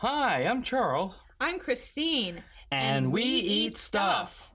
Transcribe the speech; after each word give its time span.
Hi, 0.00 0.42
I'm 0.42 0.62
Charles. 0.62 1.20
I'm 1.40 1.58
Christine. 1.58 2.44
And, 2.70 3.10
we, 3.10 3.22
eat 3.22 3.78
stuff. 3.78 4.52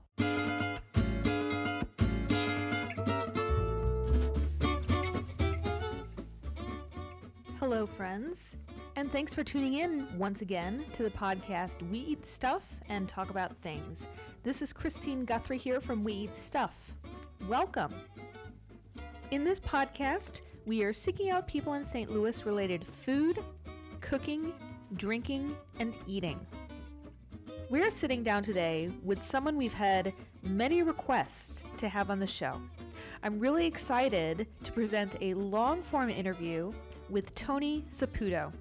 Hello, 7.58 7.86
friends, 7.86 8.56
and 8.94 9.10
thanks 9.10 9.34
for 9.34 9.42
tuning 9.42 9.74
in 9.74 10.06
once 10.16 10.42
again 10.42 10.84
to 10.92 11.02
the 11.02 11.10
podcast 11.10 11.82
We 11.90 11.98
Eat 11.98 12.24
Stuff 12.24 12.62
and 12.88 13.08
Talk 13.08 13.30
About 13.30 13.56
Things. 13.62 14.06
This 14.44 14.62
is 14.62 14.72
Christine 14.72 15.24
Guthrie 15.24 15.58
here 15.58 15.80
from 15.80 16.04
We 16.04 16.12
Eat 16.12 16.36
Stuff. 16.36 16.94
Welcome. 17.48 17.92
In 19.32 19.42
this 19.42 19.58
podcast, 19.58 20.42
we 20.66 20.84
are 20.84 20.92
seeking 20.92 21.30
out 21.30 21.48
people 21.48 21.74
in 21.74 21.82
St. 21.82 22.12
Louis 22.12 22.46
related 22.46 22.86
food, 22.86 23.40
cooking, 24.00 24.52
drinking, 24.96 25.56
and 25.78 25.96
eating. 26.06 26.46
We're 27.70 27.90
sitting 27.90 28.22
down 28.22 28.42
today 28.42 28.90
with 29.02 29.22
someone 29.22 29.56
we've 29.56 29.72
had 29.72 30.12
many 30.42 30.82
requests 30.82 31.62
to 31.78 31.88
have 31.88 32.10
on 32.10 32.18
the 32.18 32.26
show. 32.26 32.60
I'm 33.22 33.38
really 33.38 33.66
excited 33.66 34.46
to 34.64 34.72
present 34.72 35.16
a 35.20 35.34
long 35.34 35.82
form 35.82 36.10
interview 36.10 36.72
with 37.08 37.34
Tony 37.34 37.84
Saputo. 37.90 38.52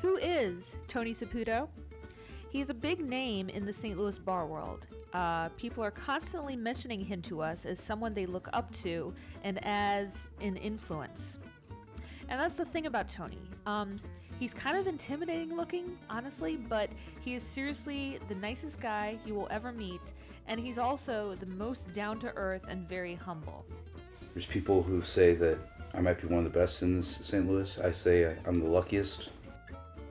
Who 0.00 0.16
is 0.18 0.76
Tony 0.86 1.12
Saputo? 1.12 1.68
He's 2.50 2.70
a 2.70 2.74
big 2.74 3.00
name 3.00 3.48
in 3.48 3.66
the 3.66 3.72
St. 3.72 3.98
Louis 3.98 4.18
bar 4.18 4.46
world. 4.46 4.86
Uh, 5.12 5.48
people 5.50 5.82
are 5.82 5.90
constantly 5.90 6.54
mentioning 6.54 7.00
him 7.00 7.20
to 7.22 7.42
us 7.42 7.64
as 7.66 7.80
someone 7.80 8.14
they 8.14 8.26
look 8.26 8.48
up 8.52 8.70
to 8.76 9.12
and 9.42 9.58
as 9.64 10.28
an 10.40 10.56
influence. 10.56 11.38
And 12.28 12.40
that's 12.40 12.56
the 12.56 12.64
thing 12.64 12.86
about 12.86 13.08
Tony. 13.08 13.40
Um, 13.66 13.98
he's 14.38 14.54
kind 14.54 14.76
of 14.76 14.86
intimidating 14.86 15.56
looking, 15.56 15.98
honestly, 16.08 16.56
but 16.56 16.90
he 17.20 17.34
is 17.34 17.42
seriously 17.42 18.18
the 18.28 18.34
nicest 18.36 18.80
guy 18.80 19.18
you 19.26 19.34
will 19.34 19.48
ever 19.50 19.72
meet, 19.72 20.00
and 20.46 20.60
he's 20.60 20.78
also 20.78 21.36
the 21.40 21.46
most 21.46 21.92
down 21.94 22.18
to 22.20 22.34
earth 22.36 22.66
and 22.68 22.88
very 22.88 23.14
humble. 23.14 23.64
There's 24.34 24.46
people 24.46 24.82
who 24.82 25.02
say 25.02 25.34
that 25.34 25.58
I 25.94 26.00
might 26.00 26.20
be 26.20 26.28
one 26.28 26.44
of 26.44 26.52
the 26.52 26.58
best 26.58 26.82
in 26.82 27.02
St. 27.02 27.48
Louis. 27.48 27.78
I 27.78 27.92
say 27.92 28.36
I'm 28.46 28.60
the 28.60 28.68
luckiest. 28.68 29.30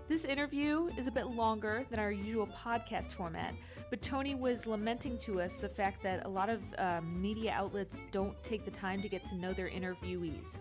This 0.08 0.24
interview 0.24 0.90
is 0.98 1.08
a 1.08 1.12
bit 1.12 1.28
longer 1.28 1.86
than 1.90 2.00
our 2.00 2.12
usual 2.12 2.48
podcast 2.48 3.12
format, 3.12 3.54
but 3.90 4.02
Tony 4.02 4.36
was 4.36 4.66
lamenting 4.66 5.18
to 5.20 5.42
us 5.42 5.56
the 5.56 5.68
fact 5.68 6.02
that 6.04 6.26
a 6.26 6.30
lot 6.30 6.50
of 6.50 6.62
uh, 6.78 7.02
media 7.02 7.52
outlets 7.54 8.06
don't 8.12 8.42
take 8.42 8.64
the 8.64 8.72
time 8.72 9.02
to 9.02 9.10
get 9.10 9.28
to 9.28 9.36
know 9.36 9.52
their 9.52 9.70
interviewees. 9.70 10.58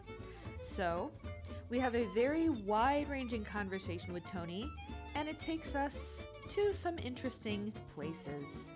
So, 0.61 1.13
we 1.69 1.79
have 1.79 1.95
a 1.95 2.05
very 2.15 2.49
wide 2.49 3.09
ranging 3.09 3.45
conversation 3.45 4.13
with 4.13 4.25
Tony, 4.25 4.71
and 5.15 5.29
it 5.29 5.39
takes 5.41 5.75
us 5.75 6.23
to 6.49 6.73
some 6.73 6.99
interesting 6.99 7.73
places. 7.95 8.69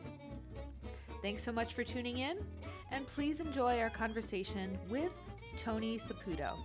Thanks 1.22 1.44
so 1.44 1.52
much 1.52 1.74
for 1.74 1.84
tuning 1.84 2.18
in, 2.18 2.38
and 2.90 3.06
please 3.06 3.40
enjoy 3.40 3.78
our 3.78 3.90
conversation 3.90 4.78
with 4.88 5.12
Tony 5.56 5.98
Saputo. 5.98 6.56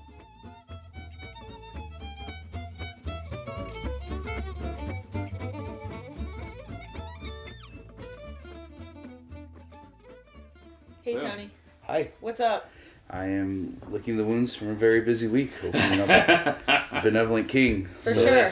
Hey, 11.03 11.13
Tony. 11.13 11.51
Hi. 11.83 12.11
What's 12.19 12.39
up? 12.39 12.71
I 13.09 13.25
am 13.25 13.79
licking 13.89 14.17
the 14.17 14.23
wounds 14.25 14.55
from 14.55 14.69
a 14.69 14.73
very 14.73 15.01
busy 15.01 15.27
week, 15.27 15.51
opening 15.63 15.99
up 16.01 16.09
a 16.09 17.01
Benevolent 17.03 17.47
King. 17.47 17.85
For 18.01 18.13
So, 18.13 18.25
sure. 18.25 18.51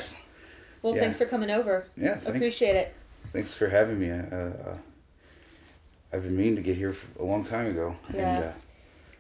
Well, 0.82 0.96
Yeah. 0.96 1.02
thanks 1.02 1.18
for 1.18 1.26
coming 1.26 1.50
over. 1.50 1.86
Yeah, 1.98 2.16
thank, 2.16 2.36
Appreciate 2.36 2.76
it. 2.76 2.94
thanks 3.32 3.54
for 3.54 3.70
having 3.70 4.00
me. 4.00 4.12
Uh, 4.12 4.16
uh, 4.36 4.78
I've 6.12 6.24
been 6.24 6.38
meaning 6.38 6.56
to 6.58 6.62
get 6.62 6.78
here 6.78 6.94
for 6.94 7.22
a 7.22 7.26
long 7.26 7.44
time 7.44 7.68
ago. 7.68 7.96
And, 8.10 8.18
Yeah. 8.18 8.52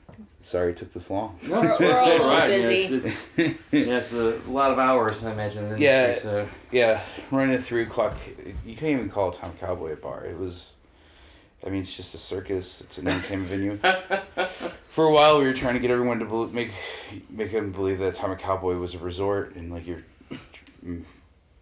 uh, 0.09 0.13
sorry 0.43 0.71
it 0.71 0.77
took 0.77 0.93
this 0.93 1.09
long. 1.09 1.39
No, 1.47 1.61
We're- 1.61 1.75
we're 1.79 1.97
all 1.97 2.21
a 2.21 2.27
right, 2.27 2.47
busy. 2.49 2.93
Yeah, 2.95 3.01
it's, 3.03 3.29
it's, 3.37 3.59
yeah, 3.71 3.97
it's 3.97 4.13
a 4.13 4.37
lot 4.47 4.71
of 4.71 4.77
hours, 4.77 5.23
I 5.25 5.31
imagine. 5.31 5.63
In 5.63 5.69
the 5.71 5.79
Yeah. 5.79 6.07
industry, 6.09 6.29
So 6.29 6.47
Yeah, 6.71 7.01
running 7.31 7.55
at 7.55 7.63
3 7.63 7.81
o'clock. 7.83 8.15
You 8.65 8.75
can't 8.75 8.91
even 8.91 9.09
call 9.09 9.29
it 9.29 9.37
Atomic 9.37 9.59
Cowboy 9.59 9.93
a 9.93 9.95
bar. 9.95 10.25
It 10.25 10.37
was, 10.37 10.73
I 11.65 11.69
mean, 11.69 11.81
it's 11.83 11.95
just 11.95 12.13
a 12.13 12.17
circus. 12.17 12.81
It's 12.81 12.97
an 12.97 13.07
entertainment 13.07 13.49
venue. 13.49 13.77
For 14.89 15.05
a 15.05 15.11
while, 15.11 15.39
we 15.39 15.45
were 15.45 15.53
trying 15.53 15.75
to 15.75 15.79
get 15.79 15.91
everyone 15.91 16.19
to 16.19 16.25
bel 16.25 16.47
make 16.47 16.71
make 17.29 17.51
them 17.51 17.71
believe 17.71 17.99
that 17.99 18.09
Atomic 18.17 18.39
Cowboy 18.39 18.75
was 18.75 18.95
a 18.95 18.99
resort 18.99 19.55
and 19.55 19.71
like 19.71 19.87
you're 19.87 20.03
mm, 20.85 21.03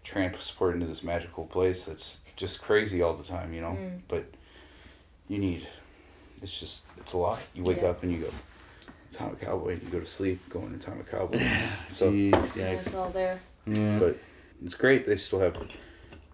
transported 0.03 0.81
into 0.81 0.87
this 0.87 1.03
magical 1.03 1.45
place 1.45 1.85
that's 1.85 2.19
just 2.35 2.61
crazy 2.61 3.01
all 3.01 3.13
the 3.13 3.23
time, 3.23 3.53
you 3.53 3.61
know. 3.61 3.77
Mm. 3.79 3.99
But 4.07 4.25
you 5.27 5.37
need, 5.37 5.67
it's 6.41 6.59
just 6.59 6.83
it's 6.97 7.13
a 7.13 7.17
lot. 7.17 7.39
You 7.53 7.63
wake 7.63 7.81
Yeah. 7.81 7.89
up 7.89 8.03
and 8.03 8.11
you 8.11 8.17
go, 8.21 8.29
Atomic 9.13 9.41
Cowboy, 9.41 9.73
and 9.73 9.83
you 9.83 9.89
go 9.89 9.99
to 9.99 10.07
sleep 10.07 10.39
going 10.49 10.69
to 10.71 10.75
Atomic 10.75 11.09
Cowboy. 11.11 11.39
so, 11.89 12.11
Jeez, 12.11 12.55
Yeah, 12.55 12.71
it's 12.71 12.93
all 12.95 13.09
there. 13.11 13.39
Yeah. 13.67 13.99
but 13.99 14.17
it's 14.65 14.75
great. 14.75 15.05
They 15.05 15.17
still 15.17 15.39
have 15.41 15.57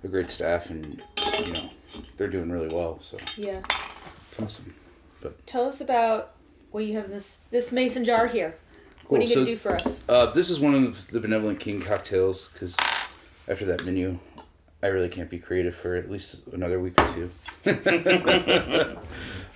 a 0.03 0.07
great 0.07 0.31
staff 0.31 0.69
and 0.69 1.01
you 1.46 1.53
know 1.53 1.70
they're 2.18 2.28
doing 2.28 2.52
really 2.52 2.74
well. 2.74 3.00
So 3.02 3.18
Yeah. 3.38 3.59
it's 3.59 4.40
awesome. 4.42 4.74
But 5.22 5.46
tell 5.48 5.66
us 5.66 5.81
about 5.81 6.34
what 6.72 6.86
you 6.86 6.96
have 6.98 7.09
this 7.09 7.38
this 7.52 7.72
mason 7.72 8.03
jar 8.06 8.28
here. 8.28 8.56
Cool. 9.06 9.18
What 9.18 9.22
are 9.22 9.24
you 9.24 9.34
so, 9.34 9.36
gonna 9.42 9.46
do 9.46 9.56
for 9.56 9.76
us? 9.76 10.00
Uh, 10.09 10.26
this 10.28 10.50
is 10.50 10.59
one 10.59 10.76
of 10.76 11.08
the 11.09 11.20
Benevolent 11.20 11.59
King 11.59 11.81
cocktails 11.81 12.50
because 12.52 12.76
after 13.47 13.66
that 13.66 13.86
menu, 13.86 14.20
I 14.84 14.88
really 14.88 15.09
can't 15.09 15.30
be 15.30 15.40
creative 15.40 15.76
for 15.76 15.96
at 15.96 16.12
least 16.12 16.38
another 16.52 16.80
week 16.80 17.00
or 17.00 17.08
two. 17.14 17.28
Fair 17.64 18.97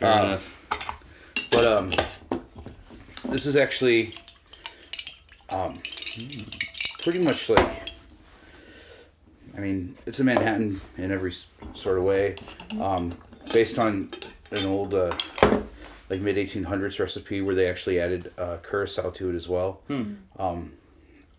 Um. 0.02 0.40
But 1.52 1.66
um, 1.66 1.92
this 3.30 3.46
is 3.46 3.58
actually 3.58 4.14
um, 5.50 5.80
pretty 7.04 7.22
much 7.24 7.50
like. 7.50 7.81
I 9.62 9.64
mean, 9.64 9.96
it's 10.08 10.20
a 10.20 10.24
Manhattan 10.24 10.82
in 10.98 11.12
every 11.12 11.34
sort 11.76 12.00
of 12.00 12.04
way, 12.04 12.36
um, 12.80 13.12
based 13.54 13.78
on 13.78 14.10
an 14.50 14.66
old 14.66 14.96
uh, 14.96 15.16
like 16.10 16.20
mid 16.20 16.36
eighteen 16.36 16.64
hundreds 16.64 17.00
recipe 17.00 17.44
where 17.44 17.54
they 17.54 17.70
actually 17.70 18.00
added 18.00 18.34
uh, 18.40 18.58
curacao 18.68 19.12
to 19.12 19.30
it 19.30 19.36
as 19.36 19.48
well. 19.48 19.82
Um, 20.40 20.74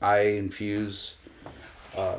I 0.00 0.18
infuse 0.20 1.14
uh, 1.96 2.18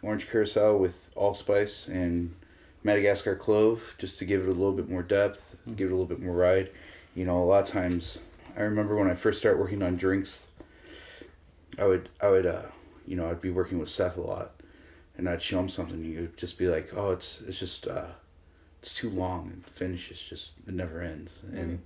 orange 0.00 0.30
curacao 0.30 0.74
with 0.74 1.10
allspice 1.14 1.86
and 1.86 2.34
Madagascar 2.82 3.36
clove 3.36 3.94
just 3.98 4.18
to 4.20 4.24
give 4.24 4.40
it 4.40 4.48
a 4.48 4.52
little 4.52 4.72
bit 4.72 4.88
more 4.88 5.02
depth, 5.02 5.54
give 5.76 5.88
it 5.88 5.92
a 5.92 5.94
little 5.94 6.06
bit 6.06 6.22
more 6.22 6.34
ride. 6.34 6.70
You 7.14 7.26
know, 7.26 7.42
a 7.42 7.44
lot 7.44 7.64
of 7.64 7.68
times, 7.68 8.16
I 8.56 8.62
remember 8.62 8.96
when 8.96 9.10
I 9.10 9.14
first 9.14 9.38
started 9.38 9.60
working 9.60 9.82
on 9.82 9.96
drinks, 9.96 10.46
I 11.78 11.84
would 11.84 12.08
I 12.22 12.30
would 12.30 12.46
uh, 12.46 12.62
you 13.06 13.16
know 13.16 13.28
I'd 13.28 13.42
be 13.42 13.50
working 13.50 13.78
with 13.78 13.90
Seth 13.90 14.16
a 14.16 14.22
lot, 14.22 14.52
and 15.18 15.28
I'd 15.28 15.42
show 15.42 15.60
him 15.60 15.68
something. 15.68 15.96
and 15.96 16.04
You'd 16.12 16.36
just 16.36 16.58
be 16.58 16.68
like, 16.68 16.90
oh, 16.96 17.10
it's 17.12 17.40
it's 17.46 17.58
just 17.58 17.86
uh, 17.86 18.06
it's 18.80 18.94
too 18.94 19.10
long, 19.10 19.50
and 19.52 19.62
the 19.64 19.70
finish 19.70 20.10
is 20.10 20.20
just 20.20 20.52
it 20.66 20.74
never 20.74 21.00
ends, 21.00 21.40
and 21.52 21.80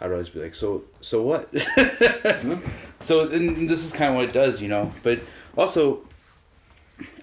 I'd 0.00 0.10
always 0.12 0.28
be 0.28 0.40
like, 0.40 0.54
so 0.54 0.84
so 1.00 1.22
what? 1.22 1.48
so 3.00 3.28
and 3.28 3.68
this 3.68 3.84
is 3.84 3.92
kind 3.92 4.10
of 4.10 4.16
what 4.16 4.24
it 4.26 4.32
does, 4.32 4.60
you 4.62 4.68
know. 4.68 4.92
But 5.02 5.20
also, 5.56 6.06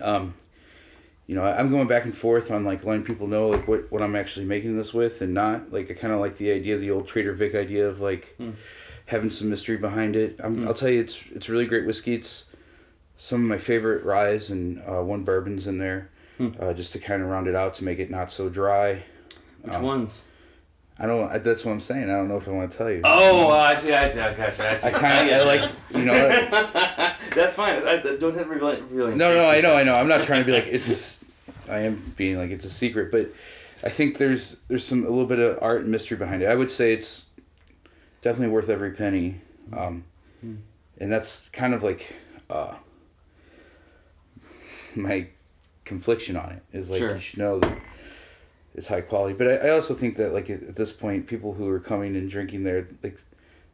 um, 0.01 0.33
you 1.27 1.35
know, 1.35 1.43
I- 1.43 1.57
I'm 1.59 1.69
going 1.69 1.87
back 1.87 2.05
and 2.05 2.15
forth 2.15 2.51
on 2.51 2.63
like 2.63 2.83
letting 2.83 3.03
people 3.03 3.27
know 3.27 3.47
like 3.49 3.67
what, 3.67 3.91
what 3.91 4.01
I'm 4.01 4.15
actually 4.15 4.45
making 4.45 4.77
this 4.77 4.93
with 4.93 5.21
and 5.21 5.33
not. 5.33 5.71
Like 5.71 5.89
I 5.91 5.93
kind 5.93 6.13
of 6.13 6.19
like 6.19 6.37
the 6.37 6.51
idea, 6.51 6.77
the 6.77 6.91
old 6.91 7.07
Trader 7.07 7.33
Vic 7.33 7.55
idea 7.55 7.87
of 7.87 7.99
like 7.99 8.37
having 9.07 9.29
some 9.29 9.49
mystery 9.49 9.77
behind 9.77 10.15
it. 10.15 10.39
I'm, 10.43 10.67
I'll 10.67 10.73
tell 10.73 10.89
you, 10.89 11.01
it's 11.01 11.19
it's 11.33 11.49
really 11.49 11.65
great 11.65 11.85
whiskey. 11.85 12.15
It's 12.15 12.45
some 13.17 13.43
of 13.43 13.47
my 13.47 13.57
favorite 13.57 14.03
ryes 14.03 14.49
and 14.51 14.81
uh, 14.87 15.01
one 15.01 15.23
bourbons 15.23 15.67
in 15.67 15.77
there, 15.77 16.09
uh, 16.59 16.73
just 16.73 16.93
to 16.93 16.99
kind 16.99 17.21
of 17.21 17.29
round 17.29 17.47
it 17.47 17.55
out 17.55 17.73
to 17.75 17.83
make 17.83 17.99
it 17.99 18.09
not 18.09 18.31
so 18.31 18.49
dry. 18.49 19.03
Which 19.61 19.73
um, 19.73 19.83
ones? 19.83 20.25
I 20.99 21.05
don't. 21.07 21.29
I- 21.29 21.37
That's 21.39 21.65
what 21.65 21.71
I'm 21.73 21.79
saying. 21.79 22.03
I 22.03 22.13
don't 22.13 22.27
know 22.29 22.37
if 22.37 22.47
I 22.47 22.51
want 22.51 22.71
to 22.71 22.77
tell 22.77 22.89
you. 22.89 23.01
Oh, 23.03 23.49
I 23.51 23.75
see, 23.75 23.93
I 23.93 24.07
see, 24.07 24.19
I 24.19 24.33
gotcha, 24.33 24.69
I 24.69 24.75
see. 24.75 24.87
I 24.87 24.91
kind 24.91 25.29
of 25.29 25.35
I 25.35 25.43
like 25.43 25.71
you 25.93 26.05
know. 26.05 26.13
That's 27.35 27.55
fine. 27.55 27.85
I, 27.85 27.93
I 28.01 28.15
don't 28.17 28.37
have 28.37 28.47
revealing. 28.49 28.83
revealing 28.89 29.17
No, 29.17 29.33
no, 29.33 29.49
I 29.49 29.59
know, 29.61 29.75
I 29.75 29.83
know. 29.83 29.93
I'm 29.93 30.07
not 30.07 30.23
trying 30.23 30.41
to 30.41 30.45
be 30.45 30.51
like 30.53 30.67
it's. 30.67 30.87
A, 30.87 30.91
s- 30.91 31.25
I 31.69 31.79
am 31.79 32.13
being 32.15 32.37
like 32.37 32.51
it's 32.51 32.63
a 32.65 32.69
secret, 32.69 33.11
but 33.11 33.29
I 33.83 33.89
think 33.89 34.17
there's 34.19 34.57
there's 34.67 34.85
some 34.85 35.03
a 35.05 35.09
little 35.09 35.25
bit 35.25 35.39
of 35.39 35.57
art 35.61 35.81
and 35.81 35.89
mystery 35.91 36.17
behind 36.17 36.43
it. 36.43 36.45
I 36.45 36.55
would 36.55 36.71
say 36.71 36.93
it's 36.93 37.25
definitely 38.21 38.53
worth 38.53 38.69
every 38.69 38.91
penny, 38.91 39.41
um, 39.73 40.03
and 40.41 41.11
that's 41.11 41.49
kind 41.49 41.73
of 41.73 41.83
like 41.83 42.13
uh, 42.49 42.75
my 44.95 45.27
confliction 45.85 46.35
on 46.35 46.51
it 46.51 46.63
is 46.77 46.89
like 46.89 46.99
Sure. 46.99 47.13
you 47.15 47.19
should 47.19 47.39
know 47.39 47.59
that 47.59 47.77
it's 48.73 48.87
high 48.87 49.01
quality. 49.01 49.33
But 49.35 49.47
I, 49.47 49.67
I 49.67 49.69
also 49.69 49.93
think 49.93 50.17
that 50.17 50.33
like 50.33 50.49
at, 50.49 50.63
at 50.63 50.75
this 50.75 50.91
point, 50.91 51.27
people 51.27 51.53
who 51.53 51.67
are 51.69 51.79
coming 51.79 52.15
and 52.15 52.29
drinking 52.29 52.63
there, 52.63 52.85
like 53.03 53.19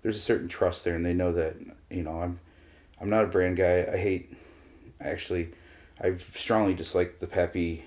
there's 0.03 0.18
a 0.18 0.21
certain 0.21 0.47
trust 0.47 0.83
there, 0.83 0.95
and 0.95 1.06
they 1.06 1.13
know 1.13 1.31
that 1.33 1.56
you 1.89 2.03
know 2.03 2.21
I'm 2.21 2.39
I'm 3.00 3.09
not 3.09 3.23
a 3.23 3.27
brand 3.27 3.57
guy. 3.57 3.88
I 3.91 3.97
hate 3.97 4.33
actually 5.00 5.50
I 6.03 6.15
strongly 6.33 6.73
dislike 6.73 7.19
the 7.19 7.27
Pappy 7.27 7.85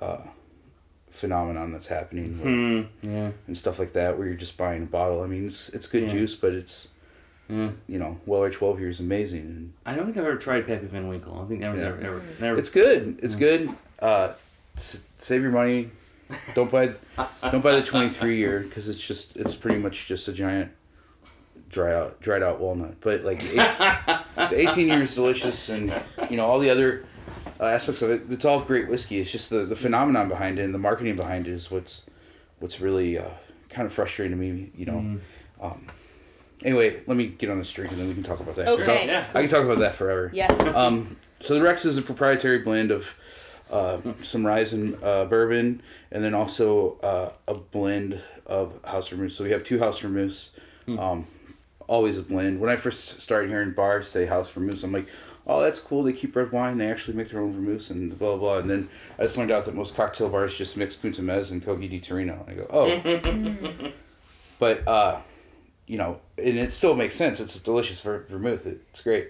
uh, 0.00 0.18
phenomenon 1.10 1.72
that's 1.72 1.86
happening 1.88 2.32
with- 2.38 2.42
Hmm. 3.02 3.08
Yeah. 3.08 3.30
and 3.46 3.56
stuff 3.56 3.78
like 3.78 3.92
that, 3.92 4.16
where 4.18 4.26
you're 4.26 4.36
just 4.36 4.56
buying 4.56 4.82
a 4.84 4.86
bottle. 4.86 5.22
I 5.22 5.26
mean, 5.26 5.46
it's 5.46 5.68
it's 5.70 5.86
good 5.86 6.04
Yeah. 6.04 6.08
juice, 6.12 6.34
but 6.34 6.52
it's 6.52 6.88
Yeah. 7.48 7.70
you 7.88 7.98
know 7.98 8.18
Weller 8.26 8.50
twelve 8.50 8.80
years 8.80 9.00
amazing, 9.00 9.40
and 9.40 9.72
I 9.84 9.94
don't 9.94 10.06
think 10.06 10.16
I've 10.16 10.24
ever 10.24 10.36
tried 10.36 10.66
Pappy 10.66 10.86
Van 10.86 11.08
Winkle. 11.08 11.40
I 11.44 11.46
think 11.48 11.60
was 11.62 11.78
Yeah. 11.80 11.86
ever, 11.88 12.00
ever, 12.00 12.22
never. 12.40 12.58
it's 12.58 12.70
good. 12.70 13.18
It's 13.22 13.34
good. 13.36 13.68
Uh, 13.98 14.32
s- 14.76 15.00
save 15.18 15.42
your 15.42 15.50
money. 15.52 15.90
Don't 16.54 16.70
buy 16.70 16.94
don't 17.50 17.60
buy 17.62 17.72
the 17.76 17.82
twenty 17.82 18.08
three 18.08 18.38
year 18.38 18.60
because 18.60 18.88
it's 18.88 18.98
just 19.06 19.36
it's 19.36 19.54
pretty 19.54 19.78
much 19.78 20.06
just 20.06 20.26
a 20.26 20.32
giant 20.32 20.72
dry 21.68 21.94
out 21.94 22.20
dried 22.20 22.42
out 22.42 22.60
walnut. 22.60 23.00
But 23.00 23.24
like 23.24 23.40
the 23.40 23.60
eight- 23.60 24.48
the 24.50 24.58
eighteen 24.68 24.88
year 24.88 25.02
is 25.02 25.14
delicious, 25.14 25.68
and 25.68 25.92
you 26.30 26.36
know 26.38 26.46
all 26.46 26.58
the 26.58 26.70
other 26.70 27.04
uh, 27.60 27.64
aspects 27.66 28.00
of 28.00 28.08
it. 28.10 28.22
It's 28.30 28.46
all 28.46 28.60
great 28.60 28.88
whiskey. 28.88 29.20
It's 29.20 29.30
just 29.30 29.50
the 29.50 29.64
the 29.66 29.76
phenomenon 29.76 30.28
behind 30.30 30.58
it 30.58 30.62
and 30.62 30.72
the 30.74 30.78
marketing 30.78 31.14
behind 31.14 31.46
it 31.46 31.52
is 31.52 31.70
what's 31.70 32.02
what's 32.58 32.80
really 32.80 33.18
uh, 33.18 33.28
kind 33.68 33.84
of 33.86 33.92
frustrating 33.92 34.36
to 34.36 34.42
me. 34.42 34.70
You 34.74 34.86
know. 34.86 34.92
Mm. 34.94 35.20
Um, 35.60 35.86
anyway, 36.62 37.00
let 37.06 37.16
me 37.16 37.26
get 37.26 37.50
on 37.50 37.58
this 37.58 37.72
drink 37.72 37.90
and 37.92 38.00
then 38.00 38.08
we 38.08 38.14
can 38.14 38.22
talk 38.22 38.40
about 38.40 38.56
that. 38.56 38.66
'cause 38.66 38.80
Okay. 38.80 39.00
I'll- 39.02 39.06
Yeah. 39.06 39.26
I 39.34 39.40
can 39.42 39.50
talk 39.50 39.64
about 39.64 39.78
that 39.80 39.94
forever. 39.94 40.30
Yes. 40.32 40.58
Um, 40.74 41.16
so 41.40 41.54
the 41.54 41.62
Rex 41.62 41.84
is 41.84 41.98
a 41.98 42.02
proprietary 42.02 42.58
blend 42.60 42.90
of 42.90 43.14
uh, 43.70 43.98
some 44.22 44.46
rye 44.46 44.60
and 44.72 44.96
uh, 45.02 45.24
bourbon, 45.24 45.82
and 46.12 46.22
then 46.22 46.34
also 46.34 46.98
uh, 47.02 47.30
a 47.48 47.54
blend 47.54 48.20
of 48.46 48.78
house 48.84 49.08
vermouth. 49.08 49.32
So 49.32 49.42
we 49.44 49.50
have 49.52 49.64
two 49.64 49.78
house 49.78 49.98
vermouths. 50.00 50.50
Um, 50.86 51.26
always 51.88 52.18
a 52.18 52.22
blend. 52.22 52.60
When 52.60 52.68
I 52.70 52.76
first 52.76 53.20
started 53.22 53.48
hearing 53.50 53.72
bars 53.72 54.06
say 54.08 54.26
house 54.26 54.50
vermouths, 54.50 54.84
I'm 54.84 54.92
like, 54.92 55.06
oh, 55.46 55.62
that's 55.62 55.80
cool. 55.80 56.02
They 56.02 56.12
keep 56.12 56.36
red 56.36 56.52
wine. 56.52 56.76
They 56.78 56.90
actually 56.90 57.16
make 57.16 57.30
their 57.30 57.40
own 57.40 57.52
vermouths 57.54 57.90
and 57.90 58.16
blah 58.16 58.36
blah. 58.36 58.38
blah. 58.38 58.58
And 58.58 58.70
then 58.70 58.88
I 59.18 59.22
just 59.22 59.36
learned 59.38 59.50
out 59.50 59.64
that 59.64 59.74
most 59.74 59.96
cocktail 59.96 60.28
bars 60.28 60.56
just 60.56 60.76
mix 60.76 60.94
Punta 60.94 61.22
Mez 61.22 61.50
and 61.50 61.64
Cocchi 61.64 61.88
di 61.88 62.00
Torino. 62.00 62.44
And 62.46 62.60
I 62.60 62.62
go, 62.62 62.66
oh. 62.70 63.92
but 64.58 64.86
uh, 64.86 65.18
you 65.86 65.98
know, 65.98 66.20
and 66.38 66.58
it 66.58 66.72
still 66.72 66.94
makes 66.94 67.14
sense. 67.16 67.40
It's 67.40 67.58
delicious 67.60 68.00
ver- 68.00 68.24
vermouth. 68.28 68.66
It's 68.66 69.00
great. 69.02 69.28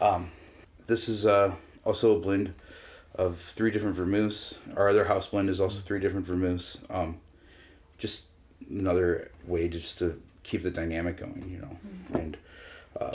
Um, 0.00 0.30
this 0.86 1.08
is 1.08 1.26
uh, 1.26 1.54
also 1.84 2.16
a 2.16 2.20
blend 2.20 2.54
of 3.14 3.38
three 3.38 3.70
different 3.70 3.96
vermouths. 3.96 4.54
Our 4.76 4.88
other 4.88 5.04
house 5.04 5.28
blend 5.28 5.48
is 5.50 5.60
also 5.60 5.80
three 5.80 6.00
different 6.00 6.26
vermouths. 6.26 6.78
Um, 6.90 7.18
just 7.98 8.26
another 8.68 9.30
way 9.46 9.68
to 9.68 9.78
just 9.78 9.98
to 9.98 10.20
keep 10.42 10.62
the 10.62 10.70
dynamic 10.70 11.18
going, 11.18 11.48
you 11.48 11.58
know. 11.58 11.78
And 12.18 12.36
um, 13.00 13.10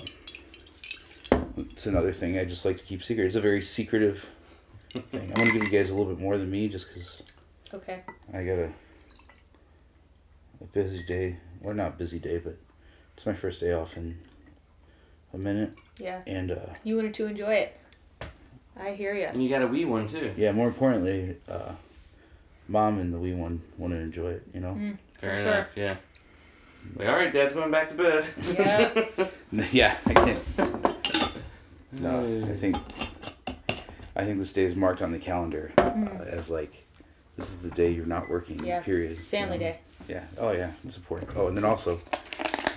it's 1.58 1.86
another 1.86 2.14
thing 2.14 2.38
I 2.38 2.46
just 2.46 2.64
like 2.64 2.78
to 2.78 2.84
keep 2.84 3.04
secret. 3.04 3.26
It's 3.26 3.36
a 3.36 3.42
very 3.42 3.62
secretive 3.62 4.30
thing. 4.92 5.30
I'm 5.32 5.36
gonna 5.38 5.52
give 5.52 5.64
you 5.64 5.70
guys 5.70 5.90
a 5.92 5.96
little 5.96 6.14
bit 6.14 6.22
more 6.22 6.38
than 6.38 6.50
me, 6.50 6.70
just 6.70 6.88
because 6.88 7.24
Okay. 7.74 8.02
I 8.34 8.44
got 8.44 8.60
a 8.60 8.70
a 10.62 10.66
busy 10.72 11.04
day. 11.04 11.38
Or 11.64 11.74
not 11.74 11.98
busy 11.98 12.20
day, 12.20 12.38
but 12.38 12.56
it's 13.18 13.26
my 13.26 13.34
first 13.34 13.60
day 13.60 13.74
off 13.74 13.98
in 13.98 14.16
a 15.34 15.40
minute, 15.40 15.74
Yeah. 15.98 16.22
and 16.28 16.52
uh, 16.52 16.58
You 16.84 16.98
wanted 16.98 17.16
to 17.16 17.26
enjoy 17.26 17.56
it. 17.56 17.80
I 18.80 18.92
hear 18.92 19.16
you. 19.16 19.26
and 19.26 19.42
you 19.44 19.50
got 19.50 19.64
a 19.64 19.68
wee 19.68 19.86
one 19.86 20.08
too. 20.08 20.32
yeah, 20.38 20.52
more 20.52 20.68
importantly, 20.68 21.36
uh, 21.50 21.72
mom 22.68 23.00
and 23.00 23.12
the 23.12 23.18
wee 23.18 23.34
one 23.34 23.64
want 23.76 23.92
to 23.94 24.00
enjoy 24.00 24.34
it. 24.34 24.44
You 24.54 24.60
know. 24.60 24.74
Mm, 24.76 24.98
Fair 25.18 25.36
for 25.36 25.42
enough. 25.42 25.68
Yeah. 25.76 25.96
Like, 26.96 27.08
all 27.08 27.16
right, 27.16 27.34
Dad's 27.34 27.56
going 27.56 27.72
back 27.72 27.90
to 27.90 27.96
bed. 27.96 28.28
Yeah. 29.52 29.68
yeah, 29.72 29.98
I 30.06 30.14
can't. 30.14 30.44
No, 32.00 32.46
I 32.48 32.54
think 32.54 32.76
I 34.16 34.24
think 34.26 34.38
this 34.38 34.54
day 34.54 34.66
is 34.66 34.76
marked 34.76 35.02
on 35.02 35.12
the 35.14 35.18
calendar 35.18 35.72
uh, 35.78 35.90
as 36.28 36.50
like 36.52 36.86
this 37.38 37.52
is 37.52 37.62
the 37.64 37.72
day 37.72 37.90
you're 37.92 38.06
not 38.06 38.30
working. 38.30 38.64
Yeah. 38.64 38.82
Period. 38.82 39.18
Family 39.18 39.56
you 39.56 39.64
know? 39.64 39.70
day. 39.72 39.80
Yeah. 40.08 40.24
Oh 40.38 40.52
yeah, 40.52 40.72
it's 40.84 40.98
important. 40.98 41.32
Oh, 41.36 41.48
and 41.48 41.58
then 41.58 41.64
also, 41.64 42.00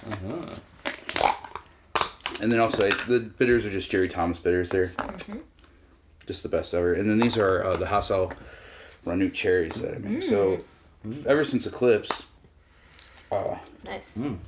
Uh-huh. 0.07 1.35
and 2.43 2.51
then 2.51 2.61
also, 2.61 2.87
I, 2.87 2.91
the 3.07 3.21
bitters 3.21 3.67
are 3.67 3.71
just 3.71 3.91
Jerry 3.91 4.09
Thomas 4.09 4.39
bitters. 4.39 4.71
They're 4.71 4.93
just 6.27 6.43
the 6.43 6.49
best 6.49 6.73
ever. 6.75 6.93
And 6.95 7.09
then 7.11 7.19
these 7.19 7.37
are 7.37 7.63
uh, 7.65 7.77
the 7.77 7.87
Hassel 7.87 8.33
Ranut 9.05 9.35
cherries 9.35 9.81
that 9.81 9.95
I 9.95 9.99
make. 9.99 10.23
So 10.23 10.61
ever 11.27 11.45
since 11.45 11.67
Eclipse, 11.67 12.25
uh, 13.33 13.57
Nice. 13.85 14.17
Mm. 14.17 14.25
Um, 14.27 14.41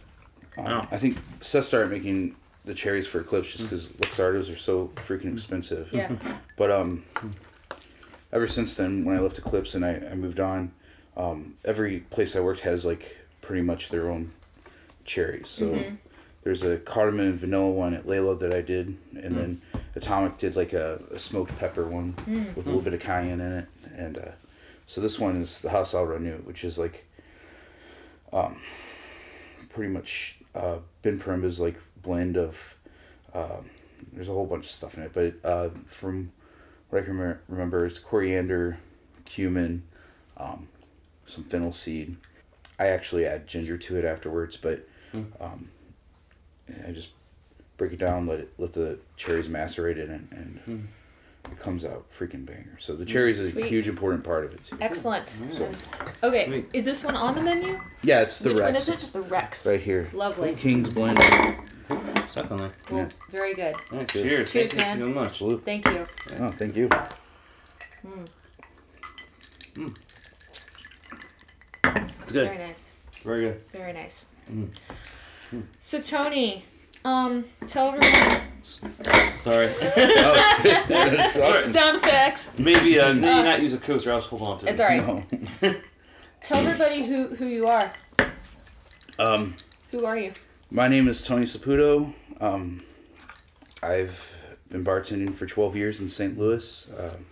Wow. 0.56 0.86
I 0.90 0.98
think 0.98 1.16
Seth 1.40 1.64
started 1.64 1.90
making 1.90 2.36
the 2.66 2.74
cherries 2.74 3.06
for 3.06 3.20
Eclipse 3.20 3.50
just 3.52 3.64
because 3.64 3.88
Luxardos 3.92 4.52
are 4.52 4.58
so 4.58 4.90
freaking 4.96 5.32
expensive. 5.32 5.88
Yeah. 5.92 6.12
But 6.58 6.70
um, 6.70 7.04
ever 8.32 8.46
since 8.46 8.74
then, 8.76 9.04
when 9.06 9.16
I 9.16 9.20
left 9.20 9.38
Eclipse 9.38 9.74
and 9.74 9.84
I, 9.84 9.94
I 10.10 10.14
moved 10.14 10.38
on, 10.40 10.72
um, 11.16 11.54
every 11.64 12.00
place 12.00 12.36
I 12.36 12.40
worked 12.40 12.60
has 12.60 12.84
like 12.84 13.16
pretty 13.40 13.62
much 13.62 13.88
their 13.88 14.10
own 14.10 14.32
cherries. 15.04 15.48
So 15.48 15.66
Mhm. 15.74 15.98
there's 16.44 16.62
a 16.62 16.78
cardamom 16.78 17.26
and 17.26 17.40
vanilla 17.40 17.70
one 17.70 17.94
at 17.94 18.06
Layla 18.06 18.38
that 18.40 18.52
I 18.54 18.60
did, 18.62 18.96
and 19.14 19.36
then 19.36 19.62
Atomic 19.94 20.38
did 20.38 20.56
like 20.56 20.72
a, 20.72 21.00
a 21.10 21.18
smoked 21.18 21.56
pepper 21.58 21.86
one 21.88 22.14
Mm. 22.26 22.54
with 22.56 22.66
a 22.66 22.68
little 22.70 22.82
bit 22.82 22.94
of 22.94 23.00
cayenne 23.00 23.40
in 23.40 23.52
it, 23.52 23.66
and 23.96 24.18
uh, 24.18 24.30
so 24.86 25.00
this 25.00 25.18
one 25.18 25.36
is 25.40 25.60
the 25.60 25.68
Ras 25.68 25.94
el 25.94 26.06
Hanout, 26.06 26.44
which 26.44 26.64
is 26.64 26.78
like 26.78 27.04
um, 28.32 28.56
pretty 29.70 29.92
much 29.92 30.38
uh, 30.54 30.78
Ben 31.02 31.18
Poremba's 31.18 31.60
like 31.60 31.76
blend 32.02 32.36
of. 32.36 32.74
Um, 33.34 33.70
there's 34.12 34.28
a 34.28 34.32
whole 34.32 34.46
bunch 34.46 34.64
of 34.66 34.70
stuff 34.70 34.96
in 34.96 35.02
it, 35.04 35.12
but 35.14 35.34
uh, 35.48 35.70
from 35.86 36.32
what 36.90 37.00
I 37.00 37.04
can 37.04 37.16
remember, 37.16 37.40
remember 37.48 37.86
it's 37.86 37.98
coriander, 37.98 38.78
cumin, 39.24 39.84
um, 40.36 40.68
some 41.26 41.44
fennel 41.44 41.72
seed. 41.72 42.16
I 42.78 42.86
actually 42.88 43.24
add 43.26 43.46
ginger 43.46 43.78
to 43.78 43.96
it 43.96 44.04
afterwards, 44.04 44.56
but 44.56 44.86
Mm. 45.14 45.26
um, 45.40 45.68
I 46.86 46.90
just 46.92 47.10
break 47.76 47.92
it 47.92 47.98
down, 47.98 48.26
let 48.26 48.40
it 48.40 48.52
let 48.58 48.72
the 48.72 48.98
cherries 49.16 49.48
macerate 49.48 49.98
in 49.98 50.10
it, 50.10 50.20
and 50.30 50.60
Mm. 50.66 51.52
it 51.52 51.58
comes 51.58 51.84
out 51.84 52.06
freaking 52.16 52.46
banger. 52.46 52.78
So 52.80 52.94
the 52.94 53.04
cherries 53.04 53.38
is 53.38 53.54
a 53.56 53.62
huge 53.66 53.88
important 53.88 54.24
part 54.24 54.44
of 54.44 54.54
it 54.54 54.64
too. 54.64 54.76
Excellent. 54.80 55.28
So, 55.28 55.68
Okay. 56.22 56.46
Sweet. 56.46 56.68
Is 56.72 56.84
this 56.84 57.02
one 57.04 57.16
on 57.16 57.34
the 57.34 57.40
menu? 57.42 57.78
yeah, 58.02 58.22
it's 58.22 58.38
the 58.38 58.50
Which 58.54 58.62
one 58.62 58.72
Rex. 58.74 58.88
is 58.88 59.04
it? 59.04 59.12
The 59.12 59.20
Rex. 59.22 59.66
Right 59.66 59.80
here. 59.80 60.08
Lovely. 60.12 60.54
King's 60.54 60.88
Blend. 60.88 61.18
Suck 62.26 62.50
on 62.50 62.56
that. 62.58 62.72
Well, 62.90 63.00
Yeah. 63.00 63.08
very 63.30 63.54
good. 63.54 63.74
Yeah, 63.92 64.04
Cheers. 64.04 64.12
cheers. 64.12 64.52
Cheers, 64.52 64.72
Thank 64.72 64.76
man. 64.76 64.98
you 65.08 65.14
so 65.14 65.20
much. 65.24 65.38
Salute. 65.38 65.64
Thank 65.64 65.86
you. 65.88 66.06
Oh, 66.38 66.50
thank 66.52 66.76
you. 66.76 66.88
It's 72.22 72.32
good. 72.32 72.46
Very 72.48 72.58
nice. 72.58 72.92
Very 73.24 73.40
good. 73.42 73.60
Very 73.72 73.92
nice. 73.92 74.24
Mm. 74.52 74.68
So 75.80 76.00
Tony, 76.00 76.64
um, 77.04 77.44
tell 77.68 77.88
everyone 77.94 78.42
Sorry. 78.62 79.72
Oh, 79.96 81.68
sound 81.72 81.96
effects. 81.96 82.50
maybe 82.58 82.98
uh, 83.00 83.12
maybe 83.12 83.42
not 83.42 83.60
use 83.60 83.72
a 83.72 83.78
coaster. 83.78 84.12
I'll 84.12 84.18
just 84.18 84.28
hold 84.30 84.42
on 84.42 84.58
to 84.60 84.66
it. 84.66 84.70
It's 84.70 84.80
all 84.80 84.86
right. 84.86 85.62
No. 85.62 85.74
Tell 86.42 86.66
everybody 86.66 87.04
who 87.04 87.28
who 87.34 87.46
you 87.46 87.66
are. 87.66 87.92
Um, 89.18 89.56
Who 89.90 90.04
are 90.04 90.18
you? 90.18 90.32
my 90.70 90.88
name 90.88 91.06
is 91.08 91.22
Tony 91.22 91.44
Saputo. 91.44 92.14
Um, 92.40 92.82
I've 93.82 94.34
been 94.68 94.84
bartending 94.84 95.34
for 95.34 95.46
12 95.46 95.76
years 95.76 96.00
in 96.00 96.08
St. 96.08 96.38
Louis. 96.38 96.86
Um 96.98 97.26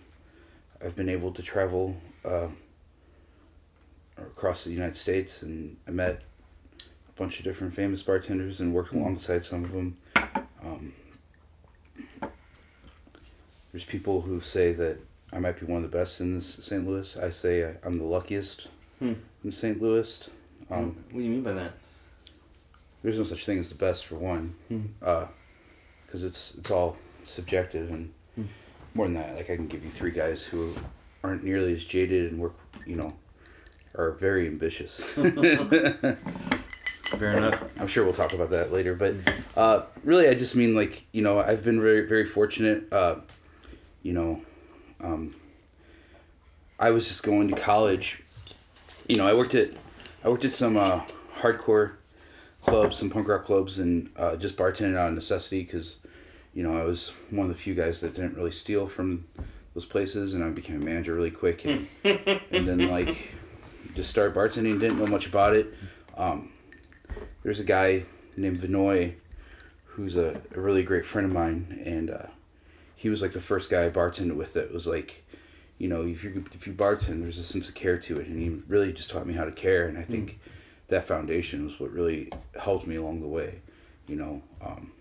I've 0.83 0.95
been 0.95 1.09
able 1.09 1.31
to 1.31 1.43
travel 1.43 1.97
uh, 2.25 2.47
across 4.17 4.63
the 4.63 4.71
United 4.71 4.95
States, 4.95 5.43
and 5.43 5.77
I 5.87 5.91
met 5.91 6.15
a 6.15 6.17
bunch 7.21 7.37
of 7.37 7.43
different 7.45 7.71
famous 7.75 8.01
bartenders 8.01 8.59
and 8.59 8.73
worked 8.73 8.93
alongside 8.93 9.45
some 9.45 9.63
of 9.63 9.71
them. 9.73 9.95
Um, 10.63 10.93
there's 13.71 13.83
people 13.85 14.21
who 14.21 14.41
say 14.41 14.71
that 14.73 14.97
I 15.31 15.37
might 15.37 15.59
be 15.59 15.67
one 15.67 15.83
of 15.83 15.91
the 15.91 15.95
best 15.95 16.19
in 16.19 16.33
this 16.33 16.57
St. 16.63 16.85
Louis. 16.87 17.15
I 17.17 17.29
say 17.29 17.63
I, 17.63 17.73
I'm 17.83 17.99
the 17.99 18.05
luckiest 18.05 18.69
Hmm. 18.97 19.13
in 19.43 19.51
St. 19.51 19.79
Louis. 19.79 20.29
Um, 20.71 20.95
what 21.11 21.19
do 21.19 21.23
you 21.23 21.29
mean 21.29 21.43
by 21.43 21.53
that? 21.53 21.73
there's 23.03 23.17
no 23.17 23.23
such 23.23 23.45
thing 23.47 23.57
as 23.59 23.69
the 23.69 23.75
best 23.75 24.05
for 24.07 24.15
one, 24.15 24.53
Hmm. 24.67 24.81
because 26.05 26.23
it's 26.23 26.53
it's 26.57 26.71
all 26.71 26.97
subjective 27.23 27.89
and 27.91 28.11
Hmm. 28.35 28.43
more 28.95 29.05
than 29.05 29.13
that. 29.15 29.35
Like 29.35 29.49
I 29.51 29.55
can 29.57 29.67
give 29.67 29.83
you 29.83 29.91
three 29.91 30.11
guys 30.11 30.43
who 30.43 30.73
aren't 31.23 31.43
nearly 31.43 31.73
as 31.73 31.83
jaded 31.85 32.31
and 32.31 32.39
work, 32.41 32.55
you 32.87 32.95
know, 32.95 33.13
are 33.95 34.09
very 34.11 34.47
ambitious. 34.47 35.01
Fair 37.17 37.37
enough. 37.37 37.61
I'm 37.79 37.87
sure 37.87 38.03
we'll 38.03 38.13
talk 38.13 38.33
about 38.33 38.49
that 38.51 38.71
later, 38.71 38.95
but 38.95 39.15
uh, 39.57 39.83
really, 40.03 40.27
I 40.29 40.33
just 40.33 40.55
mean 40.55 40.73
like 40.73 41.05
you 41.11 41.21
know 41.21 41.39
I've 41.39 41.63
been 41.63 41.81
very 41.81 42.07
very 42.07 42.25
fortunate. 42.25 42.91
Uh, 42.91 43.15
you 44.01 44.13
know, 44.13 44.41
um, 45.01 45.35
I 46.79 46.91
was 46.91 47.07
just 47.07 47.23
going 47.23 47.49
to 47.49 47.55
college. 47.55 48.23
You 49.07 49.17
know, 49.17 49.27
I 49.27 49.33
worked 49.33 49.55
at 49.55 49.71
I 50.23 50.29
worked 50.29 50.45
at 50.45 50.53
some 50.53 50.77
uh, 50.77 51.01
hardcore 51.39 51.93
clubs, 52.65 52.97
some 52.97 53.09
punk 53.09 53.27
rock 53.27 53.45
clubs, 53.45 53.77
and 53.77 54.09
uh, 54.15 54.35
just 54.35 54.55
bartending 54.55 54.97
out 54.97 55.09
of 55.09 55.15
necessity 55.15 55.63
because 55.63 55.97
you 56.53 56.63
know 56.63 56.77
I 56.77 56.85
was 56.85 57.11
one 57.29 57.45
of 57.45 57.53
the 57.53 57.61
few 57.61 57.75
guys 57.75 57.99
that 58.01 58.15
didn't 58.15 58.35
really 58.35 58.51
steal 58.51 58.87
from 58.87 59.25
those 59.73 59.85
places, 59.85 60.33
and 60.33 60.43
I 60.43 60.49
became 60.49 60.81
a 60.81 60.85
manager 60.85 61.13
really 61.13 61.31
quick, 61.31 61.65
and, 61.65 61.87
and 62.03 62.67
then 62.67 62.89
like 62.89 63.35
just 63.95 64.09
started 64.09 64.35
bartending. 64.35 64.79
Didn't 64.79 64.97
know 64.97 65.07
much 65.07 65.27
about 65.27 65.55
it. 65.55 65.73
Um, 66.15 66.51
there's 67.43 67.59
a 67.59 67.63
guy 67.63 68.03
named 68.37 68.57
Vinoy, 68.57 69.15
who's 69.85 70.15
a, 70.15 70.41
a 70.55 70.59
really 70.59 70.83
great 70.83 71.05
friend 71.05 71.25
of 71.25 71.33
mine, 71.33 71.81
and 71.85 72.09
uh, 72.09 72.27
he 72.95 73.09
was 73.09 73.21
like 73.21 73.33
the 73.33 73.41
first 73.41 73.69
guy 73.69 73.85
I 73.85 73.89
bartended 73.89 74.35
with 74.35 74.53
that 74.53 74.73
was 74.73 74.87
like, 74.87 75.25
you 75.77 75.87
know, 75.87 76.05
if 76.05 76.23
you 76.23 76.45
if 76.53 76.67
you 76.67 76.73
bartend, 76.73 77.21
there's 77.21 77.39
a 77.39 77.43
sense 77.43 77.67
of 77.67 77.75
care 77.75 77.97
to 77.97 78.19
it, 78.19 78.27
and 78.27 78.39
he 78.39 78.49
really 78.67 78.93
just 78.93 79.09
taught 79.09 79.25
me 79.25 79.33
how 79.33 79.45
to 79.45 79.51
care, 79.51 79.87
and 79.87 79.97
I 79.97 80.03
think 80.03 80.39
that 80.87 81.05
foundation 81.05 81.65
was 81.65 81.79
what 81.79 81.91
really 81.91 82.31
helped 82.59 82.85
me 82.85 82.95
along 82.95 83.21
the 83.21 83.27
way, 83.27 83.61
you 84.07 84.15
know. 84.15 84.41
Um, 84.61 84.91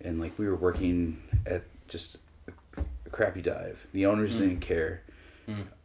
and 0.00 0.20
like 0.20 0.38
we 0.38 0.46
were 0.46 0.56
working 0.56 1.20
at 1.46 1.64
just 1.88 2.18
a, 2.48 2.80
a 3.06 3.10
crappy 3.10 3.42
dive. 3.42 3.86
The 3.92 4.06
owners 4.06 4.38
didn't 4.38 4.60
care. 4.60 5.02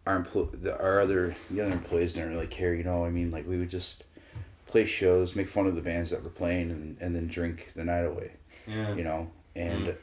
Our 0.08 0.22
empl- 0.22 0.62
the, 0.62 0.80
our 0.80 1.02
other 1.02 1.36
the 1.50 1.62
other 1.62 1.72
employees 1.74 2.14
didn't 2.14 2.30
really 2.30 2.48
care. 2.48 2.74
You 2.74 2.84
know, 2.84 3.04
I 3.04 3.10
mean, 3.10 3.32
like 3.32 3.46
we 3.48 3.58
would 3.58 3.70
just 3.72 4.04
play 4.76 4.84
shows, 4.84 5.38
make 5.38 5.48
fun 5.48 5.68
of 5.68 5.76
the 5.76 5.82
bands 5.82 6.12
that 6.12 6.22
were 6.22 6.30
playing, 6.30 6.70
and, 6.70 6.98
and 7.00 7.16
then 7.16 7.28
drink 7.28 7.72
the 7.76 7.86
night 7.86 8.04
away. 8.04 8.32
Yeah. 8.68 8.94
You 8.94 9.06
know, 9.06 9.32
and 9.56 9.96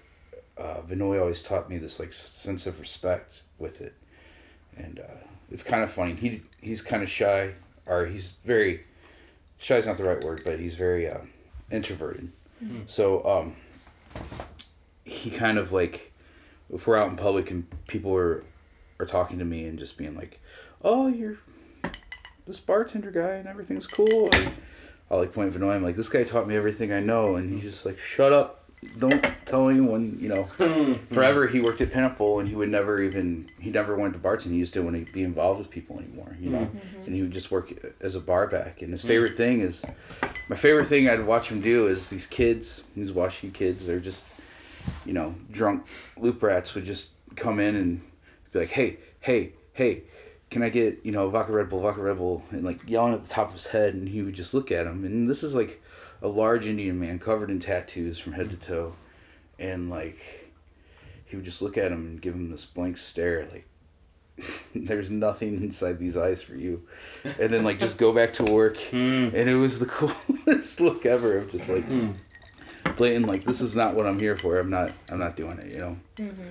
uh, 0.56 0.80
Vinoy 0.88 1.20
always 1.20 1.42
taught 1.42 1.68
me 1.68 1.76
this 1.76 2.00
like 2.00 2.14
sense 2.14 2.66
of 2.66 2.80
respect 2.80 3.42
with 3.58 3.82
it, 3.82 3.92
and 4.74 4.98
uh, 4.98 5.26
it's 5.50 5.62
kind 5.62 5.84
of 5.84 5.90
funny. 5.90 6.14
He 6.14 6.40
he's 6.62 6.80
kind 6.80 7.02
of 7.02 7.10
shy, 7.10 7.52
or 7.84 8.06
he's 8.06 8.36
very 8.46 8.84
shy 9.58 9.76
is 9.76 9.86
not 9.86 9.98
the 9.98 10.04
right 10.04 10.24
word, 10.24 10.40
but 10.42 10.58
he's 10.58 10.74
very 10.74 11.06
uh, 11.06 11.20
introverted. 11.70 12.32
So 12.86 13.26
um, 13.26 13.56
he 15.04 15.28
kind 15.30 15.58
of 15.58 15.70
like 15.70 16.12
if 16.72 16.86
we're 16.86 16.96
out 16.96 17.10
in 17.10 17.16
public 17.16 17.50
and 17.50 17.66
people 17.88 18.16
are 18.16 18.42
are 18.98 19.04
talking 19.04 19.38
to 19.38 19.44
me 19.44 19.66
and 19.66 19.78
just 19.78 19.98
being 19.98 20.16
like, 20.16 20.40
"Oh, 20.82 21.08
you're 21.08 21.36
this 22.46 22.60
bartender 22.60 23.10
guy 23.10 23.34
and 23.34 23.48
everything's 23.48 23.86
cool." 23.86 24.28
And 24.32 24.54
I'll 25.10 25.18
like 25.18 25.32
point 25.32 25.52
Vinoy. 25.52 25.74
I'm 25.74 25.82
like, 25.82 25.96
"This 25.96 26.08
guy 26.08 26.24
taught 26.24 26.46
me 26.46 26.56
everything 26.56 26.92
I 26.92 27.00
know," 27.00 27.36
and 27.36 27.52
he's 27.52 27.72
just 27.72 27.86
like, 27.86 27.98
"Shut 27.98 28.32
up." 28.32 28.58
Don't 28.98 29.24
tell 29.46 29.68
anyone, 29.68 30.18
you 30.20 30.28
know. 30.28 30.48
Hmm. 30.58 30.94
Forever, 31.14 31.46
he 31.46 31.60
worked 31.60 31.80
at 31.80 31.92
Pinnacle, 31.92 32.40
and 32.40 32.48
he 32.48 32.54
would 32.54 32.68
never 32.68 33.00
even 33.00 33.48
he 33.60 33.70
never 33.70 33.96
wanted 33.96 34.14
to 34.14 34.18
bartend. 34.18 34.52
He 34.52 34.60
just 34.60 34.74
didn't 34.74 34.92
want 34.92 35.06
to 35.06 35.12
be 35.12 35.22
involved 35.22 35.60
with 35.60 35.70
people 35.70 35.98
anymore, 35.98 36.36
you 36.40 36.50
know. 36.50 36.60
Mm-hmm. 36.60 37.06
And 37.06 37.14
he 37.14 37.22
would 37.22 37.30
just 37.30 37.50
work 37.50 37.72
as 38.00 38.14
a 38.14 38.20
bar 38.20 38.46
back. 38.46 38.82
And 38.82 38.90
his 38.90 39.02
hmm. 39.02 39.08
favorite 39.08 39.36
thing 39.36 39.60
is, 39.60 39.84
my 40.48 40.56
favorite 40.56 40.86
thing 40.86 41.08
I'd 41.08 41.24
watch 41.24 41.50
him 41.50 41.60
do 41.60 41.86
is 41.86 42.08
these 42.08 42.26
kids, 42.26 42.82
these 42.96 43.12
washy 43.12 43.50
kids. 43.50 43.86
They're 43.86 44.00
just, 44.00 44.26
you 45.04 45.12
know, 45.12 45.34
drunk 45.50 45.86
loop 46.16 46.42
rats 46.42 46.74
would 46.74 46.84
just 46.84 47.12
come 47.36 47.60
in 47.60 47.76
and 47.76 48.00
be 48.52 48.60
like, 48.60 48.70
"Hey, 48.70 48.98
hey, 49.20 49.52
hey, 49.74 50.02
can 50.52 50.62
I 50.62 50.68
get 50.68 51.00
you 51.02 51.10
know 51.10 51.28
vodka 51.30 51.52
Red 51.52 51.68
Bull, 51.68 51.80
vodka 51.80 52.02
Red 52.02 52.18
Bull?" 52.18 52.44
And 52.50 52.62
like 52.62 52.80
yelling 52.86 53.14
at 53.14 53.22
the 53.22 53.28
top 53.28 53.48
of 53.48 53.54
his 53.54 53.68
head, 53.68 53.94
and 53.94 54.08
he 54.08 54.22
would 54.22 54.34
just 54.34 54.54
look 54.54 54.70
at 54.70 54.86
him. 54.86 55.04
And 55.04 55.28
this 55.28 55.42
is 55.42 55.54
like 55.54 55.82
a 56.20 56.28
large 56.28 56.66
Indian 56.66 57.00
man 57.00 57.18
covered 57.18 57.50
in 57.50 57.58
tattoos 57.58 58.18
from 58.18 58.34
head 58.34 58.50
to 58.50 58.56
toe, 58.56 58.94
and 59.58 59.90
like 59.90 60.52
he 61.24 61.36
would 61.36 61.44
just 61.44 61.62
look 61.62 61.78
at 61.78 61.90
him 61.90 62.06
and 62.06 62.20
give 62.20 62.34
him 62.34 62.50
this 62.50 62.66
blank 62.66 62.98
stare, 62.98 63.48
like 63.50 63.66
there's 64.74 65.10
nothing 65.10 65.62
inside 65.62 65.98
these 65.98 66.16
eyes 66.16 66.42
for 66.42 66.54
you, 66.54 66.86
and 67.24 67.50
then 67.50 67.64
like 67.64 67.78
just 67.78 67.96
go 67.98 68.12
back 68.12 68.34
to 68.34 68.44
work. 68.44 68.76
Hmm. 68.92 69.30
And 69.34 69.48
it 69.48 69.56
was 69.56 69.80
the 69.80 69.86
coolest 70.46 70.80
look 70.80 71.06
ever 71.06 71.38
of 71.38 71.50
just 71.50 71.70
like 71.70 71.84
hmm. 71.84 72.10
blatant 72.96 73.26
like 73.26 73.44
this 73.44 73.62
is 73.62 73.74
not 73.74 73.94
what 73.94 74.06
I'm 74.06 74.18
here 74.18 74.36
for. 74.36 74.58
I'm 74.58 74.68
not 74.68 74.92
I'm 75.08 75.18
not 75.18 75.34
doing 75.34 75.58
it. 75.58 75.72
You 75.72 75.78
know. 75.78 75.96
Mm-hmm. 76.18 76.48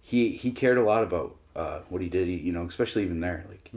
He 0.00 0.36
he 0.36 0.52
cared 0.52 0.78
a 0.78 0.84
lot 0.84 1.02
about 1.02 1.36
uh, 1.56 1.80
what 1.88 2.02
he 2.02 2.08
did. 2.08 2.28
He, 2.28 2.36
you 2.36 2.52
know, 2.52 2.64
especially 2.64 3.04
even 3.04 3.20
there, 3.20 3.44
like 3.48 3.70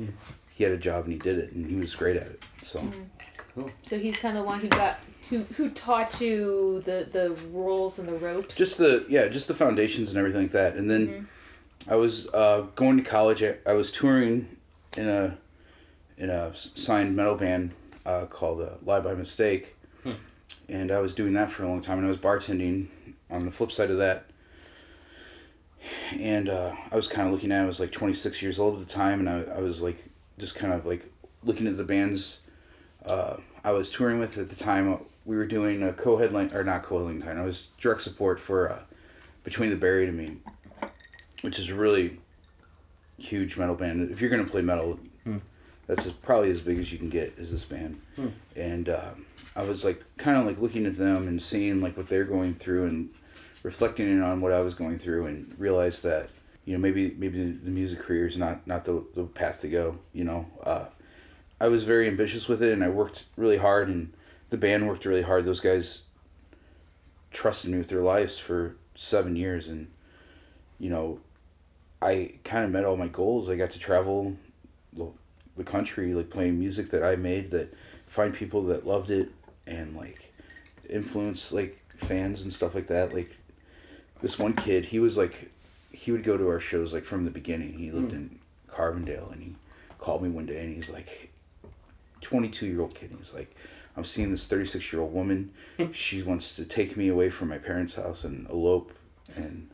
he 0.54 0.64
had 0.64 0.74
a 0.74 0.78
job 0.78 1.06
and 1.06 1.14
he 1.14 1.20
did 1.20 1.38
it, 1.40 1.52
and 1.52 1.70
he 1.70 1.76
was 1.76 1.94
great 1.96 2.16
at 2.18 2.28
it. 2.28 2.44
So. 2.66 2.84
So 3.82 3.98
he's 3.98 4.18
kind 4.18 4.38
of 4.38 4.46
one 4.46 4.60
who 4.60 4.68
got 4.68 5.00
who 5.30 5.40
who 5.56 5.70
taught 5.72 6.22
you 6.22 6.82
the 6.86 7.08
the 7.12 7.32
rules 7.52 7.98
and 7.98 8.08
the 8.08 8.14
ropes. 8.14 8.56
just 8.56 8.78
the 8.78 9.04
yeah 9.10 9.28
just 9.28 9.48
the 9.48 9.54
foundations 9.56 10.10
and 10.10 10.18
everything 10.20 10.44
like 10.44 10.52
that 10.52 10.76
and 10.76 10.90
then 10.90 11.28
i 11.90 11.96
was 11.96 12.28
uh, 12.36 12.66
going 12.76 12.98
to 12.98 13.04
college 13.04 13.42
I, 13.44 13.56
I 13.66 13.74
was 13.74 13.92
touring 13.92 14.58
in 14.96 15.10
a 15.10 15.38
in 16.20 16.30
a 16.30 16.54
signed 16.56 17.16
metal 17.16 17.36
band 17.36 17.72
uh, 18.06 18.26
called 18.26 18.62
uh, 18.62 18.76
Lye 18.86 19.00
By 19.00 19.16
Mistake 19.16 19.76
and 20.70 20.92
i 20.92 21.00
was 21.00 21.14
doing 21.16 21.34
that 21.34 21.50
for 21.50 21.64
a 21.64 21.68
long 21.68 21.82
time 21.82 21.98
and 21.98 22.06
i 22.06 22.10
was 22.10 22.18
bartending 22.18 22.88
on 23.32 23.44
the 23.44 23.52
flip 23.52 23.72
side 23.72 23.90
of 23.90 23.98
that 23.98 24.26
and 26.14 26.50
uh, 26.50 26.74
i 26.92 26.96
was 26.96 27.08
kind 27.08 27.28
of 27.28 27.34
looking 27.34 27.52
at 27.52 27.60
it, 27.62 27.64
i 27.64 27.66
was 27.66 27.80
like 27.80 27.92
26 27.92 28.42
years 28.42 28.60
old 28.60 28.80
at 28.80 28.88
the 28.88 28.92
time 28.94 29.20
and 29.20 29.30
i, 29.30 29.42
I 29.58 29.60
was 29.60 29.82
like 29.82 30.04
just 30.38 30.56
kind 30.56 30.74
of 30.74 30.86
like 30.86 31.06
looking 31.44 31.68
at 31.68 31.78
the 31.78 31.84
bands 31.84 32.40
uh, 33.06 33.38
I 33.64 33.72
was 33.72 33.90
touring 33.90 34.20
with 34.20 34.38
at 34.38 34.50
the 34.50 34.56
time. 34.56 34.92
uh, 34.94 34.98
We 35.26 35.38
were 35.38 35.46
doing 35.46 35.82
a 35.84 35.94
co-headline 35.94 36.52
or 36.54 36.64
not 36.64 36.84
co-headline. 36.84 37.38
I 37.38 37.44
was 37.46 37.70
direct 37.80 38.02
support 38.02 38.38
for 38.40 38.70
uh, 38.72 38.80
Between 39.46 39.70
the 39.70 39.76
Buried 39.78 40.10
and 40.10 40.18
Me, 40.18 40.38
which 41.42 41.58
is 41.60 41.70
a 41.70 41.76
really 41.76 42.20
huge 43.18 43.56
metal 43.58 43.76
band. 43.76 44.12
If 44.12 44.20
you're 44.22 44.30
gonna 44.30 44.44
play 44.46 44.62
metal, 44.62 45.00
that's 45.86 46.06
as, 46.06 46.12
probably 46.12 46.50
as 46.52 46.60
big 46.62 46.80
as 46.80 46.92
you 46.92 46.98
can 46.98 47.10
get. 47.10 47.34
Is 47.38 47.52
this 47.52 47.64
band? 47.64 48.02
And 48.58 48.90
um, 48.90 49.26
I 49.56 49.62
was 49.64 49.86
like 49.86 50.04
kind 50.18 50.38
of 50.38 50.46
like 50.46 50.60
looking 50.60 50.86
at 50.86 50.98
them 50.98 51.28
and 51.28 51.42
seeing 51.42 51.80
like 51.82 51.96
what 51.96 52.08
they're 52.10 52.26
going 52.26 52.54
through 52.56 52.88
and 52.88 53.10
reflecting 53.68 54.22
on 54.22 54.40
what 54.40 54.54
I 54.54 54.62
was 54.62 54.74
going 54.74 54.98
through 54.98 55.26
and 55.26 55.54
realized 55.58 56.02
that 56.04 56.30
you 56.64 56.72
know 56.72 56.80
maybe 56.80 57.14
maybe 57.18 57.52
the 57.52 57.70
music 57.70 58.00
career 58.00 58.26
is 58.26 58.38
not 58.38 58.66
not 58.66 58.86
the, 58.86 59.04
the 59.14 59.24
path 59.26 59.60
to 59.62 59.68
go. 59.68 60.00
You 60.14 60.24
know. 60.24 60.46
Uh, 60.64 60.86
I 61.60 61.68
was 61.68 61.84
very 61.84 62.08
ambitious 62.08 62.48
with 62.48 62.62
it 62.62 62.72
and 62.72 62.84
I 62.84 62.90
worked 62.90 63.24
really 63.36 63.58
hard 63.58 63.90
and 63.90 64.14
the 64.52 64.58
band 64.58 64.88
worked 64.88 65.06
really 65.06 65.24
hard. 65.24 65.44
Those 65.44 65.60
guys 65.60 66.04
trusted 67.32 67.72
me 67.72 67.80
with 67.80 67.90
their 67.90 68.04
lives 68.04 68.38
for 68.38 68.76
seven 68.96 69.36
years 69.36 69.68
and 69.68 69.88
you 70.80 70.90
know, 70.92 71.20
I 72.00 72.36
kind 72.44 72.64
of 72.64 72.70
met 72.72 72.86
all 72.86 72.96
my 72.96 73.08
goals. 73.08 73.50
I 73.50 73.56
got 73.56 73.72
to 73.72 73.80
travel 73.80 74.38
the, 74.94 75.08
the 75.58 75.64
country 75.64 76.14
like 76.14 76.30
playing 76.30 76.60
music 76.60 76.92
that 76.92 77.04
I 77.04 77.16
made 77.16 77.50
that 77.52 77.74
find 78.06 78.34
people 78.34 78.62
that 78.66 78.86
loved 78.86 79.10
it 79.10 79.32
and 79.66 79.96
like 79.96 80.32
influence 80.88 81.52
like 81.52 81.84
fans 81.98 82.44
and 82.44 82.54
stuff 82.54 82.76
like 82.76 82.88
that. 82.88 83.14
Like 83.14 83.37
this 84.22 84.40
one 84.40 84.54
kid, 84.54 84.86
he 84.86 85.00
was 85.00 85.18
like 85.18 85.52
he 85.92 86.12
would 86.12 86.24
go 86.24 86.38
to 86.38 86.48
our 86.48 86.60
shows 86.60 86.94
like 86.94 87.06
from 87.06 87.26
the 87.26 87.32
beginning. 87.32 87.74
He 87.74 87.92
lived 87.92 88.12
hmm. 88.12 88.18
in 88.18 88.40
Carbondale 88.70 89.32
and 89.32 89.42
he 89.42 89.56
called 90.00 90.22
me 90.22 90.30
one 90.30 90.46
day 90.46 90.60
and 90.64 90.76
he's 90.76 90.90
like 90.90 91.32
22 92.22 92.68
year 92.68 92.82
old 92.82 92.94
kid. 92.94 93.16
He's 93.18 93.34
like, 93.34 93.56
I'm 93.96 94.06
seeing 94.06 94.32
this 94.32 94.46
36 94.46 94.94
year 94.94 95.02
old 95.02 95.14
woman. 95.14 95.52
she 95.92 96.22
wants 96.22 96.56
to 96.56 96.66
take 96.66 96.96
me 96.98 97.08
away 97.08 97.30
from 97.30 97.50
my 97.50 97.58
parents' 97.58 97.96
house 97.96 98.24
and 98.24 98.50
elope. 98.50 98.94
And, 99.36 99.70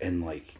and 0.00 0.24
like, 0.24 0.56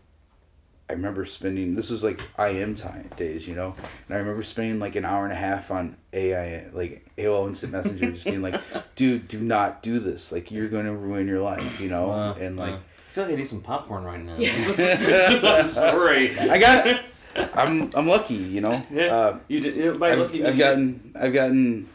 I 0.89 0.95
remember 0.95 1.25
spending, 1.25 1.77
this 1.77 1.91
was 1.91 2.03
like 2.03 2.21
IM 2.39 2.75
time 2.75 3.11
days, 3.17 3.47
you 3.47 3.55
know? 3.55 3.75
And 4.09 4.17
I 4.17 4.19
remember 4.19 4.43
spending 4.43 4.81
like 4.81 4.97
an 4.97 5.05
hour 5.05 5.25
and 5.25 5.33
a 5.33 5.37
half 5.37 5.71
on 5.71 5.97
AI, 6.13 6.69
like 6.73 7.07
AOL 7.17 7.47
Instant 7.49 7.73
Messenger, 7.73 8.13
just 8.13 8.25
being 8.25 8.43
like, 8.43 8.61
dude, 8.97 9.29
do 9.29 9.41
not 9.41 9.83
do 9.83 9.99
this. 10.01 10.33
Like, 10.33 10.51
you're 10.51 10.69
going 10.69 10.87
to 10.87 10.93
ruin 10.93 11.29
your 11.29 11.41
life, 11.41 11.81
you 11.81 11.89
know? 11.89 12.09
Wow, 12.09 12.35
and 12.35 12.57
like, 12.57 12.75
wow. 12.75 12.81
I 13.11 13.13
feel 13.13 13.25
like 13.25 13.33
I 13.33 13.37
need 13.39 13.49
some 13.49 13.61
popcorn 13.61 14.05
right 14.05 14.23
now. 14.25 14.37
It's 14.39 15.75
great. 15.97 16.39
I 16.39 16.59
got, 16.59 17.01
I'm, 17.59 17.91
I'm 17.97 18.07
lucky, 18.07 18.35
you 18.37 18.61
know? 18.61 18.87
Yeah. 18.89 19.07
Uh, 19.15 19.39
you 19.49 19.59
did. 19.59 19.75
You, 19.75 19.93
by 19.95 20.13
I've, 20.13 20.19
looking, 20.19 20.47
I've 20.47 20.55
you- 20.55 20.61
gotten 20.63 21.13
I've 21.21 21.33
gotten 21.33 21.89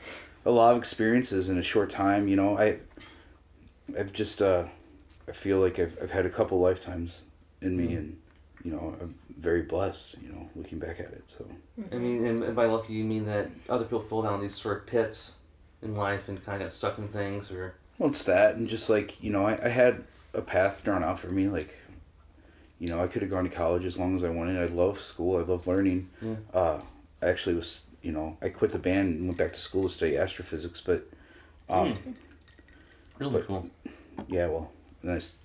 a 0.45 0.51
lot 0.51 0.73
of 0.73 0.77
experiences 0.77 1.47
in 1.47 1.57
a 1.57 1.61
short 1.63 1.89
time. 1.89 2.27
You 2.27 2.35
know, 2.35 2.57
I 2.57 2.79
I've 3.97 4.11
just 4.11 4.41
uh, 4.41 4.65
I 5.27 5.31
feel 5.31 5.59
like 5.59 5.79
I've 5.79 5.97
I've 6.01 6.11
had 6.11 6.25
a 6.25 6.29
couple 6.29 6.59
lifetimes 6.59 7.23
in 7.61 7.77
me, 7.77 7.93
and 7.95 8.17
you 8.65 8.71
know 8.73 8.95
I'm 9.01 9.15
very 9.39 9.61
blessed. 9.61 10.15
You 10.21 10.33
know, 10.33 10.49
looking 10.53 10.79
back 10.79 10.99
at 10.99 11.13
it. 11.13 11.23
So 11.27 11.47
I 11.93 11.95
mean, 11.95 12.25
and, 12.25 12.43
and 12.43 12.55
by 12.57 12.65
lucky 12.65 12.91
you 12.91 13.05
mean 13.05 13.25
that 13.27 13.49
other 13.69 13.85
people 13.85 14.01
fall 14.01 14.21
down 14.21 14.41
these 14.41 14.55
sort 14.55 14.79
of 14.79 14.85
pits 14.85 15.35
in 15.81 15.95
life 15.95 16.27
and 16.27 16.43
kind 16.45 16.61
of 16.61 16.65
get 16.65 16.71
stuck 16.73 16.97
in 16.97 17.07
things, 17.07 17.51
or 17.51 17.75
well, 17.99 18.09
it's 18.09 18.23
that, 18.25 18.55
and 18.55 18.67
just 18.67 18.89
like 18.89 19.23
you 19.23 19.29
know, 19.31 19.45
I, 19.45 19.57
I 19.65 19.69
had 19.69 20.03
a 20.35 20.41
path 20.41 20.83
drawn 20.83 21.03
out 21.03 21.19
for 21.19 21.27
me. 21.27 21.47
Like, 21.47 21.73
you 22.79 22.89
know, 22.89 23.01
I 23.03 23.07
could 23.07 23.21
have 23.21 23.31
gone 23.31 23.43
to 23.45 23.49
college 23.49 23.85
as 23.85 23.97
long 23.97 24.15
as 24.15 24.23
I 24.23 24.29
wanted. 24.29 24.57
I 24.57 24.73
love 24.73 24.99
school. 24.99 25.37
I 25.37 25.41
love 25.41 25.67
learning. 25.67 26.09
Yeah. 26.21 26.35
Uh, 26.53 26.81
I 27.21 27.27
actually 27.27 27.55
was. 27.55 27.81
You 28.01 28.11
know, 28.11 28.37
I 28.39 28.49
quit 28.49 28.71
the 28.71 28.77
band 28.77 29.15
and 29.15 29.25
went 29.25 29.37
back 29.37 29.53
to 29.53 29.59
school 29.59 29.83
to 29.83 29.89
study 29.89 30.15
astrophysics, 30.17 30.79
but. 30.81 31.07
Um, 31.67 31.97
really 33.17 33.33
But- 33.39 33.47
cool. 33.47 33.69
Yeah, 34.27 34.47
well, 34.47 34.71
nice. 35.01 35.35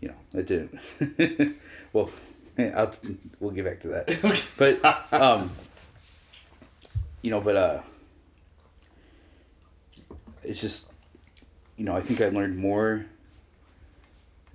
You 0.00 0.08
know, 0.08 0.14
it 0.40 0.46
didn't. 0.46 1.56
well, 1.92 2.08
I'll, 2.58 2.94
we'll 3.40 3.50
get 3.50 3.64
back 3.64 3.80
to 3.80 3.88
that. 3.88 4.44
But 4.56 5.12
um, 5.12 5.50
you 7.22 7.30
know, 7.30 7.40
but 7.40 7.56
uh, 7.56 7.80
it's 10.42 10.60
just, 10.60 10.90
you 11.76 11.84
know, 11.84 11.94
I 11.96 12.00
think 12.00 12.20
I 12.20 12.28
learned 12.28 12.56
more, 12.56 13.06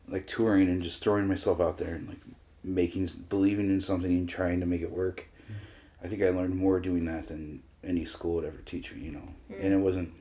like 0.08 0.28
touring 0.28 0.68
and 0.68 0.82
just 0.82 1.02
throwing 1.02 1.28
myself 1.28 1.60
out 1.60 1.78
there 1.78 1.96
and 1.96 2.08
like 2.08 2.22
making 2.64 3.10
believing 3.30 3.70
in 3.70 3.82
something 3.82 4.12
and 4.12 4.30
trying 4.30 4.60
to 4.60 4.66
make 4.66 4.82
it 4.82 4.92
work. 4.92 5.28
Mm-hmm. 5.44 6.06
I 6.06 6.08
think 6.10 6.22
I 6.22 6.30
learned 6.30 6.56
more 6.56 6.80
doing 6.80 7.06
that 7.06 7.28
than 7.28 7.62
any 7.84 8.06
school 8.06 8.36
would 8.36 8.46
ever 8.46 8.62
teach 8.66 8.94
me. 8.94 9.02
You 9.02 9.12
know, 9.12 9.28
and 9.50 9.74
it 9.74 9.78
mm. 9.78 9.82
wasn't 9.84 10.14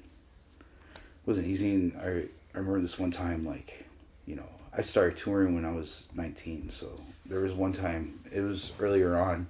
it 0.59 1.26
wasn't 1.26 1.47
easy. 1.47 1.75
And 1.75 1.97
I 2.00 2.07
I 2.55 2.59
remember 2.59 2.81
this 2.81 2.99
one 2.99 3.11
time 3.11 3.45
like, 3.45 3.85
you 4.26 4.37
know, 4.37 4.49
I 4.76 4.83
started 4.83 5.17
touring 5.17 5.55
when 5.55 5.64
I 5.64 5.73
was 5.73 6.09
nineteen. 6.14 6.71
So 6.71 7.00
there 7.26 7.41
was 7.41 7.53
one 7.53 7.73
time 7.73 8.21
it 8.33 8.43
was 8.43 8.73
earlier 8.79 9.17
on, 9.19 9.49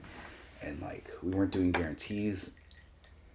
and 0.63 0.81
like 0.81 1.11
we 1.23 1.31
weren't 1.31 1.53
doing 1.53 1.73
guarantees, 1.73 2.51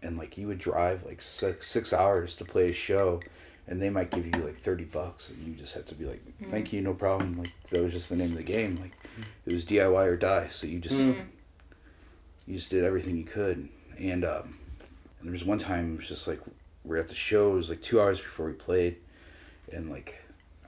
and 0.02 0.18
like 0.18 0.38
you 0.38 0.48
would 0.48 0.60
drive 0.60 1.06
like 1.06 1.22
six 1.22 1.68
six 1.68 1.94
hours 1.94 2.36
to 2.36 2.46
play 2.46 2.70
a 2.70 2.74
show. 2.74 3.20
And 3.70 3.80
they 3.82 3.90
might 3.92 4.10
give 4.10 4.26
you 4.26 4.32
like 4.44 4.58
thirty 4.60 4.84
bucks, 4.84 5.30
and 5.30 5.48
you 5.48 5.54
just 5.54 5.74
had 5.76 5.86
to 5.88 5.96
be 5.96 6.04
like, 6.06 6.22
"Thank 6.50 6.74
you, 6.74 6.82
no 6.82 6.94
problem." 6.96 7.38
Like 7.38 7.52
that 7.70 7.82
was 7.82 7.94
just 7.94 8.10
the 8.10 8.16
name 8.16 8.32
of 8.32 8.38
the 8.38 8.44
game. 8.44 8.78
Like 8.82 8.94
it 9.46 9.54
was 9.54 9.64
DIY 9.64 10.06
or 10.08 10.18
die. 10.18 10.48
So 10.48 10.66
you 10.66 10.80
just 10.80 11.00
Mm. 11.00 11.28
you 12.48 12.56
just 12.56 12.72
did 12.72 12.84
everything 12.84 13.16
you 13.16 13.24
could. 13.26 13.70
And 14.00 14.26
um, 14.26 14.58
and 15.20 15.28
there 15.28 15.32
was 15.32 15.46
one 15.46 15.60
time 15.60 15.94
it 15.94 15.98
was 15.98 16.08
just 16.08 16.28
like 16.28 16.40
we 16.84 16.98
are 16.98 17.00
at 17.00 17.10
the 17.10 17.14
show. 17.14 17.52
It 17.54 17.58
was 17.58 17.70
like 17.70 17.82
two 17.84 18.02
hours 18.02 18.20
before 18.20 18.48
we 18.48 18.54
played, 18.54 18.96
and 19.72 19.90
like 19.92 20.16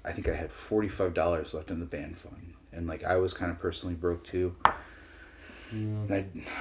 I 0.05 0.12
think 0.12 0.29
I 0.29 0.36
had 0.36 0.51
forty 0.51 0.88
five 0.88 1.15
dollars 1.15 1.55
left 1.55 1.72
in 1.72 1.79
the 1.79 1.86
band 1.88 2.20
fund, 2.20 2.53
and 2.72 2.86
like 2.86 3.03
I 3.03 3.15
was 3.15 3.34
kind 3.34 3.50
of 3.51 3.58
personally 3.60 3.96
broke 3.96 4.24
too. 4.24 4.55
And 5.72 6.13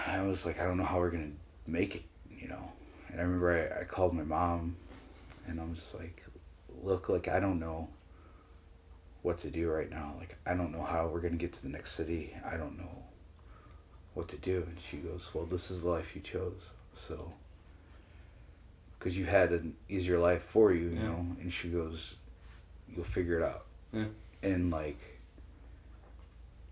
I, 0.06 0.18
I 0.18 0.23
was 0.23 0.47
like, 0.47 0.59
I 0.61 0.64
don't 0.64 0.78
know 0.78 0.85
how 0.85 0.99
we're 1.00 1.11
gonna 1.11 1.32
make 1.66 1.97
it, 1.97 2.02
you 2.30 2.49
know. 2.49 2.73
And 3.11 3.20
I 3.20 3.25
remember 3.25 3.75
I, 3.76 3.80
I 3.82 3.85
called 3.85 4.14
my 4.14 4.23
mom, 4.23 4.76
and 5.47 5.61
I'm 5.61 5.75
just 5.75 5.94
like, 5.94 6.23
look, 6.82 7.08
like 7.08 7.28
I 7.28 7.40
don't 7.40 7.60
know 7.60 7.88
what 9.22 9.38
to 9.38 9.50
do 9.50 9.68
right 9.70 9.90
now. 9.90 10.14
Like 10.18 10.37
I 10.46 10.54
don't 10.54 10.72
know 10.72 10.82
how 10.82 11.06
we're 11.06 11.20
gonna 11.20 11.37
get 11.37 11.52
to 11.54 11.62
the 11.62 11.68
next 11.68 11.92
city. 11.92 12.34
I 12.44 12.56
don't 12.56 12.78
know 12.78 13.04
what 14.14 14.28
to 14.28 14.37
do. 14.37 14.64
And 14.68 14.78
she 14.80 14.96
goes, 14.99 15.28
well, 15.34 15.44
this 15.46 15.70
is 15.70 15.82
the 15.82 15.88
life 15.90 16.14
you 16.14 16.20
chose, 16.20 16.70
so. 16.94 17.32
Because 18.99 19.16
you've 19.16 19.28
had 19.28 19.50
an 19.52 19.76
easier 19.88 20.18
life 20.18 20.42
for 20.49 20.72
you, 20.72 20.88
you 20.88 20.96
Yeah. 20.96 21.02
know. 21.04 21.26
And 21.40 21.52
she 21.52 21.68
goes, 21.68 22.14
you'll 22.94 23.04
figure 23.04 23.38
it 23.38 23.42
out. 23.42 23.64
Yeah. 23.92 24.06
And 24.42 24.70
like, 24.70 25.18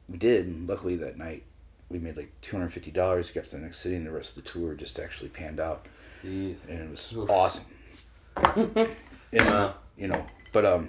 we 0.09 0.19
did. 0.19 0.47
And 0.47 0.69
luckily 0.69 0.97
that 0.97 1.17
night, 1.17 1.45
we 1.89 1.99
made 1.99 2.17
like 2.17 2.33
two 2.43 2.57
hundred 2.57 2.73
fifty 2.73 2.91
dollars. 2.91 3.31
Got 3.31 3.45
to 3.47 3.51
the 3.57 3.59
next 3.63 3.79
city, 3.79 3.95
and 3.97 4.07
the 4.07 4.11
rest 4.11 4.37
of 4.37 4.43
the 4.45 4.51
tour 4.51 4.75
just 4.75 4.99
actually 4.99 5.29
panned 5.31 5.59
out, 5.61 5.87
Jeez. 6.25 6.57
and 6.69 6.81
it 6.81 6.91
was 6.91 7.13
Oof. 7.17 7.31
awesome. 7.31 7.65
and 8.37 8.97
Wow. 9.33 9.75
You 9.99 10.07
know, 10.07 10.25
but 10.53 10.65
um, 10.65 10.89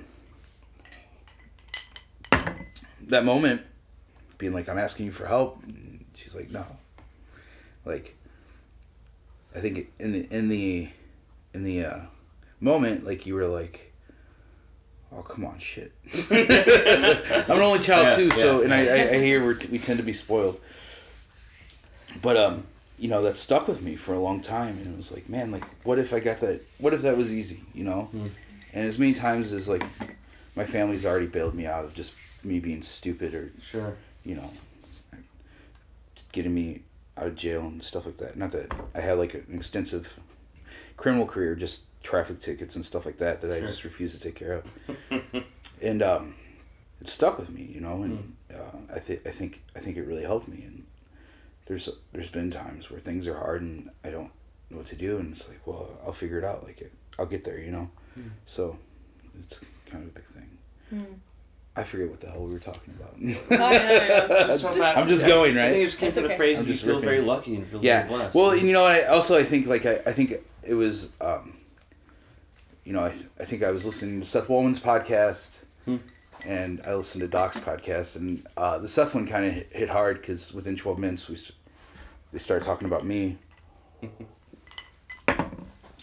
that 3.08 3.26
moment, 3.26 3.62
being 4.38 4.54
like, 4.54 4.70
I'm 4.70 4.78
asking 4.78 5.08
you 5.08 5.12
for 5.12 5.26
help, 5.26 5.62
and 5.64 6.06
she's 6.14 6.36
like, 6.36 6.52
no. 6.52 6.66
Like, 7.86 8.16
I 9.56 9.60
think 9.60 9.88
in 10.00 10.12
the 10.14 10.28
in 10.30 10.48
the 10.50 10.90
in 11.54 11.64
the 11.64 11.86
uh, 11.86 12.00
moment, 12.60 13.06
like 13.06 13.26
you 13.26 13.34
were 13.34 13.48
like, 13.48 13.94
oh 15.12 15.24
come 15.24 15.44
on, 15.46 15.58
shit. 15.58 15.92
I'm 16.30 17.58
an 17.58 17.62
only 17.62 17.80
child 17.80 18.08
Yeah, 18.10 18.16
too, 18.16 18.32
so 18.32 18.62
and 18.62 18.74
I, 18.74 18.86
I, 18.88 19.10
I 19.12 19.20
hear 19.20 19.44
we're 19.44 19.56
t- 19.56 19.70
we 19.70 19.80
tend 19.80 19.98
to 19.98 20.06
be 20.06 20.14
spoiled. 20.14 20.60
But 22.22 22.38
um, 22.38 22.66
you 23.00 23.08
know 23.08 23.24
that 23.24 23.38
stuck 23.38 23.68
with 23.68 23.82
me 23.82 23.96
for 23.96 24.14
a 24.14 24.20
long 24.20 24.42
time, 24.42 24.78
and 24.78 24.94
it 24.94 24.98
was 24.98 25.12
like, 25.12 25.28
man, 25.30 25.52
like 25.52 25.66
what 25.84 25.98
if 25.98 26.14
I 26.14 26.20
got 26.20 26.42
that? 26.42 26.62
What 26.78 26.94
if 26.94 27.02
that 27.02 27.18
was 27.18 27.34
easy, 27.34 27.62
you 27.74 27.84
know? 27.84 28.10
And 28.74 28.86
as 28.86 29.00
many 29.00 29.14
times 29.14 29.54
as 29.54 29.68
like 29.68 29.84
my 30.56 30.66
family's 30.66 31.06
already 31.06 31.28
bailed 31.28 31.56
me 31.56 31.66
out 31.66 31.86
of 31.86 31.94
just 31.94 32.14
me 32.44 32.60
being 32.60 32.82
stupid 32.82 33.34
or 33.34 33.52
Sure. 33.62 33.96
you 34.24 34.36
know, 34.36 34.52
getting 36.32 36.54
me 36.54 36.82
out 37.18 37.28
of 37.28 37.36
jail 37.36 37.62
and 37.62 37.82
stuff 37.84 38.06
like 38.06 38.18
that. 38.18 38.38
Not 38.38 38.52
that 38.52 38.74
I 38.96 39.02
had 39.02 39.18
like 39.18 39.34
an 39.34 39.46
extensive 39.54 40.14
criminal 40.98 41.26
career, 41.26 41.56
just 41.56 41.84
traffic 42.04 42.40
tickets 42.40 42.76
and 42.76 42.86
stuff 42.86 43.06
like 43.06 43.18
that 43.18 43.42
that 43.42 43.52
I 43.52 43.60
just 43.62 43.84
refused 43.84 44.16
to 44.16 44.22
take 44.22 44.36
care 44.36 44.54
of. 44.54 45.44
and 45.82 46.02
um, 46.02 46.36
it 47.02 47.08
stuck 47.08 47.38
with 47.40 47.50
me, 47.50 47.64
you 47.74 47.82
know, 47.82 48.04
and 48.04 48.36
uh, 48.54 48.94
I 48.94 49.00
think 49.00 49.26
I 49.26 49.32
think 49.32 49.62
I 49.76 49.80
think 49.80 49.98
it 49.98 50.04
really 50.04 50.24
helped 50.24 50.48
me. 50.48 50.64
And 50.66 50.86
there's 51.66 51.90
there's 52.14 52.30
been 52.30 52.52
times 52.52 52.90
where 52.90 53.00
things 53.00 53.28
are 53.28 53.36
hard 53.38 53.62
and 53.62 53.90
I 54.04 54.10
don't 54.10 54.32
know 54.70 54.78
what 54.78 54.86
to 54.88 54.96
do, 54.96 55.18
and 55.18 55.34
it's 55.36 55.48
like, 55.48 55.66
well, 55.66 55.90
I'll 56.06 56.14
figure 56.14 56.38
it 56.38 56.44
out. 56.46 56.64
Like 56.64 56.82
it, 56.82 56.94
I'll 57.18 57.26
get 57.26 57.44
there, 57.44 57.60
you 57.60 57.72
know. 57.72 57.90
So 58.46 58.78
it's 59.40 59.60
kind 59.90 60.04
of 60.04 60.10
a 60.10 60.14
big 60.14 60.26
thing. 60.26 60.50
Mm. 60.94 61.06
I 61.76 61.84
forget 61.84 62.10
what 62.10 62.20
the 62.20 62.30
hell 62.30 62.44
we 62.44 62.52
were 62.54 62.60
talking 62.60 62.94
about. 63.00 63.16
Oh, 63.20 63.56
no, 63.56 63.58
no, 63.58 64.28
no. 64.28 64.48
Just 64.48 64.62
talk 64.64 64.76
about- 64.76 64.98
I'm 64.98 65.08
just 65.08 65.22
yeah. 65.22 65.28
going, 65.30 65.56
right. 65.56 65.66
I 65.66 65.72
think 65.72 65.84
it 65.84 65.86
just 65.86 65.98
came 66.00 66.08
That's 66.08 66.20
from 66.20 66.28
the 66.30 66.36
phrase 66.36 66.58
I'm 66.58 66.66
you 66.66 66.74
just 66.74 66.84
feel 66.84 66.98
riffing. 67.00 67.04
very 67.04 67.22
lucky 67.22 67.56
and 67.56 67.68
feel 67.68 67.84
yeah. 67.84 68.00
very 68.08 68.10
blessed. 68.18 68.36
Well, 68.36 68.56
you 68.56 68.74
know, 68.74 68.84
I 68.86 69.06
also 69.06 69.38
I 69.38 69.44
think 69.44 69.68
like 69.68 69.86
I, 69.86 70.02
I 70.06 70.12
think 70.12 70.34
it 70.64 70.74
was, 70.74 71.12
um, 71.22 71.58
you 72.84 72.92
know, 72.94 73.06
I 73.06 73.10
th- 73.12 73.26
I 73.40 73.46
think 73.46 73.64
I 73.64 73.72
was 73.72 73.86
listening 73.86 74.20
to 74.20 74.26
Seth 74.26 74.48
Wollman's 74.50 74.80
podcast, 74.80 75.56
Hmm. 75.86 75.98
and 76.46 76.82
I 76.86 76.96
listened 76.96 77.22
to 77.22 77.28
Doc's 77.28 77.58
podcast, 77.58 78.16
and 78.16 78.46
uh, 78.58 78.80
the 78.80 78.88
Seth 78.88 79.14
one 79.16 79.28
kind 79.28 79.46
of 79.46 79.54
hit, 79.54 79.70
hit 79.72 79.90
hard 79.90 80.20
because 80.22 80.52
within 80.54 80.76
twelve 80.76 80.98
minutes 80.98 81.30
we 81.30 81.36
st- 81.36 81.56
they 82.34 82.40
started 82.40 82.66
talking 82.66 82.88
about 82.88 83.06
me, 83.06 83.38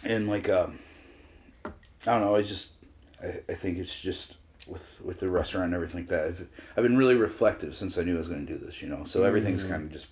and 0.04 0.28
like 0.28 0.48
um, 0.48 0.78
I 2.06 2.12
don't 2.12 2.20
know, 2.20 2.36
I 2.36 2.42
just 2.42 2.72
I, 3.22 3.40
I 3.48 3.54
think 3.54 3.78
it's 3.78 4.00
just 4.00 4.36
with 4.68 5.00
with 5.04 5.20
the 5.20 5.28
restaurant 5.28 5.66
and 5.66 5.74
everything 5.74 6.00
like 6.00 6.08
that. 6.08 6.26
I've, 6.26 6.46
I've 6.76 6.82
been 6.82 6.96
really 6.96 7.14
reflective 7.14 7.74
since 7.76 7.98
I 7.98 8.02
knew 8.02 8.14
I 8.14 8.18
was 8.18 8.28
going 8.28 8.46
to 8.46 8.52
do 8.52 8.58
this, 8.64 8.82
you 8.82 8.88
know. 8.88 9.04
So 9.04 9.24
everything's 9.24 9.64
Mm. 9.64 9.68
kind 9.70 9.82
of 9.84 9.92
just 9.92 10.08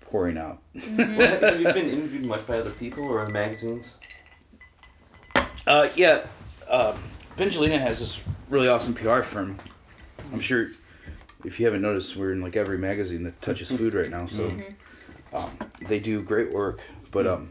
pouring 0.00 0.36
out. 0.38 0.60
have, 0.74 1.40
have 1.42 1.60
you 1.60 1.72
been 1.72 1.88
interviewed 1.88 2.24
much 2.24 2.46
by 2.46 2.58
other 2.58 2.70
people 2.70 3.04
or 3.04 3.24
in 3.24 3.32
magazines? 3.32 3.98
Uh, 5.66 5.88
yeah, 5.96 6.26
uh, 6.68 6.96
Bengelina 7.36 7.78
has 7.78 8.00
this 8.00 8.20
really 8.48 8.68
awesome 8.68 8.94
PR 8.94 9.20
firm. 9.22 9.58
I'm 10.32 10.40
sure 10.40 10.68
if 11.44 11.58
you 11.58 11.66
haven't 11.66 11.82
noticed, 11.82 12.16
we're 12.16 12.32
in 12.32 12.40
like 12.42 12.56
every 12.56 12.78
magazine 12.78 13.22
that 13.24 13.40
touches 13.40 13.70
food 13.76 13.94
right 13.94 14.10
now. 14.10 14.26
So 14.26 14.50
um, 15.32 15.50
they 15.86 15.98
do 16.00 16.20
great 16.22 16.52
work. 16.52 16.80
But 17.10 17.26
um, 17.26 17.50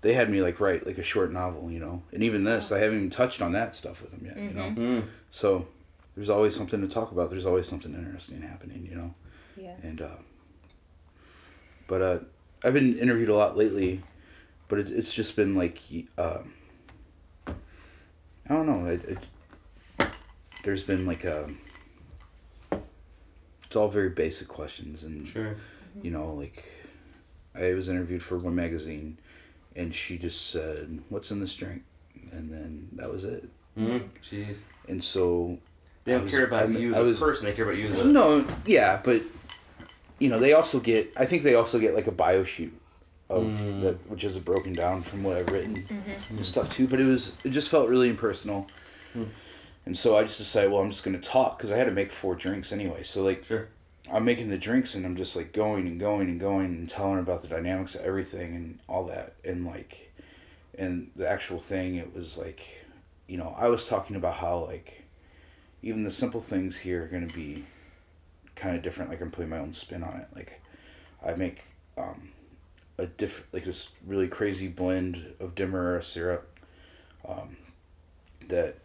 they 0.00 0.14
had 0.14 0.30
me 0.30 0.42
like 0.42 0.60
write 0.60 0.86
like 0.86 0.98
a 0.98 1.02
short 1.02 1.32
novel, 1.32 1.70
you 1.70 1.78
know. 1.78 2.02
And 2.12 2.22
even 2.22 2.44
this, 2.44 2.72
I 2.72 2.78
haven't 2.78 2.96
even 2.98 3.10
touched 3.10 3.42
on 3.42 3.52
that 3.52 3.74
stuff 3.74 4.02
with 4.02 4.12
them 4.12 4.24
yet, 4.24 4.36
you 4.36 4.50
know. 4.50 4.70
Mm. 4.70 5.06
So 5.30 5.66
there's 6.14 6.30
always 6.30 6.56
something 6.56 6.80
to 6.80 6.88
talk 6.88 7.12
about. 7.12 7.30
There's 7.30 7.46
always 7.46 7.68
something 7.68 7.94
interesting 7.94 8.40
happening, 8.42 8.86
you 8.90 8.96
know. 8.96 9.14
Yeah. 9.56 9.74
And 9.82 10.00
uh, 10.00 10.16
but 11.86 12.02
uh, 12.02 12.18
I've 12.64 12.74
been 12.74 12.98
interviewed 12.98 13.28
a 13.28 13.34
lot 13.34 13.56
lately, 13.56 14.02
but 14.68 14.78
it, 14.78 14.90
it's 14.90 15.12
just 15.12 15.36
been 15.36 15.54
like 15.54 15.78
um, 16.16 16.54
I 17.46 17.52
don't 18.48 18.66
know. 18.66 18.86
It, 18.86 19.04
it 19.04 19.28
there's 20.62 20.82
been 20.82 21.06
like 21.06 21.24
a 21.24 21.50
it's 23.64 23.76
all 23.76 23.88
very 23.88 24.10
basic 24.10 24.48
questions 24.48 25.02
and 25.04 25.26
Sure. 25.26 25.56
you 26.02 26.10
know 26.10 26.34
like 26.34 26.64
I 27.54 27.72
was 27.74 27.88
interviewed 27.88 28.22
for 28.22 28.36
one 28.36 28.54
magazine 28.54 29.18
and 29.76 29.94
she 29.94 30.18
just 30.18 30.50
said 30.50 31.00
what's 31.08 31.30
in 31.30 31.40
this 31.40 31.54
drink 31.54 31.82
and 32.32 32.50
then 32.52 32.88
that 32.92 33.10
was 33.10 33.24
it 33.24 33.48
Mm. 33.78 34.08
Jeez. 34.28 34.58
and 34.88 35.02
so 35.02 35.56
They 36.04 36.12
don't 36.12 36.24
was- 36.24 36.32
care 36.32 36.44
about 36.44 36.68
I- 36.70 36.78
you 36.78 36.90
as 36.90 36.96
I 36.96 37.00
a 37.00 37.04
was- 37.04 37.18
person. 37.20 37.46
They 37.46 37.52
care 37.52 37.64
about 37.64 37.78
you 37.78 37.86
as 37.86 37.98
a. 38.00 38.04
no, 38.04 38.44
yeah, 38.66 39.00
but 39.02 39.22
you 40.18 40.28
know 40.28 40.38
they 40.40 40.52
also 40.52 40.80
get. 40.80 41.12
I 41.16 41.24
think 41.24 41.44
they 41.44 41.54
also 41.54 41.78
get 41.78 41.94
like 41.94 42.06
a 42.08 42.12
bio 42.12 42.42
shoot 42.44 42.72
of 43.28 43.44
Mm. 43.44 43.82
that, 43.82 44.10
which 44.10 44.24
is 44.24 44.36
broken 44.40 44.72
down 44.72 45.02
from 45.02 45.22
what 45.22 45.36
I've 45.36 45.48
written 45.48 45.86
and 46.28 46.44
stuff 46.44 46.68
too. 46.68 46.88
But 46.88 47.00
it 47.00 47.04
was 47.06 47.32
it 47.44 47.50
just 47.50 47.68
felt 47.68 47.88
really 47.88 48.08
impersonal, 48.08 48.66
Mm. 49.16 49.28
and 49.86 49.96
so 49.96 50.16
I 50.16 50.22
just 50.22 50.36
decided, 50.38 50.72
well, 50.72 50.82
I'm 50.82 50.90
just 50.90 51.04
gonna 51.04 51.18
talk 51.20 51.56
because 51.58 51.70
I 51.70 51.76
had 51.76 51.84
to 51.86 51.92
make 51.92 52.10
four 52.10 52.34
drinks 52.34 52.72
anyway. 52.72 53.02
So 53.04 53.22
like 53.22 53.44
Sure. 53.44 53.68
I'm 54.12 54.24
making 54.24 54.50
the 54.50 54.58
drinks 54.58 54.94
and 54.94 55.06
I'm 55.06 55.16
just 55.16 55.36
like 55.36 55.52
going 55.52 55.86
and 55.86 56.00
going 56.00 56.28
and 56.28 56.40
going 56.40 56.66
and 56.66 56.88
telling 56.88 57.14
her 57.14 57.20
about 57.20 57.42
the 57.42 57.48
dynamics 57.48 57.94
of 57.94 58.02
everything 58.02 58.54
and 58.56 58.78
all 58.88 59.04
that. 59.06 59.34
And 59.44 59.64
like 59.64 60.12
and 60.78 61.10
the 61.14 61.28
actual 61.28 61.60
thing 61.60 61.96
it 61.96 62.14
was 62.14 62.36
like 62.36 62.84
you 63.26 63.36
know 63.36 63.54
I 63.56 63.68
was 63.68 63.86
talking 63.86 64.16
about 64.16 64.36
how 64.36 64.64
like 64.64 65.04
even 65.82 66.02
the 66.02 66.10
simple 66.10 66.40
things 66.40 66.78
here 66.78 67.04
are 67.04 67.08
going 67.08 67.26
to 67.26 67.34
be 67.34 67.64
kind 68.54 68.76
of 68.76 68.82
different 68.82 69.10
like 69.10 69.20
I'm 69.20 69.30
putting 69.30 69.50
my 69.50 69.58
own 69.58 69.72
spin 69.72 70.02
on 70.02 70.16
it. 70.16 70.28
Like 70.34 70.60
I 71.24 71.34
make 71.34 71.64
um 71.96 72.30
a 72.98 73.06
diff 73.06 73.46
like 73.52 73.64
this 73.64 73.90
really 74.06 74.28
crazy 74.28 74.68
blend 74.68 75.34
of 75.38 75.54
demerara 75.54 76.02
syrup 76.02 76.58
um 77.26 77.56
that 78.48 78.78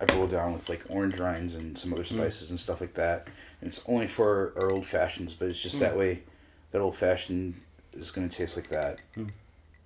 I 0.00 0.04
boil 0.06 0.26
down 0.26 0.52
with 0.52 0.68
like 0.68 0.84
orange 0.88 1.18
rinds 1.18 1.54
and 1.54 1.78
some 1.78 1.92
other 1.92 2.04
spices 2.04 2.50
and 2.50 2.58
stuff 2.58 2.80
like 2.80 2.94
that 2.94 3.28
it's 3.66 3.82
only 3.86 4.06
for 4.06 4.54
our 4.60 4.70
old 4.70 4.86
fashions, 4.86 5.34
but 5.34 5.48
it's 5.48 5.60
just 5.60 5.80
that 5.80 5.96
way. 5.96 6.22
That 6.72 6.80
old 6.80 6.96
fashioned 6.96 7.54
is 7.92 8.10
gonna 8.10 8.28
taste 8.28 8.56
like 8.56 8.68
that, 8.68 9.00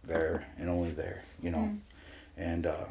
there 0.04 0.46
and 0.58 0.68
only 0.68 0.90
there, 0.90 1.22
you 1.42 1.50
know. 1.50 1.76
And 2.36 2.66
uh, 2.66 2.86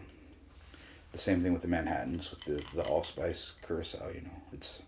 the 1.12 1.17
same 1.17 1.41
thing 1.41 1.54
with 1.54 1.62
the 1.62 1.67
Manhattan's 1.67 2.30
with 2.30 2.43
the 2.45 2.63
the 2.76 2.84
allspice 2.88 3.54
curacao. 3.65 4.10
You 4.13 4.21
know, 4.21 4.41
it's 4.54 4.84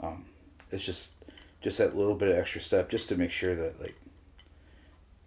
um, 0.00 0.24
it's 0.70 0.84
just 0.84 1.12
just 1.60 1.78
that 1.78 1.96
little 1.96 2.14
bit 2.14 2.28
of 2.28 2.36
extra 2.36 2.60
step, 2.60 2.88
just 2.88 3.08
to 3.10 3.16
make 3.16 3.30
sure 3.30 3.54
that 3.54 3.80
like 3.80 3.96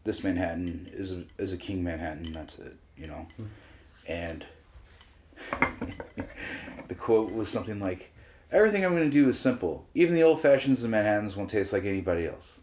this 0.04 0.24
Manhattan 0.24 0.90
is 0.92 1.12
a, 1.12 1.24
is 1.38 1.54
a 1.54 1.58
King 1.58 1.84
Manhattan. 1.84 2.34
That's 2.34 2.60
it, 2.60 2.76
you 2.98 3.08
know. 3.08 3.28
And 4.08 4.46
the 6.88 6.96
quote 6.96 7.32
was 7.32 7.50
something 7.50 7.80
like, 7.80 8.12
"Everything 8.54 8.86
I'm 8.86 8.92
going 8.96 9.04
to 9.04 9.10
do 9.10 9.28
is 9.28 9.38
simple. 9.38 9.86
Even 9.94 10.16
the 10.16 10.24
old 10.24 10.40
fashions 10.42 10.82
and 10.84 10.92
Manhattans 10.92 11.36
won't 11.36 11.50
taste 11.50 11.74
like 11.74 11.84
anybody 11.86 12.26
else." 12.28 12.62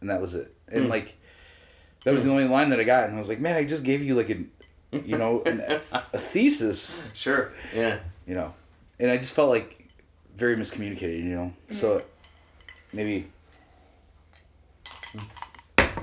And 0.00 0.08
that 0.08 0.20
was 0.22 0.34
it. 0.34 0.54
And 0.68 0.84
Hmm. 0.84 0.90
like, 0.90 1.16
that 2.04 2.14
was 2.14 2.24
the 2.24 2.30
only 2.30 2.44
line 2.48 2.70
that 2.70 2.80
I 2.80 2.84
got, 2.84 3.04
and 3.04 3.14
I 3.14 3.18
was 3.18 3.28
like, 3.28 3.40
"Man, 3.40 3.56
I 3.56 3.64
just 3.64 3.82
gave 3.82 4.02
you 4.02 4.14
like 4.14 4.30
a, 4.30 4.38
you 4.96 5.18
know, 5.18 5.42
an, 5.44 5.60
a 5.92 6.18
thesis." 6.18 7.02
Sure. 7.14 7.52
Yeah. 7.74 7.98
you 8.26 8.34
know 8.34 8.54
and 8.98 9.10
i 9.10 9.16
just 9.18 9.34
felt 9.34 9.50
like 9.50 9.86
very 10.36 10.56
miscommunicated 10.56 11.18
you 11.22 11.34
know 11.36 11.52
so 11.70 12.02
maybe 12.94 13.26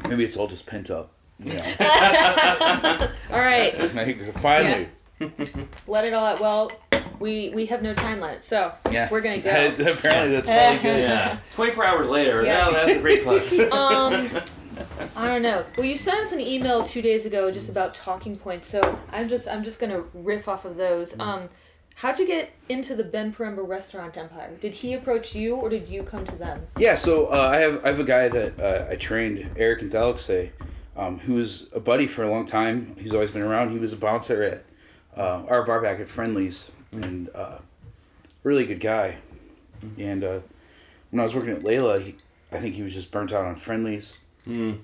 maybe 0.09 0.23
it's 0.23 0.37
all 0.37 0.47
just 0.47 0.65
pent 0.65 0.89
up 0.89 1.11
you 1.39 1.53
know 1.53 1.63
All 3.31 3.39
right, 3.39 3.73
Like, 3.95 4.37
finally 4.39 4.87
let 5.87 6.05
it 6.05 6.13
all 6.13 6.25
out. 6.25 6.39
Well, 6.39 6.71
we 7.23 7.49
we 7.55 7.65
have 7.67 7.81
no 7.81 7.93
time 7.93 8.19
limit, 8.19 8.43
so 8.43 8.73
yeah, 8.91 9.07
we're 9.09 9.21
gonna 9.21 9.37
go. 9.39 9.49
apparently 9.49 10.35
that's 10.35 10.47
probably 10.49 10.77
good 10.79 10.99
Yeah. 10.99 11.37
24 11.55 11.85
hours 11.85 12.07
later. 12.09 12.43
Yes. 12.43 12.65
No, 12.65 12.71
that's 12.73 12.91
a 12.91 13.01
great 13.01 13.23
question. 13.29 13.61
um, 13.71 14.29
I 15.15 15.27
don't 15.27 15.41
know. 15.41 15.63
Well, 15.77 15.85
you 15.85 15.95
sent 15.95 16.19
us 16.19 16.31
an 16.33 16.39
email 16.41 16.83
two 16.83 17.01
days 17.01 17.25
ago 17.25 17.49
just 17.51 17.69
about 17.69 17.95
talking 17.95 18.35
points, 18.35 18.67
so 18.67 18.81
I'm 19.11 19.29
just 19.29 19.47
I'm 19.47 19.63
just 19.63 19.79
gonna 19.79 20.03
riff 20.13 20.47
off 20.47 20.65
of 20.65 20.75
those. 20.77 21.17
Um, 21.19 21.47
how'd 21.95 22.19
you 22.19 22.27
get 22.27 22.51
into 22.69 22.95
the 22.95 23.03
Ben 23.03 23.31
Poremba 23.33 23.65
restaurant 23.67 24.17
empire? 24.17 24.51
Did 24.59 24.73
he 24.73 24.93
approach 24.93 25.33
you, 25.35 25.55
or 25.55 25.69
did 25.69 25.87
you 25.87 26.03
come 26.03 26.25
to 26.25 26.35
them? 26.35 26.67
yeah 26.77 26.95
so 26.95 27.27
uh, 27.27 27.49
i 27.53 27.57
have 27.57 27.85
i 27.85 27.87
have 27.89 27.99
a 27.99 28.03
guy 28.03 28.27
that 28.27 28.59
uh, 28.59 28.91
i 28.91 28.95
trained 28.95 29.49
eric 29.55 29.81
and 29.83 29.93
Alexei, 29.93 30.51
um, 30.97 31.19
who 31.19 31.35
was 31.35 31.67
a 31.73 31.79
buddy 31.79 32.07
for 32.07 32.23
a 32.23 32.29
long 32.29 32.45
time 32.47 32.95
he's 32.99 33.13
always 33.13 33.29
been 33.31 33.43
around 33.43 33.69
he 33.71 33.77
was 33.77 33.93
a 33.93 33.95
bouncer 33.95 34.41
at 34.43 34.65
uh, 35.15 35.43
our 35.47 35.63
bar 35.63 35.79
back 35.81 35.99
at 35.99 36.07
friendlies 36.93 37.09
and 37.11 37.29
uh, 37.35 37.57
really 38.43 38.65
good 38.65 38.79
guy 38.79 39.17
and 39.97 40.23
uh, 40.23 40.39
when 41.11 41.19
i 41.19 41.23
was 41.23 41.33
working 41.35 41.51
at 41.51 41.61
layla 41.61 42.01
he, 42.01 42.15
i 42.51 42.57
think 42.59 42.75
he 42.75 42.81
was 42.83 42.93
just 42.93 43.11
burnt 43.11 43.31
out 43.33 43.45
on 43.45 43.55
friendlies 43.55 44.17
Mm. 44.47 44.79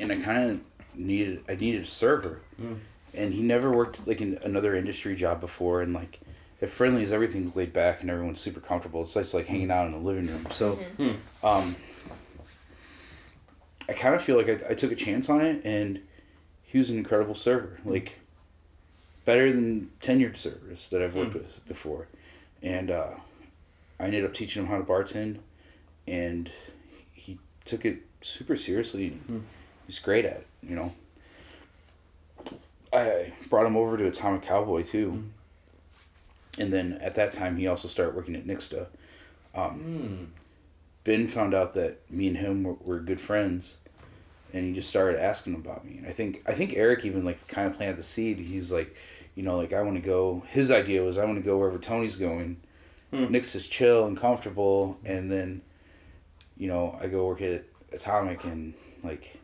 and 0.00 0.10
I 0.12 0.20
kind 0.20 0.50
of 0.50 0.60
needed 0.98 1.44
I 1.48 1.54
needed 1.54 1.82
a 1.84 1.86
server, 1.86 2.40
Mm. 2.60 2.78
and 3.14 3.32
he 3.32 3.40
never 3.40 3.70
worked 3.70 4.04
like 4.08 4.20
in 4.20 4.38
another 4.42 4.74
industry 4.74 5.14
job 5.14 5.40
before, 5.40 5.82
and 5.82 5.92
like 5.94 6.18
at 6.60 6.68
Friendlies 6.68 7.12
everything's 7.12 7.54
laid 7.54 7.72
back 7.72 8.00
and 8.00 8.10
everyone's 8.10 8.40
super 8.40 8.58
comfortable. 8.58 9.02
It's 9.02 9.14
just 9.14 9.34
like 9.34 9.46
hanging 9.46 9.70
out 9.70 9.86
in 9.86 9.92
the 9.92 9.98
living 9.98 10.26
room. 10.26 10.46
So, 10.50 10.76
um, 11.44 11.76
I 13.88 13.92
kind 13.92 14.16
of 14.16 14.22
feel 14.22 14.36
like 14.36 14.48
I, 14.48 14.70
I 14.70 14.74
took 14.74 14.90
a 14.90 14.96
chance 14.96 15.28
on 15.30 15.40
it, 15.44 15.64
and 15.64 16.00
he 16.64 16.78
was 16.78 16.90
an 16.90 16.98
incredible 16.98 17.36
server, 17.36 17.78
like 17.84 18.18
better 19.26 19.52
than 19.52 19.90
tenured 20.00 20.36
servers 20.36 20.88
that 20.88 21.02
I've 21.02 21.14
worked 21.14 21.34
with 21.34 21.60
before, 21.68 22.06
and 22.62 22.90
uh, 22.90 23.10
I 24.00 24.04
ended 24.04 24.24
up 24.24 24.32
teaching 24.32 24.62
him 24.62 24.68
how 24.70 24.78
to 24.78 24.84
bartend, 24.84 25.40
and 26.08 26.50
he 27.12 27.38
took 27.66 27.84
it 27.84 27.98
super 28.22 28.56
seriously. 28.56 29.08
and 29.28 29.44
He's 29.86 29.98
great 29.98 30.24
at 30.24 30.36
it, 30.38 30.46
you 30.62 30.74
know. 30.74 30.94
I 32.92 33.32
brought 33.50 33.66
him 33.66 33.76
over 33.76 33.96
to 33.98 34.06
Atomic 34.06 34.42
Cowboy 34.42 34.82
too, 34.82 35.24
and 36.58 36.72
then 36.72 36.94
at 36.94 37.14
that 37.16 37.32
time 37.32 37.56
he 37.56 37.66
also 37.66 37.88
started 37.88 38.14
working 38.14 38.34
at 38.36 38.46
Nixta. 38.46 38.86
Um, 39.54 39.80
Mm. 39.80 40.26
Ben 41.04 41.28
found 41.28 41.54
out 41.54 41.74
that 41.74 42.00
me 42.10 42.26
and 42.26 42.36
him 42.36 42.64
were, 42.64 42.74
were 42.84 42.98
good 42.98 43.20
friends, 43.20 43.74
and 44.52 44.64
he 44.64 44.72
just 44.72 44.88
started 44.88 45.20
asking 45.22 45.54
about 45.54 45.84
me. 45.84 45.98
And 45.98 46.06
I 46.06 46.10
think 46.10 46.42
I 46.46 46.52
think 46.52 46.74
Eric 46.74 47.04
even 47.04 47.24
like 47.24 47.46
kind 47.46 47.68
of 47.68 47.74
planted 47.76 47.96
the 47.96 48.02
seed. 48.04 48.38
He's 48.38 48.72
like, 48.72 48.94
you 49.36 49.42
know, 49.42 49.56
like 49.56 49.72
I 49.72 49.82
want 49.82 49.96
to 49.96 50.02
go. 50.02 50.42
His 50.48 50.72
idea 50.72 51.04
was 51.04 51.18
I 51.18 51.24
want 51.24 51.36
to 51.36 51.44
go 51.44 51.58
wherever 51.58 51.78
Tony's 51.78 52.16
going. 52.16 52.56
Hmm. 53.12 53.30
Nick's 53.30 53.54
is 53.54 53.68
chill 53.68 54.06
and 54.06 54.18
comfortable, 54.18 54.98
and 55.04 55.30
then, 55.30 55.62
you 56.56 56.66
know, 56.66 56.98
I 57.00 57.06
go 57.06 57.26
work 57.26 57.42
at 57.42 57.64
Atomic 57.92 58.42
and 58.42 58.74
like, 59.04 59.38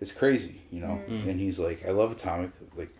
it's 0.00 0.12
crazy, 0.12 0.60
you 0.70 0.80
know. 0.80 1.00
Mm. 1.08 1.28
And 1.30 1.40
he's 1.40 1.58
like, 1.58 1.86
I 1.86 1.92
love 1.92 2.12
Atomic, 2.12 2.50
like, 2.76 2.90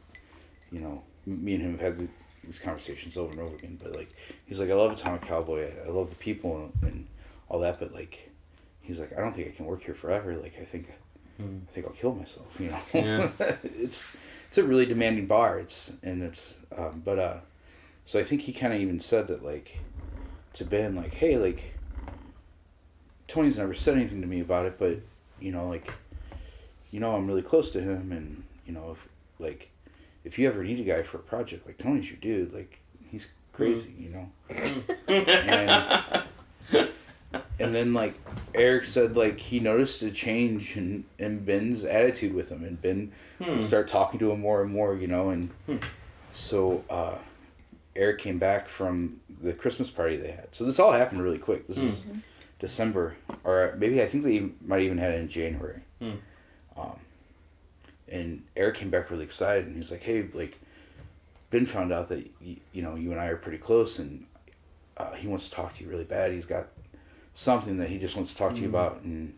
you 0.71 0.81
know, 0.81 1.03
me 1.27 1.55
and 1.55 1.63
him 1.63 1.73
have 1.73 1.81
had 1.81 1.99
the, 1.99 2.09
these 2.45 2.59
conversations 2.59 3.19
over 3.19 3.33
and 3.33 3.41
over 3.41 3.55
again. 3.57 3.79
But 3.83 3.95
like, 3.97 4.09
he's 4.47 4.59
like, 4.59 4.71
I 4.71 4.75
love 4.75 4.93
Atomic 4.93 5.23
Cowboy. 5.23 5.67
I, 5.67 5.89
I 5.89 5.91
love 5.91 6.09
the 6.09 6.17
people 6.17 6.57
and, 6.83 6.91
and 6.93 7.07
all 7.51 7.61
that. 7.61 7.79
But 7.79 7.93
like, 7.93 8.31
he's 8.81 9.01
like, 9.01 9.13
I 9.13 9.21
don't 9.21 9.35
think 9.35 9.49
I 9.49 9.51
can 9.51 9.67
work 9.67 9.83
here 9.83 9.95
forever. 9.95 10.35
Like, 10.37 10.55
I 10.61 10.65
think, 10.65 10.89
Mm. 11.41 11.63
I 11.69 11.73
think 11.73 11.87
I'll 11.87 11.93
kill 11.93 12.15
myself. 12.15 12.61
You 12.61 12.71
know. 12.71 12.79
Yeah. 12.93 13.31
it's 13.63 14.17
it's 14.53 14.59
a 14.59 14.65
really 14.65 14.85
demanding 14.85 15.25
bar. 15.25 15.59
It's 15.59 15.93
and 16.03 16.23
it's 16.23 16.57
um, 16.77 17.01
but 17.03 17.19
uh, 17.19 17.37
so 18.05 18.21
I 18.21 18.23
think 18.23 18.43
he 18.43 18.53
kind 18.53 18.75
of 18.75 18.83
even 18.83 19.01
said 19.01 19.29
that 19.29 19.43
like, 19.43 19.79
to 20.53 20.67
Ben 20.67 20.95
like, 20.95 21.15
hey 21.15 21.39
like. 21.39 21.79
Tony's 23.29 23.57
never 23.57 23.73
said 23.73 23.97
anything 23.97 24.21
to 24.21 24.27
me 24.27 24.41
about 24.41 24.67
it, 24.67 24.79
but 24.79 24.99
you 25.41 25.53
know 25.53 25.67
like, 25.67 25.95
you 26.91 27.01
know 27.01 27.15
I'm 27.15 27.27
really 27.27 27.41
close 27.41 27.71
to 27.71 27.81
him, 27.81 28.13
and 28.13 28.45
you 28.67 28.75
know 28.75 28.91
if 28.91 29.09
like, 29.39 29.71
if 30.23 30.39
you 30.39 30.47
ever 30.49 30.63
need 30.63 30.81
a 30.81 30.85
guy 30.85 31.03
for 31.03 31.17
a 31.17 31.23
project, 31.23 31.65
like 31.65 31.79
Tony's 31.79 32.11
your 32.11 32.19
dude. 32.21 32.53
Like 32.53 32.79
he's 33.11 33.29
crazy, 33.55 33.95
you 33.99 34.11
know. 34.11 34.31
and, 35.09 36.25
and 37.63 37.75
then 37.75 37.93
like 37.95 38.15
Eric 38.55 38.85
said, 38.85 39.17
like 39.17 39.39
he 39.39 39.61
noticed 39.61 40.03
a 40.03 40.11
change 40.11 40.77
in 40.77 41.05
in 41.19 41.45
Ben's 41.45 41.85
attitude 41.85 42.35
with 42.35 42.49
him, 42.51 42.65
and 42.65 42.81
Ben 42.81 43.13
Hmm. 43.43 43.61
start 43.61 43.89
talking 43.89 44.19
to 44.21 44.31
him 44.31 44.41
more 44.41 44.63
and 44.63 44.71
more, 44.71 44.95
you 44.97 45.07
know, 45.09 45.31
and 45.31 45.51
Hmm. 45.67 45.77
so 46.33 46.85
uh, 46.91 47.19
Eric 47.97 48.19
came 48.21 48.39
back 48.39 48.69
from 48.69 49.21
the 49.43 49.53
Christmas 49.53 49.91
party 49.91 50.17
they 50.17 50.31
had. 50.31 50.49
So 50.55 50.65
this 50.65 50.79
all 50.79 50.93
happened 50.93 51.23
really 51.23 51.39
quick. 51.39 51.67
This 51.67 51.79
is 51.79 52.05
December, 52.61 53.17
or 53.45 53.75
maybe 53.79 54.01
I 54.01 54.07
think 54.07 54.23
they 54.25 54.51
might 54.65 54.83
even 54.83 54.99
had 54.99 55.11
it 55.13 55.21
in 55.21 55.29
January. 55.29 55.81
Hmm. 56.01 56.11
Um, 56.77 56.99
and 58.09 58.43
Eric 58.57 58.77
came 58.77 58.91
back 58.91 59.11
really 59.11 59.25
excited, 59.25 59.67
and 59.67 59.77
he's 59.77 59.91
like, 59.91 60.03
"Hey, 60.03 60.27
like, 60.35 60.59
Ben 61.51 61.67
found 61.67 61.93
out 61.93 62.09
that 62.09 62.25
y- 62.45 62.57
you 62.73 62.83
know 62.83 62.95
you 62.95 63.11
and 63.11 63.21
I 63.21 63.27
are 63.27 63.37
pretty 63.37 63.59
close, 63.59 63.99
and 63.99 64.27
uh, 64.97 65.13
he 65.15 65.27
wants 65.29 65.49
to 65.49 65.55
talk 65.55 65.75
to 65.77 65.85
you 65.85 65.91
really 65.91 66.05
bad. 66.05 66.33
He's 66.33 66.47
got 66.47 66.69
something 67.35 67.79
that 67.79 67.89
he 67.89 67.99
just 67.99 68.17
wants 68.17 68.33
to 68.33 68.39
talk 68.39 68.55
to 68.55 68.61
you 68.61 68.69
about, 68.69 69.03
and 69.03 69.35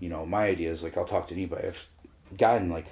you 0.00 0.08
know, 0.08 0.26
my 0.26 0.46
idea 0.46 0.70
is 0.70 0.82
like 0.82 0.96
I'll 0.96 1.04
talk 1.04 1.26
to 1.28 1.34
anybody. 1.34 1.68
I've 1.68 1.86
gotten 2.36 2.70
like 2.70 2.86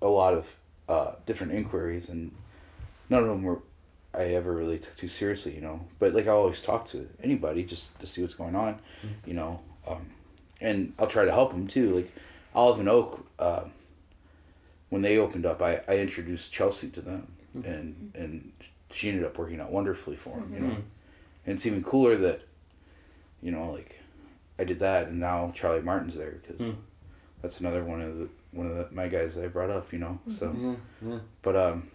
a 0.00 0.08
lot 0.08 0.34
of 0.34 0.56
uh, 0.88 1.12
different 1.26 1.52
inquiries, 1.52 2.08
and 2.08 2.32
none 3.08 3.22
of 3.22 3.28
them 3.28 3.42
were 3.42 3.60
I 4.14 4.24
ever 4.34 4.52
really 4.52 4.78
took 4.78 4.96
too 4.96 5.08
seriously, 5.08 5.54
you 5.54 5.60
know. 5.60 5.86
But 5.98 6.12
like 6.14 6.26
I 6.26 6.30
always 6.30 6.60
talk 6.60 6.86
to 6.86 7.08
anybody 7.22 7.64
just 7.64 7.98
to 8.00 8.06
see 8.06 8.22
what's 8.22 8.34
going 8.34 8.54
on, 8.54 8.78
you 9.26 9.34
know. 9.34 9.60
Um, 9.86 10.10
and 10.60 10.92
I'll 10.98 11.06
try 11.06 11.24
to 11.24 11.32
help 11.32 11.50
them 11.50 11.66
too. 11.66 11.96
Like 11.96 12.12
Olive 12.54 12.78
and 12.80 12.88
Oak, 12.88 13.26
uh, 13.38 13.64
when 14.90 15.02
they 15.02 15.16
opened 15.18 15.46
up, 15.46 15.60
I, 15.62 15.80
I 15.88 15.96
introduced 15.98 16.52
Chelsea 16.52 16.88
to 16.90 17.00
them, 17.00 17.32
and 17.64 18.12
and 18.14 18.52
she 18.90 19.08
ended 19.08 19.24
up 19.24 19.38
working 19.38 19.60
out 19.60 19.72
wonderfully 19.72 20.16
for 20.16 20.36
them, 20.38 20.52
you 20.54 20.60
know. 20.60 20.76
And 21.46 21.54
it's 21.54 21.66
even 21.66 21.82
cooler 21.82 22.16
that, 22.18 22.42
you 23.42 23.50
know, 23.50 23.72
like 23.72 23.98
I 24.58 24.64
did 24.64 24.78
that, 24.80 25.08
and 25.08 25.18
now 25.18 25.50
Charlie 25.54 25.82
Martin's 25.82 26.14
there 26.14 26.30
because 26.42 26.60
Mm. 26.60 26.76
that's 27.42 27.58
another 27.60 27.82
one 27.84 28.00
of 28.00 28.16
the 28.18 28.28
one 28.52 28.66
of 28.70 28.76
the, 28.76 28.88
my 28.94 29.08
guys 29.08 29.34
that 29.34 29.44
I 29.44 29.48
brought 29.48 29.70
up, 29.70 29.92
you 29.92 29.98
know. 29.98 30.18
So, 30.30 30.54
Yeah, 31.02 31.08
yeah. 31.10 31.18
but 31.42 31.56
um, 31.56 31.90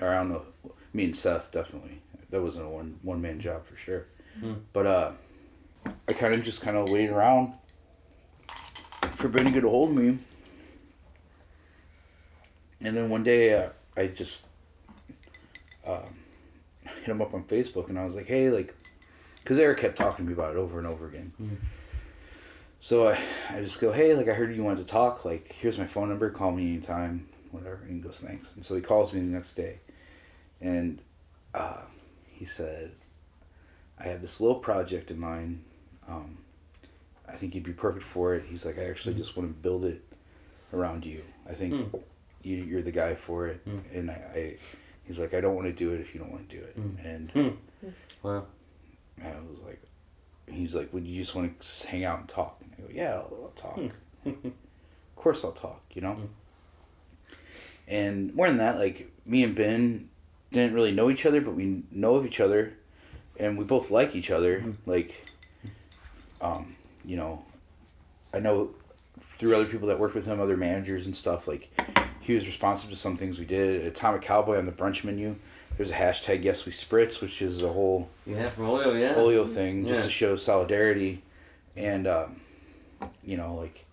or 0.00 0.08
I 0.08 0.14
don't 0.18 0.28
know, 0.30 0.42
me 0.92 1.04
and 1.04 1.16
Seth 1.16 1.50
definitely 1.52 2.00
that 2.30 2.40
wasn't 2.40 2.66
a 2.66 2.68
one 2.68 2.98
one 3.02 3.20
man 3.20 3.40
job 3.40 3.66
for 3.66 3.76
sure. 3.76 4.06
Mm. 4.40 4.60
But 4.72 4.86
uh, 4.86 5.12
I 6.06 6.12
kind 6.12 6.32
of 6.34 6.42
just 6.42 6.60
kind 6.62 6.76
of 6.76 6.88
waited 6.90 7.10
around 7.10 7.52
for 9.14 9.28
Ben 9.28 9.44
to 9.46 9.50
get 9.50 9.64
a 9.64 9.68
hold 9.68 9.90
of 9.90 9.96
me, 9.96 10.18
and 12.80 12.96
then 12.96 13.10
one 13.10 13.22
day 13.24 13.52
uh, 13.54 13.70
I 13.96 14.06
just 14.06 14.46
um, 15.86 16.14
hit 17.00 17.08
him 17.08 17.22
up 17.22 17.34
on 17.34 17.44
Facebook, 17.44 17.88
and 17.88 17.98
I 17.98 18.04
was 18.04 18.14
like, 18.14 18.26
hey, 18.26 18.50
like, 18.50 18.74
because 19.42 19.58
Eric 19.58 19.78
kept 19.78 19.96
talking 19.96 20.24
to 20.24 20.28
me 20.28 20.34
about 20.34 20.52
it 20.54 20.58
over 20.58 20.78
and 20.78 20.86
over 20.86 21.08
again. 21.08 21.32
Mm. 21.40 21.56
So 22.80 23.08
I, 23.08 23.18
I 23.50 23.60
just 23.60 23.80
go, 23.80 23.92
hey, 23.92 24.14
like 24.14 24.28
I 24.28 24.34
heard 24.34 24.54
you 24.54 24.62
wanted 24.62 24.86
to 24.86 24.90
talk. 24.92 25.24
Like, 25.24 25.52
here's 25.58 25.78
my 25.78 25.86
phone 25.86 26.08
number. 26.08 26.30
Call 26.30 26.52
me 26.52 26.74
anytime, 26.74 27.28
whatever. 27.50 27.80
And 27.82 27.94
he 27.94 28.00
goes, 28.00 28.20
thanks. 28.20 28.54
And 28.54 28.64
so 28.64 28.74
he 28.76 28.80
calls 28.80 29.12
me 29.12 29.20
the 29.20 29.26
next 29.26 29.54
day, 29.54 29.80
and 30.60 31.00
uh, 31.54 31.82
he 32.28 32.44
said, 32.44 32.92
I 33.98 34.04
have 34.04 34.20
this 34.20 34.40
little 34.40 34.58
project 34.60 35.10
in 35.10 35.18
mind. 35.18 35.64
Um, 36.08 36.38
I 37.28 37.32
think 37.32 37.54
you'd 37.54 37.64
be 37.64 37.72
perfect 37.72 38.04
for 38.04 38.34
it. 38.34 38.44
He's 38.48 38.64
like, 38.64 38.78
I 38.78 38.84
actually 38.84 39.14
just 39.14 39.36
want 39.36 39.48
to 39.50 39.54
build 39.60 39.84
it 39.84 40.02
around 40.72 41.04
you. 41.04 41.22
I 41.48 41.54
think 41.54 41.74
Mm. 41.74 42.00
you, 42.42 42.56
you're 42.58 42.82
the 42.82 42.92
guy 42.92 43.14
for 43.14 43.48
it. 43.48 43.66
Mm. 43.68 43.80
And 43.98 44.10
I, 44.10 44.14
I, 44.14 44.56
he's 45.08 45.18
like, 45.18 45.34
I 45.34 45.40
don't 45.40 45.56
want 45.56 45.66
to 45.66 45.72
do 45.72 45.92
it 45.92 46.00
if 46.00 46.14
you 46.14 46.20
don't 46.20 46.30
want 46.30 46.48
to 46.48 46.56
do 46.56 46.62
it. 46.62 46.78
Mm. 46.78 47.04
And 47.04 47.30
Hmm. 47.32 47.88
Wow. 48.22 48.44
I 49.24 49.32
was 49.50 49.60
like, 49.60 49.82
he's 50.46 50.74
like, 50.74 50.92
would 50.92 51.06
you 51.06 51.20
just 51.20 51.34
want 51.34 51.60
to 51.60 51.86
hang 51.88 52.04
out 52.04 52.20
and 52.20 52.28
talk? 52.28 52.60
And 52.60 52.72
I 52.78 52.82
go, 52.82 52.88
yeah, 52.92 53.14
I'll, 53.14 53.38
I'll 53.42 53.52
talk. 53.56 53.78
of 54.26 54.52
course 55.16 55.44
I'll 55.44 55.52
talk, 55.52 55.80
you 55.94 56.02
know? 56.02 56.16
And 57.88 58.34
more 58.34 58.46
than 58.48 58.58
that, 58.58 58.78
like, 58.78 59.10
me 59.24 59.42
and 59.42 59.54
Ben 59.54 60.10
didn't 60.52 60.74
really 60.74 60.92
know 60.92 61.10
each 61.10 61.24
other, 61.26 61.40
but 61.40 61.54
we 61.54 61.82
know 61.90 62.14
of 62.16 62.26
each 62.26 62.38
other, 62.38 62.74
and 63.38 63.56
we 63.56 63.64
both 63.64 63.90
like 63.90 64.14
each 64.14 64.30
other. 64.30 64.62
Like, 64.86 65.26
um, 66.40 66.76
you 67.04 67.16
know, 67.16 67.44
I 68.32 68.40
know 68.40 68.70
through 69.38 69.54
other 69.54 69.64
people 69.64 69.88
that 69.88 69.98
worked 69.98 70.14
with 70.14 70.26
him, 70.26 70.40
other 70.40 70.56
managers 70.56 71.06
and 71.06 71.16
stuff, 71.16 71.48
like, 71.48 71.70
he 72.28 72.34
was 72.34 72.46
responsive 72.46 72.90
to 72.90 72.96
some 72.96 73.16
things 73.16 73.38
we 73.38 73.46
did. 73.46 73.86
Atomic 73.86 74.20
Cowboy 74.20 74.58
on 74.58 74.66
the 74.66 74.72
brunch 74.72 75.02
menu, 75.02 75.36
there's 75.78 75.90
a 75.90 75.94
hashtag 75.94 76.44
Yes 76.44 76.66
We 76.66 76.72
Spritz, 76.72 77.22
which 77.22 77.40
is 77.40 77.62
a 77.62 77.72
whole 77.72 78.10
Yeah, 78.26 78.50
from 78.50 78.66
Olio, 78.66 78.92
yeah. 78.92 79.14
Olio 79.16 79.46
thing 79.46 79.86
just 79.86 80.00
Yeah. 80.00 80.04
to 80.04 80.10
show 80.10 80.36
solidarity 80.36 81.22
and 81.74 82.06
um, 82.06 82.40
you 83.24 83.36
know 83.38 83.54
like 83.54 83.86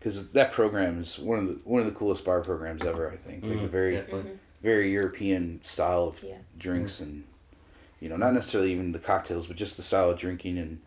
because 0.00 0.32
that 0.32 0.50
program 0.50 1.00
is 1.00 1.16
one 1.18 1.38
of 1.38 1.46
the 1.46 1.54
one 1.64 1.80
of 1.80 1.86
the 1.86 1.92
coolest 1.92 2.24
bar 2.24 2.40
programs 2.40 2.82
ever 2.84 3.08
i 3.10 3.16
think 3.16 3.44
like 3.44 3.60
the 3.60 3.68
Mhm, 3.68 3.70
very 3.70 3.94
definitely. 3.96 4.32
very 4.62 4.90
european 4.90 5.60
style 5.62 6.04
of 6.08 6.22
Yeah. 6.22 6.36
drinks 6.58 7.00
and 7.00 7.24
you 8.00 8.08
know 8.08 8.16
not 8.16 8.32
necessarily 8.32 8.72
even 8.72 8.92
the 8.92 8.98
cocktails 8.98 9.46
but 9.46 9.56
just 9.56 9.76
the 9.76 9.82
style 9.82 10.08
of 10.10 10.18
drinking 10.18 10.56
and 10.56 10.80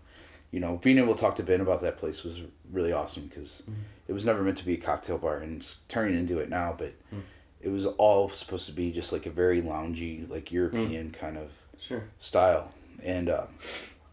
you 0.52 0.60
know 0.60 0.78
being 0.78 0.98
able 0.98 1.14
to 1.14 1.22
talk 1.22 1.36
to 1.36 1.44
ben 1.44 1.62
about 1.62 1.82
that 1.82 1.98
place 1.98 2.24
was 2.24 2.42
really 2.72 2.92
awesome 2.92 3.28
because 3.28 3.62
it 4.10 4.14
was 4.14 4.26
never 4.26 4.42
meant 4.44 4.58
to 4.58 4.66
be 4.66 4.74
a 4.74 4.78
cocktail 4.78 5.18
bar 5.20 5.38
and 5.38 5.58
it's 5.58 5.80
turning 5.88 6.18
into 6.18 6.40
it 6.40 6.50
now 6.50 6.76
but 6.78 6.92
Mm. 7.14 7.22
it 7.62 7.70
was 7.70 7.86
all 7.86 8.28
supposed 8.28 8.66
to 8.66 8.72
be 8.74 8.92
just 8.92 9.12
like 9.14 9.26
a 9.26 9.30
very 9.30 9.62
loungy 9.62 10.28
like 10.30 10.52
european 10.52 11.12
kind 11.12 11.38
of 11.38 11.52
Sure. 11.80 12.04
style 12.20 12.72
and 13.04 13.30
um, 13.30 13.48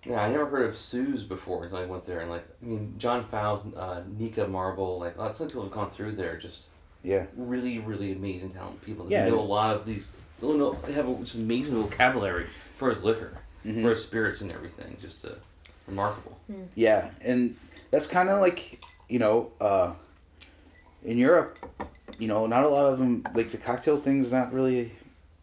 Yeah, 0.04 0.20
I 0.22 0.30
never 0.30 0.46
heard 0.46 0.66
of 0.68 0.76
Suze 0.76 1.24
before 1.24 1.64
until 1.64 1.78
I 1.78 1.84
went 1.86 2.04
there, 2.04 2.20
and 2.20 2.30
like, 2.30 2.44
I 2.62 2.64
mean, 2.64 2.94
John 2.96 3.24
Fowles, 3.24 3.66
uh, 3.74 4.04
Nika 4.16 4.46
Marble, 4.46 5.00
like, 5.00 5.18
lots 5.18 5.40
of 5.40 5.48
people 5.48 5.64
have 5.64 5.72
gone 5.72 5.90
through 5.90 6.12
there. 6.12 6.36
Just 6.36 6.66
yeah 7.02 7.26
really, 7.36 7.80
really 7.80 8.12
amazing, 8.12 8.50
talented 8.52 8.82
people. 8.82 9.06
Yeah. 9.10 9.24
They 9.24 9.30
know 9.32 9.40
a 9.40 9.52
lot 9.58 9.74
of 9.74 9.84
these. 9.84 10.12
They 10.40 10.46
know 10.46 10.74
they 10.86 10.92
have 10.92 11.06
this 11.18 11.34
amazing 11.34 11.74
vocabulary 11.82 12.46
for 12.76 12.90
his 12.90 13.02
liquor, 13.02 13.32
Mhm. 13.64 13.82
for 13.82 13.88
his 13.90 14.04
spirits 14.04 14.40
and 14.42 14.52
everything. 14.52 14.96
Just 15.00 15.24
uh, 15.24 15.30
remarkable. 15.88 16.38
Yeah, 16.76 17.10
and 17.20 17.56
that's 17.90 18.06
kind 18.06 18.28
of 18.28 18.40
like 18.40 18.78
you 19.08 19.18
know, 19.18 19.52
uh, 19.60 19.92
in 21.04 21.18
Europe, 21.18 21.58
you 22.18 22.28
know, 22.28 22.46
not 22.46 22.64
a 22.64 22.68
lot 22.68 22.92
of 22.92 22.98
them 22.98 23.24
like 23.34 23.50
the 23.50 23.58
cocktail 23.58 23.96
thing's 23.96 24.32
not 24.32 24.52
really 24.52 24.92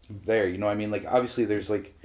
there. 0.10 0.48
You 0.48 0.58
know, 0.58 0.68
I 0.68 0.76
mean, 0.76 0.92
like 0.92 1.06
obviously 1.08 1.46
there's 1.46 1.70
like 1.70 1.98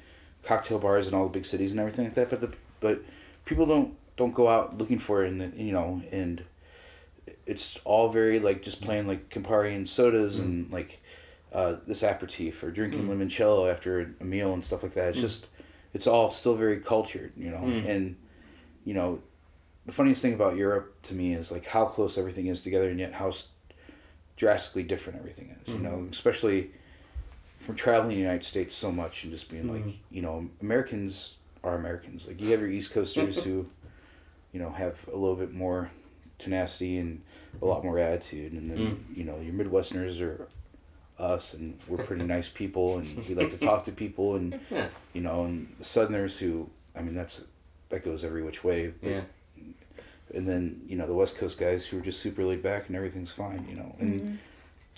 cocktail 0.45 0.79
bars 0.79 1.09
in 1.09 1.15
all 1.15 1.25
the 1.25 1.31
big 1.33 1.47
cities 1.47 1.71
and 1.73 1.81
everything 1.81 2.05
like 2.05 2.15
that, 2.15 2.31
but 2.31 2.41
the 2.41 2.53
but 2.81 3.03
people 3.45 3.67
don't 3.67 3.95
don't 4.17 4.35
go 4.35 4.49
out 4.49 4.79
looking 4.79 4.99
for 4.99 5.25
it, 5.25 5.29
and 5.29 5.41
the, 5.41 5.63
you 5.63 5.73
know, 5.73 6.03
and 6.13 6.45
it's 7.47 7.79
all 7.85 8.09
very 8.09 8.39
like 8.39 8.63
just 8.63 8.81
playing 8.81 9.07
like 9.07 9.29
Campari 9.31 9.75
and 9.75 9.89
sodas 9.89 10.39
and 10.39 10.71
like 10.71 11.01
uh, 11.53 11.77
this 11.87 12.03
aperitif 12.03 12.63
or 12.63 12.71
drinking 12.71 13.07
Mm. 13.09 13.17
limoncello 13.17 13.71
after 13.73 14.15
a 14.21 14.25
meal 14.25 14.53
and 14.53 14.65
stuff 14.65 14.83
like 14.83 14.93
that. 14.95 15.11
It's 15.11 15.19
Mm. 15.19 15.23
just 15.23 15.47
it's 15.95 16.07
all 16.07 16.31
still 16.31 16.55
very 16.55 16.79
cultured, 16.81 17.33
you 17.37 17.51
know, 17.51 17.59
Mm. 17.63 17.87
and 17.89 18.17
you 18.85 18.95
know 18.95 19.21
the 19.89 19.93
funniest 19.95 20.21
thing 20.23 20.35
about 20.35 20.55
Europe 20.55 20.95
to 21.05 21.15
me 21.15 21.33
is 21.35 21.51
like 21.51 21.65
how 21.67 21.87
close 21.87 22.19
everything 22.19 22.47
is 22.47 22.61
together 22.61 22.91
and 22.91 23.01
yet 23.01 23.15
how 23.15 23.33
drastically 24.37 24.83
different 24.83 25.19
everything 25.19 25.57
is. 25.65 25.73
You 25.73 25.79
know, 25.81 26.07
especially 26.13 26.71
from 27.61 27.75
traveling 27.75 28.11
the 28.15 28.21
United 28.21 28.45
States 28.45 28.75
so 28.75 28.93
much 28.93 29.25
and 29.25 29.33
just 29.33 29.51
being 29.51 29.65
Mhm. 29.65 29.87
like, 29.87 29.95
you 30.11 30.21
know, 30.23 30.49
Americans 30.61 31.35
are 31.65 31.75
Americans. 31.75 32.27
Like 32.27 32.39
you 32.41 32.51
have 32.51 32.61
your 32.61 32.69
East 32.71 32.93
Coasters 32.93 33.43
who, 33.45 33.67
you 34.53 34.61
know, 34.61 34.71
have 34.71 35.07
a 35.09 35.17
little 35.17 35.37
bit 35.37 35.53
more 35.55 35.91
tenacity 36.39 36.99
and 36.99 37.23
a 37.63 37.65
lot 37.65 37.83
more 37.83 37.99
attitude, 37.99 38.53
and 38.53 38.71
then 38.71 39.05
you 39.17 39.25
know 39.25 39.41
your 39.41 39.55
Midwesterners 39.55 40.21
are 40.21 40.49
us, 41.19 41.55
and 41.55 41.79
we're 41.89 42.05
pretty 42.05 42.25
nice 42.37 42.49
people, 42.49 42.99
and 42.99 43.27
we 43.27 43.35
like 43.35 43.49
to 43.51 43.57
talk 43.59 43.85
to 43.85 43.93
people, 43.93 44.37
and 44.37 44.61
Yeah. 44.71 44.89
you 45.15 45.23
know, 45.23 45.45
and 45.45 45.75
the 45.79 45.85
Southerners 45.85 46.39
who, 46.39 46.69
I 46.95 47.01
mean, 47.03 47.15
that's 47.15 47.45
that 47.89 48.05
goes 48.05 48.23
every 48.23 48.43
which 48.43 48.63
way. 48.63 48.89
but- 49.03 49.11
Yeah. 49.11 49.23
And 50.35 50.49
then 50.49 50.83
you 50.87 50.97
know 50.97 51.07
the 51.07 51.15
West 51.15 51.37
Coast 51.39 51.59
guys 51.59 51.87
who 51.87 51.99
are 51.99 52.03
just 52.03 52.21
super 52.21 52.45
laid 52.45 52.63
back 52.63 52.89
and 52.89 52.97
everything's 52.97 53.33
fine, 53.33 53.67
you 53.69 53.77
know. 53.77 53.95
And 53.99 54.39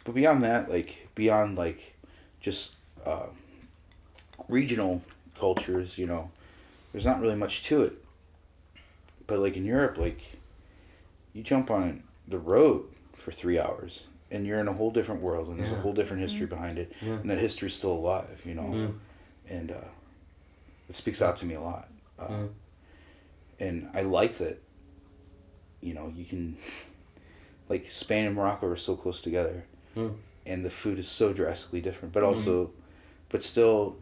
but 0.04 0.14
beyond 0.14 0.42
that, 0.44 0.70
like 0.70 1.08
beyond 1.14 1.56
like 1.58 1.94
just 2.40 2.74
uh, 3.04 3.26
regional 4.48 5.02
cultures, 5.38 5.98
you 5.98 6.06
know, 6.06 6.30
there's 6.92 7.04
not 7.06 7.20
really 7.20 7.36
much 7.36 7.62
to 7.64 7.82
it. 7.82 7.92
But 9.26 9.38
like 9.38 9.56
in 9.56 9.64
Europe, 9.64 9.96
like 9.98 10.20
you 11.32 11.42
jump 11.42 11.70
on 11.70 12.02
the 12.26 12.38
road 12.38 12.84
for 13.14 13.32
three 13.32 13.58
hours 13.58 14.02
and 14.30 14.46
you're 14.46 14.60
in 14.60 14.68
a 14.68 14.72
whole 14.72 14.90
different 14.90 15.20
world 15.20 15.48
and 15.48 15.58
there's 15.58 15.72
a 15.72 15.76
whole 15.76 15.92
different 15.92 16.22
history 16.22 16.46
behind 16.46 16.78
it, 16.78 16.92
Yeah. 17.00 17.14
and 17.14 17.28
that 17.30 17.38
history's 17.38 17.74
still 17.74 17.92
alive, 17.92 18.40
you 18.44 18.54
know. 18.54 18.62
Mm. 18.62 18.94
And 19.48 19.70
uh, 19.72 19.88
it 20.88 20.94
speaks 20.94 21.20
out 21.20 21.36
to 21.38 21.46
me 21.46 21.54
a 21.54 21.60
lot. 21.60 21.88
Uh, 22.18 22.44
and 23.58 23.88
I 23.92 24.02
like 24.02 24.38
that. 24.38 24.60
You 25.80 25.94
know, 25.94 26.12
you 26.14 26.24
can, 26.24 26.56
like 27.68 27.90
Spain 27.90 28.26
and 28.26 28.36
Morocco 28.36 28.66
are 28.66 28.76
so 28.76 28.96
close 28.96 29.20
together, 29.20 29.64
Mm. 29.96 30.14
and 30.46 30.64
the 30.64 30.70
food 30.70 30.98
is 30.98 31.08
so 31.08 31.32
drastically 31.32 31.80
different, 31.80 32.12
but 32.14 32.22
also, 32.22 32.70
but 33.30 33.42
still, 33.42 33.96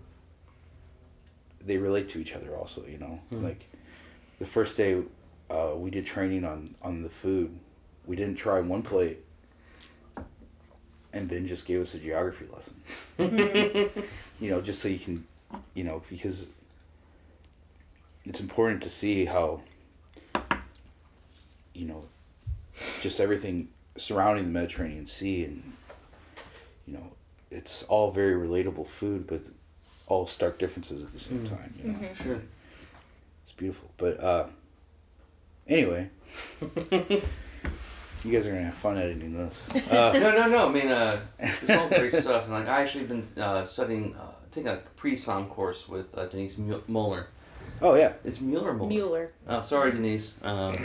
they 1.65 1.77
relate 1.79 2.09
to 2.11 2.19
each 2.21 2.35
other. 2.35 2.55
Also, 2.57 2.85
you 2.87 2.99
know, 2.99 3.21
Mm. 3.33 3.43
like 3.43 3.65
the 4.39 4.47
first 4.47 4.77
day, 4.77 5.03
uh, 5.51 5.75
we 5.77 5.91
did 5.91 6.05
training 6.07 6.45
on 6.45 6.75
on 6.83 7.03
the 7.03 7.09
food. 7.09 7.59
We 8.07 8.17
didn't 8.17 8.37
try 8.37 8.61
one 8.61 8.83
plate, 8.83 9.19
and 11.13 11.29
Ben 11.29 11.47
just 11.47 11.67
gave 11.67 11.81
us 11.81 11.95
a 11.95 11.99
geography 11.99 12.47
lesson. 12.53 12.81
you 14.41 14.51
know, 14.51 14.61
just 14.61 14.81
so 14.81 14.89
you 14.89 14.99
can, 14.99 15.27
you 15.75 15.85
know, 15.85 16.03
because 16.11 16.47
it's 18.25 18.41
important 18.41 18.83
to 18.83 18.91
see 18.91 19.25
how 19.27 19.61
you 21.79 21.87
know 21.87 22.05
just 23.01 23.21
everything 23.21 23.69
surrounding 23.97 24.45
the 24.45 24.51
mediterranean 24.51 25.07
sea 25.07 25.45
and 25.45 25.63
you 26.87 26.93
know 26.95 27.13
it's 27.51 27.83
all 27.85 28.11
very 28.11 28.35
relatable 28.35 28.87
food 28.87 29.27
but 29.27 29.43
all 30.07 30.27
stark 30.27 30.59
differences 30.59 31.03
at 31.05 31.13
the 31.13 31.19
same 31.19 31.39
Mm. 31.41 31.49
time 31.51 31.75
you 31.83 31.93
know 31.93 31.99
Sure. 32.23 32.41
it's 33.45 33.53
beautiful 33.57 33.91
but 33.97 34.21
uh 34.23 34.47
anyway 35.67 36.09
you 36.91 38.33
guys 38.33 38.47
are 38.47 38.51
gonna 38.53 38.65
have 38.65 38.75
fun 38.75 38.99
editing 38.99 39.37
this 39.37 39.69
uh, 39.91 40.13
no, 40.15 40.31
no, 40.35 40.49
no. 40.49 40.69
I 40.69 40.73
mean, 40.73 40.89
uh, 40.89 41.21
it's 41.39 41.71
all 41.71 41.89
great 41.89 42.13
stuff. 42.13 42.45
And 42.45 42.53
like, 42.55 42.69
I 42.69 42.83
actually 42.83 43.05
been 43.05 43.25
uh, 43.41 43.65
studying, 43.65 44.15
uh, 44.17 44.33
taking 44.51 44.69
a 44.71 44.77
pre-som 44.97 45.47
course 45.47 45.89
with 45.89 46.17
uh, 46.19 46.27
Denise 46.27 46.59
Mueller. 46.59 47.29
oh 47.81 47.95
yeah 47.95 48.15
It's 48.25 48.41
Mueller 48.41 48.75
Mueller? 48.75 48.89
Mueller. 48.89 49.31
Oh, 49.47 49.61
sorry, 49.61 49.93
Denise. 49.93 50.39
Um, 50.43 50.77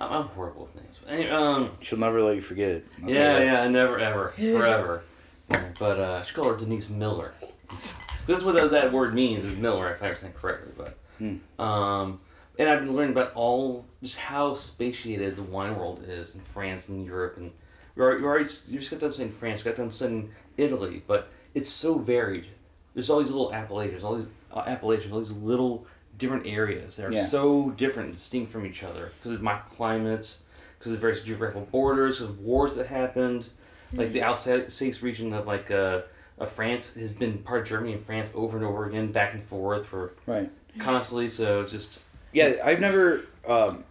I'm, 0.00 0.12
I'm 0.12 0.28
horrible 0.28 0.62
with 0.62 0.74
names. 0.76 0.96
Anyway, 1.08 1.30
um, 1.30 1.70
she'll 1.80 1.98
never 1.98 2.22
let 2.22 2.36
you 2.36 2.42
forget 2.42 2.70
it 2.70 2.86
I'll 3.02 3.08
tell 3.08 3.14
yeah, 3.14 3.38
you 3.38 3.44
yeah, 3.44 3.68
never, 3.68 3.98
ever, 3.98 4.28
forever. 4.36 5.02
Yeah, 5.50 5.64
but 5.78 5.98
uh, 6.00 6.18
I 6.20 6.22
should 6.22 6.36
call 6.36 6.50
her 6.50 6.56
Denise 6.58 6.88
Miller. 6.90 7.34
That's 8.26 8.42
what 8.42 8.54
that, 8.54 8.70
that 8.70 8.92
word 8.92 9.14
means 9.14 9.44
is 9.44 9.56
Miller, 9.58 9.92
if 9.92 10.02
I 10.02 10.06
understand 10.06 10.34
correctly. 10.34 10.72
But 10.76 10.98
Hmm. 11.18 11.36
um, 11.60 12.20
and 12.58 12.68
I've 12.68 12.80
been 12.80 12.94
learning 12.94 13.12
about 13.12 13.32
all 13.34 13.84
just 14.02 14.18
how 14.18 14.54
spatiated 14.54 15.36
the 15.36 15.42
wine 15.44 15.76
world 15.76 16.02
is 16.06 16.34
in 16.34 16.40
France 16.40 16.88
and 16.88 17.04
Europe, 17.06 17.36
and 17.36 17.52
you 17.96 18.02
already, 18.02 18.20
you 18.20 18.26
already 18.26 18.48
you 18.68 18.78
just 18.78 18.90
got 18.90 18.98
done 19.00 19.12
saying 19.12 19.30
France, 19.32 19.60
you 19.60 19.64
got 19.66 19.76
done 19.76 19.90
saying 19.92 20.30
Italy, 20.56 21.02
but 21.06 21.28
it's 21.54 21.68
so 21.70 21.98
varied. 21.98 22.46
There's 22.94 23.10
all 23.10 23.18
these 23.20 23.30
little 23.30 23.52
appellations, 23.52 24.02
all 24.02 24.16
these 24.16 24.26
uh, 24.52 24.62
appellations, 24.66 25.12
all 25.12 25.18
these 25.20 25.32
little 25.32 25.86
different 26.18 26.46
areas 26.46 26.96
that 26.96 27.06
are 27.06 27.12
Yeah. 27.12 27.26
so 27.26 27.70
different 27.70 28.08
and 28.08 28.14
distinct 28.16 28.52
from 28.52 28.66
each 28.66 28.82
other 28.82 29.12
because 29.18 29.32
of 29.32 29.40
microclimates, 29.40 30.40
because 30.78 30.92
of 30.92 30.98
various 31.00 31.22
geographical 31.22 31.66
borders, 31.70 32.20
of 32.20 32.40
wars 32.40 32.74
that 32.76 32.86
happened. 32.86 33.48
Like 33.92 34.12
the 34.12 34.22
Alsace 34.22 35.02
region 35.02 35.32
of 35.32 35.46
like 35.46 35.70
uh, 35.70 36.02
of 36.38 36.50
France 36.50 36.94
has 36.94 37.12
been 37.12 37.38
part 37.38 37.62
of 37.62 37.68
Germany 37.68 37.92
and 37.92 38.02
France 38.04 38.32
over 38.34 38.56
and 38.56 38.66
over 38.66 38.86
again, 38.86 39.12
back 39.12 39.34
and 39.34 39.44
forth 39.44 39.86
for 39.86 40.14
right 40.26 40.50
constantly. 40.78 41.28
So 41.28 41.60
it's 41.60 41.70
just 41.70 42.00
Yeah, 42.32 42.54
I've 42.64 42.80
never. 42.80 43.22
Um, 43.46 43.84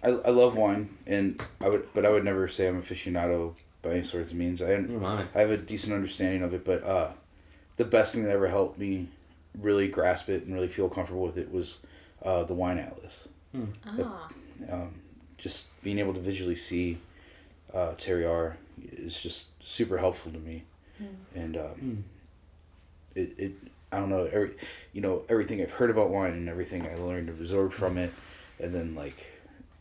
I, 0.00 0.10
I 0.10 0.30
love 0.30 0.56
wine, 0.56 0.96
and 1.08 1.42
I 1.60 1.68
would, 1.68 1.92
but 1.92 2.06
I 2.06 2.10
would 2.10 2.24
never 2.24 2.46
say 2.46 2.68
I'm 2.68 2.80
aficionado 2.80 3.56
by 3.82 3.90
any 3.94 4.04
sort 4.04 4.22
of 4.22 4.32
means. 4.34 4.62
I. 4.62 4.74
I 5.34 5.40
have 5.40 5.50
a 5.50 5.56
decent 5.56 5.92
understanding 5.92 6.42
of 6.42 6.54
it, 6.54 6.64
but 6.64 6.84
uh, 6.84 7.10
the 7.78 7.84
best 7.84 8.14
thing 8.14 8.22
that 8.24 8.30
ever 8.30 8.46
helped 8.46 8.78
me 8.78 9.08
really 9.60 9.88
grasp 9.88 10.28
it 10.28 10.44
and 10.44 10.54
really 10.54 10.68
feel 10.68 10.88
comfortable 10.88 11.22
with 11.22 11.36
it 11.36 11.50
was 11.52 11.78
uh, 12.22 12.44
the 12.44 12.54
wine 12.54 12.78
atlas. 12.78 13.28
Ah. 13.86 14.28
Um, 14.70 14.94
just 15.36 15.68
being 15.82 15.98
able 15.98 16.14
to 16.14 16.20
visually 16.20 16.56
see 16.56 16.98
uh, 17.72 17.92
terroir 17.96 18.54
is 18.92 19.20
just 19.20 19.48
super 19.64 19.98
helpful 19.98 20.32
to 20.32 20.38
me, 20.38 20.64
and 21.34 21.56
um, 21.56 21.64
Hmm. 21.80 21.96
it, 23.14 23.38
it 23.38 23.52
I 23.90 23.98
don't 23.98 24.10
know 24.10 24.24
every, 24.30 24.50
you 24.92 25.00
know 25.00 25.22
everything 25.28 25.60
I've 25.62 25.70
heard 25.72 25.90
about 25.90 26.10
wine 26.10 26.32
and 26.32 26.48
everything 26.48 26.86
I 26.86 26.94
learned 26.94 27.28
and 27.28 27.40
absorbed 27.40 27.72
from 27.74 27.96
it, 27.98 28.12
and 28.60 28.72
then 28.74 28.94
like, 28.94 29.24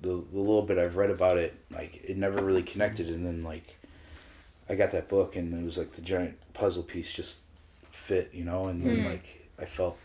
the 0.01 0.09
the 0.09 0.37
little 0.39 0.61
bit 0.61 0.77
I've 0.77 0.95
read 0.95 1.09
about 1.09 1.37
it, 1.37 1.55
like 1.71 2.01
it 2.03 2.17
never 2.17 2.41
really 2.43 2.63
connected, 2.63 3.09
and 3.09 3.25
then 3.25 3.41
like, 3.41 3.77
I 4.69 4.75
got 4.75 4.91
that 4.91 5.07
book 5.09 5.35
and 5.35 5.53
it 5.53 5.65
was 5.65 5.77
like 5.77 5.91
the 5.93 6.01
giant 6.01 6.37
puzzle 6.53 6.83
piece 6.83 7.11
just 7.13 7.37
fit, 7.91 8.29
you 8.33 8.43
know, 8.45 8.65
and 8.67 8.85
then 8.85 9.03
like 9.05 9.46
I 9.59 9.65
felt, 9.65 9.97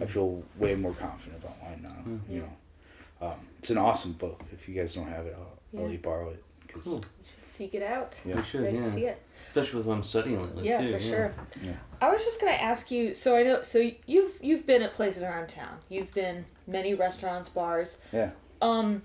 I 0.00 0.06
feel 0.06 0.42
way 0.56 0.74
more 0.74 0.92
confident 0.94 1.42
about 1.42 1.56
wine 1.62 1.80
now, 1.82 2.32
you 2.32 2.40
know. 2.40 3.26
Um, 3.28 3.34
it's 3.58 3.70
an 3.70 3.78
awesome 3.78 4.12
book. 4.12 4.40
If 4.52 4.68
you 4.68 4.74
guys 4.74 4.94
don't 4.94 5.08
have 5.08 5.26
it, 5.26 5.34
I'll, 5.36 5.58
I'll 5.78 5.84
let 5.84 5.92
you 5.92 5.98
borrow 5.98 6.30
it. 6.30 6.42
Cause, 6.72 6.84
Cool. 6.84 7.04
Seek 7.42 7.74
it 7.74 7.82
out. 7.82 8.14
Yeah. 8.24 8.36
We 8.36 8.42
should, 8.44 8.60
Ready 8.62 8.76
yeah. 8.76 8.82
to 8.82 8.90
see 8.92 9.04
it. 9.06 9.22
Especially 9.48 9.78
with 9.78 9.86
what 9.86 9.94
I'm 9.94 10.04
studying 10.04 10.40
lately 10.40 10.68
Yeah, 10.68 10.80
too. 10.82 10.92
for 10.92 11.00
sure. 11.00 11.34
Yeah. 11.62 11.72
I 12.00 12.12
was 12.12 12.22
just 12.24 12.38
gonna 12.40 12.52
ask 12.52 12.90
you. 12.90 13.14
So 13.14 13.34
I 13.34 13.42
know. 13.42 13.62
So 13.62 13.90
you've 14.06 14.32
you've 14.42 14.66
been 14.66 14.82
at 14.82 14.92
places 14.92 15.22
around 15.22 15.48
town. 15.48 15.78
You've 15.88 16.12
been 16.14 16.44
many 16.66 16.92
restaurants, 16.94 17.48
bars. 17.48 17.98
Yeah. 18.12 18.30
Um, 18.60 19.02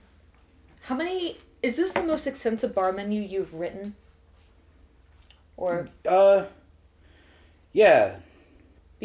how 0.81 0.95
many? 0.95 1.37
Is 1.63 1.77
this 1.77 1.93
the 1.93 2.03
most 2.03 2.27
extensive 2.27 2.75
bar 2.75 2.91
menu 2.91 3.21
you've 3.21 3.53
written? 3.53 3.95
Or 5.55 5.87
Uh, 6.07 6.45
yeah, 7.71 8.17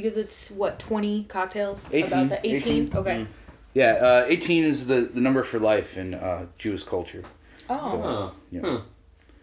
because 0.02 0.16
it's 0.16 0.50
what 0.50 0.78
twenty 0.78 1.24
cocktails? 1.24 1.88
18, 1.92 2.06
About 2.18 2.30
the 2.30 2.46
eighteen. 2.48 2.86
18. 2.86 2.96
Okay. 2.96 3.16
Mm. 3.16 3.26
yeah. 3.74 3.92
Uh, 4.00 4.24
eighteen 4.28 4.64
is 4.64 4.86
the, 4.86 5.00
the 5.02 5.20
number 5.20 5.42
for 5.42 5.58
life 5.58 5.96
in 5.96 6.14
uh, 6.14 6.46
Jewish 6.58 6.82
culture. 6.84 7.22
Oh, 7.68 7.74
Oh, 8.02 8.32
Yeah. 8.50 8.60
huh. 8.62 8.80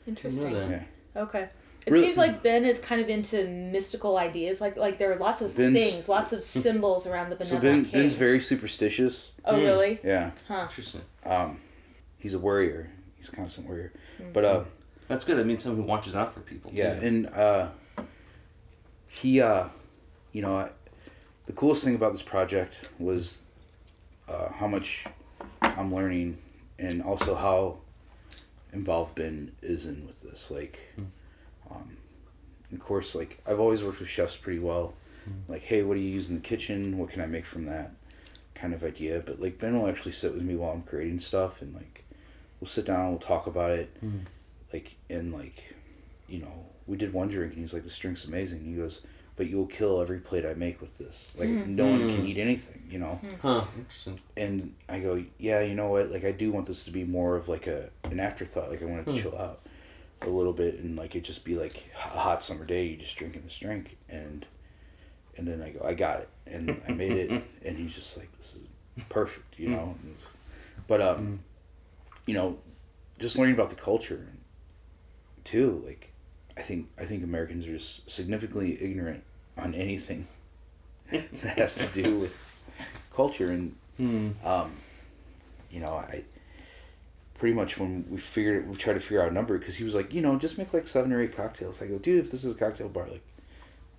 interesting. 0.08 0.54
that. 0.54 0.70
Yeah. 1.16 1.22
Okay. 1.24 1.50
It 1.86 1.92
Really- 1.92 2.06
seems 2.06 2.18
like 2.18 2.42
Ben 2.42 2.66
is 2.66 2.80
kind 2.80 3.00
of 3.00 3.10
into 3.10 3.48
mystical 3.48 4.18
ideas. 4.18 4.60
Like 4.62 4.76
like 4.78 4.98
there 4.98 5.12
are 5.12 5.18
lots 5.18 5.42
of 5.42 5.56
Ben's- 5.56 5.78
things, 5.78 6.10
lots 6.10 6.32
of 6.34 6.42
symbols 6.66 7.06
around 7.06 7.30
the 7.30 7.44
So 7.46 7.60
ben, 7.60 7.84
king. 7.84 7.92
Ben's 7.92 8.14
very 8.14 8.40
superstitious. 8.40 9.34
oh 9.44 9.56
Hmm. 9.56 9.62
really? 9.62 10.00
Yeah. 10.04 10.32
Huh. 10.48 10.66
Interesting. 10.70 11.02
Um, 11.26 11.60
he's 12.18 12.34
a 12.34 12.40
worrier. 12.40 12.92
He's 13.18 13.30
a 13.30 13.32
constant 13.36 13.68
worrier. 13.68 13.92
Mm. 14.22 14.34
But 14.34 14.46
uh, 14.46 14.64
That's 15.08 15.24
good. 15.26 15.38
That 15.38 15.46
means 15.46 15.62
someone 15.64 15.82
who 15.84 15.88
watches 15.88 16.16
out 16.16 16.34
for 16.34 16.40
people. 16.40 16.72
yeah, 16.74 16.98
Too. 17.00 17.06
and 17.06 17.28
uh, 17.28 17.68
he, 19.08 19.42
uh, 19.42 19.68
you 20.36 20.42
know, 20.42 20.58
I, 20.58 20.70
the 21.46 21.54
coolest 21.54 21.84
thing 21.86 21.96
about 21.96 22.12
this 22.12 22.22
project 22.22 22.82
was 23.00 23.42
uh, 24.28 24.50
how 24.52 24.68
much 24.68 25.06
I'm 25.62 25.94
learning, 25.96 26.38
and 26.78 27.02
also 27.02 27.36
how 27.36 27.78
involved 28.74 29.16
Ben 29.16 29.54
is 29.62 29.86
in 29.86 30.06
with 30.06 30.22
this. 30.22 30.52
Like, 30.52 30.78
um, 31.72 31.96
of 32.74 32.80
course, 32.80 33.16
like 33.16 33.40
I've 33.48 33.62
always 33.62 33.82
worked 33.82 34.02
with 34.02 34.10
chefs 34.10 34.36
pretty 34.36 34.60
well. 34.60 34.94
Like, 35.48 35.62
hey, 35.64 35.82
what 35.84 35.96
do 35.96 36.02
you 36.02 36.10
use 36.12 36.30
in 36.30 36.36
the 36.36 36.42
kitchen? 36.42 36.98
What 37.00 37.10
can 37.10 37.22
I 37.22 37.26
make 37.26 37.46
from 37.46 37.66
that? 37.66 37.92
Kind 38.54 38.74
of 38.76 38.84
idea. 38.84 39.24
But 39.26 39.42
like 39.42 39.58
Ben 39.58 39.80
will 39.80 39.88
actually 39.88 40.12
sit 40.12 40.34
with 40.34 40.44
me 40.44 40.56
while 40.58 40.72
I'm 40.72 40.84
creating 40.84 41.20
stuff, 41.20 41.62
and 41.62 41.74
like 41.74 42.04
we'll 42.60 42.68
sit 42.68 42.86
down, 42.86 43.10
we'll 43.10 43.20
talk 43.20 43.48
about 43.48 43.72
it, 43.72 43.90
Mm. 44.04 44.26
like 44.74 44.98
and 45.10 45.32
like, 45.34 45.74
you 46.28 46.40
know, 46.40 46.66
we 46.88 46.98
did 46.98 47.14
one 47.14 47.30
drink, 47.30 47.54
and 47.54 47.62
he's 47.62 47.74
like, 47.74 47.84
this 47.86 47.98
drink's 47.98 48.26
amazing. 48.26 48.66
he 48.66 48.74
goes, 48.74 49.02
but 49.36 49.48
you'll 49.50 49.66
kill 49.68 50.02
every 50.02 50.20
plate 50.20 50.46
I 50.46 50.54
make 50.54 50.80
with 50.82 50.98
this. 50.98 51.32
Like 51.38 51.66
no 51.66 51.88
one 51.88 52.08
can 52.08 52.24
Mm. 52.24 52.28
eat 52.28 52.38
anything, 52.38 52.84
you 52.90 53.00
know 53.00 53.20
Huh. 53.42 53.66
Interesting. 53.78 54.20
and 54.38 54.74
I 54.90 55.00
go, 55.00 55.24
yeah, 55.38 55.60
you 55.62 55.76
know 55.76 55.90
what? 55.90 56.12
Like, 56.12 56.24
I 56.26 56.32
do 56.32 56.52
want 56.52 56.66
this 56.68 56.84
to 56.86 56.92
be 56.92 57.04
more 57.04 57.36
of 57.36 57.48
like 57.48 57.68
a 57.68 57.90
an 58.06 58.20
afterthought. 58.20 58.70
Like, 58.72 58.82
I 58.82 58.86
want 58.86 59.02
it 59.02 59.06
to 59.06 59.12
Hmm. 59.16 59.22
chill 59.30 59.38
out 59.38 59.60
a 60.22 60.30
little 60.30 60.54
bit, 60.54 60.80
and 60.80 60.96
like 60.96 61.16
it 61.16 61.24
just 61.24 61.44
be 61.44 61.56
like 61.56 61.92
a 61.96 62.20
hot 62.20 62.42
summer 62.42 62.66
day. 62.66 62.86
You 62.86 62.98
just 62.98 63.16
drinking 63.18 63.44
this 63.44 63.58
drink, 63.58 63.98
and 64.10 64.46
and 65.38 65.48
then 65.48 65.62
I 65.62 65.70
go, 65.72 65.86
I 65.86 65.94
got 65.94 66.22
it, 66.22 66.30
and 66.48 66.82
I 66.88 66.92
made 66.94 67.12
it, 67.12 67.44
and 67.66 67.78
he's 67.78 67.94
just 67.94 68.18
like, 68.18 68.36
this 68.38 68.56
is 68.56 69.04
perfect, 69.10 69.60
you 69.60 69.70
know. 69.70 69.96
And 70.04 70.16
but 70.88 71.02
um, 71.02 71.40
you 72.26 72.34
know, 72.34 72.58
just 73.20 73.38
learning 73.38 73.56
about 73.56 73.70
the 73.70 73.76
culture, 73.76 74.28
too. 75.44 75.84
Like, 75.86 76.10
I 76.58 76.62
think 76.62 76.88
I 76.98 77.06
think 77.06 77.24
Americans 77.24 77.66
are 77.68 77.74
just 77.78 78.10
significantly 78.10 78.78
ignorant 78.82 79.24
on 79.58 79.74
anything 79.74 80.28
that 81.12 81.58
has 81.58 81.76
to 81.78 81.88
do 81.88 82.20
with 82.20 82.42
culture 83.14 83.50
and 83.52 83.76
Hmm. 83.98 84.32
um, 84.46 84.72
you 85.72 85.80
know, 85.80 85.94
I 85.96 86.24
pretty 87.36 87.54
much 87.56 87.78
when 87.78 88.06
we 88.10 88.18
figured 88.18 88.70
we 88.70 88.76
tried 88.76 88.94
to 88.94 89.00
figure 89.00 89.22
out 89.22 89.30
a 89.30 89.34
number 89.34 89.58
because 89.58 89.76
he 89.76 89.84
was 89.86 89.96
like, 89.96 90.14
you 90.14 90.22
know, 90.22 90.38
just 90.38 90.58
make 90.58 90.74
like 90.74 90.88
seven 90.88 91.14
or 91.14 91.22
eight 91.22 91.36
cocktails. 91.36 91.82
I 91.82 91.88
go, 91.88 91.98
dude, 91.98 92.20
if 92.26 92.32
this 92.32 92.44
is 92.44 92.54
a 92.54 92.58
cocktail 92.58 92.90
bar, 92.90 93.08
like, 93.10 93.24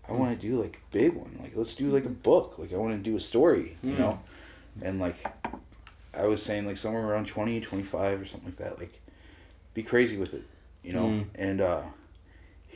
I 0.08 0.12
want 0.12 0.38
to 0.38 0.46
do 0.46 0.60
like 0.62 0.76
a 0.90 0.92
big 0.92 1.14
one. 1.14 1.38
Like, 1.42 1.52
let's 1.56 1.74
do 1.74 1.88
like 1.90 2.04
a 2.04 2.10
book. 2.10 2.56
Like, 2.58 2.72
I 2.72 2.76
want 2.76 2.92
to 2.92 3.10
do 3.10 3.16
a 3.16 3.20
story, 3.20 3.76
you 3.82 3.94
Mm. 3.94 3.98
know, 3.98 4.20
and 4.82 4.98
like, 5.00 5.16
I 6.14 6.26
was 6.26 6.42
saying 6.42 6.66
like 6.66 6.76
somewhere 6.76 7.04
around 7.06 7.26
20, 7.26 7.60
25 7.60 8.20
or 8.20 8.24
something 8.26 8.48
like 8.50 8.58
that. 8.58 8.78
Like, 8.78 9.00
be 9.74 9.82
crazy 9.82 10.16
with 10.18 10.34
it, 10.34 10.44
you 10.82 10.92
know. 10.92 11.06
Mm. 11.08 11.26
And 11.34 11.60
uh, 11.62 11.82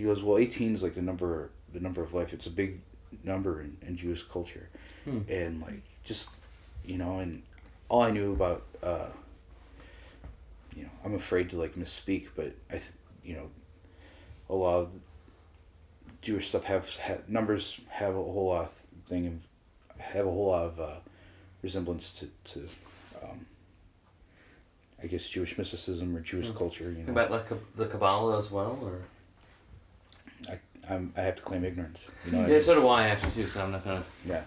he 0.01 0.07
goes, 0.07 0.23
well, 0.23 0.39
eighteen 0.39 0.75
is 0.75 0.83
like 0.83 0.95
the 0.95 1.03
number, 1.03 1.51
the 1.73 1.81
number 1.81 2.03
of 2.03 2.15
life. 2.15 2.33
It's 2.33 2.47
a 2.47 2.51
big 2.51 2.81
number 3.23 3.61
in, 3.61 3.77
in 3.87 3.97
Jewish 3.97 4.23
culture, 4.23 4.69
Hmm. 5.05 5.21
and 5.29 5.61
like 5.61 5.83
just 6.05 6.29
you 6.85 6.97
know, 6.97 7.19
and 7.21 7.43
all 7.91 8.03
I 8.03 8.11
knew 8.11 8.33
about, 8.33 8.63
uh, 8.83 9.09
you 10.75 10.85
know, 10.85 10.91
I'm 11.05 11.15
afraid 11.15 11.51
to 11.51 11.59
like 11.59 11.75
misspeak, 11.75 12.29
but 12.35 12.55
I, 12.71 12.75
th- 12.75 12.93
you 13.25 13.35
know, 13.35 13.51
a 14.49 14.55
lot 14.55 14.77
of 14.79 14.95
Jewish 16.23 16.49
stuff 16.49 16.65
have, 16.65 16.89
ha- 16.99 17.23
numbers 17.29 17.81
have 17.89 18.11
a 18.15 18.23
whole 18.23 18.47
lot 18.49 18.65
of 18.65 18.71
thing, 19.07 19.43
have 19.99 20.27
a 20.27 20.31
whole 20.31 20.49
lot 20.49 20.65
of 20.65 20.81
uh, 20.81 20.95
resemblance 21.63 22.11
to 22.13 22.29
to, 22.53 22.69
um, 23.23 23.45
I 25.03 25.07
guess 25.09 25.29
Jewish 25.29 25.59
mysticism 25.59 26.17
or 26.17 26.21
Jewish 26.21 26.49
Hmm. 26.49 26.57
culture. 26.57 26.91
You 26.91 27.05
know, 27.05 27.13
About 27.13 27.31
like 27.31 27.49
the 27.77 27.87
Kabbalah 27.87 28.39
as 28.39 28.51
well, 28.51 28.79
or 28.83 29.03
I'm, 30.91 31.13
I 31.17 31.21
have 31.21 31.37
to 31.37 31.43
claim 31.43 31.65
ignorance. 31.65 32.05
You 32.27 32.33
know, 32.33 32.39
what 32.39 32.45
I 32.45 32.49
yeah, 32.49 32.55
mean? 32.55 32.65
so 32.65 32.75
do 32.75 32.89
I 32.89 33.09
actually 33.09 33.31
too. 33.31 33.47
So 33.47 33.63
I'm 33.63 33.73
not 33.73 33.85
gonna. 33.85 34.05
Yeah. 34.27 34.43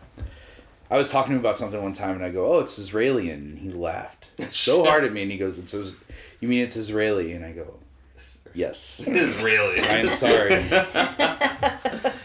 I 0.91 0.97
was 0.97 1.09
talking 1.09 1.31
to 1.31 1.35
him 1.35 1.39
about 1.39 1.57
something 1.57 1.81
one 1.81 1.93
time, 1.93 2.15
and 2.15 2.23
I 2.23 2.29
go, 2.29 2.45
"Oh, 2.45 2.59
it's 2.59 2.77
Israeli," 2.77 3.29
and 3.29 3.57
he 3.57 3.71
laughed 3.71 4.27
so 4.51 4.83
hard 4.83 5.03
at 5.03 5.13
me, 5.13 5.23
and 5.23 5.31
he 5.31 5.37
goes, 5.37 5.57
"It's 5.57 5.73
you 5.73 6.47
mean 6.47 6.63
it's 6.63 6.75
Israeli?" 6.75 7.31
And 7.31 7.45
I 7.45 7.53
go, 7.53 7.79
"Yes, 8.53 9.01
Israeli." 9.07 9.81
I'm 9.81 10.09
sorry." 10.09 10.51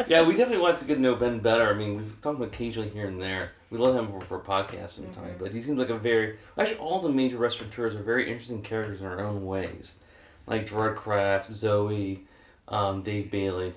yeah, 0.08 0.26
we 0.26 0.34
definitely 0.34 0.58
want 0.58 0.78
to 0.80 0.84
get 0.84 0.96
to 0.96 1.00
know 1.00 1.14
Ben 1.14 1.38
better. 1.38 1.68
I 1.68 1.74
mean, 1.74 1.96
we've 1.96 2.20
talked 2.20 2.42
occasionally 2.42 2.90
here 2.90 3.06
and 3.06 3.22
there. 3.22 3.52
We 3.70 3.78
love 3.78 3.94
him 3.94 4.08
for, 4.08 4.20
for 4.20 4.40
podcasts 4.40 4.90
sometime, 4.90 5.30
mm-hmm. 5.30 5.44
but 5.44 5.54
he 5.54 5.62
seems 5.62 5.78
like 5.78 5.90
a 5.90 5.98
very 5.98 6.36
actually 6.58 6.78
all 6.78 7.00
the 7.00 7.10
major 7.10 7.38
restaurateurs 7.38 7.94
are 7.94 8.02
very 8.02 8.26
interesting 8.26 8.62
characters 8.62 9.00
in 9.00 9.06
their 9.06 9.20
own 9.20 9.46
ways, 9.46 9.98
like 10.46 10.66
Gerard 10.66 10.96
Craft, 10.96 11.52
Zoe, 11.52 12.24
um, 12.68 13.02
Dave 13.02 13.30
Bailey. 13.30 13.72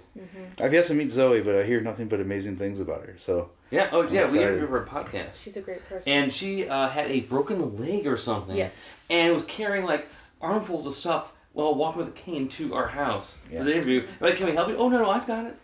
I've 0.60 0.74
yet 0.74 0.86
to 0.86 0.94
meet 0.94 1.12
Zoe, 1.12 1.42
but 1.42 1.56
I 1.56 1.64
hear 1.64 1.82
nothing 1.82 2.08
but 2.08 2.20
amazing 2.20 2.58
things 2.58 2.80
about 2.80 3.06
her. 3.06 3.14
So 3.18 3.50
Yeah, 3.70 3.90
oh 3.92 4.02
yeah, 4.04 4.10
we 4.12 4.20
excited. 4.20 4.42
interviewed 4.42 4.70
her 4.70 4.86
podcast, 4.86 5.42
She's 5.42 5.58
a 5.58 5.62
great 5.62 5.88
person. 5.88 6.12
and 6.12 6.32
she 6.34 6.68
uh, 6.68 6.88
had 6.90 7.10
a 7.10 7.22
broken 7.22 7.78
leg 7.78 8.06
or 8.08 8.18
something. 8.18 8.56
yes. 8.56 8.80
and 9.10 9.34
was 9.34 9.44
carrying 9.46 9.86
like 9.86 10.08
armfuls 10.42 10.86
of 10.86 10.94
stuff 10.94 11.34
while 11.54 11.74
walking 11.76 12.00
with 12.00 12.08
a 12.10 12.12
cane 12.18 12.48
to 12.48 12.74
our 12.74 12.88
house 12.88 13.38
Yeah. 13.52 13.60
for 13.60 13.64
the 13.66 13.74
interview. 13.76 14.08
Like, 14.20 14.36
can 14.38 14.46
we 14.48 14.54
help 14.54 14.70
you? 14.70 14.78
Oh 14.78 14.90
no, 14.90 14.98
no, 15.00 15.10
I've 15.10 15.28
got 15.28 15.46
it. 15.46 15.56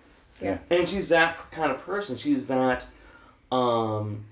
Yeah. 0.42 0.60
And 0.70 0.88
she's 0.88 1.10
that 1.10 1.38
kind 1.52 1.72
of 1.72 1.80
person. 1.80 2.16
She's 2.18 2.48
that, 2.48 2.86
um, 3.52 4.26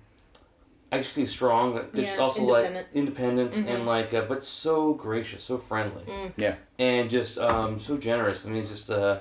actually 0.91 1.25
strong. 1.25 1.73
but 1.73 1.89
She's 1.95 2.05
Yeah, 2.05 2.17
also 2.17 2.41
independent. 2.41 2.75
like 2.87 2.95
independent 2.95 3.51
Mhm. 3.53 3.67
and 3.75 3.85
like, 3.85 4.13
uh, 4.13 4.21
but 4.21 4.43
so 4.43 4.93
gracious, 4.93 5.43
so 5.43 5.57
friendly, 5.57 6.03
Mm. 6.05 6.31
yeah, 6.37 6.55
and 6.79 7.09
just 7.09 7.37
um, 7.37 7.79
so 7.79 7.97
generous. 7.97 8.45
I 8.45 8.49
mean, 8.49 8.61
it's 8.61 8.69
just 8.71 8.89
uh, 8.89 9.19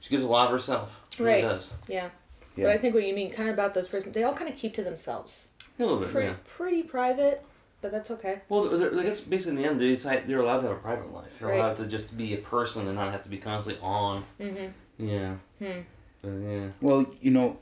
she 0.00 0.10
gives 0.10 0.24
a 0.24 0.28
lot 0.28 0.46
of 0.46 0.52
herself. 0.52 1.00
She 1.16 1.22
really 1.22 1.42
Right. 1.42 1.48
does. 1.48 1.74
Yeah. 1.88 2.08
Yeah. 2.56 2.66
But 2.66 2.74
I 2.74 2.78
think 2.78 2.94
what 2.94 3.04
you 3.04 3.14
mean 3.14 3.30
kind 3.30 3.48
of 3.48 3.54
about 3.54 3.74
those 3.74 3.88
persons, 3.88 4.14
they 4.14 4.22
all 4.22 4.34
kind 4.34 4.48
of 4.50 4.56
keep 4.56 4.74
to 4.74 4.82
themselves. 4.84 5.48
A 5.78 5.82
little 5.82 5.98
bit, 5.98 6.10
Pretty, 6.12 6.28
yeah. 6.28 6.34
pretty 6.56 6.82
private, 6.84 7.44
but 7.82 7.90
that's 7.90 8.10
okay. 8.12 8.42
Well, 8.48 8.72
I 8.98 9.02
guess 9.02 9.20
basically 9.22 9.56
in 9.56 9.62
the 9.62 9.68
end, 9.68 9.80
they 9.80 9.88
decide 9.88 10.28
they're 10.28 10.38
allowed 10.40 10.60
to 10.60 10.68
have 10.68 10.76
a 10.76 10.80
private 10.80 11.12
life. 11.12 11.38
They're 11.40 11.48
Right. 11.48 11.58
allowed 11.58 11.76
to 11.76 11.86
just 11.86 12.16
be 12.16 12.32
a 12.34 12.38
person 12.38 12.86
and 12.86 12.94
not 12.96 13.10
have 13.10 13.22
to 13.22 13.28
be 13.28 13.38
constantly 13.38 13.82
on. 13.82 14.24
Mm-hmm. 14.40 15.08
Yeah. 15.08 15.34
Hmm. 15.58 15.80
But, 16.22 16.30
yeah. 16.30 16.66
Well, 16.80 17.06
you 17.20 17.32
know, 17.32 17.56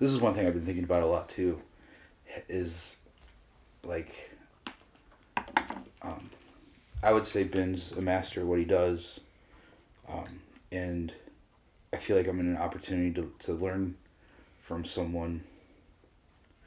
this 0.00 0.10
is 0.10 0.20
one 0.20 0.34
thing 0.34 0.44
I've 0.46 0.54
been 0.54 0.66
thinking 0.66 0.82
about 0.84 1.02
a 1.02 1.06
lot 1.06 1.28
too. 1.28 1.60
Is 2.48 2.96
like, 3.84 4.30
um, 6.02 6.30
I 7.02 7.12
would 7.12 7.26
say 7.26 7.44
Ben's 7.44 7.92
a 7.92 8.00
master 8.00 8.40
at 8.40 8.46
what 8.46 8.58
he 8.58 8.64
does, 8.64 9.20
um, 10.08 10.40
and 10.70 11.12
I 11.92 11.96
feel 11.98 12.16
like 12.16 12.26
I'm 12.26 12.40
in 12.40 12.46
an 12.48 12.56
opportunity 12.56 13.12
to 13.20 13.32
to 13.40 13.52
learn 13.52 13.96
from 14.62 14.84
someone 14.84 15.44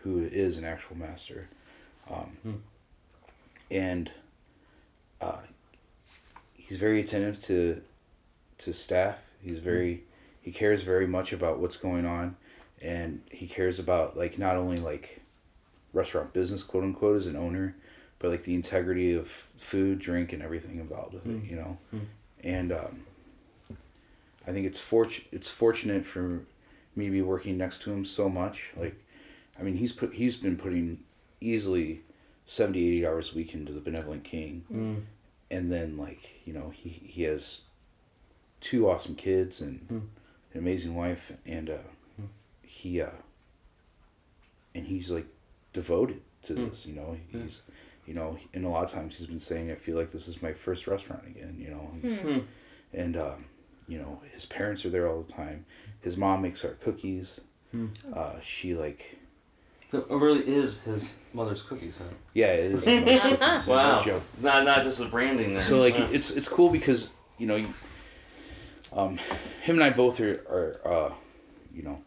who 0.03 0.19
is 0.19 0.57
an 0.57 0.65
actual 0.65 0.95
master, 0.97 1.47
um, 2.09 2.37
Hmm. 2.43 2.53
and 3.71 4.11
uh, 5.21 5.41
he's 6.53 6.77
very 6.77 6.99
attentive 6.99 7.39
to 7.41 7.81
to 8.59 8.73
staff. 8.73 9.17
He's 9.43 9.59
very 9.59 10.03
he 10.41 10.51
cares 10.51 10.83
very 10.83 11.07
much 11.07 11.33
about 11.33 11.57
what's 11.59 11.77
going 11.77 12.05
on 12.05 12.35
and 12.81 13.21
he 13.31 13.47
cares 13.47 13.79
about 13.79 14.15
like 14.15 14.37
not 14.37 14.55
only 14.55 14.77
like 14.77 15.21
restaurant 15.95 16.33
business 16.33 16.61
quote 16.61 16.83
unquote 16.83 17.17
as 17.17 17.25
an 17.27 17.35
owner, 17.35 17.75
but 18.19 18.29
like 18.29 18.43
the 18.43 18.53
integrity 18.53 19.13
of 19.13 19.27
food, 19.57 19.97
drink, 19.99 20.31
and 20.33 20.43
everything 20.43 20.77
involved 20.79 21.13
with 21.13 21.25
it. 21.25 21.43
You 21.49 21.55
know, 21.55 21.77
Mm. 21.93 22.01
and 22.43 22.71
um, 22.71 23.03
I 24.47 24.51
think 24.51 24.67
it's 24.67 24.79
fortu- 24.81 25.23
it's 25.31 25.49
fortunate 25.49 26.05
for 26.05 26.41
me 26.95 27.05
to 27.05 27.11
be 27.11 27.21
working 27.21 27.57
next 27.57 27.81
to 27.83 27.91
him 27.91 28.05
so 28.05 28.29
much. 28.29 28.69
Like, 28.77 28.95
I 29.59 29.63
mean, 29.63 29.77
he's 29.77 29.91
put 29.93 30.13
he's 30.13 30.35
been 30.35 30.57
putting 30.57 30.99
easily 31.41 32.01
70, 32.45 32.79
80 32.87 33.07
hours 33.07 33.31
a 33.33 33.35
week 33.35 33.53
into 33.55 33.71
the 33.73 33.79
Benevolent 33.81 34.23
King, 34.23 34.63
Mm. 34.71 35.01
and 35.49 35.71
then 35.71 35.97
like 35.97 36.41
you 36.45 36.53
know 36.53 36.69
he 36.69 36.89
he 36.89 37.23
has 37.23 37.61
two 38.61 38.89
awesome 38.89 39.15
kids 39.15 39.61
and 39.61 39.79
Hmm. 39.89 39.95
an 40.53 40.59
amazing 40.59 40.95
wife, 40.95 41.31
and 41.45 41.69
uh, 41.69 41.77
Hmm. 42.17 42.25
he 42.63 43.01
uh, 43.01 43.09
and 44.73 44.85
he's 44.87 45.09
like 45.11 45.25
devoted 45.75 46.21
to 46.43 46.53
Hmm. 46.55 46.69
this. 46.69 46.85
You 46.87 46.95
know, 46.95 47.17
Yeah. 47.31 47.41
he's 47.43 47.61
you 48.07 48.13
know, 48.13 48.37
and 48.53 48.65
a 48.65 48.69
lot 48.69 48.83
of 48.83 48.91
times 48.91 49.17
he's 49.17 49.27
been 49.27 49.39
saying, 49.39 49.71
"I 49.71 49.75
feel 49.75 49.97
like 49.97 50.11
this 50.11 50.27
is 50.27 50.41
my 50.41 50.53
first 50.53 50.87
restaurant 50.87 51.25
again." 51.27 51.55
You 51.59 51.69
know, 51.73 51.91
He's- 52.01 52.21
Hmm. 52.21 52.39
and 52.93 53.17
um, 53.17 53.45
you 53.87 53.97
know 53.99 54.21
his 54.33 54.45
parents 54.45 54.85
are 54.85 54.89
there 54.89 55.07
all 55.09 55.21
the 55.21 55.31
time. 55.31 55.65
His 56.01 56.15
mom 56.17 56.41
makes 56.41 56.63
our 56.65 56.71
cookies. 56.85 57.41
Hmm. 57.71 57.87
Uh, 58.13 58.39
she 58.41 58.73
like 58.75 59.17
So 59.89 59.99
it 60.09 60.15
really 60.25 60.45
is 60.47 60.81
his 60.81 61.15
mother's 61.33 61.61
cookies, 61.63 61.97
huh? 61.99 62.05
yeah, 62.33 62.53
it 62.53 62.71
is. 62.73 62.83
his 62.83 62.99
mother's 63.05 63.21
cookies, 63.39 63.67
no 63.67 63.73
Wow. 63.73 64.03
joke. 64.03 64.23
Not 64.41 64.65
not 64.65 64.83
just 64.83 64.99
the 64.99 65.05
branding 65.05 65.53
there. 65.53 65.61
So 65.61 65.79
like 65.79 65.95
Wow. 65.97 66.09
it's 66.11 66.29
it's 66.31 66.47
cool 66.47 66.69
because 66.69 67.09
you 67.39 67.47
know, 67.47 67.55
you, 67.57 67.69
um, 68.93 69.17
him 69.63 69.75
and 69.77 69.83
I 69.83 69.89
both 69.89 70.19
are 70.21 70.35
are 70.57 70.69
uh, 70.93 71.13
you 71.73 71.81
know, 71.83 72.01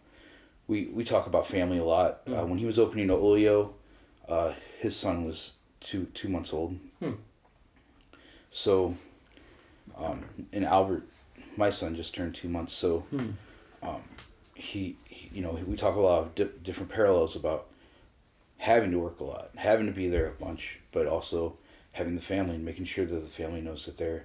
we 0.69 0.87
we 0.87 1.03
talk 1.03 1.27
about 1.27 1.47
family 1.47 1.79
a 1.79 1.85
lot. 1.85 2.21
Uh, 2.27 2.31
Mm. 2.31 2.49
when 2.51 2.59
he 2.59 2.67
was 2.67 2.79
opening 2.79 3.11
Olio, 3.11 3.75
uh, 4.29 4.53
his 4.79 4.95
son 4.95 5.25
was 5.25 5.53
two 5.81 6.05
two 6.15 6.29
months 6.29 6.53
old. 6.53 6.79
Hmm. 7.01 7.13
So, 8.51 8.95
um, 9.97 10.25
and 10.53 10.65
Albert, 10.65 11.05
my 11.57 11.71
son, 11.71 11.97
just 11.97 12.15
turned 12.15 12.35
two 12.35 12.49
months. 12.49 12.73
So, 12.73 13.01
Hmm. 13.11 13.31
um, 13.83 14.03
he, 14.55 14.97
he 15.09 15.29
you 15.33 15.43
know 15.43 15.53
we 15.67 15.77
talk 15.77 15.97
a 15.97 16.01
lot 16.01 16.21
of 16.23 16.35
di- 16.35 16.59
different 16.63 16.91
parallels 16.91 17.35
about 17.37 17.67
having 18.59 18.91
to 18.91 18.99
work 18.99 19.21
a 19.21 19.25
lot, 19.25 19.51
having 19.57 19.87
to 19.87 19.93
be 19.93 20.09
there 20.09 20.27
a 20.27 20.33
bunch, 20.33 20.81
but 20.93 21.07
also 21.07 21.57
having 21.93 22.15
the 22.15 22.21
family 22.21 22.55
and 22.57 22.65
making 22.65 22.85
sure 22.85 23.07
that 23.07 23.21
the 23.21 23.27
family 23.27 23.61
knows 23.61 23.87
that 23.87 23.97
they're 23.97 24.25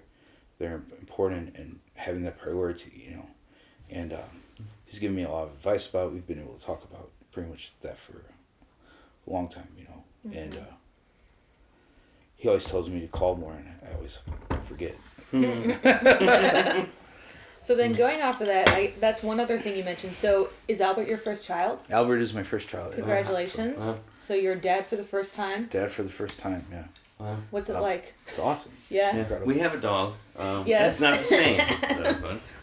they're 0.60 0.84
important 1.00 1.56
and 1.56 1.80
having 1.96 2.24
that 2.24 2.38
priority, 2.38 3.04
you 3.08 3.16
know. 3.16 3.28
And 3.90 4.14
um, 4.14 4.43
he's 4.94 5.00
given 5.00 5.16
me 5.16 5.24
a 5.24 5.30
lot 5.30 5.44
of 5.48 5.54
advice 5.54 5.88
about. 5.90 6.14
We've 6.14 6.26
been 6.28 6.40
able 6.40 6.54
to 6.54 6.64
talk 6.66 6.84
about 6.84 7.10
pretty 7.32 7.50
much 7.50 7.72
that 7.82 7.98
for 7.98 8.14
a 9.28 9.32
long 9.32 9.48
time, 9.50 9.68
you 9.78 9.86
know. 9.86 10.04
And 10.40 10.54
uh, 10.54 10.60
he 12.36 12.48
always 12.48 12.66
tells 12.66 12.90
me 12.90 13.00
to 13.02 13.08
call 13.08 13.36
more, 13.36 13.54
and 13.54 13.68
I 13.90 13.96
always 13.96 14.20
forget. 14.66 14.96
So 17.62 17.76
then, 17.78 17.94
going 17.94 18.22
off 18.22 18.42
of 18.42 18.48
that, 18.48 18.68
I, 18.72 18.92
that's 19.00 19.24
one 19.24 19.40
other 19.40 19.58
thing 19.58 19.78
you 19.78 19.86
mentioned. 19.86 20.16
So, 20.18 20.50
is 20.68 20.82
Albert 20.82 21.08
your 21.08 21.18
first 21.18 21.46
child? 21.46 21.80
Albert 21.90 22.18
is 22.18 22.34
my 22.34 22.44
first 22.44 22.68
child. 22.68 22.90
yeah. 22.90 22.96
Congratulations. 22.98 23.80
Wow. 23.80 24.00
So 24.20 24.34
you're 24.34 24.56
dad 24.56 24.86
for 24.86 24.98
the 24.98 25.04
first 25.06 25.34
time. 25.34 25.68
Dad 25.72 25.90
for 25.90 26.04
the 26.04 26.10
first 26.10 26.40
time. 26.40 26.66
Yeah, 26.70 26.84
Wow. 27.20 27.38
What's 27.52 27.70
it 27.70 27.78
Um, 27.78 27.82
like? 27.82 28.16
it's 28.28 28.38
awesome. 28.38 28.74
Yeah. 28.90 29.16
incredible. 29.16 29.48
We 29.48 29.60
have 29.60 29.74
a 29.76 29.80
dog. 29.80 30.12
Um, 30.38 30.66
Yes. 30.68 30.96
It's 30.96 31.02
not 31.02 31.18
the 31.18 31.24
same. 31.24 32.40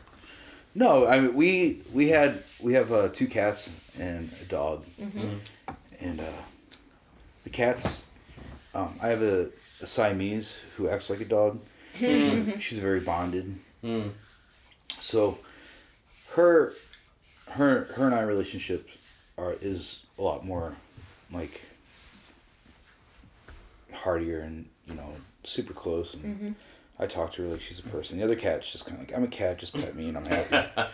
though, 0.74 1.00
but- 1.00 1.04
No, 1.04 1.06
I 1.06 1.20
mean 1.20 1.34
we 1.34 1.82
we 1.92 2.08
had 2.10 2.42
we 2.60 2.74
have 2.74 2.92
uh, 2.92 3.08
two 3.08 3.26
cats 3.26 3.70
and 3.98 4.30
a 4.40 4.44
dog, 4.44 4.84
Mm. 5.00 5.38
and 6.00 6.20
uh, 6.20 6.24
the 7.44 7.50
cats. 7.50 8.04
Um, 8.74 8.90
I 9.02 9.08
have 9.08 9.22
a, 9.22 9.48
a 9.82 9.86
Siamese 9.86 10.56
who 10.76 10.88
acts 10.88 11.10
like 11.10 11.20
a 11.20 11.24
dog. 11.24 11.58
She's 11.96 12.78
very 12.78 13.00
bonded. 13.00 13.56
Mm. 13.82 14.10
So, 15.00 15.38
her, 16.34 16.74
her, 17.52 17.84
her 17.96 18.06
and 18.06 18.14
I 18.14 18.20
relationship 18.22 18.88
are 19.36 19.54
is 19.60 20.04
a 20.18 20.22
lot 20.22 20.44
more, 20.44 20.74
like, 21.32 21.62
heartier 23.92 24.40
and 24.40 24.66
you 24.86 24.94
know 24.94 25.08
super 25.44 25.72
close 25.72 26.14
and. 26.14 26.54
I 27.00 27.06
talk 27.06 27.32
to 27.32 27.42
her 27.42 27.48
like 27.48 27.60
she's 27.62 27.78
a 27.78 27.82
person. 27.82 28.18
The 28.18 28.24
other 28.24 28.36
cat's 28.36 28.70
just 28.70 28.84
kind 28.84 29.00
of 29.00 29.08
like 29.08 29.16
I'm 29.16 29.24
a 29.24 29.28
cat, 29.28 29.58
just 29.58 29.72
pet 29.72 29.96
me 29.96 30.08
and 30.08 30.18
I'm 30.18 30.26
happy. 30.26 30.70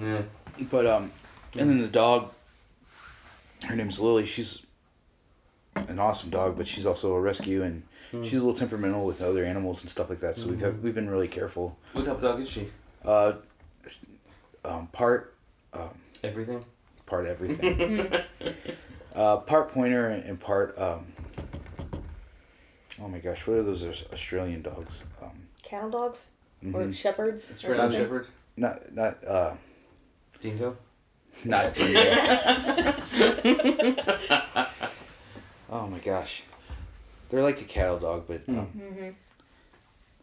Yeah. 0.00 0.22
But 0.70 0.86
um, 0.86 1.10
and 1.58 1.68
then 1.68 1.82
the 1.82 1.88
dog. 1.88 2.32
Her 3.64 3.76
name's 3.76 4.00
Lily. 4.00 4.24
She's 4.24 4.64
an 5.76 5.98
awesome 5.98 6.30
dog, 6.30 6.56
but 6.56 6.66
she's 6.66 6.86
also 6.86 7.12
a 7.14 7.20
rescue, 7.20 7.62
and 7.62 7.82
she's 8.24 8.34
a 8.34 8.36
little 8.36 8.54
temperamental 8.54 9.04
with 9.04 9.20
other 9.20 9.44
animals 9.44 9.82
and 9.82 9.90
stuff 9.90 10.08
like 10.08 10.20
that. 10.20 10.36
So 10.38 10.46
we've 10.46 10.60
had, 10.60 10.82
we've 10.82 10.94
been 10.94 11.10
really 11.10 11.28
careful. 11.28 11.76
What 11.92 12.06
type 12.06 12.14
of 12.16 12.22
dog 12.22 12.40
is 12.40 12.48
she? 12.48 12.68
Uh, 13.04 13.32
um, 14.64 14.86
part 14.88 15.34
um, 15.72 15.90
Everything. 16.24 16.64
part 17.04 17.26
everything. 17.26 18.12
uh, 19.14 19.36
part 19.38 19.72
pointer 19.72 20.06
and 20.08 20.40
part 20.40 20.78
um. 20.78 21.12
Oh 23.00 23.08
my 23.08 23.18
gosh, 23.18 23.46
what 23.46 23.58
are 23.58 23.62
those 23.62 23.84
Aus- 23.84 24.04
Australian 24.12 24.62
dogs? 24.62 25.04
Um, 25.22 25.30
Cattle 25.62 25.90
dogs 25.90 26.30
or 26.74 26.82
mhm. 26.82 26.94
shepherds? 26.94 27.50
It's 27.50 27.64
or 27.64 27.74
Shepherd. 27.74 28.26
not 28.56 28.92
not 28.94 29.24
uh 29.24 29.54
Dingo. 30.40 30.76
not. 31.44 31.74
Dingo. 31.74 32.00
oh 35.70 35.86
my 35.88 35.98
gosh, 35.98 36.42
they're 37.30 37.42
like 37.42 37.60
a 37.60 37.64
cattle 37.64 37.98
dog, 37.98 38.24
but 38.26 38.42
um, 38.48 38.68
Mhm. 38.76 39.14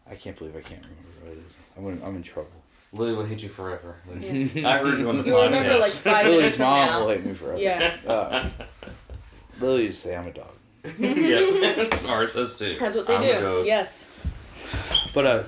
I 0.09 0.15
can't 0.15 0.37
believe 0.37 0.55
I 0.55 0.61
can't 0.61 0.81
remember 0.83 1.09
what 1.23 1.31
it 1.33 1.39
is. 1.39 1.55
I'm 1.77 1.87
in, 1.87 2.01
I'm 2.03 2.15
in 2.17 2.23
trouble. 2.23 2.49
Lily 2.93 3.13
will 3.13 3.25
hate 3.25 3.43
you 3.43 3.49
forever. 3.49 3.97
Yeah. 4.19 4.29
I 4.69 4.77
heard 4.79 4.97
you 4.99 5.09
on 5.09 5.17
the 5.17 5.23
You'll 5.23 5.43
remember 5.43 5.69
podcast. 5.71 5.79
like 5.81 5.91
five 5.91 6.27
Lily's 6.27 6.55
from 6.55 6.65
mom 6.65 6.87
now. 6.87 6.99
will 7.01 7.09
hate 7.09 7.25
me 7.25 7.33
forever. 7.33 7.59
Yeah. 7.59 7.97
Uh, 8.07 8.49
Lily 9.59 9.85
would 9.87 9.95
say 9.95 10.15
I'm 10.15 10.27
a 10.27 10.31
dog. 10.31 10.47
Yeah. 10.99 11.99
Ours 12.07 12.33
does 12.33 12.57
too. 12.57 12.73
That's 12.73 12.95
what 12.95 13.07
they 13.07 13.15
I'm 13.15 13.21
do. 13.21 13.39
goat. 13.39 13.65
Yes. 13.65 14.07
But 15.13 15.25
uh, 15.25 15.43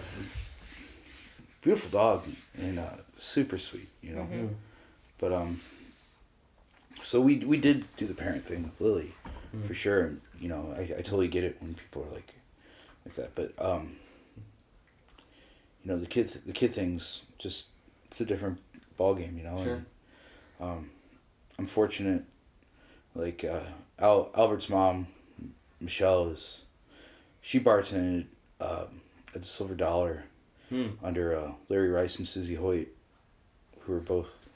beautiful 1.62 1.90
dog 1.90 2.24
and 2.58 2.80
uh, 2.80 2.90
super 3.18 3.58
sweet, 3.58 3.90
you 4.02 4.14
know. 4.14 4.28
Mhm. 4.32 4.50
But 5.20 5.34
um, 5.34 5.60
so 7.04 7.20
we 7.22 7.38
we 7.40 7.58
did 7.58 7.86
do 7.98 8.06
the 8.06 8.14
parent 8.14 8.44
thing 8.44 8.64
with 8.64 8.80
Lily, 8.82 9.14
Mm. 9.56 9.66
for 9.68 9.74
sure. 9.74 10.02
And, 10.04 10.22
you 10.42 10.50
know, 10.50 10.74
I, 10.78 10.82
I 10.82 11.02
totally 11.02 11.30
get 11.30 11.44
it 11.46 11.56
when 11.62 11.74
people 11.74 12.04
are 12.10 12.14
like, 12.14 12.34
like 13.06 13.16
that. 13.16 13.34
But 13.34 13.54
um, 13.64 13.96
you 15.84 15.92
know, 15.92 15.98
the 16.00 16.06
kid 16.06 16.28
the 16.46 16.52
kid 16.54 16.74
things 16.74 17.24
just 17.38 17.66
it's 18.10 18.20
a 18.22 18.26
different 18.26 18.60
ball 18.98 19.16
game, 19.16 19.38
you 19.38 19.44
know. 19.44 19.64
Sure. 19.64 19.74
And, 19.74 19.86
um, 20.62 20.90
I'm 21.58 21.68
fortunate. 21.68 22.24
Like 23.16 23.44
uh, 23.44 23.62
Al, 23.98 24.30
Albert's 24.38 24.70
mom, 24.70 25.08
Michelle 25.80 26.30
is, 26.30 26.62
she 27.42 27.60
bartended 27.60 28.26
um, 28.60 29.02
at 29.36 29.42
the 29.42 29.48
Silver 29.48 29.76
Dollar 29.76 30.26
Hmm. 30.70 30.88
under 31.02 31.34
uh, 31.38 31.52
Larry 31.70 31.88
Rice 31.90 32.18
and 32.18 32.28
Susie 32.28 32.56
Hoyt, 32.56 32.90
who 33.82 33.94
are 33.94 34.00
both 34.02 34.50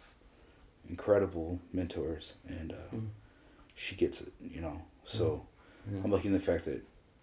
incredible 0.89 1.59
mentors, 1.71 2.33
and 2.47 2.73
uh, 2.73 2.95
Mm. 2.95 3.07
she 3.75 3.95
gets 3.95 4.19
it, 4.21 4.33
you 4.41 4.59
know. 4.59 4.81
So 5.05 5.45
Yeah. 5.89 6.01
I'm 6.03 6.11
lucky 6.11 6.27
in 6.27 6.33
the 6.33 6.39
fact 6.41 6.65
that 6.65 6.81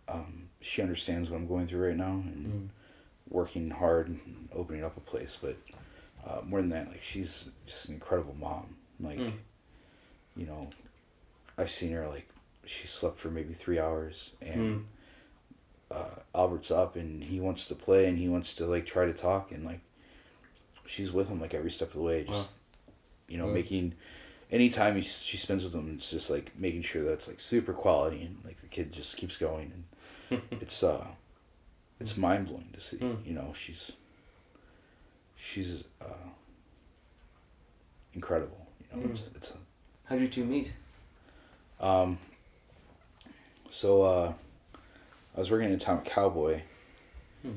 um, 0.09 0.49
she 0.63 0.81
understands 0.81 1.29
what 1.29 1.37
I'm 1.37 1.47
going 1.47 1.67
through 1.67 1.87
right 1.89 1.97
now 1.97 2.13
and 2.13 2.47
Mm. 2.47 2.69
working 3.29 3.69
hard 3.71 4.09
and 4.09 4.49
opening 4.53 4.83
up 4.83 4.97
a 4.97 5.01
place. 5.01 5.37
But 5.39 5.59
uh, 6.27 6.41
more 6.45 6.61
than 6.63 6.71
that, 6.71 6.89
like 6.89 7.03
she's 7.03 7.51
just 7.67 7.89
an 7.89 7.95
incredible 7.95 8.35
mom. 8.35 8.77
Like, 8.99 9.19
Mm. 9.19 9.33
you 10.35 10.47
know, 10.47 10.71
I've 11.59 11.71
seen 11.71 11.93
her 11.93 12.09
like 12.09 12.29
she 12.69 12.87
slept 12.87 13.19
for 13.19 13.31
maybe 13.31 13.53
three 13.55 13.79
hours 13.79 14.31
and 14.43 14.61
Mm. 15.91 15.97
uh, 15.97 16.21
Albert's 16.35 16.71
up 16.71 16.97
and 16.97 17.25
he 17.25 17.41
wants 17.41 17.65
to 17.67 17.75
play 17.75 18.07
and 18.07 18.19
he 18.19 18.29
wants 18.29 18.55
to 18.57 18.67
like 18.67 18.85
try 18.87 19.07
to 19.07 19.13
talk 19.15 19.51
and 19.51 19.65
like 19.65 19.81
she's 20.87 21.11
with 21.13 21.29
him 21.29 21.41
like 21.41 21.55
every 21.55 21.71
step 21.71 21.89
of 21.89 21.95
the 21.95 22.01
way 22.03 22.25
just 22.25 22.45
Wow. 22.49 22.49
you 23.29 23.39
know 23.39 23.47
Wow. 23.47 23.53
making 23.55 23.95
anytime 24.51 24.97
he, 24.97 25.03
she 25.03 25.37
spends 25.37 25.65
with 25.65 25.75
him 25.75 25.95
it's 25.95 26.11
just 26.11 26.29
like 26.31 26.53
making 26.59 26.83
sure 26.83 27.05
that 27.05 27.13
it's 27.13 27.29
like 27.29 27.41
super 27.41 27.73
quality 27.73 28.23
and 28.23 28.39
like 28.45 28.61
the 28.61 28.67
kid 28.69 28.93
just 28.93 29.17
keeps 29.17 29.37
going 29.39 29.85
and 30.31 30.43
it's 30.61 30.83
uh 30.83 31.07
it's 32.01 32.17
mind-blowing 32.17 32.69
to 32.75 32.81
see 32.81 32.99
Mm. 32.99 33.25
you 33.27 33.33
know 33.35 33.53
she's 33.57 33.93
she's 35.37 35.85
uh 36.03 36.29
incredible 38.15 38.67
you 38.81 38.87
know 39.01 39.09
it's 39.11 39.23
it's 39.35 39.51
a 39.51 39.55
How 40.05 40.17
did 40.17 40.23
you 40.23 40.29
two 40.29 40.45
meet? 40.45 40.73
um, 41.81 42.19
so 43.71 44.03
uh, 44.03 44.33
I 45.37 45.39
was 45.39 45.51
working 45.51 45.69
at 45.69 45.75
Atomic 45.75 46.05
Cowboy, 46.07 46.63
Hmm. 47.43 47.53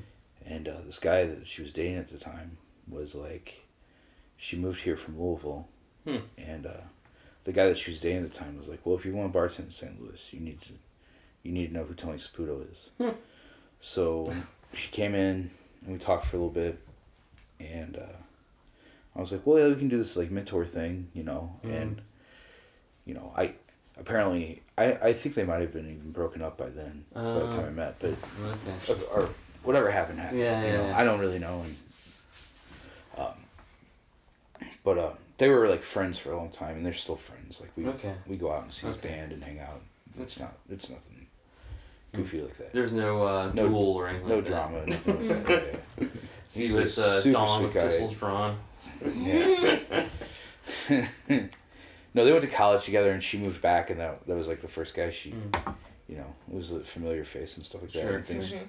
and 0.45 0.67
uh, 0.67 0.77
this 0.85 0.99
guy 0.99 1.25
that 1.25 1.47
she 1.47 1.61
was 1.61 1.71
dating 1.71 1.95
at 1.97 2.07
the 2.09 2.17
time 2.17 2.57
was 2.87 3.15
like, 3.15 3.61
she 4.37 4.55
moved 4.57 4.81
here 4.81 4.97
from 4.97 5.19
Louisville, 5.19 5.67
Hmm. 6.05 6.17
and 6.37 6.65
uh, 6.65 6.81
the 7.43 7.51
guy 7.51 7.67
that 7.67 7.77
she 7.77 7.91
was 7.91 7.99
dating 7.99 8.23
at 8.25 8.31
the 8.31 8.37
time 8.37 8.57
was 8.57 8.67
like, 8.67 8.85
"Well, 8.85 8.95
if 8.95 9.05
you 9.05 9.13
want 9.13 9.31
to 9.33 9.37
bartend 9.39 9.65
in 9.65 9.71
St. 9.71 10.01
Louis, 10.01 10.21
you 10.31 10.39
need 10.39 10.61
to, 10.61 10.73
you 11.43 11.51
need 11.51 11.67
to 11.67 11.73
know 11.73 11.83
who 11.83 11.93
Tony 11.93 12.17
Saputo 12.17 12.71
is." 12.71 12.89
Hmm. 12.97 13.09
So 13.79 14.31
she 14.73 14.89
came 14.91 15.15
in 15.15 15.51
and 15.83 15.93
we 15.93 15.97
talked 15.97 16.25
for 16.27 16.37
a 16.37 16.39
little 16.39 16.53
bit, 16.53 16.79
and 17.59 17.97
uh, 17.97 18.17
I 19.15 19.19
was 19.19 19.31
like, 19.31 19.45
"Well, 19.45 19.57
yeah, 19.59 19.67
we 19.69 19.75
can 19.75 19.89
do 19.89 19.97
this 19.97 20.15
like 20.15 20.29
mentor 20.31 20.65
thing, 20.65 21.09
you 21.13 21.23
know." 21.23 21.59
Mhm. 21.63 21.81
And 21.81 22.01
you 23.05 23.13
know, 23.15 23.31
I 23.35 23.53
apparently 24.01 24.61
I 24.77 24.93
I 25.09 25.13
think 25.13 25.35
they 25.35 25.45
might 25.45 25.61
have 25.61 25.71
been 25.73 25.85
even 25.89 26.11
broken 26.11 26.41
up 26.41 26.57
by 26.57 26.67
then 26.69 27.05
by 27.13 27.21
the 27.21 27.47
time 27.47 27.59
I 27.61 27.67
Uh. 27.67 27.71
met, 27.71 27.95
but 27.99 28.15
Okay. 28.89 29.03
or 29.13 29.29
whatever 29.63 29.89
happened 29.91 30.19
happened. 30.19 30.39
Yeah, 30.39 30.59
you 30.61 30.67
yeah, 30.67 30.77
know, 30.77 30.87
yeah. 30.87 30.97
I 30.99 31.03
don't 31.05 31.19
really 31.19 31.39
know. 31.39 31.63
And, 31.65 31.75
um, 33.17 33.33
but 34.83 34.97
uh, 34.97 35.11
they 35.37 35.49
were 35.49 35.67
like 35.69 35.83
friends 35.83 36.17
for 36.19 36.31
a 36.31 36.37
long 36.37 36.49
time, 36.49 36.75
and 36.77 36.85
they're 36.85 36.93
still 36.93 37.15
friends. 37.15 37.61
Like 37.61 37.71
we 37.77 37.85
Okay. 37.87 38.13
we 38.27 38.35
go 38.37 38.51
out 38.51 38.63
and 38.63 38.73
see 38.73 38.87
his 38.87 38.97
band 38.97 39.31
and 39.31 39.43
hang 39.43 39.59
out. 39.59 39.81
It's 40.19 40.39
not 40.39 40.53
it's 40.69 40.89
nothing 40.89 41.27
goofy 42.13 42.41
like 42.41 42.57
that. 42.57 42.73
There's 42.73 42.91
no 42.91 43.23
uh, 43.23 43.51
No- 43.53 43.67
duel 43.69 43.93
or 43.95 44.07
anything 44.09 44.27
No 44.27 44.35
like 44.35 44.45
drama. 44.45 44.85
nothing 44.87 45.29
like 45.29 45.47
that, 45.47 45.63
yeah. 45.99 46.07
He's 46.53 46.73
with 46.73 46.97
uh, 46.97 47.21
sweet 47.21 47.33
with 47.63 47.73
pistols 47.73 48.15
drawn. 48.15 48.57
Yeah. 49.15 50.07
no, 52.13 52.25
they 52.25 52.31
went 52.31 52.43
to 52.43 52.49
college 52.49 52.83
together, 52.85 53.11
and 53.11 53.23
she 53.23 53.37
moved 53.37 53.61
back, 53.61 53.89
and 53.89 53.99
that 53.99 54.25
that 54.27 54.37
was 54.37 54.47
like 54.47 54.61
the 54.61 54.67
first 54.67 54.93
guy 54.95 55.09
she, 55.09 55.31
Mm. 55.31 55.75
you 56.07 56.17
know, 56.17 56.33
it 56.49 56.55
was 56.55 56.71
a 56.71 56.81
familiar 56.81 57.23
face 57.23 57.57
and 57.57 57.65
stuff 57.65 57.81
like 57.81 57.91
that. 57.93 58.01
Sure. 58.01 58.15
And 58.17 58.25
things 58.25 58.51
Mhm. 58.53 58.67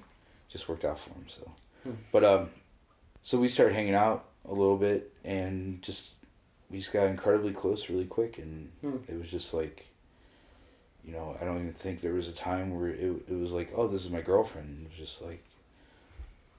just 0.49 0.67
worked 0.69 0.85
out 0.85 0.99
for 0.99 1.09
him. 1.11 1.25
So, 1.27 1.51
Hmm. 1.83 1.91
but 2.11 2.23
um, 2.23 2.49
so 3.23 3.37
we 3.39 3.47
started 3.47 3.73
hanging 3.75 3.95
out 3.95 4.25
a 4.45 4.51
little 4.53 4.77
bit, 4.77 5.11
and 5.23 5.81
just 5.81 6.15
we 6.69 6.79
just 6.79 6.91
got 6.93 7.05
incredibly 7.07 7.53
close 7.53 7.89
really 7.89 8.05
quick, 8.05 8.37
and 8.37 8.71
Hmm. 8.81 8.97
it 9.07 9.17
was 9.19 9.29
just 9.29 9.53
like. 9.53 9.87
You 11.05 11.11
know, 11.11 11.35
I 11.41 11.43
don't 11.43 11.57
even 11.59 11.73
think 11.73 11.99
there 11.99 12.13
was 12.13 12.29
a 12.29 12.31
time 12.31 12.73
where 12.79 12.87
it, 12.87 13.11
it 13.27 13.33
was 13.33 13.51
like, 13.51 13.73
oh, 13.75 13.89
this 13.89 14.05
is 14.05 14.09
my 14.09 14.21
girlfriend. 14.21 14.85
It 14.85 14.89
was 14.91 14.97
just 14.97 15.21
like, 15.21 15.43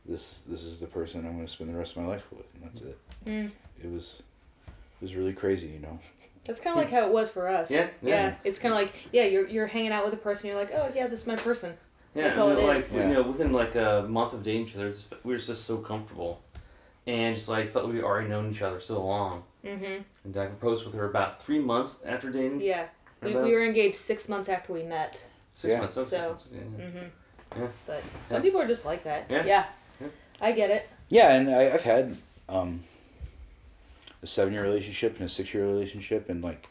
this 0.05 0.43
this 0.47 0.64
is 0.64 0.80
the 0.80 0.87
person 0.87 1.24
I'm 1.26 1.32
going 1.35 1.47
to 1.47 1.51
spend 1.51 1.72
the 1.72 1.78
rest 1.78 1.97
of 1.97 2.03
my 2.03 2.09
life 2.11 2.24
with, 2.30 2.45
and 2.55 2.62
that's 2.62 2.82
it. 2.82 2.99
Mm. 3.24 3.51
It 3.82 3.91
was 3.91 4.22
it 4.66 5.01
was 5.01 5.14
really 5.14 5.32
crazy, 5.32 5.68
you 5.68 5.78
know. 5.78 5.99
That's 6.47 6.61
kind 6.61 6.79
of 6.79 6.85
like 6.85 6.91
how 6.93 7.07
it 7.07 7.13
was 7.13 7.31
for 7.31 7.49
us. 7.49 7.71
Yeah, 7.71 7.89
yeah. 8.03 8.35
It's 8.45 8.59
kind 8.59 8.75
of 8.75 8.81
like 8.81 8.93
yeah, 9.13 9.25
you're 9.25 9.49
you're 9.49 9.67
hanging 9.67 9.93
out 9.93 10.05
with 10.05 10.15
a 10.15 10.19
person. 10.19 10.49
You're 10.49 10.59
like, 10.59 10.73
oh 10.73 10.91
yeah, 10.95 11.07
this 11.07 11.21
is 11.21 11.27
my 11.27 11.37
person. 11.37 11.75
Yeah, 12.15 12.25
That's 12.25 12.39
all 12.39 12.51
it 12.51 12.59
like 12.63 12.79
is. 12.79 12.95
you 12.95 13.07
know, 13.09 13.23
within 13.23 13.53
like 13.53 13.75
a 13.75 14.07
month 14.09 14.35
of 14.35 14.43
dating 14.45 14.63
each 14.67 14.77
other, 14.77 14.93
we 15.25 15.33
were 15.33 15.39
just 15.39 15.65
so 15.65 15.79
comfortable, 15.79 16.41
and 17.07 17.35
just 17.35 17.49
like 17.49 17.73
felt 17.73 17.87
like 17.87 17.95
we 17.95 18.03
already 18.03 18.29
known 18.29 18.51
each 18.51 18.63
other 18.63 18.79
so 18.79 19.05
long. 19.05 19.43
Mm-hmm. 19.65 20.03
And 20.25 20.37
I 20.37 20.47
proposed 20.47 20.85
with 20.85 20.95
her 20.95 21.09
about 21.09 21.43
three 21.43 21.59
months 21.59 22.03
after 22.07 22.31
dating. 22.31 22.61
Yeah. 22.61 22.87
We, 23.23 23.35
we 23.35 23.53
were 23.53 23.65
engaged 23.65 23.97
six 23.97 24.29
months 24.29 24.49
after 24.51 24.73
we 24.75 24.83
met. 24.83 25.25
six 25.55 25.73
Yeah. 25.73 25.81
months. 25.81 25.97
Oh, 25.97 26.05
six 26.05 26.11
So, 26.23 26.29
months, 26.29 26.45
okay, 26.53 26.63
yeah. 26.79 26.85
Mm-hmm. 26.85 27.61
Yeah. 27.63 27.69
But 27.87 28.03
some 28.29 28.37
Yeah. 28.37 28.41
people 28.43 28.61
are 28.61 28.67
just 28.67 28.85
like 28.85 29.03
that. 29.05 29.27
Yeah. 29.31 29.45
Yeah. 29.47 29.65
Yeah. 30.01 30.07
I 30.41 30.53
get 30.53 30.71
it. 30.71 30.89
Yeah, 31.09 31.33
and 31.35 31.49
I, 31.51 31.73
I've 31.73 31.83
had 31.83 32.17
um, 32.49 32.85
a 34.25 34.27
seven 34.27 34.53
year 34.55 34.62
relationship 34.62 35.16
and 35.16 35.27
a 35.27 35.29
six 35.29 35.55
year 35.55 35.66
relationship, 35.66 36.29
and 36.29 36.43
like 36.43 36.66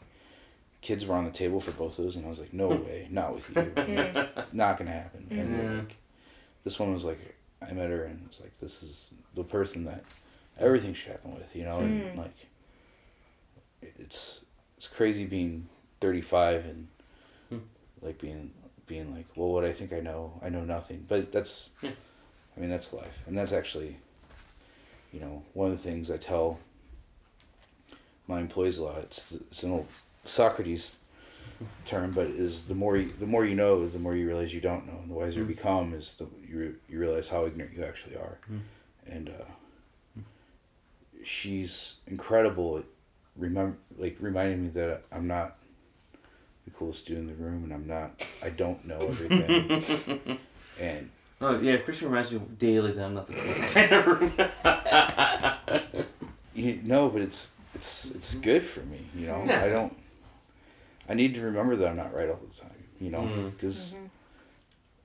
kids 0.82 1.06
were 1.06 1.14
on 1.14 1.24
the 1.24 1.30
table 1.30 1.60
for 1.60 1.70
both 1.70 1.98
of 1.98 2.04
those, 2.04 2.16
and 2.16 2.26
I 2.26 2.28
was 2.28 2.38
like, 2.40 2.52
no 2.52 2.68
way, 2.68 3.08
not 3.10 3.34
with 3.34 3.48
you, 3.56 3.72
not 4.52 4.76
gonna 4.76 4.90
happen. 4.90 5.28
Yeah. 5.30 5.40
And 5.40 5.78
like, 5.78 5.96
this 6.64 6.78
one 6.78 6.92
was 6.92 7.04
like, 7.04 7.36
I 7.62 7.72
met 7.72 7.88
her, 7.90 8.04
and 8.04 8.20
it 8.22 8.28
was 8.28 8.40
like, 8.40 8.58
this 8.60 8.82
is 8.82 9.08
the 9.34 9.44
person 9.44 9.84
that 9.84 10.04
everything 10.58 10.92
should 10.94 11.12
happen 11.12 11.34
with, 11.34 11.54
you 11.56 11.64
know, 11.64 11.80
and 11.80 12.02
Mm. 12.12 12.18
like, 12.18 12.36
it's 13.82 14.40
it's 14.76 14.86
crazy 14.86 15.24
being 15.24 15.68
thirty 16.00 16.20
five 16.20 16.64
and 16.64 16.88
Hmm. 17.50 17.58
like 18.02 18.18
being 18.18 18.50
being 18.86 19.14
like, 19.14 19.26
well, 19.36 19.48
what 19.50 19.64
I 19.64 19.72
think 19.72 19.92
I 19.94 20.00
know, 20.00 20.38
I 20.42 20.50
know 20.50 20.64
nothing, 20.64 21.06
but 21.08 21.32
that's, 21.32 21.70
Yeah. 21.82 21.92
I 22.56 22.60
mean, 22.60 22.68
that's 22.68 22.92
life, 22.92 23.16
and 23.26 23.38
that's 23.38 23.52
actually, 23.52 23.96
you 25.12 25.20
know, 25.20 25.42
one 25.54 25.70
of 25.70 25.76
the 25.76 25.82
things 25.82 26.10
I 26.10 26.18
tell 26.18 26.58
my 28.26 28.40
employees 28.40 28.78
a 28.78 28.84
lot. 28.84 28.98
It's 28.98 29.32
it's 29.32 29.62
an 29.62 29.72
old 29.72 29.86
Socrates 30.24 30.96
term, 31.84 32.10
but 32.12 32.26
is 32.26 32.64
the 32.66 32.74
more 32.74 32.96
you, 32.96 33.12
the 33.18 33.26
more 33.26 33.44
you 33.44 33.54
know, 33.54 33.86
the 33.86 33.98
more 33.98 34.14
you 34.16 34.26
realize 34.26 34.52
you 34.54 34.60
don't 34.60 34.86
know, 34.86 34.98
and 35.00 35.10
the 35.10 35.14
wiser 35.14 35.40
you 35.40 35.44
Mm. 35.44 35.48
become 35.48 35.94
is 35.94 36.16
the 36.16 36.26
you 36.48 36.76
you 36.88 36.98
realize 36.98 37.28
how 37.28 37.44
ignorant 37.46 37.76
you 37.76 37.84
actually 37.84 38.16
are, 38.16 38.38
Mm. 38.50 38.60
and 39.06 39.28
uh, 39.28 40.22
she's 41.22 41.94
incredible 42.06 42.78
at 42.78 42.84
remember 43.36 43.76
like 43.96 44.16
reminding 44.20 44.62
me 44.64 44.68
that 44.70 45.02
I'm 45.12 45.26
not 45.26 45.56
the 46.64 46.70
coolest 46.70 47.06
dude 47.06 47.18
in 47.18 47.26
the 47.26 47.34
room, 47.34 47.64
and 47.64 47.72
I'm 47.72 47.86
not 47.86 48.26
I 48.42 48.50
don't 48.50 48.84
know 48.86 49.00
everything, 49.08 50.38
and 50.80 51.10
Oh 51.40 51.58
yeah, 51.60 51.76
Christian 51.78 52.08
reminds 52.08 52.30
me 52.32 52.40
daily 52.58 52.92
that 52.92 53.04
I'm 53.04 53.14
not 53.14 53.26
the 53.26 53.34
coolest 53.34 53.76
in 53.76 53.90
the 53.90 54.02
room. 54.02 54.32
you 56.54 56.80
know, 56.84 57.08
but 57.10 57.20
it's 57.22 57.50
it's 57.84 58.10
it's 58.10 58.34
good 58.36 58.62
for 58.62 58.80
me, 58.80 59.06
you 59.14 59.26
know. 59.26 59.44
Yeah. 59.46 59.62
I 59.64 59.68
don't. 59.68 59.94
I 61.08 61.14
need 61.14 61.34
to 61.34 61.42
remember 61.42 61.76
that 61.76 61.88
I'm 61.88 61.96
not 61.96 62.14
right 62.14 62.28
all 62.30 62.40
the 62.48 62.54
time, 62.54 62.84
you 62.98 63.10
know, 63.10 63.50
because 63.50 63.92
Mhm. 63.92 64.08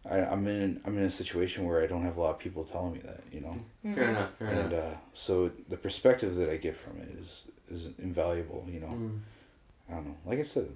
I 0.09 0.19
I'm 0.31 0.47
in 0.47 0.81
I'm 0.85 0.97
in 0.97 1.03
a 1.03 1.11
situation 1.11 1.65
where 1.65 1.83
I 1.83 1.87
don't 1.87 2.03
have 2.03 2.15
a 2.17 2.21
lot 2.21 2.31
of 2.31 2.39
people 2.39 2.63
telling 2.63 2.93
me 2.93 2.99
that, 2.99 3.21
you 3.31 3.41
know, 3.41 3.57
Fair 3.83 4.05
Mhm. 4.05 4.09
enough. 4.09 4.33
Fair 4.37 4.47
and 4.47 4.73
enough. 4.73 4.93
uh, 4.93 4.97
so 5.13 5.51
the 5.67 5.77
perspective 5.77 6.35
that 6.35 6.49
I 6.49 6.57
get 6.57 6.75
from 6.77 6.97
it 7.01 7.09
is 7.19 7.43
is 7.69 7.87
invaluable, 7.99 8.65
you 8.67 8.79
know. 8.79 8.87
Mm. 8.87 9.19
I 9.89 9.93
don't 9.95 10.05
know. 10.07 10.17
Like 10.25 10.39
I 10.39 10.43
said, 10.43 10.69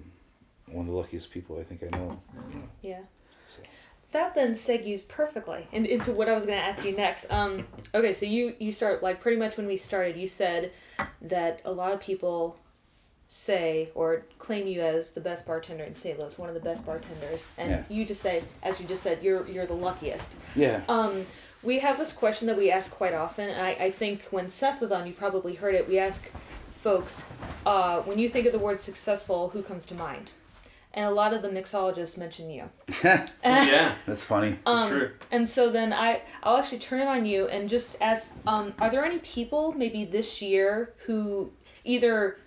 one 0.66 0.86
of 0.86 0.92
the 0.92 0.96
luckiest 0.98 1.30
people 1.30 1.58
I 1.58 1.64
think 1.64 1.82
I 1.82 1.88
know, 1.96 2.20
you 2.50 2.56
know. 2.56 2.68
Yeah. 2.82 3.02
So. 3.46 3.62
That 4.14 4.34
then 4.36 4.52
segues 4.52 5.06
perfectly 5.06 5.66
in, 5.72 5.84
into 5.86 6.12
what 6.12 6.28
I 6.28 6.34
was 6.34 6.46
going 6.46 6.56
to 6.56 6.64
ask 6.64 6.84
you 6.84 6.92
next. 6.96 7.26
Um, 7.30 7.66
okay, 7.94 8.14
so 8.14 8.24
you 8.26 8.54
you 8.60 8.70
start 8.70 9.02
like 9.02 9.20
pretty 9.20 9.36
much 9.36 9.56
when 9.56 9.66
we 9.66 9.76
started. 9.76 10.16
You 10.16 10.28
said 10.28 10.70
that 11.20 11.60
a 11.64 11.72
lot 11.72 11.92
of 11.92 12.00
people 12.00 12.56
say 13.26 13.90
or 13.96 14.22
claim 14.38 14.68
you 14.68 14.80
as 14.82 15.10
the 15.10 15.20
best 15.20 15.44
bartender 15.44 15.82
in 15.82 15.96
St. 15.96 16.16
Louis, 16.20 16.38
one 16.38 16.48
of 16.48 16.54
the 16.54 16.60
best 16.60 16.86
bartenders, 16.86 17.50
and 17.58 17.70
Yeah. 17.70 17.82
you 17.88 18.04
just 18.04 18.22
say, 18.22 18.42
as 18.62 18.78
you 18.80 18.86
just 18.86 19.02
said, 19.02 19.18
you're 19.20 19.46
you're 19.48 19.66
the 19.66 19.74
luckiest. 19.74 20.34
Yeah. 20.54 20.82
Um, 20.88 21.26
we 21.64 21.80
have 21.80 21.98
this 21.98 22.12
question 22.12 22.46
that 22.46 22.56
we 22.56 22.70
ask 22.70 22.92
quite 22.92 23.14
often. 23.14 23.50
I, 23.58 23.70
I 23.86 23.90
think 23.90 24.26
when 24.30 24.48
Seth 24.48 24.80
was 24.80 24.92
on, 24.92 25.06
you 25.08 25.12
probably 25.12 25.54
heard 25.56 25.74
it. 25.74 25.88
We 25.88 25.98
ask 25.98 26.30
folks, 26.72 27.24
uh, 27.66 28.00
when 28.02 28.18
you 28.20 28.28
think 28.28 28.46
of 28.46 28.52
the 28.52 28.58
word 28.60 28.80
successful, 28.80 29.48
who 29.48 29.62
comes 29.62 29.86
to 29.86 29.94
mind? 29.94 30.30
And 30.94 31.06
a 31.06 31.10
lot 31.10 31.34
of 31.34 31.42
the 31.42 31.48
mixologists 31.48 32.16
mention 32.16 32.48
you. 32.48 32.70
yeah, 33.04 33.94
That's 34.06 34.22
funny. 34.22 34.58
Um, 34.64 34.88
true. 34.88 35.10
And 35.32 35.48
so 35.48 35.68
then 35.68 35.92
I, 35.92 36.22
I'll 36.42 36.56
actually 36.56 36.78
turn 36.78 37.00
it 37.00 37.08
on 37.08 37.26
you 37.26 37.48
and 37.48 37.68
just 37.68 37.96
ask, 38.00 38.32
um, 38.46 38.72
are 38.78 38.88
there 38.90 39.04
any 39.04 39.18
people 39.18 39.72
maybe 39.72 40.04
this 40.04 40.40
year 40.40 40.94
who 41.06 41.50
either 41.84 42.38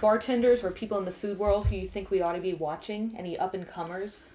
bartenders 0.00 0.62
or 0.62 0.70
people 0.70 0.98
in 0.98 1.06
the 1.06 1.10
food 1.10 1.38
world 1.38 1.66
who 1.68 1.76
you 1.76 1.88
think 1.88 2.10
we 2.10 2.20
ought 2.20 2.34
to 2.34 2.40
be 2.40 2.52
watching? 2.52 3.14
Any 3.18 3.38
up 3.38 3.54
and 3.54 3.66
comers? 3.66 4.26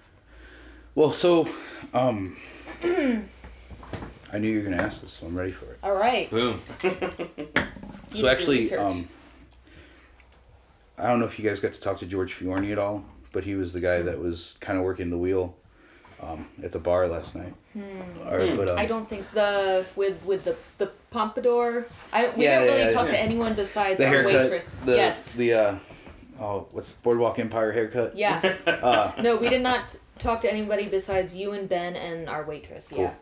Well, 0.96 1.12
so 1.12 1.48
um, 1.94 2.36
I 2.82 4.38
knew 4.38 4.48
you 4.48 4.58
were 4.58 4.64
gonna 4.64 4.82
ask 4.82 5.02
this, 5.02 5.12
so 5.12 5.26
I'm 5.26 5.36
ready 5.36 5.52
for 5.52 5.66
it. 5.66 5.78
All 5.82 5.94
right. 5.94 6.28
Boom. 6.30 6.60
So 8.14 8.28
actually, 8.28 8.74
um, 8.74 9.08
I 10.98 11.06
don't 11.08 11.20
know 11.20 11.26
if 11.26 11.38
you 11.38 11.48
guys 11.48 11.60
got 11.60 11.72
to 11.74 11.80
talk 11.80 11.98
to 11.98 12.06
George 12.06 12.34
Fiorni 12.38 12.72
at 12.72 12.78
all, 12.78 13.04
but 13.32 13.44
he 13.44 13.54
was 13.54 13.72
the 13.72 13.80
guy 13.80 14.02
that 14.02 14.18
was 14.20 14.56
kind 14.60 14.78
of 14.78 14.84
working 14.84 15.10
the 15.10 15.18
wheel 15.18 15.54
um, 16.22 16.46
at 16.62 16.70
the 16.72 16.78
bar 16.78 17.08
last 17.08 17.34
night. 17.34 17.54
Or, 17.74 17.80
Hmm. 18.46 18.56
but, 18.56 18.68
um, 18.70 18.78
I 18.78 18.86
don't 18.86 19.08
think 19.08 19.30
the 19.32 19.84
with 19.96 20.24
with 20.24 20.44
the 20.44 20.56
the 20.78 20.90
pompadour. 21.10 21.86
I 22.12 22.28
we 22.36 22.44
Yeah, 22.44 22.60
didn't 22.60 22.74
really 22.74 22.84
yeah, 22.90 22.92
talk 22.92 23.06
yeah. 23.06 23.12
to 23.12 23.20
anyone 23.20 23.54
besides 23.54 23.98
the 23.98 24.04
our 24.06 24.10
haircut, 24.10 24.32
waitress. 24.50 24.64
the 24.84 24.92
yes. 24.96 25.34
the 25.34 25.52
uh, 25.54 25.74
oh, 26.40 26.66
what's 26.72 26.92
Boardwalk 26.92 27.38
Empire 27.38 27.72
haircut? 27.72 28.16
Yeah. 28.16 28.40
Uh, 28.66 29.12
No, 29.20 29.36
we 29.36 29.48
did 29.48 29.62
not 29.62 29.96
talk 30.18 30.40
to 30.42 30.50
anybody 30.52 30.86
besides 30.86 31.34
you 31.34 31.52
and 31.52 31.68
Ben 31.68 31.96
and 31.96 32.28
our 32.28 32.44
waitress. 32.44 32.88
Cool. 32.88 33.00
Yeah. 33.04 33.14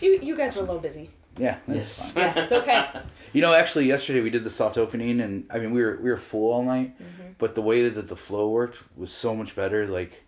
You 0.00 0.18
you 0.22 0.36
guys 0.36 0.56
were 0.56 0.62
a 0.62 0.66
little 0.66 0.80
busy. 0.82 1.10
yeah, 1.38 1.56
that's 1.66 1.78
Yes. 1.78 2.12
fine. 2.12 2.24
Yeah, 2.24 2.42
it's 2.44 2.52
okay. 2.52 2.86
You 3.32 3.40
know, 3.40 3.54
actually, 3.54 3.86
yesterday 3.86 4.20
we 4.20 4.30
did 4.30 4.44
the 4.44 4.50
soft 4.50 4.76
opening, 4.76 5.20
and 5.20 5.46
I 5.50 5.58
mean, 5.58 5.70
we 5.70 5.82
were 5.82 5.98
we 6.02 6.10
were 6.10 6.16
full 6.18 6.52
all 6.52 6.62
night, 6.62 6.98
Mm-hmm. 6.98 7.32
but 7.38 7.54
the 7.54 7.62
way 7.62 7.88
that 7.88 8.08
the 8.08 8.16
flow 8.16 8.50
worked 8.50 8.82
was 8.96 9.10
so 9.12 9.34
much 9.34 9.56
better. 9.56 9.86
Like, 9.86 10.22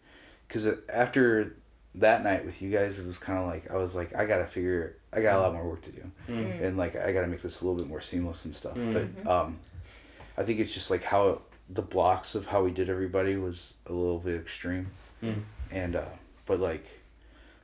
because 0.49 0.67
after 0.89 1.57
that 1.97 2.25
night 2.25 2.45
with 2.47 2.61
you 2.63 2.71
guys, 2.71 2.99
it 2.99 3.07
was 3.07 3.19
kind 3.19 3.39
of 3.39 3.47
like 3.47 3.71
I 3.71 3.77
was 3.77 3.95
like, 3.95 4.15
I 4.17 4.27
gotta 4.27 4.47
figure, 4.47 4.97
I 5.13 5.21
got 5.21 5.39
a 5.39 5.43
lot 5.43 5.53
more 5.53 5.69
work 5.69 5.83
to 5.83 5.93
do, 5.93 6.11
Mm. 6.29 6.63
and 6.63 6.77
like 6.79 6.97
I 6.97 7.13
gotta 7.13 7.27
make 7.27 7.43
this 7.43 7.61
a 7.61 7.65
little 7.67 7.79
bit 7.81 7.89
more 7.89 8.01
seamless 8.01 8.45
and 8.47 8.55
stuff. 8.55 8.75
Mm. 8.77 9.13
But 9.25 9.31
um, 9.31 9.59
I 10.39 10.43
think 10.45 10.61
it's 10.61 10.73
just 10.75 10.91
like 10.91 11.05
how 11.05 11.43
the 11.71 11.83
blocks 11.83 12.35
of 12.35 12.47
how 12.47 12.63
we 12.65 12.71
did 12.71 12.89
everybody 12.91 13.37
was 13.37 13.75
a 13.87 13.93
little 13.93 14.19
bit 14.19 14.41
extreme, 14.41 14.87
Mm. 15.23 15.43
and 15.71 15.97
uh, 15.97 16.05
but 16.47 16.59
like 16.59 16.85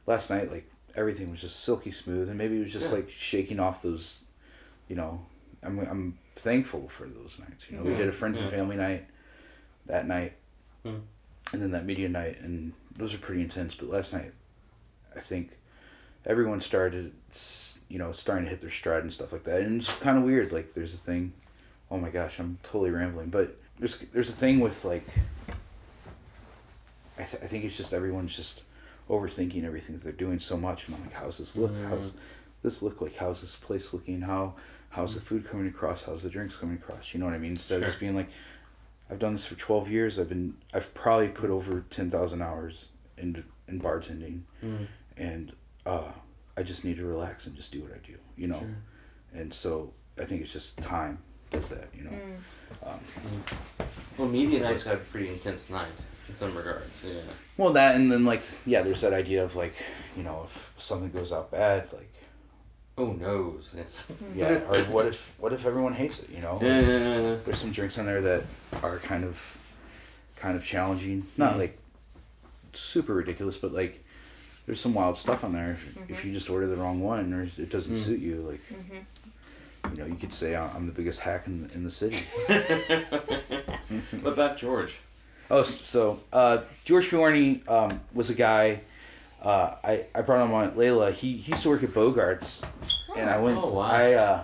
last 0.07 0.29
night, 0.31 0.51
like 0.51 0.71
everything 0.95 1.31
was 1.31 1.41
just 1.41 1.61
silky 1.61 1.91
smooth, 1.91 2.29
and 2.29 2.37
maybe 2.37 2.57
it 2.59 2.65
was 2.65 2.73
just 2.73 2.91
Yeah. 2.91 2.97
like 2.97 3.11
shaking 3.11 3.59
off 3.59 3.83
those, 3.83 4.19
you 4.89 4.97
know, 4.97 5.25
I'm 5.63 5.79
I'm 5.81 6.19
thankful 6.37 6.89
for 6.89 7.07
those 7.07 7.37
nights. 7.39 7.65
You 7.71 7.77
know, 7.79 7.83
we 7.85 7.95
did 7.95 8.09
a 8.09 8.13
friends 8.13 8.41
and 8.41 8.49
family 8.51 8.77
night 8.77 9.07
that 9.87 10.07
night, 10.07 10.33
Hmm. 10.85 10.97
and 11.53 11.61
then 11.63 11.71
that 11.73 11.85
media 11.85 12.09
night, 12.09 12.41
and 12.41 12.73
those 12.97 13.15
are 13.15 13.19
pretty 13.19 13.43
intense. 13.43 13.75
But 13.75 13.89
last 13.91 14.13
night, 14.13 14.33
I 15.15 15.21
think 15.21 15.51
everyone 16.25 16.61
started, 16.61 17.13
you 17.89 17.99
know, 17.99 18.13
starting 18.13 18.45
to 18.45 18.51
hit 18.51 18.61
their 18.61 18.71
stride 18.71 19.03
and 19.03 19.13
stuff 19.13 19.33
like 19.33 19.45
that, 19.45 19.61
and 19.63 19.81
it's 19.83 19.99
kind 19.99 20.17
of 20.17 20.25
weird. 20.25 20.53
Like 20.53 20.75
there's 20.75 20.95
a 20.95 20.99
thing. 20.99 21.33
Oh 21.91 21.99
my 21.99 22.09
gosh, 22.11 22.39
I'm 22.39 22.59
totally 22.63 22.91
rambling, 22.91 23.29
but 23.31 23.57
there's 23.79 23.99
there's 24.13 24.29
a 24.31 24.33
thing 24.35 24.61
with 24.61 24.85
like. 24.85 25.05
I, 27.19 27.23
th- 27.25 27.43
I 27.43 27.47
think 27.47 27.65
it's 27.65 27.77
just 27.77 27.93
everyone's 27.93 28.35
just 28.35 28.63
overthinking 29.11 29.65
everything 29.65 29.95
that 29.97 30.03
they're 30.05 30.13
doing 30.13 30.39
so 30.39 30.57
much, 30.57 30.87
and 30.87 30.97
I'm 30.97 31.03
like, 31.03 31.13
how's 31.13 31.37
this 31.39 31.55
look? 31.57 31.73
How's 31.89 32.13
this 32.63 32.81
look 32.81 33.01
like? 33.03 33.17
How's 33.17 33.41
this 33.43 33.57
place 33.57 33.93
looking? 33.93 34.23
How 34.23 34.55
how's 34.91 35.15
the 35.15 35.21
food 35.21 35.47
coming 35.47 35.67
across? 35.69 36.05
How's 36.05 36.23
the 36.23 36.31
drinks 36.31 36.57
coming 36.57 36.77
across? 36.77 37.13
You 37.15 37.21
know 37.21 37.27
what 37.27 37.35
I 37.35 37.39
mean? 37.39 37.53
Instead 37.53 37.81
of 37.83 37.89
just 37.89 38.01
being 38.01 38.15
like, 38.15 38.29
I've 39.11 39.19
done 39.19 39.33
this 39.33 39.47
for 39.47 39.55
twelve 39.57 39.89
years. 39.91 40.19
I've 40.19 40.29
been 40.29 40.55
I've 40.75 40.93
probably 40.95 41.29
put 41.29 41.51
over 41.51 41.85
ten 41.91 42.11
thousand 42.11 42.43
hours 42.43 42.87
in 43.19 43.45
in 43.69 43.81
bartending, 43.81 44.43
Mm. 44.65 44.87
and 45.17 45.53
uh, 45.87 46.13
I 46.57 46.63
just 46.63 46.85
need 46.85 46.97
to 46.99 47.05
relax 47.07 47.47
and 47.47 47.57
just 47.57 47.73
do 47.73 47.81
what 47.83 47.93
I 47.93 47.99
do. 48.07 48.17
You 48.37 48.49
know, 48.49 48.59
Sure. 48.59 48.77
and 49.35 49.53
so 49.55 49.93
I 50.21 50.25
think 50.25 50.43
it's 50.43 50.53
just 50.53 50.77
time 50.79 51.19
does 51.51 51.69
that. 51.71 51.89
You 51.97 52.05
know. 52.05 52.11
Mm. 52.11 52.89
Um, 52.93 53.01
Well, 54.19 54.29
media 54.29 54.61
nights 54.61 54.85
got 54.85 54.95
a 54.95 54.99
pretty 54.99 55.29
intense 55.29 55.71
night 55.71 56.05
in 56.29 56.35
some 56.35 56.55
regards. 56.55 57.05
Yeah. 57.09 57.23
well, 57.57 57.73
that 57.73 57.97
and 57.97 58.11
then 58.13 58.25
like 58.25 58.43
yeah, 58.67 58.83
there's 58.83 59.01
that 59.01 59.13
idea 59.13 59.45
of 59.45 59.57
like 59.57 59.75
you 60.17 60.23
know 60.23 60.43
if 60.45 60.73
something 60.77 61.11
goes 61.11 61.33
out 61.33 61.51
bad, 61.51 61.93
like 61.93 62.13
Oh 62.99 63.13
noes. 63.13 63.75
Yes. 63.77 64.05
yeah, 64.35 64.61
or 64.71 64.83
what 64.85 65.07
if 65.07 65.33
what 65.39 65.53
if 65.53 65.65
everyone 65.65 65.93
hates 65.95 66.21
it? 66.23 66.31
You 66.31 66.41
know. 66.41 66.59
Yeah, 66.61 66.81
yeah, 66.81 66.87
yeah, 66.99 67.21
yeah. 67.21 67.37
there's 67.45 67.59
some 67.59 67.73
drinks 67.73 67.99
on 67.99 68.07
there 68.07 68.21
that 68.21 68.45
are 68.83 68.99
kind 68.99 69.25
of 69.25 69.57
kind 70.37 70.57
of 70.57 70.65
challenging 70.65 71.27
not 71.37 71.55
Mhm. 71.55 71.59
like 71.59 71.79
super 72.73 73.13
ridiculous 73.15 73.57
but 73.59 73.73
like 73.73 74.03
there's 74.67 74.81
some 74.81 74.95
wild 74.95 75.19
stuff 75.19 75.45
on 75.45 75.53
there 75.53 75.73
if, 75.73 76.11
if 76.11 76.25
you 76.25 76.33
just 76.33 76.49
order 76.49 76.67
the 76.67 76.77
wrong 76.77 77.01
one 77.01 77.33
or 77.35 77.43
it 77.43 77.69
doesn't 77.71 77.95
Mm. 77.97 77.99
suit 77.99 78.21
you 78.21 78.37
like 78.37 78.61
Mhm. 78.73 79.95
you 79.97 80.03
know 80.03 80.07
you 80.09 80.15
could 80.17 80.33
say 80.33 80.55
"I- 80.55 80.69
i'm 80.75 80.87
the 80.87 80.93
biggest 80.93 81.21
hack 81.21 81.47
in, 81.47 81.69
in 81.75 81.85
the 81.85 81.91
city 81.91 82.25
What 84.23 84.33
about 84.33 84.57
George? 84.57 84.99
oh 85.51 85.63
so 85.65 86.21
uh, 86.33 86.59
george 86.85 87.07
Fiorni, 87.11 87.67
um, 87.69 88.01
was 88.15 88.31
a 88.31 88.35
guy 88.35 88.81
uh, 89.43 89.75
I, 89.83 90.07
I 90.15 90.23
brought 90.23 90.45
him 90.45 90.53
on 90.53 90.73
Layla. 90.73 91.13
He, 91.13 91.37
he 91.37 91.53
used 91.53 91.63
to 91.65 91.71
work 91.71 91.83
at 91.83 91.91
Bogarts, 91.91 92.63
and 93.17 93.31
I 93.31 93.39
went. 93.39 93.59
Oh, 93.59 93.69
wow. 93.75 93.81
I 93.83 94.13
uh, 94.15 94.43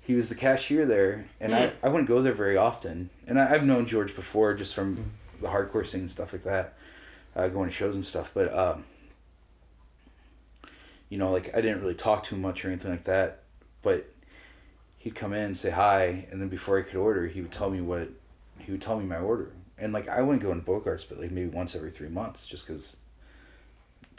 he 0.00 0.14
was 0.14 0.28
the 0.28 0.34
cashier 0.34 0.86
there, 0.86 1.26
and 1.40 1.54
I, 1.54 1.68
Hmm. 1.68 1.86
I 1.86 1.88
wouldn't 1.88 2.08
go 2.08 2.20
there 2.20 2.32
very 2.32 2.56
often. 2.56 3.10
And 3.28 3.38
I, 3.40 3.54
I've 3.54 3.64
known 3.64 3.86
George 3.86 4.16
before, 4.16 4.54
just 4.54 4.74
from 4.74 4.96
Hmm. 4.96 5.42
the 5.42 5.48
hardcore 5.48 5.86
scene 5.86 6.00
and 6.02 6.10
stuff 6.10 6.32
like 6.32 6.42
that, 6.44 6.74
uh, 7.36 7.48
going 7.48 7.68
to 7.68 7.74
shows 7.74 7.94
and 7.94 8.04
stuff. 8.04 8.32
But 8.34 8.52
um, 8.56 8.84
you 11.08 11.18
know, 11.18 11.30
like 11.30 11.54
I 11.56 11.60
didn't 11.60 11.80
really 11.80 11.94
talk 11.94 12.24
to 12.24 12.34
him 12.34 12.42
much 12.42 12.64
or 12.64 12.68
anything 12.68 12.90
like 12.90 13.04
that. 13.04 13.42
But 13.82 14.12
he'd 14.98 15.14
come 15.14 15.32
in 15.32 15.42
and 15.44 15.56
say 15.56 15.70
hi, 15.70 16.26
and 16.30 16.40
then 16.40 16.48
before 16.48 16.78
I 16.78 16.82
could 16.82 16.96
order, 16.96 17.26
he 17.28 17.40
would 17.40 17.52
tell 17.52 17.70
me 17.70 17.80
what 17.80 18.08
he 18.58 18.72
would 18.72 18.82
tell 18.82 18.98
me 18.98 19.06
my 19.06 19.18
order. 19.18 19.52
And 19.78 19.92
like 19.92 20.08
I 20.08 20.20
wouldn't 20.22 20.42
go 20.42 20.52
into 20.52 20.64
Bogarts, 20.64 21.04
but 21.08 21.18
like 21.20 21.30
maybe 21.30 21.48
once 21.48 21.74
every 21.74 21.90
three 21.90 22.08
months, 22.10 22.46
just 22.46 22.66
because 22.66 22.96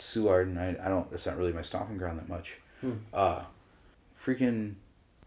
Soulard 0.01 0.43
and 0.43 0.59
I, 0.59 0.75
I 0.83 0.89
don't. 0.89 1.09
That's 1.11 1.25
not 1.25 1.37
really 1.37 1.53
my 1.53 1.61
stomping 1.61 1.97
ground 1.97 2.19
that 2.19 2.27
much. 2.27 2.57
Hmm. 2.81 2.93
Uh, 3.13 3.43
freaking, 4.23 4.73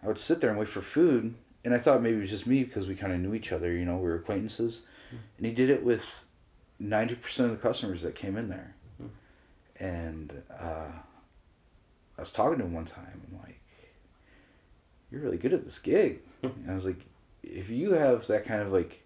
I 0.02 0.08
would 0.08 0.18
sit 0.18 0.40
there 0.40 0.50
and 0.50 0.58
wait 0.58 0.68
for 0.68 0.82
food, 0.82 1.34
and 1.64 1.72
I 1.72 1.78
thought 1.78 2.02
maybe 2.02 2.16
it 2.16 2.20
was 2.20 2.30
just 2.30 2.46
me 2.46 2.64
because 2.64 2.86
we 2.86 2.96
kind 2.96 3.12
of 3.12 3.20
knew 3.20 3.34
each 3.34 3.52
other. 3.52 3.72
You 3.72 3.84
know, 3.84 3.96
we 3.96 4.02
were 4.02 4.16
acquaintances, 4.16 4.82
and 5.10 5.46
he 5.46 5.52
did 5.52 5.70
it 5.70 5.84
with 5.84 6.04
ninety 6.80 7.14
percent 7.14 7.50
of 7.50 7.56
the 7.56 7.62
customers 7.62 8.02
that 8.02 8.16
came 8.16 8.36
in 8.36 8.48
there. 8.48 8.74
Hmm. 8.98 9.06
And 9.84 10.42
uh, 10.50 10.90
I 12.18 12.20
was 12.20 12.32
talking 12.32 12.58
to 12.58 12.64
him 12.64 12.74
one 12.74 12.86
time. 12.86 13.22
I'm 13.30 13.38
like, 13.40 13.60
"You're 15.10 15.20
really 15.20 15.38
good 15.38 15.54
at 15.54 15.64
this 15.64 15.78
gig." 15.78 16.20
and 16.42 16.68
I 16.68 16.74
was 16.74 16.84
like, 16.84 17.00
"If 17.44 17.70
you 17.70 17.92
have 17.92 18.26
that 18.26 18.44
kind 18.44 18.60
of 18.62 18.72
like." 18.72 19.00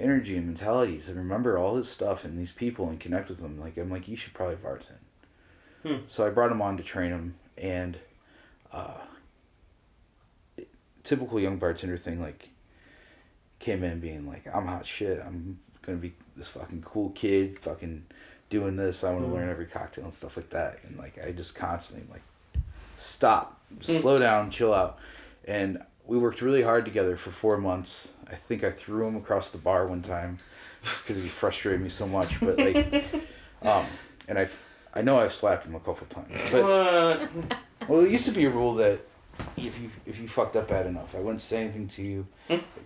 Energy 0.00 0.36
and 0.36 0.46
mentality 0.46 0.98
to 0.98 1.14
remember 1.14 1.58
all 1.58 1.74
this 1.74 1.88
stuff 1.90 2.24
and 2.24 2.38
these 2.38 2.52
people 2.52 2.88
and 2.88 2.98
connect 2.98 3.28
with 3.28 3.38
them. 3.38 3.60
Like 3.60 3.76
I'm 3.76 3.90
like, 3.90 4.08
you 4.08 4.16
should 4.16 4.34
probably 4.34 4.56
bartend. 4.56 4.98
Hmm. 5.82 6.04
So 6.08 6.26
I 6.26 6.30
brought 6.30 6.50
him 6.50 6.60
on 6.62 6.76
to 6.78 6.82
train 6.82 7.10
him, 7.10 7.34
and 7.56 7.98
uh, 8.72 8.98
typical 11.04 11.40
young 11.40 11.56
bartender 11.58 11.96
thing, 11.96 12.20
like 12.20 12.50
came 13.58 13.84
in 13.84 14.00
being 14.00 14.26
like, 14.26 14.44
I'm 14.52 14.66
hot 14.66 14.86
shit. 14.86 15.20
I'm 15.24 15.58
gonna 15.82 15.98
be 15.98 16.14
this 16.36 16.48
fucking 16.48 16.82
cool 16.82 17.10
kid, 17.10 17.58
fucking 17.58 18.06
doing 18.48 18.76
this. 18.76 19.04
I 19.04 19.10
want 19.12 19.22
to 19.24 19.28
Hmm. 19.28 19.34
learn 19.34 19.48
every 19.48 19.66
cocktail 19.66 20.04
and 20.04 20.14
stuff 20.14 20.36
like 20.36 20.50
that. 20.50 20.78
And 20.84 20.98
like 20.98 21.18
I 21.24 21.32
just 21.32 21.54
constantly 21.54 22.06
like, 22.10 22.62
stop, 22.96 23.60
slow 23.80 24.18
down, 24.18 24.50
chill 24.50 24.74
out, 24.74 24.98
and 25.46 25.82
we 26.04 26.18
worked 26.18 26.42
really 26.42 26.62
hard 26.62 26.84
together 26.84 27.16
for 27.16 27.30
four 27.30 27.56
months. 27.56 28.08
I 28.30 28.34
think 28.34 28.64
I 28.64 28.70
threw 28.70 29.06
him 29.06 29.16
across 29.16 29.50
the 29.50 29.58
bar 29.58 29.86
one 29.86 30.02
time 30.02 30.38
because 30.82 31.16
he 31.22 31.28
frustrated 31.28 31.80
me 31.80 31.88
so 31.88 32.06
much. 32.06 32.38
But 32.40 32.58
like, 32.58 33.04
um, 33.62 33.86
and 34.28 34.38
I, 34.38 34.48
I 34.94 35.02
know 35.02 35.18
I've 35.18 35.32
slapped 35.34 35.64
him 35.66 35.74
a 35.74 35.80
couple 35.80 36.06
times. 36.08 36.52
But 36.52 36.62
What? 37.32 37.56
well, 37.88 38.00
it 38.04 38.10
used 38.10 38.26
to 38.26 38.32
be 38.32 38.44
a 38.44 38.50
rule 38.50 38.74
that 38.76 39.00
if 39.56 39.80
you 39.80 39.90
if 40.06 40.18
you 40.20 40.28
fucked 40.28 40.56
up 40.56 40.68
bad 40.68 40.86
enough, 40.86 41.14
I 41.14 41.18
wouldn't 41.18 41.42
say 41.42 41.62
anything 41.62 41.88
to 41.88 42.02
you 42.02 42.26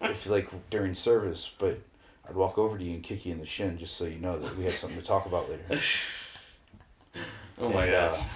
if 0.02 0.28
like 0.28 0.48
during 0.70 0.94
service, 0.94 1.52
but 1.58 1.78
I'd 2.28 2.36
walk 2.36 2.56
over 2.58 2.78
to 2.78 2.84
you 2.84 2.94
and 2.94 3.02
kick 3.02 3.26
you 3.26 3.32
in 3.32 3.40
the 3.40 3.46
shin 3.46 3.76
just 3.76 3.96
so 3.96 4.04
you 4.04 4.18
know 4.18 4.38
that 4.38 4.56
we 4.56 4.64
had 4.64 4.72
something 4.72 4.98
to 4.98 5.04
talk 5.04 5.26
about 5.26 5.48
later. 5.50 5.80
Oh 7.56 7.68
my 7.68 7.84
And, 7.86 7.94
uh, 7.94 8.10
gosh. 8.10 8.26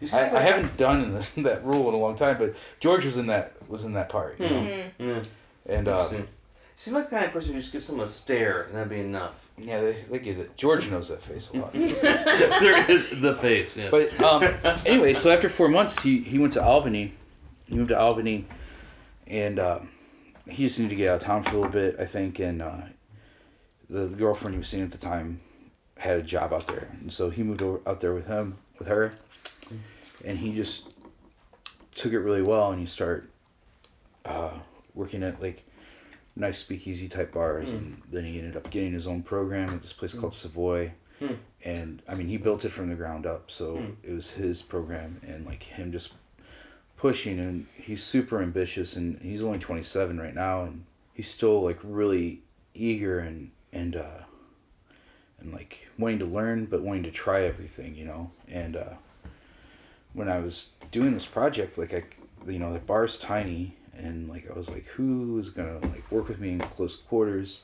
You 0.00 0.06
seem 0.06 0.18
I, 0.20 0.22
like 0.22 0.32
I 0.34 0.40
haven't 0.40 0.76
done 0.78 1.12
this, 1.12 1.28
that 1.36 1.64
rule 1.66 1.86
in 1.88 1.94
a 1.94 1.98
long 1.98 2.16
time, 2.16 2.38
but 2.38 2.54
George 2.80 3.04
was 3.04 3.18
in 3.18 3.26
that 3.26 3.52
was 3.68 3.84
in 3.84 3.92
that 3.92 4.08
part, 4.08 4.40
you 4.40 4.48
know? 4.48 4.60
Hmm. 4.64 5.02
Yeah. 5.08 5.22
and 5.66 5.86
uh, 5.88 6.08
Interesting. 6.74 6.92
Seem 6.92 6.94
like 6.94 7.10
the 7.10 7.16
kind 7.16 7.26
of 7.26 7.32
person 7.32 7.52
who 7.54 7.60
just 7.60 7.72
gives 7.72 7.86
someone 7.86 8.04
a 8.04 8.08
stare 8.08 8.62
and 8.62 8.74
that'd 8.74 8.88
be 8.88 9.00
enough. 9.00 9.48
yeah, 9.56 9.80
they, 9.80 10.04
they 10.10 10.18
get 10.18 10.38
it. 10.38 10.56
George 10.56 10.90
knows 10.90 11.08
that 11.08 11.22
face 11.22 11.50
a 11.50 11.58
lot. 11.58 11.72
there 11.72 12.90
is 12.90 13.10
the 13.20 13.34
face. 13.34 13.76
Yes. 13.76 13.90
But 13.90 14.20
um, 14.20 14.42
anyway, 14.84 15.14
so 15.14 15.30
after 15.32 15.48
four 15.48 15.68
months, 15.68 16.02
he, 16.02 16.20
he 16.20 16.38
went 16.38 16.52
to 16.54 16.62
Albany. 16.62 17.14
He 17.66 17.76
moved 17.76 17.90
to 17.90 17.98
Albany, 17.98 18.46
and 19.26 19.58
um, 19.58 19.88
he 20.48 20.64
just 20.64 20.78
needed 20.78 20.90
to 20.90 20.96
get 20.96 21.08
out 21.10 21.16
of 21.16 21.22
town 21.22 21.42
for 21.44 21.50
a 21.50 21.54
little 21.54 21.72
bit, 21.72 21.96
I 21.98 22.04
think. 22.04 22.38
And 22.38 22.60
uh, 22.60 22.82
the 23.88 24.06
girlfriend 24.06 24.54
he 24.54 24.58
was 24.58 24.68
seeing 24.68 24.82
at 24.82 24.90
the 24.90 24.98
time 24.98 25.40
had 25.98 26.18
a 26.18 26.22
job 26.22 26.52
out 26.52 26.66
there, 26.66 26.88
and 27.00 27.12
so 27.12 27.30
he 27.30 27.42
moved 27.42 27.62
over, 27.62 27.80
out 27.86 28.00
there 28.00 28.12
with 28.12 28.26
him, 28.26 28.58
with 28.78 28.88
her, 28.88 29.14
and 30.24 30.38
he 30.38 30.52
just 30.52 30.98
took 31.94 32.12
it 32.12 32.18
really 32.18 32.42
well. 32.42 32.70
And 32.70 32.80
he 32.80 32.86
started 32.86 33.28
uh, 34.26 34.58
working 34.94 35.22
at 35.22 35.40
like 35.40 35.63
nice 36.36 36.58
speakeasy 36.58 37.08
type 37.08 37.32
bars, 37.32 37.70
and 37.72 38.02
then 38.10 38.24
he 38.24 38.38
ended 38.38 38.56
up 38.56 38.70
getting 38.70 38.92
his 38.92 39.06
own 39.06 39.22
program 39.22 39.68
at 39.70 39.80
this 39.82 39.92
place 39.92 40.12
called 40.12 40.34
Savoy 40.34 40.92
Hmm. 41.20 41.34
and 41.64 42.02
I 42.08 42.16
mean 42.16 42.26
he 42.26 42.36
built 42.38 42.64
it 42.64 42.70
from 42.70 42.88
the 42.88 42.96
ground 42.96 43.24
up, 43.24 43.48
so 43.50 43.76
Hmm. 43.76 43.90
it 44.02 44.12
was 44.12 44.30
his 44.32 44.62
program 44.62 45.20
and 45.24 45.46
like 45.46 45.62
him 45.62 45.92
just 45.92 46.12
pushing 46.96 47.38
and 47.38 47.66
he's 47.76 48.02
super 48.02 48.42
ambitious 48.42 48.96
and 48.96 49.20
he's 49.22 49.42
only 49.44 49.58
27 49.60 50.18
right 50.20 50.34
now 50.34 50.64
and 50.64 50.84
he's 51.12 51.30
still 51.30 51.62
like 51.62 51.78
really 51.84 52.42
eager 52.74 53.20
and 53.20 53.52
and 53.72 53.94
uh 53.94 54.22
and 55.38 55.52
like 55.52 55.86
wanting 55.98 56.18
to 56.18 56.24
learn 56.26 56.66
but 56.66 56.82
wanting 56.82 57.04
to 57.04 57.10
try 57.12 57.42
everything, 57.42 57.94
you 57.94 58.04
know. 58.04 58.30
And 58.48 58.76
uh 58.76 58.94
when 60.14 60.28
I 60.28 60.40
was 60.40 60.70
doing 60.90 61.14
this 61.14 61.26
project 61.26 61.78
like 61.78 61.94
I 61.94 62.02
you 62.50 62.58
know 62.58 62.72
the 62.72 62.80
bar's 62.80 63.16
tiny 63.16 63.76
and 63.98 64.28
like 64.28 64.50
I 64.50 64.54
was 64.54 64.70
like 64.70 64.86
who 64.86 65.38
is 65.38 65.50
going 65.50 65.80
to 65.80 65.86
like 65.88 66.10
work 66.10 66.28
with 66.28 66.40
me 66.40 66.50
in 66.50 66.58
close 66.60 66.96
quarters? 66.96 67.62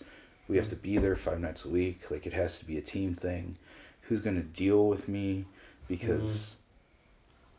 We 0.49 0.57
have 0.57 0.67
to 0.69 0.77
be 0.77 0.99
there 0.99 1.15
5 1.17 1.39
nights 1.41 1.65
a 1.65 1.69
week. 1.69 2.11
Like 2.11 2.27
it 2.27 2.33
has 2.33 2.59
to 2.59 2.65
be 2.65 2.77
a 2.79 2.81
team 2.83 3.15
thing 3.15 3.57
who's 4.03 4.21
gonna 4.21 4.43
deal 4.43 4.89
with 4.89 5.09
me 5.09 5.45
because 5.87 6.57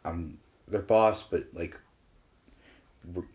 I'm 0.04 0.38
their 0.68 0.82
boss, 0.82 1.24
but 1.24 1.46
like, 1.54 1.78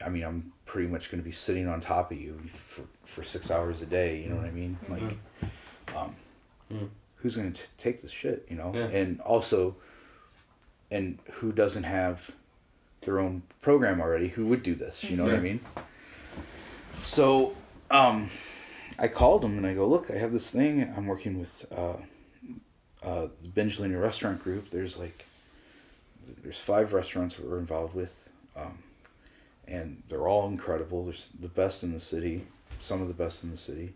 I 0.05 0.09
mean, 0.09 0.23
I'm 0.25 0.53
pretty 0.67 0.89
much 0.89 1.11
gonna 1.11 1.23
be 1.23 1.33
sitting 1.33 1.67
on 1.69 1.81
top 1.81 2.13
of 2.13 2.19
you 2.21 2.39
for, 2.69 2.83
for 3.05 3.23
six 3.23 3.51
hours 3.51 3.81
a 3.83 3.87
day. 3.87 4.21
You 4.23 4.29
know 4.31 4.37
what 4.37 4.45
I 4.47 4.51
mean? 4.51 4.79
Like, 4.89 5.17
um, 5.97 6.15
Mm. 6.73 6.89
who's 7.17 7.37
gonna 7.37 7.53
t- 7.53 7.63
take 7.79 8.03
this 8.03 8.11
shit? 8.11 8.45
You 8.51 8.57
know, 8.57 8.73
Yeah. 8.75 8.87
and 8.89 9.21
also, 9.21 9.77
and 10.91 11.19
who 11.35 11.53
doesn't 11.53 11.85
have 11.85 12.33
their 13.07 13.19
own 13.19 13.43
program 13.63 14.01
already? 14.03 14.29
Who 14.29 14.47
would 14.49 14.63
do 14.63 14.75
this? 14.75 15.03
You 15.03 15.17
know 15.17 15.25
what 15.25 15.35
I 15.35 15.41
mean? 15.41 15.61
So, 17.03 17.57
um, 17.91 18.31
I 18.99 19.09
called 19.09 19.45
him 19.45 19.57
and 19.57 19.67
I 19.67 19.75
go, 19.75 19.87
look, 19.87 20.11
I 20.11 20.19
have 20.19 20.33
this 20.33 20.51
thing. 20.51 20.83
I'm 20.97 21.07
working 21.07 21.39
with 21.39 21.65
uh, 21.71 21.97
uh, 23.03 23.29
the 23.43 23.49
Bengelina 23.49 24.01
Restaurant 24.01 24.43
Group. 24.43 24.71
There's 24.71 24.99
like, 24.99 25.25
there's 26.43 26.59
five 26.59 26.93
restaurants 26.93 27.39
we're 27.39 27.59
involved 27.59 27.95
with, 27.95 28.31
um, 28.57 28.79
and 29.69 30.03
they're 30.09 30.29
all 30.29 30.49
incredible. 30.49 31.05
There's 31.05 31.29
the 31.41 31.49
best 31.49 31.83
in 31.85 31.93
the 31.93 32.01
city, 32.01 32.47
some 32.79 33.01
of 33.03 33.09
the 33.09 33.15
best 33.15 33.45
in 33.45 33.51
the 33.51 33.57
city. 33.57 33.95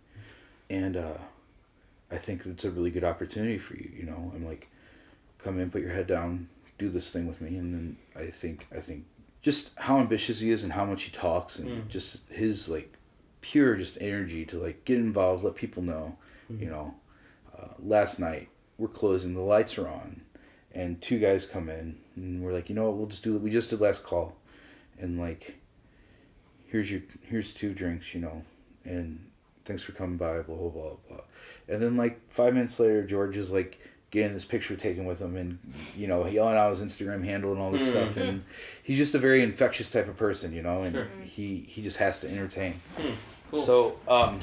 and 0.70 0.96
uh, 0.96 1.18
I 2.10 2.16
think 2.16 2.46
it's 2.46 2.64
a 2.64 2.70
really 2.70 2.90
good 2.90 3.04
opportunity 3.04 3.58
for 3.58 3.74
you. 3.74 3.90
You 3.96 4.04
know, 4.04 4.32
I'm 4.34 4.44
like, 4.46 4.68
come 5.38 5.58
in, 5.58 5.70
put 5.70 5.82
your 5.82 5.92
head 5.92 6.06
down, 6.06 6.48
do 6.80 6.88
this 6.88 7.12
thing 7.12 7.28
with 7.28 7.40
me, 7.40 7.56
and 7.56 7.72
then 7.74 7.96
I 8.16 8.30
think 8.30 8.66
I 8.74 8.80
think 8.80 9.04
just 9.42 9.70
how 9.76 9.98
ambitious 10.00 10.40
he 10.40 10.50
is 10.50 10.64
and 10.64 10.72
how 10.72 10.84
much 10.84 11.02
he 11.04 11.10
talks 11.12 11.58
and 11.58 11.68
Mm. 11.68 11.88
just 11.88 12.18
his 12.28 12.68
like 12.68 12.96
pure 13.40 13.76
just 13.76 13.96
energy 14.00 14.44
to 14.46 14.58
like 14.58 14.84
get 14.84 14.98
involved, 14.98 15.44
let 15.44 15.54
people 15.54 15.82
know. 15.82 16.16
Mm-hmm. 16.50 16.62
You 16.64 16.70
know, 16.70 16.94
uh, 17.56 17.68
last 17.78 18.18
night 18.18 18.48
we're 18.78 18.88
closing, 18.88 19.34
the 19.34 19.40
lights 19.40 19.78
are 19.78 19.88
on, 19.88 20.22
and 20.72 21.00
two 21.00 21.18
guys 21.18 21.46
come 21.46 21.68
in 21.68 21.98
and 22.16 22.42
we're 22.42 22.52
like, 22.52 22.68
you 22.68 22.74
know 22.74 22.84
what, 22.88 22.96
we'll 22.96 23.06
just 23.06 23.22
do. 23.22 23.36
We 23.38 23.50
just 23.50 23.70
did 23.70 23.80
last 23.80 24.02
call, 24.02 24.36
and 24.98 25.18
like, 25.18 25.54
here's 26.66 26.90
your 26.90 27.02
here's 27.22 27.54
two 27.54 27.72
drinks, 27.74 28.14
you 28.14 28.20
know, 28.20 28.42
and 28.84 29.30
thanks 29.64 29.82
for 29.82 29.92
coming 29.92 30.16
by, 30.16 30.40
blah 30.40 30.56
blah 30.56 30.70
blah 30.70 30.96
blah. 31.08 31.20
And 31.68 31.80
then 31.80 31.96
like 31.96 32.20
five 32.30 32.54
minutes 32.54 32.80
later, 32.80 33.04
George 33.06 33.36
is 33.36 33.50
like 33.50 33.78
getting 34.10 34.34
this 34.34 34.44
picture 34.44 34.74
taken 34.76 35.04
with 35.04 35.20
him, 35.20 35.36
and 35.36 35.58
you 35.96 36.06
know 36.06 36.26
yelling 36.26 36.56
out 36.56 36.70
his 36.70 36.82
Instagram 36.82 37.24
handle 37.24 37.52
and 37.52 37.60
all 37.60 37.70
this 37.70 37.86
Mm. 37.86 37.90
stuff, 37.90 38.16
and 38.16 38.44
he's 38.82 38.98
just 38.98 39.14
a 39.14 39.18
very 39.18 39.42
infectious 39.42 39.90
type 39.90 40.08
of 40.08 40.16
person, 40.16 40.52
you 40.52 40.62
know, 40.62 40.82
and 40.82 40.94
Sure. 40.94 41.06
he 41.24 41.64
he 41.68 41.82
just 41.82 41.98
has 41.98 42.20
to 42.20 42.28
entertain. 42.30 42.80
Cool. 43.50 43.60
So 43.62 43.98
um, 44.08 44.40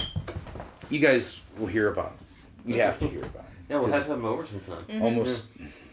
you 0.90 1.00
guys 1.00 1.40
will 1.58 1.68
hear 1.68 1.90
about 1.92 2.12
him. 2.12 2.18
You 2.66 2.74
Okay, 2.76 2.84
have 2.84 3.00
to 3.00 3.08
hear 3.08 3.22
about 3.24 3.44
him. 3.44 3.44
Yeah, 3.70 3.80
we'll 3.80 3.90
have 3.92 4.04
to 4.04 4.10
have 4.12 4.18
him 4.20 4.24
over 4.26 4.46
sometime. 4.46 5.02
almost. 5.04 5.44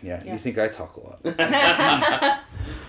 Yeah, 0.00 0.20
Yeah. 0.24 0.32
you 0.34 0.38
think 0.38 0.58
I 0.58 0.68
talk 0.68 0.96
a 0.96 1.00
lot? 1.00 1.20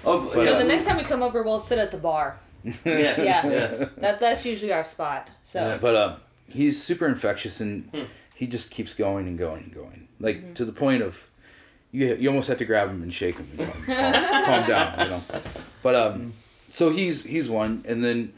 Oh, 0.05 0.29
But, 0.33 0.45
yeah. 0.45 0.51
And 0.51 0.61
the 0.61 0.65
next 0.65 0.85
time 0.85 0.97
we 0.97 1.03
come 1.03 1.23
over, 1.23 1.41
we'll 1.41 1.59
sit 1.59 1.79
at 1.79 1.89
the 1.91 1.97
bar. 1.97 2.37
yes, 2.63 2.77
Yeah. 2.85 3.47
yes. 3.47 3.79
That 3.97 4.19
that's 4.19 4.45
usually 4.45 4.71
our 4.71 4.83
spot. 4.83 5.29
So 5.43 5.59
Yeah. 5.59 5.77
But 5.77 5.95
um, 5.95 6.15
he's 6.47 6.81
super 6.81 7.07
infectious 7.07 7.59
and 7.59 7.89
Hmm. 7.91 8.03
he 8.35 8.45
just 8.47 8.69
keeps 8.69 8.93
going 8.93 9.27
and 9.27 9.37
going 9.39 9.63
and 9.63 9.73
going, 9.73 10.04
like 10.19 10.55
to 10.55 10.65
the 10.65 10.71
point 10.71 11.03
of 11.03 11.29
you 11.91 12.15
you 12.15 12.29
almost 12.29 12.47
have 12.47 12.57
to 12.57 12.65
grab 12.65 12.89
him 12.89 13.03
and 13.03 13.13
shake 13.13 13.35
him 13.37 13.47
and 13.57 13.61
him, 13.69 13.83
calm, 13.85 14.45
calm 14.45 14.67
down, 14.67 14.99
you 14.99 15.09
know. 15.09 15.21
But 15.83 15.95
um, 15.95 16.33
so 16.69 16.89
he's 16.91 17.23
he's 17.23 17.49
one, 17.49 17.83
and 17.87 18.03
then 18.03 18.33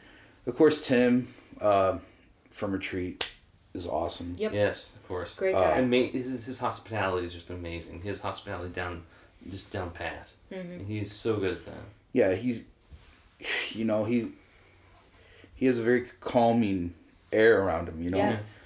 of 0.46 0.56
course 0.56 0.86
Tim 0.86 1.28
uh, 1.62 1.98
from 2.52 2.72
Retreat 2.72 3.28
is 3.74 3.88
awesome. 3.88 4.36
Yep. 4.38 4.54
Yes, 4.54 4.96
of 4.96 5.08
course. 5.08 5.36
great 5.36 5.56
Uh, 5.56 5.62
guy. 5.62 5.78
And 5.78 5.90
ma- 5.92 6.08
his, 6.12 6.46
his 6.46 6.60
hospitality 6.60 7.26
is 7.28 7.34
just 7.34 7.50
amazing. 7.52 8.02
His 8.02 8.22
hospitality 8.22 8.70
down, 8.74 9.04
just 9.50 9.72
down 9.72 9.92
pat. 9.92 10.32
Mm-hmm. 10.52 10.86
He's 10.86 11.12
so 11.14 11.38
good 11.38 11.58
at 11.58 11.66
that. 11.66 11.84
Yeah, 12.14 12.34
he's 12.36 12.64
you 13.72 13.86
know 13.86 14.04
he 14.06 14.30
he 15.56 15.66
has 15.68 15.78
a 15.80 15.84
very 15.84 16.06
calming 16.20 16.94
air 17.32 17.62
around 17.62 17.90
him, 17.90 18.02
you 18.02 18.10
know. 18.10 18.18
yes. 18.18 18.60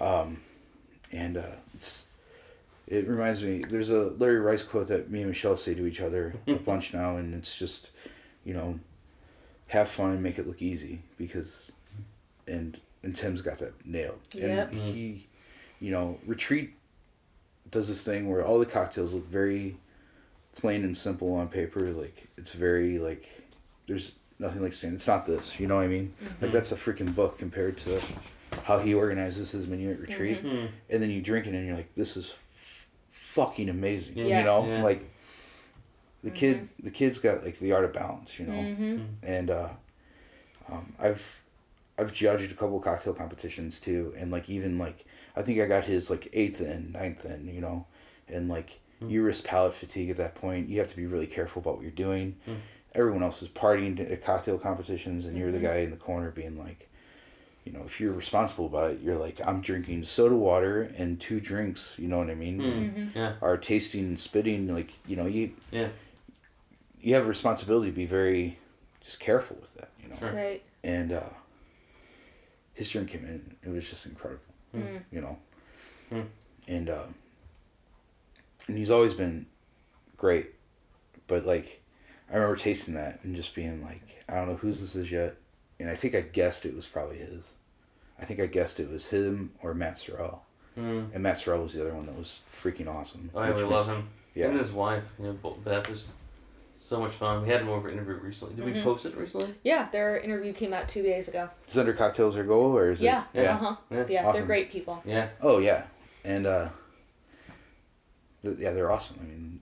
Um, 0.00 0.38
and 1.12 1.36
uh, 1.36 1.42
it's 1.65 1.65
it 2.86 3.06
reminds 3.08 3.42
me. 3.42 3.58
There's 3.68 3.90
a 3.90 4.10
Larry 4.18 4.38
Rice 4.40 4.62
quote 4.62 4.88
that 4.88 5.10
me 5.10 5.20
and 5.20 5.28
Michelle 5.28 5.56
say 5.56 5.74
to 5.74 5.86
each 5.86 6.00
other 6.00 6.34
a 6.46 6.54
bunch 6.70 6.94
now, 6.94 7.16
and 7.16 7.34
it's 7.34 7.58
just, 7.58 7.90
you 8.44 8.54
know, 8.54 8.78
have 9.68 9.88
fun 9.88 10.10
and 10.12 10.22
make 10.22 10.38
it 10.38 10.46
look 10.46 10.62
easy 10.62 11.00
because, 11.18 11.72
and 12.46 12.78
and 13.02 13.14
Tim's 13.14 13.42
got 13.42 13.58
that 13.58 13.72
nailed. 13.86 14.18
Yep. 14.34 14.72
And 14.72 14.80
he, 14.80 15.26
you 15.80 15.90
know, 15.90 16.18
retreat 16.26 16.74
does 17.70 17.88
this 17.88 18.02
thing 18.04 18.28
where 18.30 18.44
all 18.44 18.58
the 18.58 18.66
cocktails 18.66 19.14
look 19.14 19.28
very 19.28 19.76
plain 20.56 20.84
and 20.84 20.96
simple 20.96 21.34
on 21.34 21.48
paper. 21.48 21.80
Like 21.92 22.28
it's 22.36 22.52
very 22.52 22.98
like 22.98 23.28
there's 23.88 24.12
nothing 24.38 24.62
like 24.62 24.72
saying 24.72 24.94
it's 24.94 25.06
not 25.06 25.24
this. 25.26 25.58
You 25.58 25.66
know 25.66 25.76
what 25.76 25.84
I 25.84 25.88
mean? 25.88 26.14
Like 26.40 26.52
that's 26.52 26.70
a 26.72 26.76
freaking 26.76 27.14
book 27.14 27.38
compared 27.38 27.76
to 27.78 28.00
how 28.64 28.78
he 28.78 28.94
organizes 28.94 29.50
his 29.50 29.66
menu 29.66 29.90
at 29.90 30.00
retreat 30.00 30.42
Mm. 30.44 30.68
and 30.88 31.02
then 31.02 31.10
you 31.10 31.20
drink 31.20 31.46
it 31.46 31.54
and 31.54 31.66
you're 31.66 31.76
like, 31.76 31.94
this 31.94 32.16
is 32.16 32.30
f- 32.30 32.42
fucking 33.36 33.68
amazing. 33.68 34.18
Yeah. 34.18 34.38
You 34.40 34.44
know, 34.44 34.66
Yeah. 34.66 34.82
like 34.82 35.02
the 36.24 36.30
kid, 36.30 36.68
the 36.82 36.90
kid's 36.90 37.18
got 37.18 37.44
like 37.44 37.58
the 37.58 37.72
art 37.72 37.84
of 37.84 37.92
balance. 37.92 38.38
You 38.38 38.46
know, 38.46 38.52
Mm-hmm. 38.62 39.02
and 39.22 39.50
uh, 39.50 39.68
um, 40.70 40.92
I've 40.98 41.42
I've 41.98 42.12
judged 42.12 42.50
a 42.50 42.54
couple 42.54 42.78
cocktail 42.80 43.14
competitions 43.14 43.80
too, 43.80 44.12
and 44.16 44.30
like 44.30 44.48
even 44.50 44.78
like 44.78 45.04
I 45.36 45.42
think 45.42 45.60
I 45.60 45.66
got 45.66 45.84
his 45.84 46.10
like 46.10 46.28
eighth 46.32 46.60
and 46.60 46.92
ninth 46.92 47.24
in. 47.24 47.48
You 47.54 47.60
know, 47.60 47.86
and 48.28 48.48
like 48.48 48.80
you 49.06 49.22
risk 49.22 49.44
palate 49.44 49.74
fatigue 49.74 50.10
at 50.10 50.16
that 50.16 50.34
point. 50.34 50.68
You 50.68 50.78
have 50.78 50.88
to 50.88 50.96
be 50.96 51.06
really 51.06 51.26
careful 51.26 51.60
about 51.60 51.74
what 51.76 51.82
you're 51.82 51.90
doing. 52.08 52.36
Everyone 52.94 53.22
else 53.22 53.42
is 53.42 53.48
partying 53.48 54.10
at 54.10 54.22
cocktail 54.24 54.56
competitions, 54.58 55.26
and 55.26 55.36
you're 55.36 55.52
the 55.52 55.58
guy 55.58 55.76
in 55.78 55.90
the 55.90 55.98
corner 55.98 56.30
being 56.30 56.56
like, 56.58 56.88
you 57.66 57.72
know, 57.72 57.82
if 57.84 58.00
you're 58.00 58.12
responsible 58.12 58.66
about 58.66 58.92
it, 58.92 59.00
you're 59.02 59.18
like, 59.18 59.40
I'm 59.44 59.60
drinking 59.60 60.04
soda 60.04 60.36
water 60.36 60.82
and 60.96 61.20
two 61.20 61.40
drinks. 61.40 61.96
You 61.98 62.06
know 62.08 62.16
what 62.18 62.30
I 62.30 62.34
mean? 62.34 62.60
Mm. 62.60 63.14
Yeah, 63.14 63.32
Are 63.42 63.56
tasting 63.58 64.04
and 64.04 64.18
spitting 64.20 64.72
like 64.72 64.92
you 65.06 65.16
know 65.16 65.26
you 65.26 65.50
yeah. 65.72 65.88
you 67.00 67.14
have 67.14 67.24
a 67.24 67.28
responsibility 67.28 67.90
to 67.90 67.96
be 67.96 68.06
very 68.06 68.58
just 69.00 69.18
careful 69.20 69.56
with 69.60 69.74
that. 69.74 69.90
You 70.02 70.08
know, 70.10 70.16
Sure. 70.16 70.32
Right. 70.32 70.62
and 70.84 71.12
uh, 71.12 71.20
his 72.74 72.88
drink 72.88 73.10
came 73.10 73.24
in. 73.24 73.56
It 73.68 73.74
was 73.74 73.88
just 73.90 74.06
incredible. 74.06 74.42
Mm. 74.74 75.02
You 75.10 75.20
know, 75.20 75.38
Mm. 76.12 76.26
and 76.68 76.88
uh, 76.88 77.06
and 78.68 78.78
he's 78.78 78.90
always 78.90 79.12
been 79.14 79.46
great, 80.16 80.54
but 81.26 81.44
like 81.44 81.82
I 82.30 82.34
remember 82.34 82.56
tasting 82.56 82.94
that 82.94 83.20
and 83.24 83.34
just 83.36 83.54
being 83.56 83.82
like, 83.84 84.22
I 84.28 84.34
don't 84.36 84.48
know 84.48 84.56
whose 84.56 84.80
this 84.80 84.94
is 84.94 85.10
yet, 85.10 85.34
and 85.80 85.88
I 85.90 85.96
think 85.96 86.14
I 86.14 86.20
guessed 86.20 86.64
it 86.64 86.74
was 86.76 86.86
probably 86.86 87.18
his. 87.18 87.42
I 88.20 88.24
think 88.24 88.40
I 88.40 88.46
guessed 88.46 88.80
it 88.80 88.90
was 88.90 89.06
him 89.06 89.52
or 89.62 89.74
Matt 89.74 89.96
Sorrell. 89.96 90.38
Mm. 90.78 91.14
And 91.14 91.22
Matt 91.22 91.36
Sorrell 91.36 91.62
was 91.62 91.72
the 91.74 91.80
other 91.82 91.94
one 91.94 92.06
that 92.06 92.16
was 92.16 92.40
freaking 92.62 92.86
awesome. 92.88 93.30
Oh, 93.34 93.42
yeah, 93.42 93.54
we 93.54 93.62
love 93.62 93.86
him. 93.86 94.08
Yeah. 94.34 94.46
Him 94.46 94.52
and 94.52 94.60
his 94.60 94.72
wife, 94.72 95.04
you 95.18 95.26
know, 95.26 95.32
both- 95.32 95.62
Beth 95.64 95.88
is 95.90 96.10
so 96.76 97.00
much 97.00 97.12
fun. 97.12 97.42
We 97.42 97.48
had 97.48 97.62
him 97.62 97.68
over 97.70 97.88
interview 97.88 98.14
recently. 98.14 98.54
Did 98.56 98.64
we 98.66 98.72
Mhm. 98.72 98.84
post 98.84 99.06
it 99.06 99.16
recently? 99.16 99.54
Yeah, 99.64 99.88
their 99.90 100.18
interview 100.18 100.52
came 100.52 100.74
out 100.74 100.88
two 100.88 101.02
days 101.02 101.28
ago. 101.28 101.48
Is 101.68 101.78
under 101.78 101.94
cocktails 101.94 102.36
or 102.36 102.44
go 102.44 102.76
or 102.76 102.90
is 102.90 103.00
Yeah. 103.00 103.24
it? 103.32 103.46
Uh 103.46 103.56
huh. 103.56 103.76
Yeah. 103.90 104.04
Yeah, 104.08 104.26
Awesome. 104.26 104.38
they're 104.40 104.46
great 104.46 104.70
people. 104.70 105.02
Yeah. 105.06 105.28
Oh 105.40 105.58
yeah, 105.58 105.84
and 106.24 106.46
uh, 106.46 106.68
th- 108.42 108.58
yeah, 108.58 108.72
they're 108.72 108.90
awesome. 108.90 109.16
I 109.20 109.24
mean, 109.24 109.60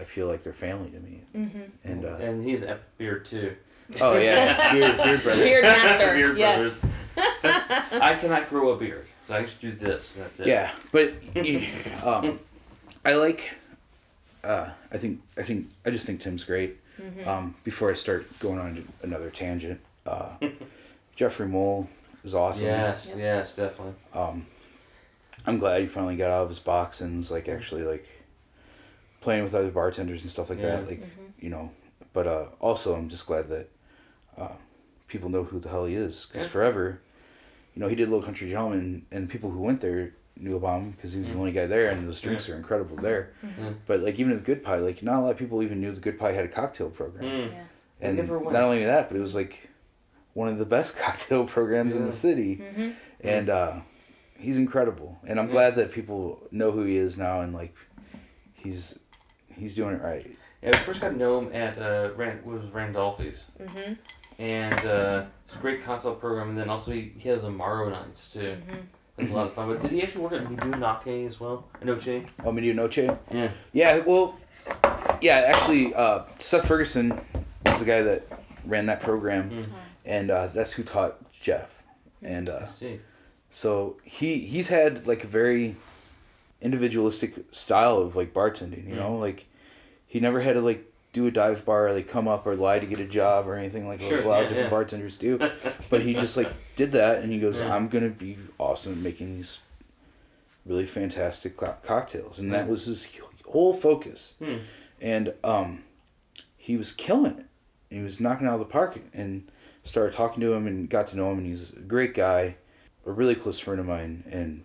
I 0.00 0.04
feel 0.04 0.26
like 0.26 0.42
they're 0.42 0.52
family 0.52 0.90
to 0.90 1.00
me. 1.00 1.22
Mm-hmm. 1.34 1.60
And 1.84 2.04
uh, 2.04 2.16
And 2.20 2.42
he's 2.44 2.62
at 2.62 2.96
beer 2.98 3.18
too. 3.18 3.54
oh 4.00 4.16
yeah, 4.18 4.72
beard, 4.72 4.96
beard 4.96 5.22
brother. 5.22 5.42
Beard 5.44 5.62
master. 5.64 6.06
Beard 6.14 6.38
yes. 6.38 6.56
brothers. 6.80 6.84
I 8.00 8.16
cannot 8.20 8.48
grow 8.48 8.70
a 8.70 8.76
beard, 8.76 9.06
so 9.24 9.34
I 9.34 9.42
just 9.42 9.60
do 9.60 9.72
this. 9.72 10.16
And 10.16 10.24
that's 10.24 10.40
it. 10.40 10.46
Yeah, 10.46 10.74
but 10.92 11.12
um, 12.04 12.38
I 13.04 13.14
like. 13.14 13.50
Uh, 14.44 14.70
I 14.92 14.98
think 14.98 15.20
I 15.36 15.42
think 15.42 15.68
I 15.84 15.90
just 15.90 16.06
think 16.06 16.20
Tim's 16.20 16.44
great. 16.44 16.78
Mm-hmm. 17.00 17.28
Um, 17.28 17.54
before 17.64 17.90
I 17.90 17.94
start 17.94 18.26
going 18.40 18.58
on 18.58 18.76
to 18.76 18.82
another 19.06 19.30
tangent, 19.30 19.80
uh, 20.06 20.30
Jeffrey 21.16 21.46
Mole 21.46 21.88
is 22.24 22.34
awesome. 22.34 22.66
Yes. 22.66 23.08
Yep. 23.10 23.18
Yes. 23.18 23.56
Definitely. 23.56 23.94
Um, 24.14 24.46
I'm 25.46 25.58
glad 25.58 25.80
he 25.80 25.86
finally 25.86 26.16
got 26.16 26.30
out 26.30 26.42
of 26.42 26.48
his 26.48 26.58
box 26.58 27.00
and 27.00 27.18
was 27.18 27.30
like 27.30 27.48
actually 27.48 27.82
like 27.82 28.06
playing 29.20 29.44
with 29.44 29.54
other 29.54 29.70
bartenders 29.70 30.22
and 30.22 30.30
stuff 30.30 30.50
like 30.50 30.58
Yeah. 30.60 30.76
that. 30.76 30.88
Like 30.88 31.02
you 31.40 31.50
know, 31.50 31.70
but 32.12 32.26
uh, 32.26 32.46
also 32.60 32.94
I'm 32.94 33.08
just 33.08 33.26
glad 33.26 33.46
that 33.48 33.68
uh, 34.36 34.48
people 35.08 35.28
know 35.30 35.44
who 35.44 35.58
the 35.58 35.68
hell 35.68 35.84
he 35.86 35.94
is 35.94 36.26
because 36.26 36.46
Yeah. 36.46 36.50
forever, 36.52 37.00
you 37.78 37.84
know, 37.84 37.88
he 37.88 37.94
did 37.94 38.08
Little 38.08 38.24
Country 38.24 38.48
Gentleman 38.50 39.06
and 39.12 39.30
people 39.30 39.52
who 39.52 39.60
went 39.60 39.80
there 39.80 40.12
knew 40.36 40.56
about 40.56 40.80
him 40.80 40.90
because 40.90 41.12
he 41.12 41.20
was 41.20 41.28
the 41.28 41.36
only 41.36 41.52
guy 41.52 41.66
there 41.66 41.90
and 41.90 42.08
those 42.08 42.20
drinks 42.20 42.48
are 42.48 42.56
incredible 42.56 42.96
there. 42.96 43.30
Yeah. 43.40 43.70
But 43.86 44.00
like 44.00 44.18
even 44.18 44.32
at 44.32 44.38
the 44.38 44.44
Good 44.44 44.64
Pie, 44.64 44.78
like 44.78 45.00
not 45.00 45.20
a 45.20 45.22
lot 45.22 45.30
of 45.30 45.36
people 45.36 45.62
even 45.62 45.80
knew 45.80 45.92
the 45.92 46.00
Good 46.00 46.18
Pie 46.18 46.32
had 46.32 46.44
a 46.44 46.48
cocktail 46.48 46.90
program. 46.90 47.24
Mm. 47.24 47.52
Yeah. 47.52 47.62
And 48.00 48.16
not 48.28 48.62
only 48.64 48.84
that, 48.84 49.08
but 49.08 49.16
it 49.16 49.20
was 49.20 49.36
like 49.36 49.68
one 50.34 50.48
of 50.48 50.58
the 50.58 50.64
best 50.66 50.96
cocktail 51.04 51.44
programs 51.46 51.94
in 51.94 52.04
the 52.04 52.10
city. 52.12 52.56
Mm-hmm. 52.56 52.90
And 53.20 53.48
uh, 53.48 53.76
he's 54.36 54.56
incredible. 54.56 55.16
And 55.24 55.38
I'm 55.38 55.46
Yeah. 55.46 55.52
glad 55.52 55.74
that 55.76 55.92
people 55.92 56.42
know 56.50 56.72
who 56.72 56.82
he 56.82 56.96
is 56.96 57.16
now 57.16 57.42
and 57.42 57.54
like 57.54 57.76
he's 58.54 58.98
he's 59.54 59.76
doing 59.76 59.94
it 59.94 60.02
right. 60.02 60.26
Yeah, 60.62 60.70
we 60.72 60.78
first 60.78 61.00
got 61.00 61.10
to 61.10 61.16
know 61.16 61.38
him 61.40 61.54
at 61.54 61.78
uh, 61.78 62.10
Rand, 62.16 62.44
was 62.44 62.64
it, 62.64 62.72
Randolph's, 62.74 63.52
Mm-hmm. 63.60 63.92
And 64.38 64.74
uh, 64.86 65.24
it's 65.46 65.56
a 65.56 65.58
great 65.58 65.82
console 65.84 66.14
program. 66.14 66.50
And 66.50 66.58
then 66.58 66.70
also 66.70 66.92
he, 66.92 67.12
he 67.18 67.28
has 67.28 67.42
Amaro 67.42 67.90
nights 67.90 68.32
too. 68.32 68.56
Mm-hmm. 68.68 68.76
That's 69.16 69.30
a 69.32 69.34
lot 69.34 69.46
of 69.48 69.54
fun. 69.54 69.68
But 69.68 69.80
did 69.80 69.90
he 69.90 70.00
actually 70.02 70.20
work 70.22 70.32
at 70.34 70.44
Midu 70.46 70.74
Nake 70.78 71.26
as 71.26 71.40
well? 71.40 71.66
Noche. 71.82 72.22
Oh, 72.44 72.52
Media 72.52 72.72
Noche? 72.72 72.98
Yeah. 73.32 73.50
Yeah, 73.72 73.98
well, 74.06 74.38
yeah, 75.20 75.42
actually, 75.52 75.92
uh, 75.92 76.22
Seth 76.38 76.68
Ferguson 76.68 77.20
is 77.66 77.80
the 77.80 77.84
guy 77.84 78.02
that 78.02 78.28
ran 78.64 78.86
that 78.86 79.00
program, 79.00 79.50
Mhm. 79.50 79.64
and 80.06 80.30
uh, 80.30 80.46
that's 80.48 80.72
who 80.74 80.84
taught 80.84 81.16
Jeff. 81.32 81.82
And 82.22 82.48
I 82.48 82.52
uh, 82.52 82.64
see. 82.64 83.00
so 83.50 83.96
he 84.04 84.38
he's 84.40 84.68
had 84.68 85.06
like 85.08 85.24
a 85.24 85.26
very 85.28 85.74
individualistic 86.60 87.34
style 87.50 87.98
of 87.98 88.14
like 88.16 88.32
bartending. 88.32 88.88
You 88.88 88.94
know, 88.96 89.16
like 89.16 89.46
he 90.06 90.20
never 90.20 90.40
had 90.40 90.54
to 90.54 90.60
like 90.60 90.84
do 91.12 91.26
a 91.26 91.30
dive 91.30 91.64
bar 91.64 91.88
or 91.88 91.92
they 91.94 92.02
come 92.02 92.28
up 92.28 92.46
or 92.46 92.54
lie 92.54 92.78
to 92.78 92.86
get 92.86 92.98
a 93.00 93.04
job 93.06 93.48
or 93.48 93.56
anything 93.56 93.88
like 93.88 94.00
Sure, 94.00 94.20
a 94.20 94.28
lot 94.28 94.36
yeah, 94.38 94.42
of 94.42 94.48
different 94.50 94.66
yeah. 94.66 94.70
bartenders 94.70 95.16
do. 95.16 95.38
but 95.90 96.02
he 96.02 96.12
just 96.14 96.36
like 96.36 96.52
did 96.76 96.92
that 96.92 97.22
and 97.22 97.32
he 97.32 97.38
goes, 97.40 97.58
Yeah. 97.58 97.74
I'm 97.74 97.88
gonna 97.88 98.10
be 98.10 98.36
awesome 98.58 99.02
making 99.02 99.36
these 99.36 99.58
really 100.66 100.84
fantastic 100.86 101.56
co- 101.56 101.76
cocktails, 101.82 102.38
and 102.38 102.52
that 102.52 102.66
Mm. 102.66 102.70
was 102.70 102.84
his 102.84 103.18
whole 103.46 103.72
focus. 103.72 104.34
Hmm. 104.38 104.56
And 105.00 105.32
um, 105.42 105.84
he 106.58 106.76
was 106.76 106.92
killing 106.92 107.38
it. 107.38 107.46
He 107.88 108.00
was 108.00 108.20
knocking 108.20 108.46
out 108.46 108.54
of 108.54 108.58
the 108.60 108.66
park, 108.66 108.98
and 109.14 109.50
started 109.84 110.12
talking 110.14 110.42
to 110.42 110.52
him 110.52 110.66
and 110.66 110.90
got 110.90 111.06
to 111.06 111.16
know 111.16 111.32
him, 111.32 111.38
and 111.38 111.46
he's 111.46 111.70
a 111.72 111.80
great 111.80 112.12
guy, 112.12 112.56
a 113.06 113.10
really 113.12 113.34
close 113.34 113.58
friend 113.58 113.80
of 113.80 113.86
mine, 113.86 114.24
and 114.30 114.62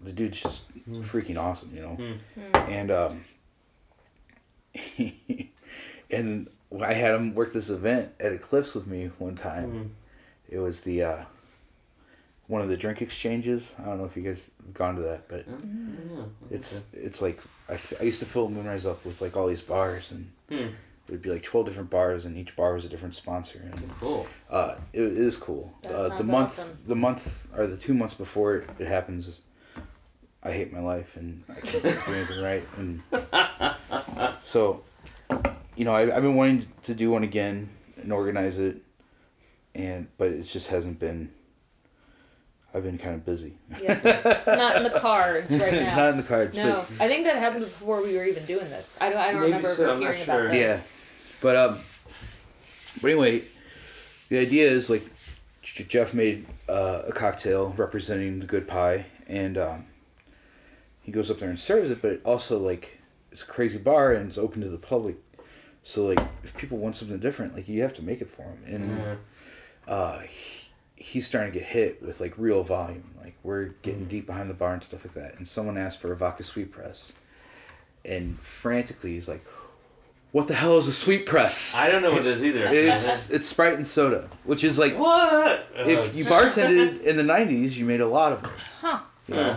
the 0.00 0.12
dude's 0.12 0.40
just 0.40 0.62
freaking 0.88 1.36
awesome, 1.38 1.74
you 1.74 1.82
know. 1.82 1.94
Hmm. 1.96 2.56
And 2.70 2.90
um, 2.90 3.24
and 6.10 6.48
I 6.82 6.92
had 6.92 7.14
him 7.14 7.34
work 7.34 7.52
this 7.52 7.70
event 7.70 8.10
at 8.20 8.32
Eclipse 8.32 8.74
with 8.74 8.86
me 8.86 9.10
one 9.18 9.34
time. 9.34 9.70
Hmm. 9.70 9.86
It 10.48 10.58
was 10.58 10.80
the 10.82 11.02
uh, 11.02 11.24
one 12.46 12.62
of 12.62 12.68
the 12.68 12.76
drink 12.76 13.02
exchanges. 13.02 13.74
I 13.78 13.84
don't 13.84 13.98
know 13.98 14.04
if 14.06 14.16
you 14.16 14.22
guys 14.22 14.50
have 14.64 14.74
gone 14.74 14.96
to 14.96 15.02
that, 15.02 15.28
but 15.28 15.44
Yeah. 15.46 16.24
it's 16.50 16.72
okay. 16.76 16.84
it's 16.94 17.20
like 17.20 17.38
I, 17.68 17.74
f- 17.74 18.00
I 18.00 18.04
used 18.04 18.20
to 18.20 18.26
fill 18.26 18.48
Moonrise 18.48 18.86
up 18.86 19.04
with 19.04 19.20
like 19.20 19.36
all 19.36 19.46
these 19.46 19.62
bars, 19.62 20.10
and 20.12 20.30
Hmm. 20.48 20.54
it 21.08 21.10
would 21.10 21.22
be 21.22 21.30
like 21.30 21.42
twelve 21.42 21.66
different 21.66 21.90
bars, 21.90 22.24
and 22.24 22.36
each 22.38 22.56
bar 22.56 22.72
was 22.74 22.84
a 22.86 22.88
different 22.88 23.14
sponsor, 23.14 23.60
and 23.62 23.90
Cool. 24.00 24.26
uh, 24.50 24.76
it, 24.94 25.02
it 25.02 25.16
is 25.18 25.36
cool. 25.36 25.74
That 25.82 25.94
Uh, 25.94 26.16
the 26.16 26.24
month 26.24 26.58
awesome. 26.58 26.78
the 26.86 26.96
month 26.96 27.46
or 27.56 27.66
the 27.66 27.76
two 27.76 27.92
months 27.94 28.14
before 28.14 28.56
it, 28.56 28.70
it 28.78 28.86
happens, 28.88 29.40
I 30.42 30.52
hate 30.52 30.72
my 30.72 30.80
life 30.80 31.16
and 31.16 31.42
I 31.48 31.60
can't 31.60 31.82
do 31.82 32.12
anything 32.14 32.42
right, 32.42 32.64
and 32.76 33.02
so 34.42 34.82
you 35.76 35.84
know 35.84 35.94
I, 35.94 36.02
I've 36.14 36.22
been 36.22 36.36
wanting 36.36 36.66
to 36.84 36.94
do 36.94 37.10
one 37.10 37.22
again 37.24 37.70
and 37.96 38.12
organize 38.12 38.58
it, 38.58 38.78
and 39.74 40.08
but 40.16 40.28
it 40.28 40.44
just 40.44 40.68
hasn't 40.68 40.98
been. 40.98 41.32
I've 42.74 42.82
been 42.82 42.98
kind 42.98 43.14
of 43.14 43.24
busy. 43.24 43.56
Yeah. 43.82 43.98
it's 44.04 44.46
not 44.46 44.76
in 44.76 44.82
the 44.82 44.90
cards 45.00 45.50
right 45.50 45.72
now. 45.84 45.96
Not 45.96 46.10
in 46.10 46.16
the 46.18 46.22
cards, 46.22 46.56
no, 46.56 46.80
I 47.00 47.08
think 47.08 47.24
that 47.24 47.36
happened 47.36 47.64
before 47.64 48.02
we 48.02 48.14
were 48.16 48.24
even 48.24 48.44
doing 48.44 48.68
this. 48.68 48.96
I 49.00 49.08
don't. 49.08 49.18
I 49.18 49.32
don't 49.32 49.42
remember 49.42 49.68
so, 49.68 49.90
I'm 49.90 50.00
not 50.00 50.12
hearing 50.14 50.24
sure. 50.24 50.44
about 50.46 50.54
Yeah. 50.56 50.80
but 51.40 51.56
um, 51.56 51.78
but 53.00 53.10
anyway, 53.10 53.42
the 54.28 54.38
idea 54.38 54.70
is 54.70 54.90
like 54.90 55.02
Jeff 55.62 56.12
made 56.14 56.46
uh, 56.68 57.02
a 57.08 57.12
cocktail 57.12 57.74
representing 57.76 58.40
the 58.40 58.46
good 58.46 58.68
pie, 58.68 59.06
and 59.26 59.56
um, 59.56 59.86
he 61.08 61.12
goes 61.12 61.30
up 61.30 61.38
there 61.38 61.48
and 61.48 61.58
serves 61.58 61.90
it. 61.90 62.02
But 62.02 62.20
also 62.22 62.58
like 62.58 62.98
it's 63.32 63.42
a 63.42 63.46
crazy 63.46 63.78
bar 63.78 64.12
and 64.12 64.28
it's 64.28 64.36
open 64.36 64.60
to 64.60 64.68
the 64.68 64.76
public, 64.76 65.16
so 65.82 66.04
like 66.04 66.20
if 66.44 66.54
people 66.56 66.76
want 66.76 66.96
something 66.96 67.18
different, 67.18 67.54
like 67.54 67.66
you 67.66 67.80
have 67.80 67.94
to 67.94 68.02
make 68.02 68.20
it 68.20 68.28
for 68.28 68.42
them. 68.42 68.58
And 68.66 68.98
Yeah. 68.98 69.92
uh, 69.94 70.18
he, 70.20 70.68
he's 70.96 71.26
starting 71.26 71.50
to 71.52 71.58
get 71.58 71.66
hit 71.68 72.02
with 72.02 72.20
like 72.20 72.34
real 72.36 72.62
volume. 72.62 73.14
Like 73.22 73.36
we're 73.42 73.68
getting 73.80 74.04
deep 74.04 74.26
behind 74.26 74.50
the 74.50 74.54
bar 74.54 74.74
and 74.74 74.82
stuff 74.82 75.02
like 75.06 75.14
that. 75.14 75.38
And 75.38 75.48
someone 75.48 75.78
asked 75.78 75.98
for 75.98 76.12
a 76.12 76.16
vodka 76.16 76.42
sweet 76.42 76.70
press, 76.72 77.10
and 78.04 78.38
frantically 78.38 79.12
he's 79.14 79.28
like, 79.30 79.42
"What 80.32 80.46
the 80.46 80.54
hell 80.54 80.76
is 80.76 80.88
a 80.88 80.92
sweet 80.92 81.24
press?" 81.24 81.74
I 81.74 81.88
don't 81.90 82.02
know 82.02 82.10
what 82.10 82.20
it 82.20 82.26
is 82.26 82.44
either. 82.44 82.66
It's 82.70 83.30
it's 83.30 83.46
Sprite 83.48 83.74
and 83.76 83.86
soda, 83.86 84.28
which 84.44 84.62
is 84.62 84.78
like 84.78 84.98
what? 84.98 85.66
if 85.74 86.14
you 86.14 86.26
bartended 86.26 87.00
in 87.00 87.16
the 87.16 87.22
'90s, 87.22 87.76
you 87.76 87.86
made 87.86 88.02
a 88.02 88.06
lot 88.08 88.32
of 88.34 88.42
them. 88.42 88.52
Huh. 88.82 89.00
You 89.26 89.34
know? 89.36 89.56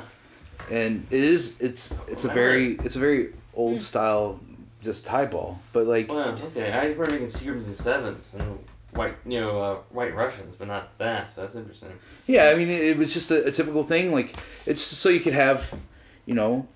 And 0.71 1.05
it 1.11 1.21
is 1.23 1.59
it's 1.59 1.93
it's 2.07 2.23
a 2.23 2.29
very 2.29 2.75
it's 2.83 2.95
a 2.95 2.99
very 2.99 3.33
old 3.53 3.81
style 3.81 4.39
just 4.81 5.07
highball, 5.07 5.59
but 5.73 5.85
like 5.85 6.09
Well, 6.09 6.29
okay. 6.29 6.71
I 6.71 6.85
remember 6.85 7.11
making 7.11 7.27
Seagrams 7.27 7.65
and 7.67 7.75
Sevens 7.75 8.33
and 8.33 8.57
white, 8.93 9.15
you 9.25 9.39
know, 9.39 9.61
uh, 9.61 9.75
white 9.89 10.15
Russians, 10.15 10.55
but 10.55 10.67
not 10.67 10.97
that. 10.97 11.29
So 11.29 11.41
that's 11.41 11.55
interesting. 11.55 11.91
yeah, 12.25 12.45
I 12.53 12.55
mean 12.55 12.69
it, 12.69 12.81
it 12.81 12.97
was 12.97 13.13
just 13.13 13.29
a, 13.31 13.45
a 13.47 13.51
typical 13.51 13.83
thing. 13.83 14.11
Like 14.11 14.35
it's 14.65 14.89
just 14.89 15.01
so 15.01 15.09
you 15.09 15.19
could 15.19 15.33
have, 15.33 15.77
you 16.25 16.33
know, 16.33 16.67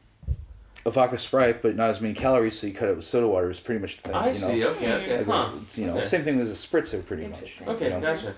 a 0.86 0.92
vodka 0.92 1.18
Sprite, 1.18 1.62
but 1.62 1.76
not 1.76 1.90
as 1.90 2.02
many 2.02 2.14
calories, 2.14 2.60
so 2.60 2.68
you 2.68 2.74
cut 2.74 2.90
it 2.90 2.96
with 2.96 3.06
soda 3.06 3.28
water. 3.28 3.50
Is 3.50 3.60
pretty 3.60 3.80
much 3.80 3.98
the 3.98 4.10
thing. 4.10 4.16
I 4.16 4.28
you 4.28 4.40
know? 4.40 4.48
see. 4.48 4.66
Okay, 4.66 4.94
okay, 4.94 5.18
Like, 5.20 5.28
huh? 5.28 5.50
it's, 5.62 5.78
you 5.78 5.88
know, 5.88 5.98
Okay. 5.98 6.06
same 6.06 6.24
thing 6.24 6.40
as 6.42 6.52
a 6.52 6.54
spritzer, 6.54 7.04
pretty 7.04 7.28
much. 7.28 7.62
Okay, 7.66 7.86
you 7.86 7.90
know? 7.92 8.02
gotcha. 8.02 8.34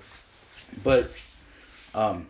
But 0.84 1.20
um 1.96 2.28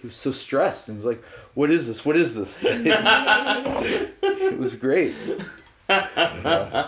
he 0.00 0.06
was 0.06 0.16
so 0.16 0.30
stressed 0.32 0.88
and 0.88 0.96
was 0.98 1.06
like, 1.06 1.22
What 1.54 1.70
is 1.70 1.86
this? 1.86 2.04
What 2.04 2.16
is 2.16 2.34
this? 2.34 2.62
it 2.66 4.58
was 4.58 4.74
great. 4.76 5.14
Yeah, 5.88 6.86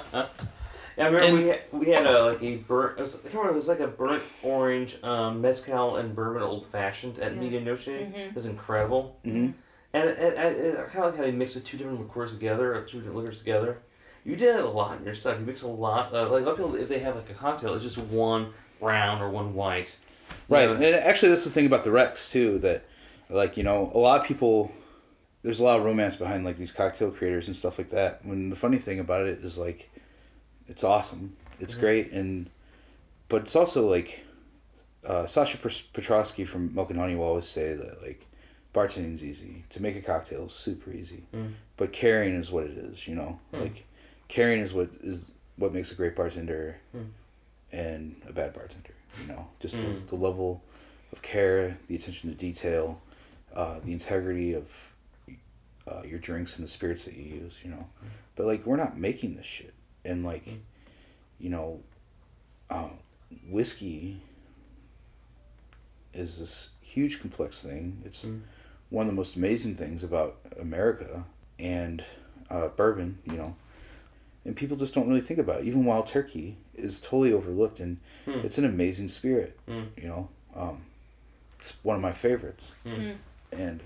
I 1.07 1.11
remember 1.11 1.27
And- 1.27 1.39
we 1.39 1.47
had, 1.49 1.63
we 1.73 1.89
had 1.91 2.07
a 2.07 2.25
like 2.25 2.43
a 2.43 2.57
burnt. 2.57 2.99
It 2.99 3.03
was, 3.03 3.15
I 3.17 3.21
can't 3.23 3.35
remember. 3.35 3.53
It 3.53 3.57
was 3.57 3.69
like 3.69 3.81
a 3.81 3.87
burnt 3.87 4.23
orange 4.43 5.03
um, 5.05 5.41
mezcal 5.41 5.97
and 5.97 6.15
bourbon 6.15 6.43
old 6.43 6.67
fashioned 6.67 7.19
at 7.21 7.35
Yeah. 7.35 7.41
Media 7.41 7.61
Noche. 7.61 7.87
Mhm. 7.87 8.15
It 8.17 8.35
was 8.35 8.47
incredible. 8.47 9.17
Mhm. 9.25 9.55
And, 9.95 10.09
and, 10.11 10.35
and 10.37 10.79
I 10.79 10.83
kind 10.83 11.05
of 11.05 11.13
like 11.13 11.17
how 11.17 11.25
you 11.25 11.33
mix 11.33 11.55
the 11.55 11.61
two 11.61 11.79
different 11.79 12.01
liqueurs 12.01 12.33
together, 12.33 12.75
or 12.75 12.83
two 12.83 12.99
different 12.99 13.17
liquors 13.17 13.39
together. 13.39 13.79
You 14.25 14.35
did 14.37 14.57
it 14.57 14.65
a 14.65 14.69
lot 14.69 14.99
in 14.99 15.05
your 15.05 15.15
stuff. 15.15 15.39
You 15.39 15.47
mix 15.47 15.63
a 15.63 15.69
lot. 15.69 16.13
Of, 16.13 16.31
like 16.33 16.43
a 16.43 16.47
lot 16.47 16.51
of 16.53 16.57
people, 16.59 16.75
if 16.75 16.89
they 16.89 16.99
have 16.99 17.15
like 17.17 17.31
a 17.31 17.35
cocktail, 17.35 17.75
it's 17.75 17.85
just 17.85 17.97
one 17.99 18.53
brown 18.81 19.23
or 19.23 19.31
one 19.31 19.55
white. 19.55 19.97
You 20.51 20.57
Right. 20.57 20.69
know? 20.69 20.75
And 20.75 20.85
actually 20.97 21.29
that's 21.31 21.45
the 21.45 21.51
thing 21.51 21.65
about 21.67 21.85
the 21.85 21.91
Rex 21.93 22.29
too, 22.31 22.59
that 22.59 22.85
like, 23.31 23.57
you 23.57 23.63
know, 23.63 23.91
a 23.95 23.99
lot 23.99 24.21
of 24.21 24.27
people 24.27 24.73
there's 25.43 25.61
a 25.61 25.65
lot 25.65 25.79
of 25.79 25.85
romance 25.85 26.17
behind 26.17 26.45
like 26.45 26.57
these 26.57 26.73
cocktail 26.73 27.11
creators 27.13 27.47
and 27.47 27.55
stuff 27.57 27.79
like 27.79 27.91
that. 27.91 28.25
When 28.25 28.51
the 28.51 28.57
funny 28.57 28.79
thing 28.79 28.99
about 28.99 29.27
it 29.27 29.39
is 29.45 29.57
like 29.57 29.89
it's 30.67 30.83
awesome. 30.85 31.37
It's 31.61 31.75
Mhm. 31.75 31.81
great 31.81 32.13
and 32.13 32.51
but 33.29 33.43
it's 33.43 33.55
also 33.57 33.89
like 33.89 34.25
uh, 35.07 35.27
Sasha 35.27 35.57
Petraske 35.59 36.47
from 36.47 36.75
Milk 36.75 36.91
and 36.91 36.99
Honey 36.99 37.15
will 37.15 37.25
always 37.25 37.47
say 37.47 37.73
that 37.75 38.03
like 38.03 38.27
bartending's 38.75 39.23
easy. 39.25 39.65
To 39.71 39.81
make 39.81 39.97
a 39.97 40.03
cocktail 40.03 40.47
is 40.47 40.53
super 40.53 40.91
easy. 40.91 41.23
Mm. 41.35 41.53
But 41.77 41.93
caring 41.93 42.35
is 42.35 42.51
what 42.51 42.65
it 42.65 42.77
is, 42.77 43.07
you 43.07 43.15
know? 43.15 43.39
Hmm. 43.53 43.61
Like 43.61 43.87
caring 44.27 44.61
is 44.61 44.75
what 44.75 44.91
is 45.01 45.27
what 45.57 45.73
makes 45.73 45.93
a 45.93 45.95
great 45.95 46.17
bartender 46.17 46.77
Hmm. 46.93 47.03
and 47.73 48.21
a 48.29 48.33
bad 48.33 48.53
bartender, 48.53 48.93
you 49.23 49.29
know? 49.29 49.47
Just 49.61 49.77
the, 49.77 50.01
the 50.09 50.17
level 50.17 50.63
of 51.13 51.23
care, 51.23 51.79
the 51.87 51.95
attention 51.97 52.31
to 52.31 52.37
detail, 52.37 53.01
uh, 53.59 53.81
the 53.85 53.93
integrity 53.93 54.55
of 54.55 54.71
uh, 55.87 56.03
your 56.07 56.19
drinks 56.19 56.57
and 56.59 56.67
the 56.67 56.71
spirits 56.71 57.05
that 57.05 57.15
you 57.15 57.25
use, 57.25 57.59
you 57.65 57.71
know? 57.71 57.87
But 58.37 58.47
like 58.47 58.65
we're 58.67 58.77
not 58.77 58.97
making 58.97 59.37
this 59.37 59.47
shit. 59.47 59.75
And 60.05 60.25
like 60.25 60.45
Hmm. 60.45 60.57
you 61.41 61.51
know, 61.51 61.81
uh, 62.71 62.91
whiskey 63.49 64.21
is 66.15 66.39
this 66.39 66.71
huge 66.81 67.21
complex 67.21 67.63
thing. 67.63 68.03
It's 68.05 68.25
Mm. 68.25 68.43
one 68.91 69.07
of 69.07 69.13
the 69.13 69.17
most 69.17 69.37
amazing 69.37 69.77
things 69.77 70.03
about 70.03 70.39
America 70.59 71.25
and 71.59 72.05
uh, 72.51 72.69
bourbon, 72.69 73.19
you 73.25 73.37
know. 73.37 73.55
And 74.45 74.57
people 74.57 74.77
just 74.77 74.95
don't 74.95 75.07
really 75.09 75.21
think 75.21 75.39
about 75.39 75.61
it. 75.61 75.67
Even 75.67 75.85
Wild 75.85 76.07
Turkey 76.07 76.57
is 76.75 76.99
totally 77.01 77.33
overlooked, 77.33 77.81
and 77.81 77.99
Hmm. 78.25 78.39
it's 78.45 78.57
an 78.59 78.65
amazing 78.65 79.09
spirit, 79.09 79.59
Mm. 79.69 79.89
you 79.97 80.09
know. 80.09 80.29
Um, 80.55 80.83
it's 81.59 81.73
one 81.85 81.97
of 81.97 82.03
my 82.03 82.13
favorites. 82.13 82.75
Mm. 82.87 83.19
And 83.53 83.81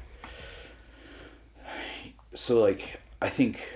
so, 2.34 2.60
like, 2.60 3.00
I 3.20 3.28
think, 3.28 3.68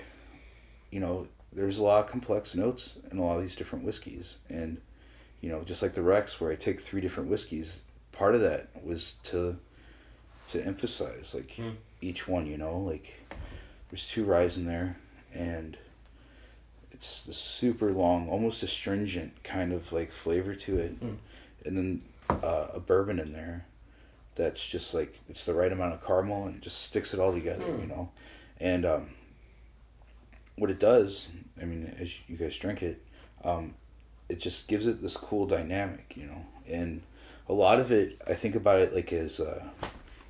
you 0.91 0.99
know, 0.99 1.27
there's 1.53 1.77
a 1.79 1.83
lot 1.83 2.03
of 2.05 2.11
complex 2.11 2.55
notes 2.55 2.97
in 3.11 3.17
a 3.17 3.23
lot 3.23 3.35
of 3.37 3.41
these 3.41 3.55
different 3.55 3.85
whiskeys. 3.85 4.37
And, 4.49 4.81
you 5.41 5.49
know, 5.49 5.61
just 5.63 5.81
like 5.81 5.93
the 5.93 6.01
Rex, 6.01 6.39
where 6.41 6.51
I 6.51 6.55
take 6.55 6.81
three 6.81 7.01
different 7.01 7.29
whiskeys, 7.29 7.83
part 8.11 8.35
of 8.35 8.41
that 8.41 8.69
was 8.83 9.15
to 9.23 9.57
to 10.51 10.65
emphasize, 10.65 11.33
like, 11.35 11.55
Mm. 11.57 11.75
each 11.99 12.25
one, 12.25 12.47
you 12.47 12.57
know, 12.57 12.79
like, 12.79 13.15
there's 13.89 14.07
two 14.07 14.23
ryes 14.23 14.55
in 14.55 14.65
there, 14.65 14.97
and 15.33 15.77
it's 16.89 17.21
the 17.21 17.33
super 17.33 17.91
long, 17.91 18.29
almost 18.29 18.63
astringent 18.63 19.43
kind 19.43 19.73
of, 19.73 19.91
like, 19.91 20.09
flavor 20.11 20.55
to 20.55 20.77
it. 20.79 20.99
Mm. 21.01 21.17
And 21.65 21.77
then 21.77 22.01
uh, 22.29 22.67
a 22.73 22.79
bourbon 22.79 23.19
in 23.19 23.33
there 23.33 23.65
that's 24.37 24.65
just 24.65 24.93
like 24.93 25.19
it's 25.27 25.45
the 25.45 25.53
right 25.53 25.71
amount 25.71 25.93
of 25.93 26.05
caramel 26.05 26.45
and 26.45 26.55
it 26.55 26.61
just 26.61 26.79
sticks 26.83 27.13
it 27.13 27.19
all 27.19 27.33
together, 27.33 27.65
Mm. 27.65 27.81
you 27.81 27.87
know. 27.87 28.09
And 28.59 28.85
um, 28.85 29.09
what 30.57 30.69
it 30.71 30.79
does, 30.79 31.27
I 31.61 31.65
mean, 31.65 31.93
as 31.99 32.13
you 32.27 32.37
guys 32.37 32.55
drink 32.57 32.81
it, 32.81 33.03
um, 33.43 33.75
it 34.29 34.39
just 34.39 34.67
gives 34.67 34.87
it 34.87 35.01
this 35.01 35.17
cool 35.17 35.45
dynamic, 35.45 36.13
you 36.15 36.25
know. 36.27 36.45
And 36.67 37.01
a 37.49 37.53
lot 37.53 37.79
of 37.79 37.91
it, 37.91 38.19
I 38.27 38.33
think 38.33 38.55
about 38.55 38.79
it 38.79 38.93
like 38.93 39.11
as, 39.13 39.39
uh, 39.39 39.63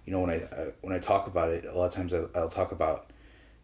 you 0.05 0.11
know, 0.13 0.19
when 0.21 0.29
I 0.29 0.41
uh, 0.43 0.71
when 0.81 0.93
I 0.93 0.99
talk 0.99 1.27
about 1.27 1.49
it, 1.49 1.65
a 1.65 1.77
lot 1.77 1.85
of 1.85 1.93
times 1.93 2.13
I, 2.13 2.23
I'll 2.35 2.49
talk 2.49 2.71
about 2.71 3.09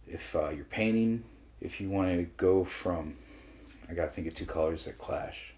if 0.08 0.36
uh, 0.36 0.50
you're 0.50 0.66
painting, 0.66 1.24
if 1.62 1.80
you 1.80 1.90
want 1.90 2.10
to 2.10 2.24
go 2.38 2.64
from, 2.64 3.16
I 3.90 3.94
gotta 3.94 4.12
think 4.12 4.28
of 4.28 4.34
two 4.34 4.46
colors 4.46 4.86
that 4.86 4.98
clash, 4.98 5.50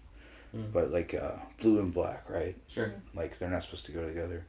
Mm. 0.54 0.72
but 0.72 0.92
like 0.92 1.12
uh, 1.12 1.32
blue 1.60 1.80
and 1.80 1.92
black, 1.92 2.30
right? 2.30 2.54
Sure. 2.68 2.92
like 3.14 3.36
they're 3.38 3.50
not 3.50 3.62
supposed 3.64 3.84
to 3.86 3.92
go 3.92 4.06
together 4.06 4.44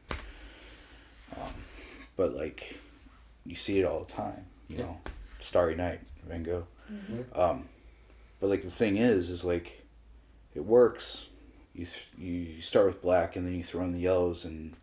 um, 1.35 1.53
but 2.15 2.33
like 2.35 2.77
you 3.45 3.55
see 3.55 3.79
it 3.79 3.85
all 3.85 3.99
the 3.99 4.11
time 4.11 4.45
you 4.67 4.77
Yeah. 4.77 4.83
know 4.83 4.97
starry 5.39 5.75
night 5.75 5.99
van 6.27 6.43
gogh 6.43 6.65
Um, 7.33 7.67
but 8.39 8.49
like 8.49 8.61
the 8.63 8.71
thing 8.71 8.97
is, 8.97 9.29
is 9.29 9.43
like, 9.43 9.83
it 10.55 10.63
works. 10.63 11.25
You 11.73 11.85
th- 11.85 12.07
you 12.17 12.61
start 12.61 12.85
with 12.87 13.01
black 13.01 13.35
and 13.35 13.45
then 13.45 13.53
you 13.55 13.63
throw 13.63 13.83
in 13.83 13.91
the 13.93 13.99
yellows 13.99 14.45
and 14.45 14.73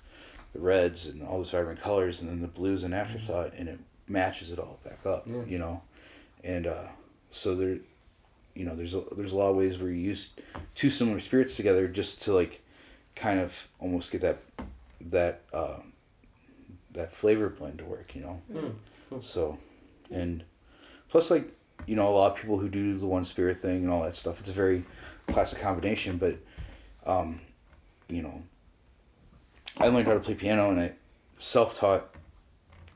the 0.52 0.60
reds 0.60 1.06
and 1.06 1.22
all 1.22 1.38
those 1.38 1.50
vibrant 1.50 1.80
colors 1.80 2.20
and 2.20 2.28
then 2.28 2.40
the 2.40 2.46
blues 2.48 2.84
and 2.84 2.92
afterthought 2.94 3.52
and 3.56 3.68
it 3.68 3.78
matches 4.08 4.50
it 4.52 4.58
all 4.58 4.78
back 4.84 5.04
up. 5.06 5.26
Yeah. 5.26 5.44
You 5.46 5.58
know, 5.58 5.82
and 6.42 6.66
uh, 6.66 6.88
so 7.30 7.54
there, 7.54 7.78
you 8.54 8.64
know, 8.64 8.74
there's 8.76 8.94
a, 8.94 9.02
there's 9.16 9.32
a 9.32 9.36
lot 9.36 9.50
of 9.50 9.56
ways 9.56 9.78
where 9.78 9.88
you 9.90 9.96
use 10.00 10.30
two 10.74 10.90
similar 10.90 11.20
spirits 11.20 11.56
together 11.56 11.88
just 11.88 12.22
to 12.22 12.34
like, 12.34 12.60
kind 13.16 13.38
of 13.40 13.66
almost 13.78 14.10
get 14.12 14.20
that 14.20 14.38
that 15.00 15.42
uh, 15.52 15.78
that 16.94 17.12
flavor 17.12 17.48
blend 17.48 17.78
to 17.78 17.84
work. 17.84 18.14
You 18.14 18.22
know. 18.22 18.42
Hmm. 18.52 19.18
So, 19.22 19.58
and 20.10 20.44
plus, 21.08 21.30
like, 21.30 21.52
you 21.86 21.96
know, 21.96 22.08
a 22.08 22.10
lot 22.10 22.32
of 22.32 22.38
people 22.38 22.58
who 22.58 22.68
do 22.68 22.96
the 22.96 23.06
one 23.06 23.24
spirit 23.24 23.58
thing 23.58 23.84
and 23.84 23.90
all 23.90 24.02
that 24.02 24.16
stuff, 24.16 24.40
it's 24.40 24.48
a 24.48 24.52
very 24.52 24.84
classic 25.26 25.60
combination, 25.60 26.16
but, 26.16 26.36
um, 27.06 27.40
you 28.08 28.22
know, 28.22 28.42
I 29.78 29.88
learned 29.88 30.06
how 30.06 30.14
to 30.14 30.20
play 30.20 30.34
piano 30.34 30.70
and 30.70 30.80
I 30.80 30.92
self 31.38 31.74
taught, 31.78 32.14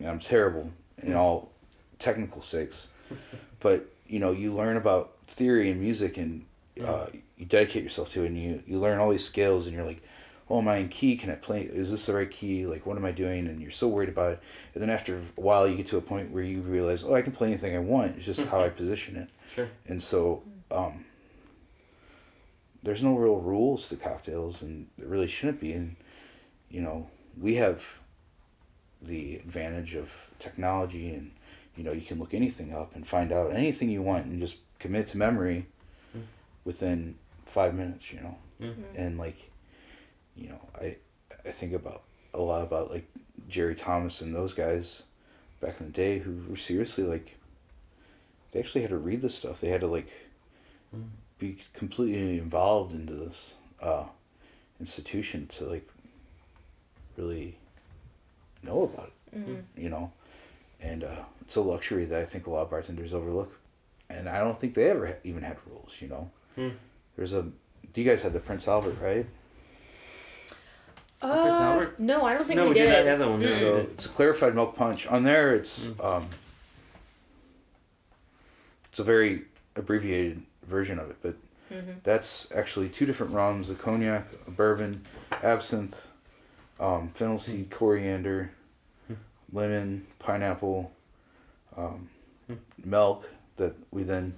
I'm 0.05 0.19
terrible 0.19 0.73
in 1.03 1.15
all 1.15 1.53
technical 1.99 2.43
sakes, 2.43 2.89
but, 3.61 3.87
you 4.07 4.19
know, 4.19 4.33
you 4.33 4.53
learn 4.53 4.77
about 4.77 5.15
theory 5.27 5.71
and 5.71 5.81
music 5.81 6.17
and 6.17 6.45
uh, 6.83 7.07
you 7.37 7.45
dedicate 7.45 7.83
yourself 7.83 8.11
to 8.11 8.25
it 8.25 8.29
and 8.29 8.43
you, 8.43 8.63
you 8.67 8.79
learn 8.79 8.99
all 8.99 9.11
these 9.11 9.25
scales 9.25 9.67
and 9.67 9.75
you're 9.75 9.85
like, 9.85 10.03
oh, 10.51 10.59
am 10.59 10.69
I 10.69 10.77
in 10.79 10.89
key? 10.89 11.17
Can 11.17 11.31
I 11.31 11.35
play? 11.35 11.63
Is 11.63 11.91
this 11.91 12.07
the 12.07 12.15
right 12.15 12.31
key? 12.31 12.67
Like, 12.67 12.87
what 12.87 12.97
am 12.97 13.05
I 13.05 13.13
doing? 13.13 13.47
And 13.47 13.61
you're 13.61 13.71
so 13.71 13.89
worried 13.89 14.09
about 14.09 14.33
it. 14.35 14.41
And 14.75 14.83
then 14.83 14.91
after 14.91 15.17
a 15.17 15.41
while, 15.41 15.69
you 15.69 15.77
get 15.77 15.87
to 15.87 15.97
a 15.99 16.01
point 16.03 16.31
where 16.31 16.43
you 16.43 16.61
realize, 16.61 17.05
oh, 17.05 17.15
I 17.15 17.23
can 17.23 17.33
play 17.33 17.49
anything 17.49 17.75
I 17.77 17.81
want. 17.81 18.17
It's 18.17 18.25
just 18.27 18.47
how 18.47 18.63
I 18.63 18.69
position 18.71 19.17
it. 19.17 19.29
Sure. 19.55 19.69
And 19.87 20.03
so, 20.03 20.43
um, 20.71 21.05
there's 22.83 23.03
no 23.03 23.15
real 23.17 23.37
rules 23.37 23.89
to 23.89 23.97
cocktails, 23.97 24.63
and 24.63 24.87
there 24.97 25.09
really 25.09 25.27
shouldn't 25.27 25.61
be. 25.61 25.73
And 25.73 25.97
you 26.71 26.81
know, 26.81 27.09
we 27.39 27.57
have 27.57 27.99
the 29.03 29.37
advantage 29.37 29.95
of 29.95 30.31
technology, 30.39 31.11
and 31.13 31.33
you 31.77 31.85
know, 31.85 31.93
you 31.93 32.03
can 32.03 32.19
look 32.19 32.35
anything 32.35 32.73
up 32.73 32.95
and 32.95 33.07
find 33.07 33.33
out 33.33 33.53
anything 33.53 33.91
you 33.91 34.03
want, 34.03 34.27
and 34.27 34.39
just 34.41 34.57
commit 34.79 35.07
to 35.09 35.19
memory 35.19 35.67
Mm. 36.17 36.23
within 36.65 37.17
five 37.47 37.75
minutes. 37.75 38.13
You 38.13 38.21
know, 38.21 38.37
Mm. 38.61 38.75
and 38.95 39.19
like, 39.19 39.48
you 40.39 40.49
know, 40.51 40.61
I 40.75 40.97
I 41.45 41.51
think 41.51 41.73
about 41.73 42.03
a 42.35 42.39
lot 42.41 42.63
about 42.63 42.91
like 42.91 43.07
Jerry 43.49 43.75
Thomas 43.75 44.21
and 44.21 44.35
those 44.35 44.53
guys 44.55 45.03
back 45.61 45.81
in 45.81 45.87
the 45.87 45.93
day 45.93 46.19
who 46.19 46.43
were 46.49 46.57
seriously 46.57 47.05
like 47.05 47.37
they 48.53 48.61
actually 48.61 48.81
had 48.83 48.91
to 48.91 48.97
read 48.99 49.21
this 49.21 49.35
stuff. 49.35 49.61
They 49.61 49.69
had 49.69 49.81
to 49.83 49.87
like 49.89 50.09
Mm. 50.97 51.09
be 51.39 51.59
completely 51.75 52.39
involved 52.39 52.95
into 52.95 53.13
this 53.13 53.55
uh, 53.83 54.07
institution 54.81 55.47
to 55.49 55.67
like 55.67 55.87
really 57.19 57.59
know 58.63 58.85
about 58.85 59.13
it, 59.33 59.39
Mhm. 59.39 59.63
you 59.77 59.91
know. 59.91 60.11
And 60.81 61.05
uh, 61.05 61.25
it's 61.43 61.57
a 61.57 61.61
luxury 61.61 62.05
that 62.07 62.23
I 62.23 62.25
think 62.25 62.47
a 62.47 62.51
lot 62.51 62.63
of 62.63 62.71
bartenders 62.71 63.13
overlook, 63.13 63.59
and 64.09 64.29
I 64.29 64.39
don't 64.39 64.59
think 64.59 64.75
they 64.75 64.89
ever 64.91 65.07
ha- 65.09 65.15
even 65.25 65.43
had 65.43 65.59
rules, 65.67 66.01
you 66.01 66.09
know. 66.09 66.31
Hmm. 66.55 66.71
There's 67.17 67.35
a. 67.35 67.43
Do 67.93 68.01
you 68.03 68.09
guys 68.09 68.23
have 68.23 68.33
the 68.33 68.41
Prince 68.41 68.67
Albert, 68.69 68.97
right? 69.01 69.27
Uh, 71.21 71.87
no, 71.99 72.25
I 72.25 72.35
don't 72.35 72.47
think 72.47 72.57
no, 72.59 72.63
we 72.65 72.69
we 72.71 72.75
did. 72.75 72.87
did 72.87 72.99
not 72.99 73.07
have 73.07 73.19
that 73.19 73.29
one. 73.29 73.43
No, 73.43 73.49
So 73.49 73.77
it's 73.79 74.07
a 74.07 74.09
clarified 74.09 74.55
milk 74.55 74.77
punch. 74.77 75.07
On 75.09 75.23
there, 75.25 75.51
it's 75.53 75.87
Mm. 75.87 76.05
um, 76.05 76.29
it's 78.89 78.99
a 78.99 79.05
very 79.05 79.45
abbreviated 79.77 80.43
version 80.63 80.99
of 80.99 81.11
it, 81.11 81.17
but 81.23 81.35
Mhm. 81.73 82.03
that's 82.03 82.51
actually 82.53 82.89
two 82.89 83.05
different 83.07 83.33
rums: 83.33 83.69
a 83.71 83.75
cognac, 83.75 84.27
a 84.47 84.51
bourbon, 84.51 85.03
absinthe, 85.43 86.07
um, 86.81 87.09
fennel 87.11 87.39
seed, 87.39 87.71
coriander, 87.71 88.53
Mm. 89.11 89.17
lemon, 89.53 90.07
pineapple, 90.19 90.93
um, 91.77 92.09
Mm. 92.49 92.59
milk 92.85 93.29
that 93.57 93.75
we 93.91 94.03
then 94.05 94.35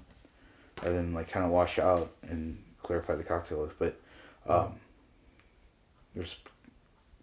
I 0.83 0.89
then 0.89 1.13
like 1.13 1.29
kind 1.29 1.45
of 1.45 1.53
wash 1.53 1.79
out 1.79 2.11
and 2.23 2.63
clarify 2.83 3.15
the 3.15 3.23
cocktail 3.25 3.61
with. 3.61 3.79
But 3.79 4.01
um, 4.47 4.81
there's 6.15 6.37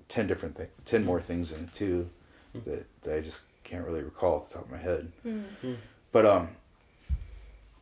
ten 0.08 0.28
different 0.28 0.56
things, 0.56 0.70
ten 0.86 1.04
more 1.06 1.22
things 1.22 1.52
in 1.52 1.64
it 1.66 1.74
too 1.74 2.10
Mm. 2.56 2.64
that, 2.64 2.86
that 3.04 3.16
I 3.18 3.20
just 3.20 3.42
can't 3.66 3.86
really 3.86 4.02
recall 4.02 4.36
off 4.36 4.48
the 4.48 4.56
top 4.56 4.66
of 4.66 4.72
my 4.72 4.78
head. 4.78 5.12
Mm. 5.26 5.76
But 6.14 6.26
um, 6.26 6.48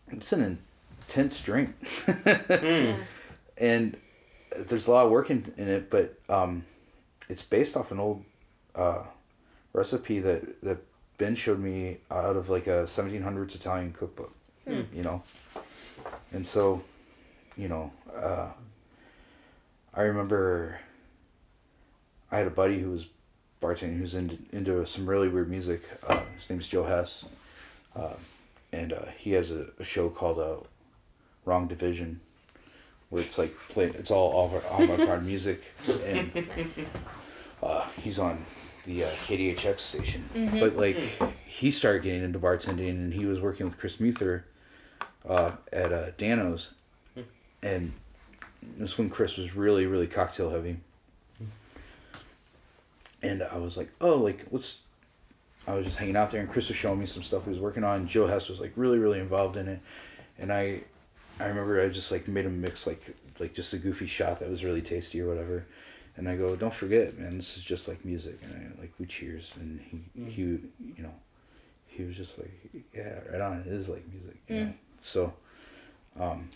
it's 0.10 0.34
an 0.34 0.60
intense 1.08 1.40
drink, 1.42 1.76
Mm. 1.84 2.98
and 3.58 3.98
there's 4.58 4.88
a 4.88 4.92
lot 4.92 5.06
of 5.06 5.12
work 5.12 5.30
in, 5.30 5.54
in 5.56 5.68
it. 5.68 5.90
But 5.92 6.18
um, 6.30 6.66
it's 7.30 7.44
based 7.44 7.78
off 7.78 7.92
an 7.92 8.00
old 8.00 8.24
uh, 8.74 9.04
recipe 9.74 10.20
that 10.20 10.62
that 10.64 10.80
Ben 11.20 11.36
showed 11.36 11.60
me 11.60 11.98
out 12.10 12.36
of 12.36 12.50
like 12.50 12.66
a 12.68 12.84
1700s 12.86 13.54
Italian 13.56 13.94
cookbook. 13.94 14.34
Hmm. 14.68 14.82
You 14.92 15.04
know, 15.04 15.22
and 16.34 16.46
so, 16.46 16.84
you 17.56 17.68
know, 17.68 17.92
uh, 18.16 18.48
I 19.94 20.02
remember 20.02 20.80
I 22.32 22.38
had 22.38 22.48
a 22.48 22.52
buddy 22.52 22.80
who 22.80 22.92
was 22.92 23.08
bartending 23.62 23.98
who's 24.00 24.16
into, 24.16 24.38
into 24.52 24.86
some 24.86 25.08
really 25.10 25.28
weird 25.30 25.50
music. 25.50 25.82
Uh, 26.08 26.22
his 26.36 26.50
name's 26.50 26.68
Joe 26.68 26.84
Hess. 26.84 27.26
Uh, 27.96 28.14
and 28.74 28.92
uh, 28.94 29.06
he 29.18 29.32
has 29.32 29.52
a, 29.52 29.68
a 29.80 29.84
show 29.86 30.10
called 30.10 30.38
uh, 30.40 30.58
Wrong 31.46 31.68
Division, 31.68 32.20
where 33.10 33.24
it's 33.24 33.38
like 33.38 33.56
play, 33.70 33.86
it's 33.86 34.12
all 34.12 34.46
avant-garde 34.46 35.26
music, 35.34 35.64
and 35.88 36.48
uh, 37.64 37.86
he's 38.02 38.20
on 38.20 38.46
the 38.84 39.06
uh, 39.06 39.10
KDHX 39.10 39.80
station. 39.80 40.30
Mhm. 40.36 40.60
But 40.60 40.76
like 40.76 40.98
he 41.48 41.72
started 41.72 42.04
getting 42.04 42.24
into 42.24 42.38
bartending, 42.40 42.90
and 42.90 43.14
he 43.14 43.26
was 43.26 43.40
working 43.40 43.66
with 43.66 43.78
Chris 43.80 44.00
Muther 44.00 44.46
uh, 45.28 45.52
at 45.72 45.94
uh, 45.94 46.12
Dano's, 46.18 46.72
and 47.64 47.94
this 48.78 48.98
when 48.98 49.10
Chris 49.10 49.38
was 49.38 49.56
really 49.56 49.86
really 49.86 50.08
cocktail 50.08 50.50
heavy. 50.50 50.78
And 53.26 53.44
I 53.44 53.58
was 53.58 53.78
like, 53.78 53.90
oh, 54.02 54.16
like 54.18 54.46
let's. 54.52 54.80
I 55.68 55.74
was 55.74 55.86
just 55.88 55.98
hanging 55.98 56.16
out 56.16 56.30
there, 56.32 56.42
and 56.42 56.50
Chris 56.50 56.68
was 56.68 56.78
showing 56.78 57.00
me 57.00 57.08
some 57.08 57.24
stuff 57.24 57.46
he 57.46 57.50
was 57.50 57.60
working 57.60 57.84
on. 57.84 58.08
Joe 58.08 58.28
Hess 58.28 58.50
was 58.50 58.60
like 58.60 58.74
really 58.76 59.00
really 59.00 59.20
involved 59.20 59.58
in 59.58 59.68
it, 59.68 59.80
and 60.38 60.54
I, 60.54 60.84
I 61.40 61.46
remember 61.46 61.82
I 61.82 61.90
just 61.90 62.12
like 62.12 62.28
made 62.28 62.46
him 62.46 62.62
mix 62.62 62.86
like 62.86 63.16
like 63.40 63.54
just 63.56 63.74
a 63.74 63.78
goofy 63.78 64.06
shot 64.06 64.40
that 64.40 64.50
was 64.50 64.64
really 64.64 64.82
tasty 64.82 65.20
or 65.22 65.28
whatever. 65.28 65.66
And 66.18 66.30
I 66.30 66.38
go, 66.38 66.56
don't 66.56 66.74
forget, 66.74 67.18
man, 67.18 67.36
this 67.36 67.58
is 67.58 67.64
just 67.64 67.90
like 67.90 68.06
music. 68.06 68.38
And 68.44 68.54
I 68.78 68.80
like, 68.82 68.94
we 69.00 69.06
cheers. 69.06 69.52
And 69.60 69.82
he, 69.82 69.98
Mm. 70.18 70.30
he, 70.30 70.42
you 70.44 71.04
know, 71.04 71.14
he 71.88 72.04
was 72.06 72.16
just 72.16 72.38
like, 72.40 72.52
yeah, 72.96 73.20
right 73.30 73.42
on. 73.42 73.60
It 73.60 73.68
is 73.68 73.90
like 73.90 74.08
music, 74.14 74.38
you 74.48 74.56
Mm. 74.56 74.66
know. 74.68 74.74
So, 75.02 75.34
um, 76.18 76.50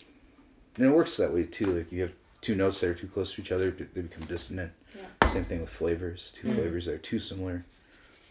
and 0.76 0.86
it 0.86 0.90
works 0.90 1.18
that 1.18 1.34
way 1.34 1.44
too. 1.44 1.66
Like 1.66 1.92
you 1.92 2.00
have 2.02 2.12
two 2.40 2.54
notes 2.54 2.80
that 2.80 2.90
are 2.90 2.94
too 2.94 3.06
close 3.08 3.34
to 3.34 3.40
each 3.42 3.52
other, 3.52 3.70
they 3.70 4.00
become 4.00 4.24
dissonant. 4.24 4.72
Yeah. 4.96 5.28
Same 5.28 5.44
thing 5.44 5.60
with 5.60 5.70
flavors. 5.70 6.32
Two 6.34 6.48
Mm. 6.48 6.54
flavors 6.54 6.86
that 6.86 6.94
are 6.94 6.98
too 6.98 7.18
similar 7.18 7.64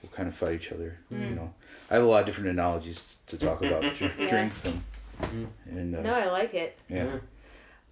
will 0.01 0.09
kind 0.09 0.27
of 0.27 0.33
fight 0.35 0.55
each 0.55 0.71
other. 0.71 0.97
You 1.11 1.17
Mm. 1.17 1.35
know, 1.35 1.53
I 1.91 1.95
have 1.95 2.03
a 2.03 2.07
lot 2.07 2.21
of 2.21 2.25
different 2.25 2.49
analogies 2.49 3.15
to 3.27 3.37
talk 3.37 3.61
about 3.63 3.81
dr- 3.95 4.19
Yeah. 4.19 4.27
drinks 4.27 4.65
and 4.65 4.81
Mm. 5.21 5.47
and 5.69 5.95
uh, 5.97 6.01
No, 6.01 6.13
I 6.13 6.25
like 6.31 6.53
it. 6.53 6.77
yeah. 6.87 7.19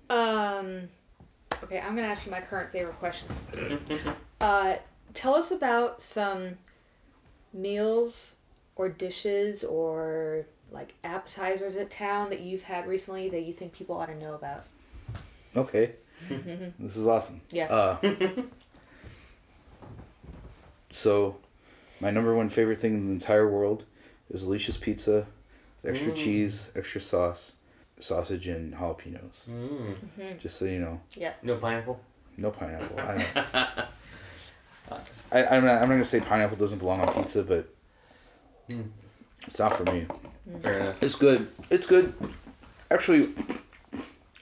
Um, 0.09 0.87
okay, 1.63 1.79
I'm 1.79 1.95
gonna 1.95 2.07
ask 2.07 2.25
you 2.25 2.31
my 2.31 2.39
current 2.41 2.71
favorite 2.71 2.97
question. 2.99 3.27
Uh, 4.39 4.77
tell 5.13 5.35
us 5.35 5.51
about 5.51 6.01
some 6.01 6.57
meals 7.53 8.35
or 8.75 8.89
dishes 8.89 9.63
or 9.63 10.45
like 10.71 10.93
appetizers 11.03 11.75
at 11.75 11.89
town 11.89 12.29
that 12.29 12.41
you've 12.41 12.63
had 12.63 12.87
recently 12.87 13.29
that 13.29 13.41
you 13.41 13.53
think 13.53 13.73
people 13.73 13.95
ought 13.97 14.05
to 14.07 14.15
know 14.15 14.33
about. 14.33 14.65
Okay. 15.55 15.93
This 16.79 16.97
is 16.97 17.05
awesome. 17.07 17.41
yeah. 17.51 17.65
Uh, 17.71 17.97
so, 20.89 21.37
my 21.99 22.11
number 22.11 22.33
one 22.35 22.49
favorite 22.49 22.79
thing 22.79 22.93
in 22.95 23.07
the 23.07 23.13
entire 23.13 23.47
world 23.49 23.83
is 24.29 24.43
Alicia's 24.43 24.77
Pizza 24.77 25.25
with 25.81 25.85
extra 25.91 26.11
Mm. 26.11 26.15
cheese, 26.15 26.69
extra 26.75 27.01
sauce, 27.01 27.53
sausage, 27.99 28.47
and 28.47 28.73
jalapenos. 28.73 29.47
Mm. 29.49 29.95
Mhm. 30.17 30.39
Just 30.39 30.57
so 30.57 30.65
you 30.65 30.79
know, 30.79 31.01
Yeah. 31.15 31.33
No 31.43 31.57
pineapple. 31.57 31.99
no 32.37 32.51
pineapple. 32.51 32.99
I 32.99 33.13
don't. 33.17 33.87
I, 35.31 35.45
I'm 35.57 35.65
not. 35.65 35.81
I'm 35.81 35.89
not 35.89 35.95
gonna 35.95 36.05
say 36.05 36.19
pineapple 36.21 36.57
doesn't 36.57 36.79
belong 36.79 37.01
on 37.01 37.13
pizza, 37.13 37.43
but 37.43 37.67
Mm. 38.69 38.89
it's 39.45 39.59
not 39.59 39.73
for 39.75 39.83
me. 39.91 40.07
Fair 40.61 40.73
enough. 40.79 41.03
It's 41.03 41.15
good. 41.15 41.47
It's 41.69 41.85
good. 41.85 42.13
Actually, 42.89 43.33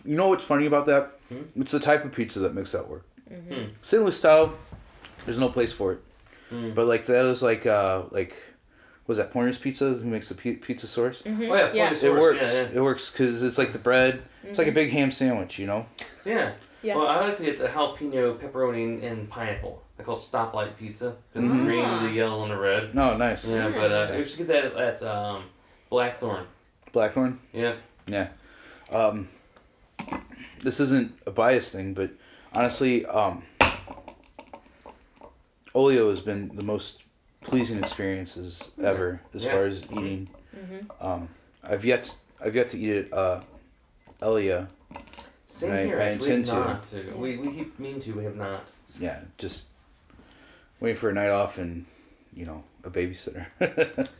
you 0.03 0.15
know 0.15 0.27
what's 0.29 0.43
funny 0.43 0.67
about 0.67 0.85
that? 0.87 1.14
Hmm? 1.29 1.41
It's 1.61 1.71
the 1.71 1.79
type 1.79 2.05
of 2.05 2.11
pizza 2.11 2.39
that 2.39 2.53
makes 2.53 2.71
that 2.71 2.87
work. 2.87 3.05
Mm. 3.31 3.71
St. 3.81 4.01
Louis 4.03 4.15
style, 4.15 4.53
there's 5.25 5.39
no 5.39 5.49
place 5.49 5.73
for 5.73 5.93
it. 5.93 5.99
Mm. 6.51 6.75
But 6.75 6.85
like 6.85 7.05
those 7.07 7.41
like 7.41 7.65
uh 7.65 8.03
like 8.11 8.35
was 9.07 9.17
that 9.17 9.31
Pointer's 9.33 9.57
Pizza 9.57 9.93
who 9.93 10.05
makes 10.05 10.29
the 10.29 10.35
pi- 10.35 10.59
pizza 10.61 10.87
sauce. 10.87 11.23
Oh 11.25 11.29
yeah, 11.29 11.35
Mm-hmm. 11.35 11.75
Yeah. 11.75 11.91
yeah. 11.91 12.07
It 12.09 12.13
works. 12.13 12.53
Yeah, 12.53 12.67
It 12.73 12.81
works 12.81 13.11
because 13.11 13.41
it's 13.43 13.57
like 13.57 13.71
the 13.71 13.79
bread. 13.79 14.15
It's 14.43 14.51
Mm-hmm. 14.51 14.57
like 14.59 14.67
a 14.67 14.71
big 14.71 14.91
ham 14.91 15.09
sandwich, 15.11 15.57
you 15.59 15.65
know. 15.67 15.85
yeah. 16.23 16.33
yeah. 16.35 16.51
Yeah. 16.83 16.97
Well, 16.97 17.07
I 17.07 17.19
like 17.21 17.35
to 17.37 17.43
get 17.43 17.57
the 17.57 17.67
jalapeno, 17.67 18.37
pepperoni, 18.37 19.03
and 19.03 19.27
pineapple. 19.27 19.81
I 19.97 20.03
call 20.03 20.17
it 20.17 20.19
stoplight 20.21 20.77
pizza 20.77 21.15
because 21.33 21.49
Mhm. 21.49 21.57
the 21.57 21.63
green, 21.63 22.03
the 22.03 22.11
yellow, 22.11 22.43
and 22.43 22.51
the 22.51 22.57
red. 22.57 22.93
No, 22.93 23.17
nice. 23.17 23.47
Yeah, 23.47 23.69
but 23.69 23.91
uh, 23.91 24.13
I 24.13 24.17
used 24.17 24.37
to 24.37 24.43
get 24.43 24.47
that 24.73 24.75
at 24.77 25.01
um, 25.01 25.45
Blackthorn. 25.89 26.45
Blackthorn. 26.91 27.39
Yeah. 27.53 27.73
Yeah. 28.05 28.27
Um, 28.91 29.29
this 30.61 30.79
isn't 30.79 31.17
a 31.25 31.31
bias 31.31 31.69
thing, 31.71 31.93
but 31.93 32.11
honestly, 32.53 33.05
um, 33.05 33.43
Olio 35.73 36.09
has 36.09 36.21
been 36.21 36.55
the 36.55 36.63
most 36.63 37.03
pleasing 37.41 37.79
experiences 37.83 38.63
ever 38.81 39.21
as 39.33 39.43
Yeah. 39.45 39.51
far 39.51 39.65
as 39.65 39.83
eating. 39.91 40.29
Um, 41.01 41.29
I've 41.63 41.85
yet 41.85 42.15
I've 42.43 42.55
yet 42.55 42.69
to 42.69 42.77
eat 42.79 42.89
it. 42.89 43.13
Uh, 43.13 43.41
Elaia, 44.21 44.67
Same 45.45 45.71
I- 45.73 45.83
here. 45.85 45.99
I 45.99 46.03
actually. 46.05 46.29
We 46.29 46.35
intend 46.35 46.45
to. 46.45 46.53
have 46.53 46.65
not 46.67 46.83
to. 46.85 47.11
We, 47.17 47.37
we 47.37 47.51
keep 47.53 47.79
mean 47.79 47.99
to. 48.01 48.13
We 48.13 48.23
have 48.23 48.35
not. 48.35 48.67
yeah, 48.99 49.21
just 49.37 49.65
waiting 50.79 50.95
for 50.97 51.09
a 51.09 51.13
night 51.13 51.29
off 51.29 51.57
and 51.57 51.85
you 52.33 52.45
know 52.45 52.63
a 52.83 52.89
babysitter, 52.89 53.45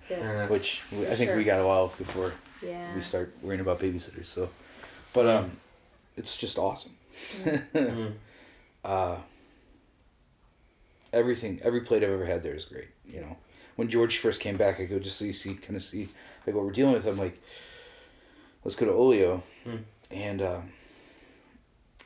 Yes. 0.09 0.49
which 0.49 0.83
we, 0.91 1.05
I 1.07 1.11
For 1.11 1.15
think 1.15 1.36
we 1.36 1.43
got 1.43 1.61
a 1.61 1.65
while 1.67 1.93
before 1.97 2.33
Yeah. 2.61 2.93
we 2.95 3.01
start 3.01 3.33
worrying 3.41 3.61
about 3.61 3.79
babysitters. 3.79 4.25
So, 4.25 4.49
but 5.13 5.25
um, 5.27 5.51
it's 6.18 6.38
just 6.38 6.57
awesome. 6.57 6.93
Mm. 7.43 8.13
uh, 8.84 9.18
everything, 11.13 11.59
every 11.63 11.82
plate 11.82 12.03
I've 12.03 12.09
ever 12.09 12.26
had 12.26 12.43
there 12.43 12.55
is 12.55 12.66
great. 12.66 12.89
You 13.05 13.22
know, 13.22 13.38
when 13.76 13.89
George 13.89 14.18
first 14.18 14.39
came 14.41 14.57
back, 14.57 14.80
I 14.80 14.86
go 14.86 14.99
just 14.99 15.18
see, 15.18 15.32
see, 15.32 15.55
kind 15.55 15.76
of 15.76 15.84
see 15.84 16.09
like 16.45 16.55
what 16.55 16.66
we're 16.66 16.72
dealing 16.72 16.93
with. 16.93 17.05
I'm 17.05 17.18
like, 17.18 17.41
let's 18.63 18.76
go 18.76 18.86
to 18.86 18.91
Olio, 18.91 19.43
Hmm. 19.63 19.78
and 20.11 20.41
um, 20.41 20.72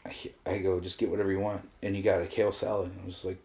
I, 0.05 0.15
I 0.45 0.57
go 0.59 0.79
just 0.79 0.97
get 0.97 1.09
whatever 1.09 1.31
you 1.31 1.39
want, 1.39 1.67
and 1.83 1.95
you 1.95 2.03
got 2.03 2.21
a 2.21 2.27
kale 2.27 2.51
salad. 2.51 2.91
I 3.01 3.05
was 3.05 3.25
like, 3.25 3.37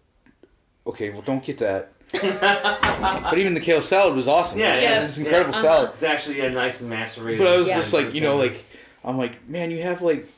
okay, 0.87 1.11
well 1.11 1.23
don't 1.23 1.45
get 1.45 1.59
that. 1.59 1.91
but 2.13 3.39
even 3.39 3.55
the 3.55 3.61
kale 3.61 3.83
salad 3.83 4.15
was 4.15 4.29
awesome. 4.29 4.59
Yeah, 4.59 4.75
it's, 4.75 4.83
yes, 4.83 5.09
it's 5.09 5.19
incredible 5.19 5.55
yeah. 5.55 5.63
salad. 5.63 5.91
It's 5.95 6.03
actually 6.05 6.39
yeah, 6.39 6.49
nice 6.51 6.81
and 6.81 6.91
macerated. 6.91 7.39
But 7.39 7.49
I 7.49 7.57
was 7.59 7.69
Yeah. 7.69 7.77
just 7.77 7.93
like, 7.93 8.15
you 8.15 8.21
know, 8.21 8.37
like 8.37 8.65
I'm 9.03 9.19
like, 9.19 9.49
man, 9.49 9.71
you 9.73 9.83
have 9.83 10.01
like 10.03 10.29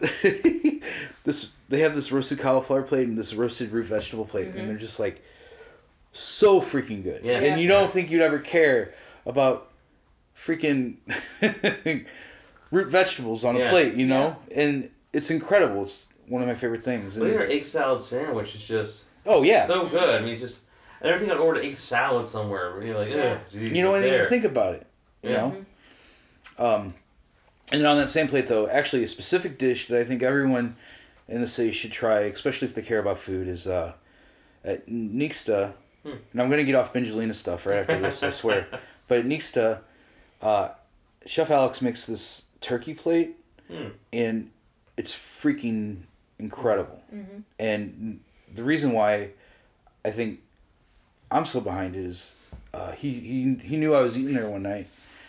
this. 1.24 1.52
They 1.68 1.80
have 1.80 1.94
this 1.94 2.10
roasted 2.10 2.38
cauliflower 2.38 2.82
plate 2.82 3.06
and 3.08 3.18
this 3.18 3.34
roasted 3.34 3.70
root 3.72 3.86
vegetable 3.86 4.24
plate, 4.24 4.48
and 4.54 4.68
they're 4.70 4.78
just 4.78 4.98
like 4.98 5.22
so 6.12 6.60
freaking 6.60 7.02
good. 7.02 7.22
Yeah. 7.24 7.38
And 7.40 7.60
you 7.60 7.68
don't 7.68 7.90
think 7.90 8.10
you'd 8.10 8.22
ever 8.22 8.38
care 8.38 8.94
about 9.26 9.70
freaking 10.36 10.94
root 12.70 12.88
vegetables 12.88 13.44
on 13.44 13.60
a 13.60 13.68
plate, 13.68 13.94
you 13.94 14.06
know? 14.06 14.36
And 14.54 14.90
it's 15.12 15.30
incredible. 15.30 15.82
It's 15.82 16.06
one 16.26 16.40
of 16.42 16.48
my 16.48 16.54
favorite 16.54 16.82
things. 16.82 17.16
But 17.16 17.24
And- 17.24 17.34
your 17.34 17.46
egg 17.46 17.64
salad 17.64 18.02
sandwich 18.02 18.54
is 18.54 18.66
just 18.66 19.04
oh 19.26 19.42
yeah. 19.42 19.66
so 19.66 19.86
good. 19.86 20.08
I 20.14 20.20
mean, 20.20 20.30
it's 20.32 20.40
just 20.42 20.64
I 21.02 21.06
never 21.08 21.18
think 21.18 21.30
I'd 21.30 21.38
order 21.38 21.60
egg 21.60 21.76
salad 21.76 22.26
somewhere. 22.26 22.72
Where 22.74 22.82
you're 22.84 22.98
like, 22.98 23.10
Yeah. 23.10 23.38
ugh, 23.54 23.54
you 23.54 23.82
know, 23.82 23.90
but 23.90 23.96
and 23.98 24.06
even 24.06 24.18
there. 24.18 24.24
think 24.26 24.44
about 24.44 24.74
it. 24.74 24.86
You 25.22 25.30
Yeah. 25.30 25.36
know. 25.36 25.64
Um, 26.58 26.94
and 27.72 27.86
on 27.86 27.96
that 27.98 28.10
same 28.10 28.28
plate, 28.28 28.46
though, 28.46 28.68
actually 28.68 29.04
a 29.04 29.08
specific 29.08 29.58
dish 29.58 29.86
that 29.88 30.00
I 30.00 30.04
think 30.04 30.22
everyone 30.22 30.76
in 31.28 31.40
the 31.40 31.48
city 31.48 31.72
should 31.72 31.92
try, 31.92 32.20
especially 32.20 32.66
if 32.68 32.74
they 32.74 32.82
care 32.82 32.98
about 32.98 33.18
food, 33.18 33.48
is 33.48 33.66
uh, 33.66 33.92
at 34.64 34.86
Nixta. 34.88 35.72
Hmm. 36.02 36.12
And 36.32 36.40
I'm 36.42 36.48
gonna 36.50 36.64
get 36.64 36.74
off 36.74 36.92
Bengelina 36.92 37.34
stuff 37.34 37.66
right 37.66 37.78
after 37.80 37.98
this, 38.00 38.22
I 38.22 38.30
swear. 38.30 38.66
But 39.08 39.20
at 39.20 39.24
Nixta, 39.24 39.78
uh, 40.42 40.68
Chef 41.24 41.50
Alex 41.50 41.80
makes 41.80 42.04
this 42.06 42.42
turkey 42.60 42.92
plate, 42.94 43.36
Hmm. 43.70 43.88
and 44.12 44.50
it's 44.96 45.12
freaking 45.12 46.02
incredible. 46.38 47.02
And 47.58 48.20
the 48.54 48.62
reason 48.64 48.92
why 48.92 49.30
I 50.04 50.10
think 50.10 50.40
I'm 51.30 51.44
so 51.44 51.60
behind 51.60 51.96
it 51.96 52.04
is 52.04 52.34
uh, 52.74 52.92
he, 52.92 53.12
he 53.20 53.54
he 53.66 53.76
knew 53.76 53.94
I 53.94 54.00
was 54.02 54.16
eating 54.18 54.34
there 54.34 54.48
one 54.48 54.62
night, 54.62 54.88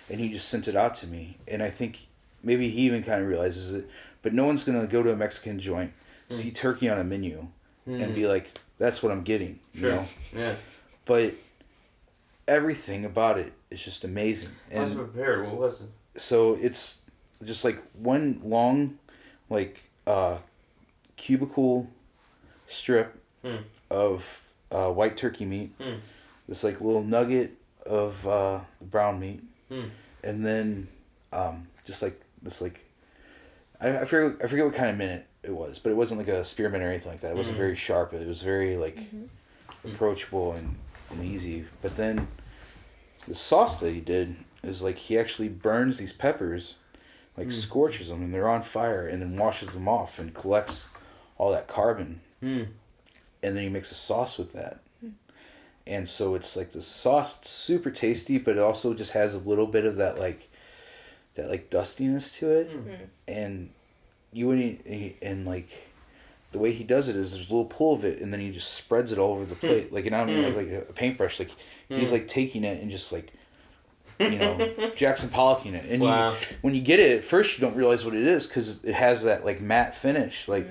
and 0.10 0.20
he 0.20 0.30
just 0.30 0.48
sent 0.50 0.68
it 0.68 0.76
out 0.76 0.96
to 0.96 1.08
me. 1.08 1.38
And 1.48 1.64
I 1.64 1.70
think 1.70 2.08
maybe 2.44 2.70
he 2.70 2.82
even 2.82 3.04
kind 3.04 3.22
of 3.22 3.28
realizes 3.28 3.74
it. 3.74 3.90
But 4.22 4.34
no 4.34 4.46
one's 4.46 4.64
gonna 4.64 4.88
go 4.88 5.02
to 5.04 5.12
a 5.12 5.16
Mexican 5.16 5.60
joint, 5.60 5.94
see 6.30 6.52
turkey 6.52 6.90
on 6.90 7.00
a 7.00 7.04
menu, 7.04 7.48
and 7.86 8.14
be 8.14 8.28
like, 8.28 8.52
"That's 8.78 9.02
what 9.02 9.12
I'm 9.12 9.24
getting." 9.24 9.60
You 9.74 9.80
Sure. 9.82 9.90
know. 9.92 10.08
Yeah. 10.36 10.56
But 11.06 11.34
everything 12.48 13.06
about 13.06 13.38
it 13.38 13.54
is 13.70 13.84
just 13.84 14.04
amazing. 14.04 14.50
I 14.76 14.80
was 14.82 14.94
prepared. 14.94 15.46
What 15.46 15.58
was 15.58 15.82
it? 15.82 15.90
so 16.20 16.56
it's 16.56 17.02
just 17.46 17.64
like 17.64 17.82
one 17.94 18.42
long 18.44 18.98
like 19.50 19.82
uh 20.06 20.38
cubicle 21.16 21.88
strip 22.68 23.16
Hmm. 23.44 23.58
of 23.90 24.50
uh, 24.72 24.92
white 24.92 25.16
turkey 25.16 25.46
meat 25.46 25.72
Hmm. 25.80 26.00
this 26.48 26.64
like 26.64 26.82
little 26.82 27.04
nugget 27.04 27.52
of 27.86 28.28
uh, 28.28 28.62
brown 28.82 29.20
meat 29.20 29.42
Hmm. 29.70 29.86
and 30.24 30.46
then 30.46 30.90
um, 31.32 31.68
just 31.86 32.02
like 32.02 32.20
this 32.44 32.62
like 32.62 32.80
I, 33.82 34.00
I 34.00 34.06
forget 34.06 34.38
I 34.44 34.48
forget 34.48 34.66
what 34.66 34.76
kind 34.76 34.90
of 34.90 34.98
minute 34.98 35.26
it 35.44 35.52
was 35.56 35.80
but 35.80 35.90
it 35.90 35.96
wasn't 35.96 36.20
like 36.20 36.28
a 36.28 36.44
spearmint 36.44 36.84
or 36.84 36.90
anything 36.90 37.12
like 37.12 37.22
that. 37.22 37.32
It 37.32 37.38
wasn't 37.38 37.56
Mhm. 37.56 37.60
very 37.62 37.76
sharp. 37.76 38.14
It 38.14 38.28
was 38.28 38.42
very 38.42 38.76
like 38.78 38.98
approachable 39.86 40.54
and, 40.54 40.76
and 41.10 41.24
easy. 41.24 41.66
But 41.82 41.96
then 41.96 42.28
the 43.28 43.36
sauce 43.36 43.80
that 43.80 43.92
he 43.94 44.00
did 44.02 44.36
is 44.64 44.82
like 44.82 44.98
he 44.98 45.18
actually 45.18 45.48
burns 45.50 45.98
these 45.98 46.12
peppers 46.14 46.76
like 47.38 47.52
scorches 47.52 48.10
them 48.10 48.22
and 48.22 48.34
they're 48.34 48.50
on 48.50 48.62
fire 48.62 49.08
and 49.08 49.22
then 49.22 49.38
washes 49.38 49.70
them 49.70 49.88
off 49.88 50.20
and 50.20 50.34
collects 50.34 50.90
all 51.38 51.52
that 51.52 51.68
carbon. 51.68 52.20
Hmm. 52.42 52.64
and 53.42 53.56
then 53.56 53.64
he 53.64 53.70
makes 53.70 53.92
a 53.92 53.96
sauce 53.96 54.38
with 54.38 54.52
that. 54.54 54.80
And 55.88 56.08
so 56.08 56.36
it's 56.36 56.56
like 56.56 56.72
the 56.72 56.82
sauce 56.82 57.40
super 57.48 57.90
tasty 57.92 58.38
but 58.38 58.58
it 58.58 58.60
also 58.60 58.94
just 58.94 59.14
has 59.14 59.34
a 59.34 59.40
little 59.40 59.66
bit 59.68 59.86
of 59.86 59.96
that 59.96 60.20
like 60.20 60.49
that 61.40 61.50
like 61.50 61.70
dustiness 61.70 62.32
to 62.38 62.50
it. 62.50 62.70
Mm-hmm. 62.70 63.04
And 63.28 63.70
you 64.32 64.48
wouldn't 64.48 64.86
e, 64.86 65.16
and 65.22 65.46
like 65.46 65.70
the 66.52 66.60
way 66.60 66.72
he 66.72 66.84
does 66.84 67.10
it 67.10 67.16
is 67.16 67.34
there's 67.34 67.48
a 67.48 67.50
little 67.50 67.66
pool 67.66 67.94
of 67.94 68.04
it 68.04 68.22
and 68.22 68.34
then 68.34 68.40
he 68.40 68.52
just 68.52 68.74
spreads 68.74 69.12
it 69.12 69.20
all 69.20 69.34
over 69.34 69.46
the 69.46 69.56
hmm. 69.56 69.68
plate. 69.68 69.94
Like 69.94 70.06
and 70.06 70.16
i 70.16 70.20
don't 70.20 70.28
mean 70.28 70.52
hmm. 70.52 70.58
like, 70.58 70.72
like 70.72 70.90
a 70.90 70.94
paintbrush. 70.94 71.40
Like 71.40 71.52
he's 71.88 72.10
hmm. 72.10 72.14
like 72.14 72.28
taking 72.28 72.64
it 72.64 72.82
and 72.82 72.90
just 72.90 73.12
like 73.12 73.34
you 74.20 74.38
know 74.38 74.92
jackson 74.96 75.30
pollocking 75.30 75.74
it. 75.74 75.86
And 75.90 76.02
Wow. 76.02 76.32
you, 76.32 76.38
when 76.62 76.76
you 76.76 76.82
get 76.82 77.00
it 77.00 77.18
at 77.18 77.24
first 77.24 77.58
you 77.58 77.66
don't 77.66 77.76
realize 77.76 78.04
what 78.05 78.16
it 78.16 78.26
is 78.26 78.47
because 78.47 78.84
it 78.84 78.93
has 78.93 79.24
that 79.24 79.46
like 79.46 79.62
matte 79.62 79.96
finish 79.96 80.47
like 80.47 80.68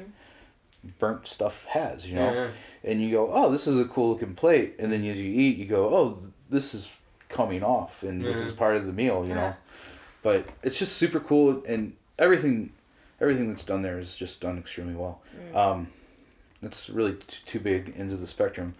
burnt 0.99 1.27
stuff 1.27 1.65
has 1.67 2.09
you 2.09 2.15
know? 2.15 2.33
Yeah, 2.33 2.45
yeah. 2.45 2.91
and 2.91 3.03
you 3.03 3.11
go 3.11 3.31
oh 3.33 3.51
this 3.51 3.67
is 3.67 3.79
a 3.79 3.85
cool 3.85 4.13
looking 4.13 4.35
plate. 4.35 4.75
And 4.79 4.93
then 4.93 5.05
as 5.05 5.21
you 5.21 5.31
eat 5.31 5.57
you 5.57 5.67
go 5.67 5.95
oh 5.95 6.23
this 6.51 6.75
is 6.75 6.89
coming 7.29 7.63
off 7.63 8.03
and 8.03 8.25
this 8.25 8.41
is 8.41 8.53
part 8.53 8.75
of 8.75 8.87
the 8.87 8.93
meal 8.93 9.27
you 9.27 9.35
know 9.35 9.55
but 10.29 10.45
it's 10.63 10.79
just 10.79 10.95
super 10.99 11.21
cool 11.21 11.63
and 11.67 11.95
everything 12.19 12.71
everything 13.19 13.49
that's 13.49 13.65
done 13.65 13.81
there 13.81 13.99
is 13.99 14.15
just 14.15 14.43
done 14.43 14.59
extremely 14.59 14.95
well. 14.95 15.23
Um 15.55 15.89
that's 16.61 16.91
really 16.91 17.13
t- 17.15 17.39
two 17.47 17.61
big 17.61 17.95
ends 17.97 18.13
of 18.13 18.21
the 18.21 18.27
spectrum. 18.27 18.75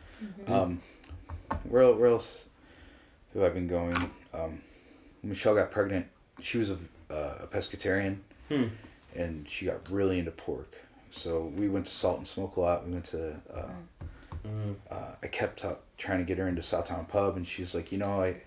Um 0.47 0.83
where, 1.71 1.83
el- 1.85 1.95
where 1.95 2.11
else 2.11 2.45
have 3.33 3.43
i 3.43 3.49
been 3.49 3.67
going? 3.67 3.97
Um 4.35 4.61
michelle 5.23 5.55
got 5.55 5.71
pregnant. 5.71 6.07
She 6.41 6.59
was 6.59 6.71
a, 6.71 6.79
uh, 7.11 7.39
a 7.45 7.47
pescatarian. 7.47 8.19
Hmm. 8.51 8.67
and 9.15 9.49
she 9.49 9.65
got 9.67 9.89
really 9.91 10.19
into 10.19 10.31
pork. 10.31 10.73
So 11.11 11.31
we 11.57 11.67
went 11.71 11.87
to 11.87 11.93
salt 11.93 12.19
and 12.19 12.29
smoke 12.29 12.57
a 12.57 12.61
lot. 12.61 12.87
We 12.87 12.93
went 12.93 13.07
to 13.07 13.37
uh, 13.55 13.71
Mm. 14.47 14.77
uh, 14.91 15.13
I 15.23 15.27
kept 15.27 15.65
up 15.65 15.83
trying 15.99 16.19
to 16.21 16.25
get 16.25 16.39
her 16.39 16.47
into 16.49 16.63
Southtown 16.63 17.07
Pub, 17.09 17.37
and 17.37 17.45
she's 17.47 17.75
like, 17.75 17.91
you 17.93 17.99
know, 17.99 18.23
I 18.23 18.43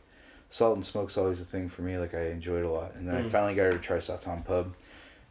salt 0.51 0.75
and 0.75 0.85
smoke's 0.85 1.17
always 1.17 1.41
a 1.41 1.45
thing 1.45 1.67
for 1.69 1.81
me. 1.81 1.97
Like 1.97 2.13
I 2.13 2.25
enjoy 2.27 2.57
it 2.59 2.65
a 2.65 2.69
lot, 2.69 2.93
and 2.95 3.07
then 3.07 3.15
I 3.15 3.21
Mm. 3.23 3.31
finally 3.31 3.55
got 3.55 3.63
her 3.63 3.71
to 3.71 3.79
try 3.79 3.97
Southtown 3.97 4.45
Pub, 4.45 4.75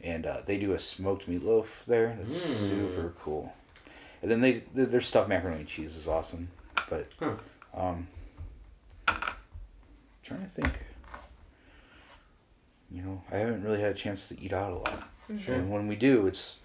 and 0.00 0.26
uh, 0.26 0.38
they 0.44 0.58
do 0.58 0.72
a 0.72 0.78
smoked 0.78 1.28
meatloaf 1.28 1.66
there. 1.86 2.18
That's 2.22 2.36
Mm. 2.36 2.68
super 2.68 3.12
cool. 3.20 3.52
And 4.22 4.30
then 4.30 4.40
they 4.40 4.52
th- 4.74 4.88
their 4.88 5.00
stuffed 5.00 5.28
macaroni 5.28 5.60
and 5.60 5.68
cheese 5.68 5.96
is 5.96 6.08
awesome, 6.08 6.50
but 6.88 7.06
Huh. 7.20 7.34
um, 7.74 8.08
trying 10.22 10.42
to 10.42 10.48
think. 10.50 10.72
You 12.92 13.02
know, 13.02 13.22
I 13.30 13.36
haven't 13.36 13.62
really 13.62 13.80
had 13.80 13.92
a 13.92 13.94
chance 13.94 14.26
to 14.28 14.40
eat 14.40 14.52
out 14.52 14.72
a 14.72 14.76
lot, 14.76 15.08
Sure. 15.38 15.54
and 15.54 15.70
when 15.70 15.86
we 15.86 15.94
do, 15.94 16.26
it's 16.26 16.58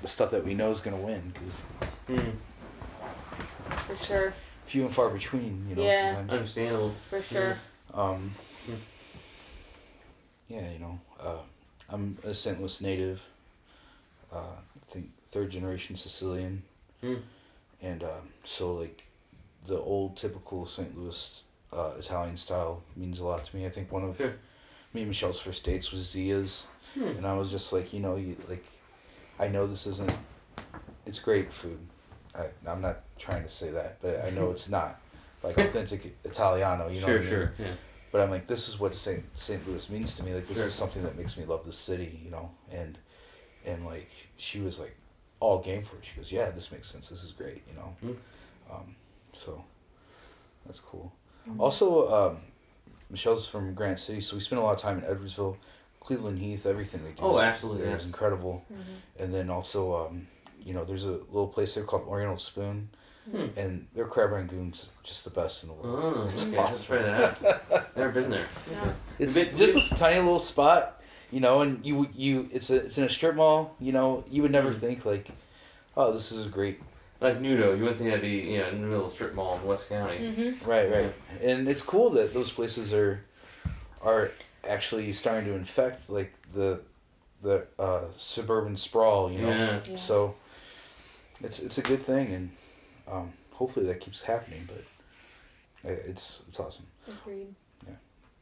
the 0.00 0.08
stuff 0.08 0.30
that 0.30 0.42
we 0.44 0.54
know 0.54 0.70
is 0.70 0.80
gonna 0.80 0.96
win 0.96 1.32
because 1.34 1.64
Hmm. 2.06 2.30
For 3.86 3.96
sure. 3.96 4.34
few 4.66 4.86
and 4.86 4.94
far 4.94 5.10
between. 5.10 5.66
You 5.68 5.76
know, 5.76 5.82
Yeah. 5.82 6.14
sometimes. 6.14 6.32
Understandable. 6.32 6.94
For 7.10 7.20
sure. 7.22 7.56
Um, 7.94 8.34
Hmm. 8.66 8.74
yeah, 10.48 10.70
you 10.72 10.78
know, 10.78 11.00
uh, 11.18 11.38
I'm 11.88 12.16
a 12.24 12.34
St. 12.34 12.58
Louis 12.60 12.80
native. 12.80 13.22
Uh, 14.32 14.36
I 14.36 14.84
think 14.84 15.10
third 15.26 15.50
generation 15.50 15.96
Sicilian, 15.96 16.62
Hmm. 17.00 17.16
and 17.82 18.02
um, 18.04 18.28
so 18.44 18.74
like 18.74 19.02
the 19.66 19.78
old 19.78 20.16
typical 20.16 20.66
St. 20.66 20.96
Louis 20.96 21.42
uh, 21.72 21.92
Italian 21.98 22.36
style 22.36 22.82
means 22.96 23.18
a 23.20 23.24
lot 23.24 23.44
to 23.44 23.56
me. 23.56 23.66
I 23.66 23.70
think 23.70 23.90
one 23.92 24.04
of 24.04 24.16
Sure. 24.16 24.34
me 24.92 25.02
and 25.02 25.10
Michelle's 25.10 25.40
first 25.40 25.64
dates 25.64 25.90
was 25.92 26.02
Zia's, 26.10 26.66
Hmm. 26.94 27.04
and 27.08 27.26
I 27.26 27.34
was 27.34 27.50
just 27.50 27.72
like, 27.72 27.92
you 27.92 28.00
know, 28.00 28.16
you 28.16 28.36
like, 28.48 28.64
I 29.38 29.48
know 29.48 29.66
this 29.66 29.86
isn't, 29.86 30.12
it's 31.06 31.18
great 31.18 31.52
food. 31.52 31.78
I 32.34 32.46
I'm 32.66 32.80
not 32.80 32.98
trying 33.18 33.42
to 33.42 33.48
say 33.48 33.70
that, 33.70 34.00
but 34.00 34.24
I 34.24 34.30
know 34.30 34.50
it's 34.54 34.68
not 34.68 35.00
like 35.42 35.56
authentic 35.58 36.16
Italiano. 36.24 36.88
You 36.88 37.00
know 37.00 37.06
sure, 37.06 37.16
what 37.16 37.26
I 37.26 37.30
mean? 37.30 37.30
sure. 37.30 37.52
Yeah. 37.58 37.66
But 38.12 38.20
I'm 38.22 38.30
like, 38.30 38.46
this 38.48 38.68
is 38.68 38.78
what 38.80 38.94
St. 38.94 39.22
St. 39.38 39.66
Louis 39.68 39.88
means 39.90 40.16
to 40.16 40.24
me. 40.24 40.34
Like, 40.34 40.46
this 40.46 40.58
Sure. 40.58 40.66
is 40.66 40.74
something 40.74 41.02
that 41.04 41.16
makes 41.16 41.36
me 41.36 41.44
love 41.44 41.64
the 41.64 41.72
city, 41.72 42.20
you 42.24 42.30
know. 42.30 42.50
And 42.70 42.98
and 43.64 43.86
like, 43.86 44.10
she 44.36 44.60
was 44.60 44.78
like, 44.78 44.96
all 45.38 45.58
game 45.60 45.84
for 45.84 45.96
it. 45.96 46.04
She 46.04 46.16
goes, 46.16 46.32
yeah, 46.32 46.50
this 46.50 46.72
makes 46.72 46.90
sense. 46.90 47.08
This 47.08 47.22
is 47.24 47.32
great, 47.32 47.62
you 47.68 47.74
know. 47.76 47.94
Mm. 48.04 48.16
Um, 48.74 48.96
so 49.32 49.64
that's 50.66 50.80
cool. 50.80 51.12
Mm-hmm. 51.48 51.60
Also, 51.60 52.08
um, 52.30 52.38
Michelle's 53.10 53.46
from 53.46 53.74
Granite 53.74 53.98
City, 54.00 54.20
so 54.20 54.36
we 54.36 54.40
spent 54.42 54.60
a 54.60 54.64
lot 54.64 54.74
of 54.74 54.80
time 54.80 54.98
in 54.98 55.04
Edwardsville, 55.04 55.56
Cleveland 56.00 56.38
Heath. 56.38 56.66
Everything 56.66 57.02
they 57.04 57.10
do. 57.12 57.22
Oh, 57.22 57.38
is- 57.38 57.44
absolutely, 57.44 57.86
is 57.86 57.90
yes. 58.02 58.06
incredible. 58.06 58.64
Mhm. 58.72 59.22
And 59.24 59.34
then 59.34 59.50
also, 59.50 60.06
um, 60.06 60.26
you 60.64 60.74
know, 60.74 60.84
there's 60.84 61.04
a 61.04 61.12
little 61.12 61.48
place 61.48 61.74
there 61.74 61.84
called 61.84 62.06
Oriental 62.08 62.38
Spoon, 62.38 62.90
Hmm. 63.30 63.46
and 63.56 63.86
their 63.94 64.06
crab 64.06 64.30
rangoons 64.30 64.86
just 65.04 65.24
the 65.24 65.30
best 65.30 65.62
in 65.62 65.68
the 65.68 65.74
world. 65.76 66.14
Oh, 66.16 66.24
It's 66.24 66.46
okay. 66.46 66.56
Let's 66.58 66.84
try 66.84 66.98
awesome. 67.20 67.46
that. 67.68 67.88
Never 67.96 68.10
been 68.12 68.30
there. 68.30 68.46
Yeah. 68.70 68.92
It's 69.18 69.34
Bit- 69.34 69.56
just 69.56 69.74
this 69.74 69.90
tiny 69.98 70.18
little 70.18 70.38
spot, 70.40 71.00
you 71.30 71.38
know, 71.40 71.60
and 71.62 71.84
you 71.86 72.08
you 72.14 72.48
it's 72.52 72.70
a 72.70 72.76
it's 72.86 72.98
in 72.98 73.04
a 73.04 73.08
strip 73.08 73.36
mall, 73.36 73.76
you 73.78 73.92
know. 73.92 74.24
You 74.30 74.42
would 74.42 74.50
never 74.50 74.70
Mm. 74.72 74.80
think 74.80 75.04
like, 75.04 75.28
oh, 75.96 76.12
this 76.12 76.32
is 76.32 76.46
a 76.46 76.48
great, 76.48 76.80
Like 77.20 77.40
Nudo, 77.40 77.76
you 77.76 77.82
wouldn't 77.82 77.98
think 77.98 78.10
that'd 78.10 78.22
be 78.22 78.50
you 78.52 78.58
know 78.58 78.68
in 78.68 78.80
the 78.80 78.86
middle 78.88 79.04
of 79.04 79.10
the 79.10 79.14
strip 79.14 79.34
mall 79.34 79.58
in 79.60 79.64
West 79.66 79.88
County. 79.88 80.18
Mhm. 80.18 80.66
right, 80.66 80.90
right, 80.90 81.14
and 81.42 81.68
it's 81.68 81.82
cool 81.82 82.10
that 82.10 82.34
those 82.34 82.50
places 82.50 82.92
are, 82.92 83.22
are 84.02 84.30
actually 84.68 85.12
starting 85.12 85.44
to 85.46 85.54
infect 85.54 86.10
like 86.10 86.32
the, 86.52 86.80
the 87.42 87.66
uh, 87.78 88.00
suburban 88.16 88.76
sprawl, 88.76 89.30
you 89.30 89.42
know. 89.42 89.50
Yeah. 89.50 89.80
Yeah. 89.88 89.96
So, 89.96 90.34
it's 91.42 91.60
it's 91.60 91.78
a 91.78 91.82
good 91.82 92.00
thing, 92.02 92.32
and 92.34 92.50
um, 93.10 93.32
hopefully 93.52 93.86
that 93.86 94.00
keeps 94.00 94.22
happening. 94.22 94.66
But 94.66 95.90
it's 95.90 96.42
it's 96.48 96.60
awesome. 96.60 96.86
Agreed. 97.08 97.54
Yeah. 97.86 97.94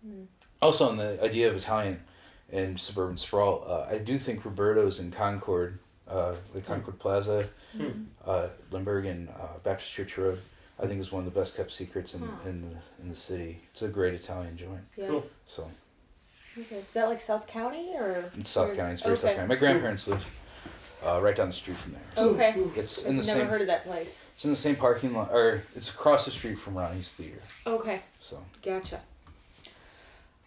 Mm. 0.06 0.26
Also, 0.60 0.88
on 0.88 0.96
the 0.96 1.22
idea 1.22 1.48
of 1.48 1.56
Italian 1.56 2.00
and 2.52 2.78
suburban 2.80 3.16
sprawl, 3.16 3.64
uh, 3.66 3.86
I 3.94 3.98
do 3.98 4.18
think 4.18 4.44
Roberto's 4.44 4.98
in 4.98 5.10
Concord, 5.10 5.78
uh, 6.08 6.34
like 6.54 6.66
Concord 6.66 6.98
Plaza, 6.98 7.48
Hmm. 7.76 8.04
uh, 8.26 8.48
Lindbergh, 8.70 9.06
and 9.06 9.28
uh, 9.28 9.58
Baptist 9.62 9.92
Church 9.92 10.16
Road. 10.18 10.40
I 10.80 10.86
think 10.86 11.00
is 11.00 11.10
one 11.10 11.26
of 11.26 11.32
the 11.34 11.38
best 11.38 11.56
kept 11.56 11.72
secrets 11.72 12.14
in 12.14 12.20
Huh. 12.20 12.48
in, 12.48 12.62
the, 12.62 13.02
in 13.02 13.08
the 13.08 13.14
city. 13.16 13.60
It's 13.72 13.82
a 13.82 13.88
great 13.88 14.14
Italian 14.14 14.56
joint. 14.56 14.80
Yeah. 14.96 15.08
Cool. 15.08 15.26
So 15.46 15.68
Okay. 16.56 16.76
Is 16.78 16.84
that 16.94 17.08
like 17.08 17.20
South 17.20 17.46
County 17.46 17.90
or? 17.96 18.30
it's 18.38 18.50
South 18.50 18.70
or- 18.70 18.76
County. 18.76 18.92
It's 18.92 19.02
very 19.02 19.16
South 19.16 19.24
okay. 19.26 19.36
County. 19.36 19.48
My 19.48 19.54
grandparents 19.56 20.06
live 20.08 20.40
uh, 21.04 21.20
right 21.20 21.34
down 21.36 21.48
the 21.48 21.52
street 21.54 21.76
from 21.78 21.92
there. 21.92 22.02
So 22.16 22.30
Okay. 22.30 22.50
it's 22.76 23.00
I've 23.04 23.06
in 23.10 23.16
the 23.16 23.24
never 23.24 23.40
same. 23.40 23.48
heard 23.48 23.60
of 23.60 23.66
that 23.68 23.84
place. 23.84 24.27
It's 24.38 24.44
in 24.44 24.52
the 24.52 24.56
same 24.56 24.76
parking 24.76 25.14
lot, 25.14 25.30
or 25.32 25.62
it's 25.74 25.90
across 25.90 26.24
the 26.24 26.30
street 26.30 26.60
from 26.60 26.76
Ronnie's 26.78 27.12
Theater. 27.12 27.40
Okay. 27.66 28.02
So, 28.22 28.38
Gotcha. 28.64 29.00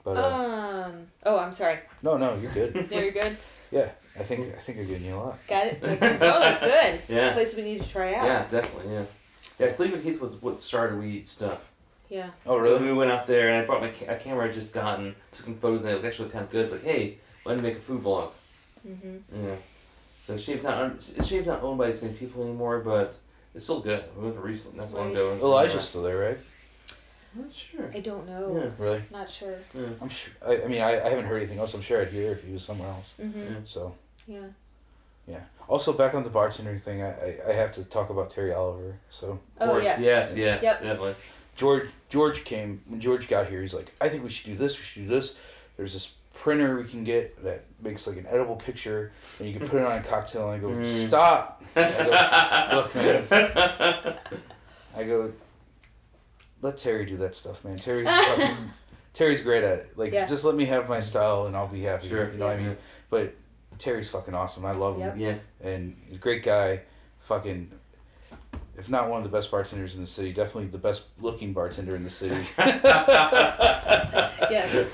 but 0.06 0.16
uh, 0.16 0.86
Um. 0.86 1.08
Oh, 1.26 1.38
I'm 1.38 1.52
sorry. 1.52 1.80
no, 2.02 2.16
no, 2.16 2.34
you're 2.36 2.54
good. 2.54 2.74
No, 2.90 3.00
you're 3.00 3.12
good. 3.12 3.36
Yeah, 3.70 3.90
I 4.18 4.24
think 4.24 4.56
I 4.56 4.60
think 4.62 4.78
I'm 4.80 4.88
getting 4.88 5.08
you 5.08 5.16
a 5.16 5.18
lot. 5.18 5.38
Got 5.46 5.66
it. 5.68 5.82
That's, 5.82 6.02
oh, 6.24 6.40
that's 6.40 6.60
good. 6.62 7.02
Yeah. 7.18 7.34
Place 7.34 7.54
we 7.54 7.64
need 7.64 7.82
to 7.84 7.90
try 7.90 8.14
out. 8.14 8.24
Yeah, 8.28 8.48
definitely. 8.50 8.94
Yeah. 8.94 9.04
Yeah, 9.60 9.72
Cleveland 9.74 10.06
Heath 10.06 10.22
was 10.22 10.42
what 10.42 10.64
started 10.64 10.98
We 10.98 11.10
Eat 11.10 11.28
Stuff. 11.28 11.60
Yeah. 12.08 12.30
Oh, 12.46 12.56
really? 12.56 12.82
We 12.86 12.94
went 12.94 13.12
out 13.12 13.28
there 13.28 13.50
and 13.50 13.62
I 13.62 13.66
brought 13.66 13.82
my 13.82 13.90
ca- 13.90 14.14
a 14.14 14.16
camera 14.16 14.48
I 14.48 14.54
just 14.54 14.72
gotten, 14.72 15.16
took 15.34 15.46
some 15.46 15.56
photos 15.56 15.84
and 15.84 15.94
it 15.96 16.06
actually 16.06 16.24
looked 16.28 16.34
kind 16.34 16.46
of 16.46 16.52
good. 16.52 16.64
It's 16.64 16.72
like, 16.72 16.84
hey, 16.84 17.18
let 17.46 17.58
me 17.58 17.64
make 17.64 17.76
a 17.78 17.82
food 17.82 18.00
vlog. 18.00 18.04
blog. 18.04 18.32
Mhm. 18.88 19.20
Yeah. 19.36 19.56
So 20.26 20.38
Shape's 20.38 20.64
not 20.64 21.02
Shape's 21.26 21.48
not 21.48 21.62
owned 21.62 21.78
by 21.78 21.88
the 21.88 21.94
same 21.94 22.14
people 22.14 22.44
anymore, 22.46 22.80
but 22.80 23.18
it's 23.54 23.64
still 23.66 23.80
good. 23.82 24.04
We 24.18 24.24
went 24.24 24.36
to 24.36 24.42
recently. 24.42 24.80
That's 24.80 24.94
long 24.94 25.14
Right. 25.14 25.22
ago. 25.22 25.38
Elijah's 25.42 25.88
still 25.88 26.04
there, 26.04 26.18
right? 26.18 26.38
I'm 27.36 27.44
not 27.44 27.54
sure. 27.54 27.90
I 27.94 28.00
don't 28.02 28.28
know. 28.28 28.58
Yeah. 28.64 28.72
Really? 28.84 29.02
Not 29.12 29.30
sure. 29.30 29.56
Yeah. 29.74 29.88
I'm 30.02 30.10
sure. 30.10 30.34
I, 30.46 30.64
I 30.64 30.68
mean, 30.68 30.82
I, 30.82 31.00
I 31.06 31.10
haven't 31.10 31.26
heard 31.26 31.38
anything 31.38 31.60
else. 31.60 31.74
I'm 31.74 31.82
sure 31.82 32.02
I'd 32.02 32.10
hear 32.10 32.32
if 32.34 32.44
he 32.44 32.52
was 32.54 32.64
somewhere 32.64 32.90
else. 32.90 33.14
Mhm. 33.22 33.36
Yeah. 33.36 33.56
So 33.66 33.96
Yeah. 34.28 34.40
yeah. 35.28 35.40
Also, 35.70 35.94
back 35.94 36.14
on 36.14 36.24
the 36.24 36.30
bartender 36.30 36.78
thing, 36.78 37.02
I, 37.02 37.10
I, 37.12 37.38
I 37.50 37.54
have 37.54 37.72
to 37.74 37.86
talk 37.86 38.10
about 38.10 38.30
Terry 38.30 38.52
Oliver. 38.54 38.98
So 39.10 39.40
Of 39.58 39.70
Oh 39.70 39.72
course. 39.72 39.84
yes. 39.86 40.00
Yes. 40.02 40.36
Yes. 40.36 40.64
Yep. 40.64 40.82
Definitely. 40.82 41.16
George 41.56 41.88
George 42.10 42.44
came 42.44 42.82
when 42.88 43.00
George 43.00 43.28
got 43.30 43.48
here. 43.48 43.62
He's 43.62 43.74
like, 43.74 43.94
I 44.02 44.10
think 44.10 44.24
we 44.24 44.30
should 44.30 44.46
do 44.48 44.56
this. 44.58 44.78
We 44.78 44.84
should 44.84 45.04
do 45.04 45.10
this. 45.10 45.36
There's 45.78 45.94
this 45.94 46.12
printer 46.42 46.76
we 46.76 46.84
can 46.86 47.04
get 47.04 47.44
that 47.44 47.64
makes 47.80 48.08
like 48.08 48.18
an 48.18 48.26
edible 48.28 48.56
picture, 48.56 49.12
and 49.38 49.48
you 49.48 49.58
can 49.58 49.68
put 49.68 49.80
it 49.80 49.86
on 49.86 49.92
a 49.96 50.02
cocktail. 50.02 50.50
And 50.50 50.56
I 50.56 50.60
go, 50.60 50.70
Mm. 50.74 51.08
stop. 51.08 51.64
I 51.76 52.68
go, 52.72 52.76
Look, 52.78 52.96
man. 52.96 54.16
I 54.98 55.04
go, 55.04 55.32
let 56.64 56.78
Terry 56.78 57.06
do 57.06 57.18
that 57.18 57.36
stuff, 57.36 57.64
man. 57.64 57.78
Terry's 57.78 58.10
fucking, 58.10 58.72
Terry's 59.14 59.42
great 59.44 59.64
at 59.64 59.78
it. 59.80 59.98
Like, 59.98 60.12
Yeah. 60.14 60.26
just 60.26 60.44
let 60.44 60.56
me 60.56 60.66
have 60.66 60.90
my 60.90 61.00
style, 61.00 61.46
and 61.46 61.56
I'll 61.56 61.68
be 61.68 61.84
happy. 61.84 62.10
Sure. 62.10 62.32
You 62.32 62.38
know 62.40 62.48
what 62.48 62.56
I 62.58 62.60
mean? 62.60 62.78
But 63.12 63.36
Terry's 63.78 64.10
fucking 64.10 64.34
awesome. 64.34 64.66
I 64.66 64.72
love 64.74 64.98
him, 64.98 65.20
Yeah. 65.20 65.36
and 65.62 65.96
he's 66.08 66.16
a 66.16 66.20
great 66.20 66.42
guy. 66.44 66.82
Fucking, 67.20 67.72
if 68.78 68.90
not 68.90 69.10
one 69.10 69.24
of 69.24 69.30
the 69.30 69.36
best 69.36 69.52
bartenders 69.52 69.96
in 69.96 70.02
the 70.02 70.08
city, 70.08 70.32
definitely 70.34 70.68
the 70.70 70.78
best 70.78 71.04
looking 71.20 71.54
bartender 71.54 71.96
in 71.96 72.04
the 72.04 72.10
city. 72.10 72.36
Yes. 74.52 74.90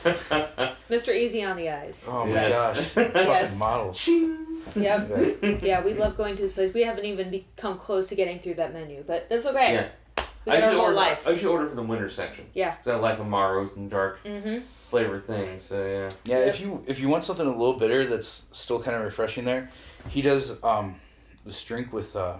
Mr. 0.89 1.15
Easy 1.15 1.43
on 1.43 1.57
the 1.57 1.69
eyes. 1.69 2.05
Oh 2.07 2.25
my 2.25 2.33
Yes. 2.33 2.51
gosh, 2.51 2.85
fucking 2.93 3.11
Yes. 3.15 3.57
model. 3.57 3.95
Yep. 4.75 5.41
Yeah. 5.41 5.57
Yeah, 5.63 5.83
we 5.83 5.93
love 5.93 6.15
going 6.15 6.35
to 6.35 6.43
his 6.43 6.51
place. 6.51 6.73
We 6.73 6.83
haven't 6.83 7.05
even 7.05 7.31
become 7.31 7.77
close 7.79 8.07
to 8.09 8.15
getting 8.15 8.39
through 8.39 8.55
that 8.55 8.73
menu, 8.73 9.03
but 9.07 9.29
that's 9.29 9.45
okay. 9.47 9.73
Yeah. 9.73 10.23
We 10.45 10.51
I 10.53 10.59
got 10.59 10.69
our 10.69 10.71
whole 10.75 10.81
order. 10.85 10.95
life. 10.95 11.27
I 11.27 11.31
usually 11.31 11.51
order 11.51 11.67
from 11.67 11.75
the 11.77 11.83
winter 11.83 12.09
section. 12.09 12.45
Yeah. 12.53 12.75
Cause 12.75 12.87
I 12.89 12.95
like 12.97 13.19
amaros 13.19 13.75
and 13.77 13.89
dark 13.89 14.19
Mm-hmm. 14.23 14.59
flavor 14.89 15.17
things. 15.19 15.63
So 15.63 15.83
yeah. 15.85 16.09
Yeah, 16.23 16.45
if 16.45 16.59
you 16.61 16.83
if 16.87 16.99
you 16.99 17.09
want 17.09 17.23
something 17.23 17.47
a 17.47 17.49
little 17.49 17.73
bitter 17.73 18.05
that's 18.05 18.45
still 18.51 18.81
kind 18.81 18.95
of 18.95 19.03
refreshing, 19.03 19.45
there, 19.45 19.71
he 20.09 20.21
does 20.21 20.61
um 20.63 20.99
this 21.45 21.63
drink 21.63 21.91
with 21.93 22.15
uh, 22.15 22.35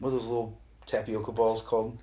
what 0.00 0.08
are 0.08 0.12
those 0.12 0.26
little 0.26 0.58
tapioca 0.86 1.32
balls 1.32 1.62
called? 1.62 1.98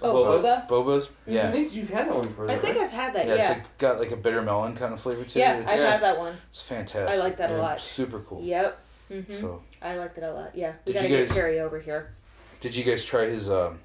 Oh, 0.00 0.14
Bobas? 0.14 0.66
boba. 0.66 0.68
Bobas. 0.68 1.08
I 1.26 1.30
Yeah. 1.30 1.50
think 1.50 1.74
you've 1.74 1.90
had 1.90 2.06
that 2.08 2.14
one 2.14 2.28
before. 2.28 2.48
I 2.48 2.56
think 2.56 2.76
right? 2.76 2.84
I've 2.84 2.92
had 2.92 3.14
that. 3.14 3.26
Yeah, 3.26 3.34
Yeah. 3.34 3.40
it's 3.40 3.48
like 3.50 3.78
got 3.78 3.98
like 3.98 4.12
a 4.12 4.16
bitter 4.16 4.40
melon 4.42 4.76
kind 4.76 4.94
of 4.94 5.00
flavor 5.00 5.24
to 5.24 5.38
yeah, 5.38 5.56
it. 5.56 5.62
It's, 5.64 5.72
I've 5.72 5.78
had 5.80 6.02
that 6.02 6.18
one. 6.18 6.36
it's 6.50 6.62
fantastic. 6.62 7.08
I 7.08 7.22
like 7.22 7.36
that 7.38 7.50
a 7.50 7.54
Yeah. 7.54 7.60
lot. 7.60 7.80
Super 7.80 8.20
cool. 8.20 8.40
Yep. 8.42 8.78
Mm-hmm. 9.10 9.34
So, 9.40 9.62
I 9.82 9.96
liked 9.96 10.16
it 10.18 10.22
a 10.24 10.32
lot. 10.32 10.50
Yeah. 10.54 10.72
We 10.84 10.92
Did 10.92 10.98
gotta 11.00 11.08
you 11.08 11.16
get 11.16 11.26
guys- 11.28 11.36
Terry 11.36 11.60
over 11.60 11.80
here. 11.80 12.14
did 12.60 12.76
you 12.76 12.84
guys 12.84 13.04
try 13.04 13.24
his 13.26 13.50
um, 13.50 13.80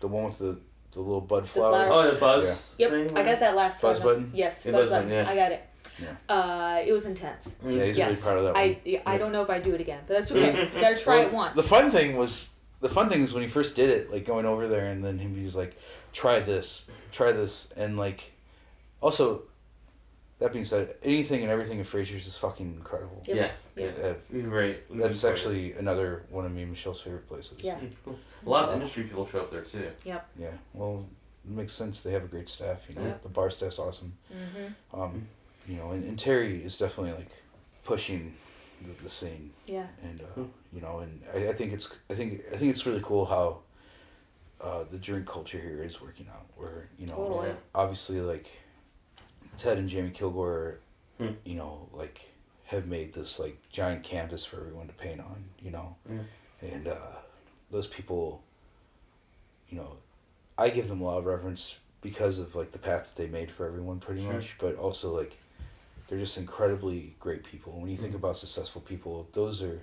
the 0.00 0.06
one 0.08 0.24
with 0.24 0.38
the 0.38 0.58
the 0.92 1.00
little 1.00 1.20
bud 1.20 1.48
flower- 1.48 1.88
flower? 1.88 2.04
Oh, 2.06 2.10
the 2.10 2.16
buzz. 2.20 2.76
Yep. 2.78 2.90
Thing? 2.90 3.18
I 3.18 3.22
got 3.24 3.40
that 3.40 3.56
last 3.56 3.82
Buzz 3.82 3.98
seven. 3.98 4.12
button? 4.12 4.30
Yes. 4.34 4.64
Yeah, 4.64 4.70
buzz 4.72 4.82
buzz 4.82 4.90
button. 4.90 5.08
button, 5.08 5.24
yeah. 5.26 5.30
I 5.30 5.34
got 5.34 5.50
it. 5.52 5.64
Yeah. 6.00 6.14
Uh, 6.28 6.82
it 6.86 6.92
was 6.92 7.04
intense. 7.06 7.54
Yeah, 7.66 7.84
he's 7.84 7.96
yes. 7.98 8.08
really 8.10 8.22
proud 8.22 8.38
of 8.38 8.44
that 8.44 8.54
one. 8.54 8.62
I 8.62 8.78
yeah, 8.84 9.00
I 9.04 9.12
Yeah. 9.14 9.18
don't 9.18 9.32
know 9.32 9.42
if 9.42 9.50
I 9.50 9.58
do 9.58 9.74
it 9.74 9.80
again, 9.80 10.00
but 10.06 10.18
that's 10.20 10.30
okay. 10.30 10.70
gotta 10.80 10.96
try 10.96 11.18
Well, 11.18 11.26
it 11.26 11.32
once. 11.32 11.56
The 11.56 11.62
fun 11.64 11.90
thing 11.90 12.16
was 12.16 12.50
the 12.84 12.90
fun 12.90 13.08
thing 13.08 13.22
is 13.22 13.32
when 13.32 13.42
he 13.42 13.48
first 13.48 13.74
did 13.76 13.88
it, 13.88 14.12
like 14.12 14.26
going 14.26 14.44
over 14.44 14.68
there 14.68 14.90
and 14.90 15.02
then 15.02 15.18
he 15.18 15.42
was 15.42 15.56
like, 15.56 15.74
"Try 16.12 16.38
this, 16.40 16.88
try 17.10 17.32
this," 17.32 17.72
and 17.78 17.96
like, 17.96 18.32
also, 19.00 19.42
that 20.38 20.52
being 20.52 20.66
said, 20.66 20.94
anything 21.02 21.40
and 21.42 21.50
everything 21.50 21.78
in 21.78 21.84
Frazer's 21.84 22.26
is 22.26 22.36
fucking 22.36 22.74
incredible. 22.74 23.22
Yep. 23.26 23.36
Yeah. 23.36 23.50
Yeah. 23.76 23.84
Yep. 23.84 23.98
Uh, 24.04 24.14
We've 24.30 24.42
been 24.42 24.50
very. 24.50 24.78
we've 24.90 25.00
that's 25.00 25.22
been 25.22 25.32
actually 25.32 25.72
another 25.72 26.24
one 26.30 26.44
of 26.44 26.52
me 26.52 26.60
and 26.62 26.72
Michelle's 26.72 27.00
favorite 27.00 27.26
places. 27.26 27.58
Yeah. 27.62 27.78
Cool. 28.04 28.18
A 28.44 28.48
lot 28.50 28.68
of 28.68 28.74
industry 28.74 29.04
people 29.04 29.26
show 29.26 29.40
up 29.40 29.50
there 29.50 29.62
too. 29.62 29.90
Yep. 30.04 30.28
Yeah. 30.38 30.50
Well, 30.74 31.06
it 31.46 31.50
makes 31.56 31.72
sense. 31.72 32.00
They 32.02 32.12
have 32.12 32.24
a 32.24 32.28
great 32.28 32.50
staff. 32.50 32.82
You 32.90 32.96
know, 32.96 33.06
Yep. 33.06 33.22
the 33.22 33.28
bar 33.30 33.48
staff's 33.50 33.78
awesome. 33.78 34.12
mm-hmm. 34.30 35.00
Um, 35.00 35.26
you 35.66 35.76
know, 35.76 35.92
and, 35.92 36.04
and 36.04 36.18
Terry 36.18 36.62
is 36.62 36.76
definitely 36.76 37.12
like 37.12 37.30
pushing 37.84 38.34
the, 38.82 39.02
the 39.04 39.08
scene. 39.10 39.50
Yeah. 39.66 39.86
and 40.02 40.20
uh, 40.20 40.42
you 40.72 40.80
know, 40.80 40.98
and 41.00 41.20
I, 41.34 41.48
I 41.48 41.52
think 41.52 41.72
it's 41.72 41.94
I 42.10 42.14
think 42.14 42.42
I 42.52 42.56
think 42.56 42.70
it's 42.72 42.84
really 42.86 43.02
cool 43.02 43.24
how 43.26 43.58
uh, 44.60 44.84
the 44.90 44.98
drink 44.98 45.26
culture 45.26 45.58
here 45.60 45.82
is 45.82 46.00
working 46.00 46.26
out. 46.32 46.46
Where 46.56 46.88
you 46.98 47.06
know, 47.06 47.14
Totally. 47.16 47.54
obviously 47.74 48.20
like 48.20 48.48
Ted 49.56 49.78
and 49.78 49.88
Jamie 49.88 50.10
Kilgore, 50.10 50.78
Hmm. 51.18 51.28
you 51.44 51.54
know, 51.54 51.88
like 51.92 52.20
have 52.66 52.86
made 52.86 53.12
this 53.12 53.38
like 53.38 53.58
giant 53.70 54.02
canvas 54.02 54.44
for 54.44 54.56
everyone 54.58 54.86
to 54.88 54.94
paint 54.94 55.20
on. 55.20 55.44
You 55.62 55.70
know, 55.70 55.96
Yeah. 56.10 56.68
and 56.72 56.88
uh, 56.88 56.96
those 57.70 57.86
people, 57.86 58.42
you 59.68 59.76
know, 59.78 59.96
I 60.58 60.70
give 60.70 60.88
them 60.88 61.00
a 61.00 61.04
lot 61.04 61.18
of 61.18 61.26
reverence 61.26 61.78
because 62.00 62.38
of 62.38 62.54
like 62.54 62.72
the 62.72 62.78
path 62.78 63.08
that 63.14 63.22
they 63.22 63.28
made 63.28 63.50
for 63.50 63.66
everyone, 63.66 63.98
pretty 64.00 64.22
Sure. 64.22 64.34
much. 64.34 64.56
But 64.58 64.76
also 64.76 65.16
like, 65.16 65.36
they're 66.08 66.18
just 66.18 66.36
incredibly 66.36 67.16
great 67.20 67.44
people. 67.44 67.72
When 67.80 67.90
you 67.90 67.96
think 67.96 68.12
Mhm. 68.12 68.16
about 68.16 68.36
successful 68.36 68.80
people, 68.82 69.28
those 69.32 69.62
are 69.62 69.82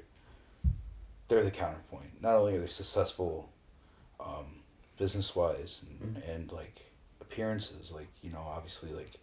they're 1.28 1.44
the 1.44 1.52
counterpoint. 1.52 2.22
Not 2.22 2.36
only 2.36 2.56
are 2.58 2.60
they 2.62 2.68
successful, 2.68 3.50
um, 4.20 4.62
business 4.98 5.34
wise, 5.36 5.82
and, 5.88 6.16
Mhm. 6.18 6.30
and 6.30 6.52
like, 6.52 6.82
appearances. 7.22 7.92
Like 7.92 8.10
you 8.22 8.30
know, 8.32 8.42
obviously, 8.42 8.92
like 8.92 9.14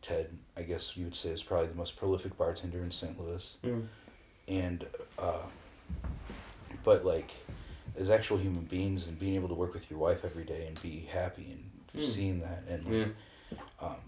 Ted, 0.00 0.38
I 0.56 0.62
guess 0.62 0.96
you 0.96 1.04
would 1.04 1.16
say 1.16 1.30
is 1.30 1.42
probably 1.42 1.66
the 1.68 1.74
most 1.74 1.96
prolific 1.96 2.36
bartender 2.38 2.82
in 2.84 2.92
St. 2.92 3.18
Louis, 3.20 3.56
Mm. 3.64 3.88
and 4.46 4.86
uh, 5.18 5.46
but 6.84 7.04
like 7.04 7.32
as 7.96 8.08
actual 8.10 8.36
human 8.38 8.64
beings 8.64 9.08
and 9.08 9.18
being 9.18 9.34
able 9.34 9.48
to 9.48 9.54
work 9.54 9.74
with 9.74 9.90
your 9.90 9.98
wife 9.98 10.24
every 10.24 10.44
day 10.44 10.66
and 10.68 10.80
be 10.80 11.00
happy 11.00 11.50
and 11.50 11.70
Mm. 11.96 12.06
seeing 12.06 12.40
that 12.40 12.62
and 12.68 12.84
like, 12.86 13.14
um, 13.80 14.07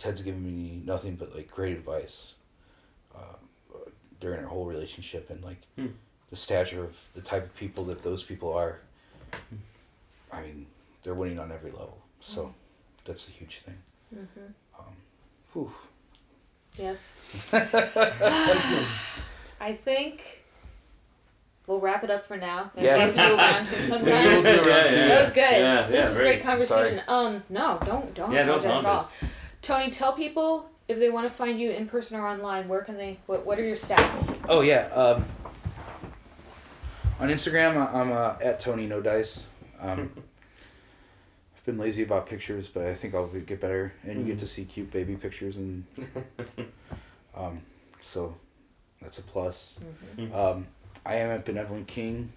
Ted's 0.00 0.22
given 0.22 0.42
me 0.42 0.80
nothing 0.86 1.14
but 1.16 1.34
like 1.36 1.50
great 1.50 1.76
advice 1.76 2.32
uh, 3.14 3.36
during 4.18 4.40
our 4.42 4.46
whole 4.48 4.64
relationship 4.64 5.28
and 5.28 5.44
like 5.44 5.58
Hmm. 5.76 5.88
the 6.30 6.36
stature 6.36 6.82
of 6.82 6.96
the 7.14 7.20
type 7.20 7.44
of 7.44 7.54
people 7.54 7.84
that 7.84 8.02
those 8.02 8.22
people 8.22 8.52
are. 8.54 8.80
I 10.32 10.40
mean, 10.42 10.66
they're 11.02 11.14
winning 11.14 11.38
on 11.38 11.52
every 11.52 11.70
level, 11.70 11.98
so 12.20 12.54
that's 13.04 13.28
a 13.28 13.30
huge 13.32 13.58
thing. 13.58 13.76
Mm-hmm. 14.14 14.78
Um, 14.78 14.96
whew. 15.52 15.72
Yes. 16.78 17.14
I 19.60 19.72
think 19.74 20.44
we'll 21.66 21.80
wrap 21.80 22.04
it 22.04 22.10
up 22.10 22.26
for 22.26 22.36
now. 22.38 22.70
Maybe 22.74 22.86
Yeah. 22.86 23.06
we 23.06 23.12
can 23.12 23.28
go 23.28 23.36
around 23.36 23.66
to 23.66 23.82
sometime. 23.82 24.04
do 24.06 24.48
around 24.48 24.66
Yeah, 24.66 24.84
yeah. 24.92 25.08
That 25.08 25.20
was 25.20 25.30
good. 25.32 25.40
Yeah, 25.60 25.86
this 25.88 25.94
yeah, 25.94 26.04
was 26.08 26.14
very- 26.16 26.24
great 26.24 26.42
conversation. 26.42 27.02
Um, 27.06 27.42
no, 27.50 27.78
don't 27.84 28.14
don't 28.14 28.32
Yeah, 28.32 28.44
don't 28.44 28.64
apologize 28.64 28.78
at 28.84 28.86
all. 28.86 29.10
Apologize. 29.62 29.86
Tony, 29.86 29.90
tell 29.90 30.12
people 30.12 30.68
if 30.88 30.98
they 30.98 31.10
want 31.10 31.26
to 31.26 31.32
find 31.32 31.58
you 31.58 31.70
in 31.70 31.86
person 31.86 32.18
or 32.18 32.26
online. 32.26 32.68
Where 32.68 32.82
can 32.82 32.96
they? 32.96 33.18
What 33.26 33.46
What 33.46 33.58
are 33.58 33.64
your 33.64 33.76
stats? 33.76 34.36
Oh 34.48 34.60
yeah. 34.60 34.86
Um, 34.88 35.24
on 37.18 37.28
Instagram, 37.28 37.76
I- 37.76 38.00
I'm 38.00 38.12
uh, 38.12 38.34
at 38.42 38.60
Tony 38.60 38.86
No 38.86 39.00
Dice. 39.00 39.46
Um, 39.80 40.10
I've 41.56 41.66
been 41.66 41.78
lazy 41.78 42.02
about 42.02 42.26
pictures, 42.26 42.68
but 42.68 42.86
I 42.86 42.94
think 42.94 43.14
I'll 43.14 43.26
get 43.26 43.60
better, 43.60 43.92
and 44.02 44.20
you 44.20 44.24
get 44.24 44.38
to 44.38 44.46
see 44.46 44.64
cute 44.64 44.90
baby 44.90 45.14
pictures, 45.16 45.56
and 45.56 45.84
um, 47.36 47.60
so 48.00 48.34
that's 49.02 49.18
a 49.18 49.22
plus. 49.22 49.78
Mm-hmm. 50.16 50.34
Um, 50.34 50.66
I 51.04 51.16
am 51.16 51.30
at 51.30 51.44
Benevolent 51.44 51.86
King, 51.86 52.32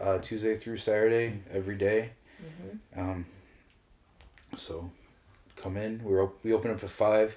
uh, 0.00 0.18
Tuesday 0.18 0.54
through 0.56 0.76
Saturday 0.76 1.40
every 1.52 1.74
day. 1.74 2.10
Mm-hmm. 2.40 3.00
Um, 3.00 3.26
so 4.56 4.90
come 5.64 5.76
in. 5.76 6.00
We're 6.04 6.22
op- 6.22 6.38
we 6.44 6.52
open 6.52 6.70
up 6.70 6.84
at 6.84 6.90
five, 6.90 7.36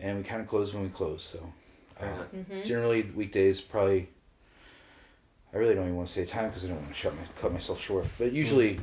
and 0.00 0.18
we 0.18 0.22
kind 0.24 0.42
of 0.42 0.48
close 0.48 0.74
when 0.74 0.82
we 0.82 0.90
close. 0.90 1.22
So. 1.22 1.52
Uh. 1.98 2.04
Mm-hmm. 2.04 2.62
generally 2.62 3.00
weekdays 3.14 3.62
probably 3.62 4.10
i 5.54 5.56
really 5.56 5.74
don't 5.74 5.84
even 5.84 5.96
want 5.96 6.06
to 6.08 6.12
say 6.12 6.26
time 6.26 6.48
because 6.50 6.62
i 6.62 6.68
don't 6.68 6.76
want 6.76 6.88
to 6.88 6.94
shut 6.94 7.14
my 7.16 7.22
cut 7.40 7.50
myself 7.54 7.80
short 7.80 8.04
but 8.18 8.32
usually 8.32 8.78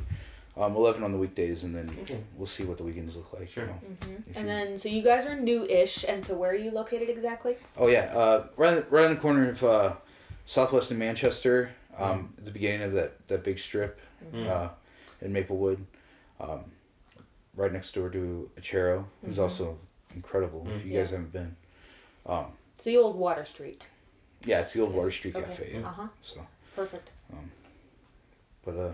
um, 0.56 0.74
11 0.74 1.04
on 1.04 1.12
the 1.12 1.18
weekdays 1.18 1.62
and 1.62 1.76
then 1.76 1.96
Okay. 2.02 2.18
we'll 2.36 2.48
see 2.48 2.64
what 2.64 2.76
the 2.76 2.82
weekends 2.82 3.14
look 3.14 3.32
like 3.32 3.48
Sure. 3.48 3.66
you 3.66 3.70
know? 3.70 3.76
Mm-hmm. 4.00 4.14
And 4.36 4.36
you- 4.36 4.52
then, 4.52 4.78
so 4.80 4.88
you 4.88 5.00
guys 5.02 5.26
are 5.26 5.36
new-ish, 5.36 6.04
and 6.08 6.24
so 6.24 6.34
where 6.34 6.50
are 6.50 6.56
you 6.56 6.72
located 6.72 7.08
exactly? 7.08 7.54
oh 7.76 7.86
yeah 7.86 8.10
uh, 8.12 8.48
right, 8.56 8.84
right 8.90 9.04
on 9.04 9.10
the 9.14 9.20
corner 9.20 9.48
of 9.50 9.62
uh, 9.62 9.92
southwest 10.46 10.90
in 10.90 10.98
manchester 10.98 11.70
um, 11.96 12.34
at 12.36 12.44
the 12.46 12.50
beginning 12.50 12.82
of 12.82 12.92
that, 12.94 13.28
that 13.28 13.44
big 13.44 13.60
strip 13.60 14.00
Mm. 14.34 14.48
uh, 14.48 14.70
in 15.22 15.32
maplewood 15.32 15.86
um, 16.40 16.64
right 17.56 17.72
next 17.72 17.92
door 17.94 18.08
to 18.10 18.50
Acero 18.58 19.04
who's 19.24 19.36
Mhm. 19.38 19.42
also 19.42 19.78
incredible 20.14 20.66
if 20.68 20.82
Mm. 20.82 20.86
you 20.86 20.92
Yeah. 20.92 21.00
guys 21.00 21.10
haven't 21.10 21.32
been 21.32 21.56
um, 22.26 22.52
So 22.76 22.84
the 22.90 22.96
old 22.96 23.16
Water 23.16 23.44
Street. 23.44 23.86
yeah 24.44 24.60
it's 24.60 24.72
the 24.72 24.80
old 24.80 24.90
Yes. 24.90 24.96
water 24.98 25.10
street 25.10 25.36
Okay. 25.36 25.46
cafe 25.46 25.70
yeah. 25.74 25.80
Uh 25.88 25.92
huh. 25.92 26.08
so 26.22 26.46
Perfect. 26.76 27.10
Um, 27.32 27.50
but 28.64 28.76
uh 28.76 28.92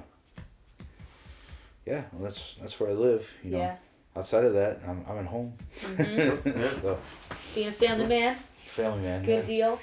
yeah 1.87 2.05
well, 2.13 2.25
that's 2.25 2.55
that's 2.61 2.79
where 2.79 2.91
i 2.91 2.93
live 2.93 3.31
you 3.43 3.51
know 3.51 3.59
Yeah. 3.59 3.77
outside 4.17 4.45
of 4.45 4.53
that 4.55 4.81
i'm, 4.87 5.05
I'm 5.09 5.19
at 5.19 5.27
home 5.27 5.55
Mm-hmm. 5.81 6.81
So 6.83 6.99
Being 7.55 7.69
a 7.69 7.73
family 7.73 8.07
man. 8.07 8.37
family 8.57 9.03
man 9.03 9.25
Good 9.25 9.41
yeah. 9.43 9.47
deal. 9.47 9.81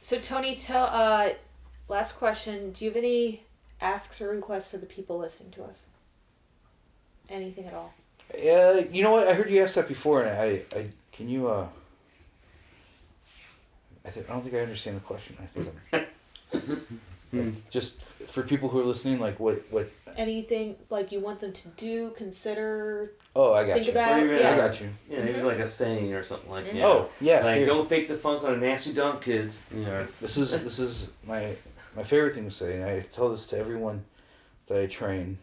So 0.00 0.18
Tony, 0.20 0.54
tell 0.56 0.84
uh, 0.86 1.30
last 1.88 2.12
question. 2.12 2.70
Do 2.72 2.84
you 2.84 2.90
have 2.90 2.96
any 2.96 3.42
asks 3.80 4.20
or 4.20 4.28
requests 4.28 4.68
for 4.68 4.78
the 4.78 4.86
people 4.86 5.18
listening 5.18 5.50
to 5.52 5.64
us? 5.64 5.78
Anything 7.30 7.66
at 7.66 7.74
all? 7.74 7.92
yeah 8.36 8.80
you 8.90 9.02
know 9.04 9.12
what 9.12 9.28
i 9.28 9.32
heard 9.34 9.48
you 9.48 9.62
ask 9.62 9.76
that 9.76 9.86
before 9.86 10.22
and 10.22 10.30
i 10.30 10.60
i 10.76 10.86
can 11.12 11.28
you 11.28 11.48
uh 11.48 11.66
I, 14.04 14.10
th- 14.10 14.26
I 14.28 14.32
don't 14.32 14.42
think 14.42 14.54
I 14.54 14.60
understand 14.60 14.96
the 14.96 15.00
question. 15.00 15.36
I 15.42 15.46
think 15.46 15.68
I'm, 15.92 16.06
like, 17.32 17.70
just 17.70 18.00
f- 18.00 18.28
for 18.28 18.42
people 18.44 18.68
who 18.68 18.78
are 18.80 18.84
listening, 18.84 19.18
like 19.18 19.40
what 19.40 19.62
what? 19.70 19.90
Anything 20.16 20.76
like 20.90 21.10
you 21.10 21.18
want 21.20 21.40
them 21.40 21.52
to 21.52 21.68
do, 21.76 22.10
consider, 22.16 23.10
Oh, 23.34 23.52
I 23.52 23.66
got 23.66 23.74
think 23.74 23.86
you. 23.86 23.92
about? 23.92 24.22
Even- 24.22 24.38
yeah. 24.38 24.52
I 24.52 24.56
got 24.56 24.80
you. 24.80 24.88
Yeah, 25.10 25.24
maybe 25.24 25.40
Mhm. 25.40 25.44
like 25.44 25.58
a 25.58 25.68
saying 25.68 26.14
or 26.14 26.22
something 26.22 26.48
like. 26.50 26.66
Mhm. 26.66 26.74
Yeah. 26.74 26.86
Oh 26.86 27.08
yeah. 27.20 27.44
Like 27.44 27.56
here. 27.56 27.66
don't 27.66 27.88
fake 27.88 28.06
the 28.06 28.16
funk 28.16 28.44
on 28.44 28.54
a 28.54 28.56
nasty 28.56 28.92
dunk, 28.92 29.22
kids. 29.22 29.64
You 29.74 29.84
know. 29.84 30.06
This 30.20 30.36
is 30.36 30.52
this 30.52 30.78
is 30.78 31.08
my 31.26 31.56
my 31.96 32.04
favorite 32.04 32.34
thing 32.34 32.44
to 32.44 32.50
say, 32.54 32.76
and 32.76 32.84
I 32.84 33.00
tell 33.00 33.28
this 33.30 33.44
to 33.48 33.58
everyone 33.58 34.04
that 34.68 34.80
I 34.80 34.86
train. 34.86 35.38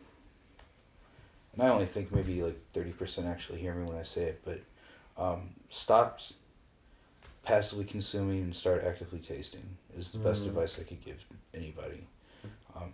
And 1.53 1.61
I 1.61 1.69
only 1.69 1.85
think 1.85 2.11
maybe 2.11 2.41
like 2.41 2.59
thirty 2.73 2.91
percent 2.91 3.27
actually 3.27 3.59
hear 3.59 3.73
me 3.75 3.85
when 3.85 3.97
I 3.97 4.03
say 4.03 4.23
it, 4.23 4.41
but 4.43 4.61
um, 5.21 5.51
stop 5.69 6.19
passively 7.43 7.85
consuming 7.85 8.41
and 8.41 8.55
start 8.55 8.83
actively 8.83 9.19
tasting 9.19 9.77
is 9.95 10.11
the 10.11 10.17
best 10.19 10.43
Mm. 10.43 10.47
advice 10.47 10.79
I 10.79 10.83
could 10.83 11.03
give 11.03 11.25
anybody. 11.53 12.07
Um, 12.75 12.93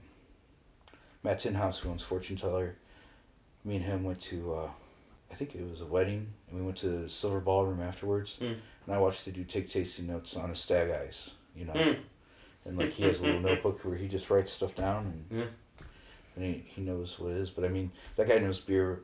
Matt 1.23 1.39
Thenhaus, 1.39 1.79
who 1.79 1.89
owns 1.89 2.01
Fortune 2.01 2.35
Teller, 2.35 2.75
me 3.63 3.75
and 3.75 3.85
him 3.85 4.03
went 4.03 4.19
to, 4.21 4.53
uh, 4.55 4.69
I 5.31 5.35
think 5.35 5.53
it 5.55 5.69
was 5.69 5.81
a 5.81 5.85
wedding, 5.85 6.33
and 6.49 6.59
we 6.59 6.65
went 6.65 6.77
to 6.77 6.89
the 6.89 7.09
Silver 7.09 7.39
Ballroom 7.39 7.81
afterwards, 7.81 8.37
Mm. 8.41 8.57
and 8.85 8.95
I 8.95 8.97
watched 8.97 9.25
the 9.25 9.31
dude 9.31 9.49
take 9.49 9.69
tasting 9.69 10.07
notes 10.07 10.35
on 10.35 10.49
a 10.49 10.55
stag 10.55 10.89
ice, 10.89 11.31
you 11.55 11.65
know 11.65 11.73
Mm. 11.73 11.99
and 12.65 12.77
like 12.77 12.91
he 12.91 13.03
has 13.03 13.21
a 13.21 13.25
little 13.25 13.39
notebook 13.49 13.83
where 13.85 13.95
he 13.97 14.07
just 14.07 14.29
writes 14.29 14.51
stuff 14.51 14.75
down 14.75 15.05
and. 15.31 15.49
And 16.35 16.45
he, 16.45 16.63
he 16.75 16.81
knows 16.81 17.17
what 17.19 17.31
it 17.31 17.37
is. 17.37 17.49
But 17.49 17.65
I 17.65 17.69
mean, 17.69 17.91
that 18.15 18.27
guy 18.27 18.37
knows 18.37 18.59
beer 18.59 19.01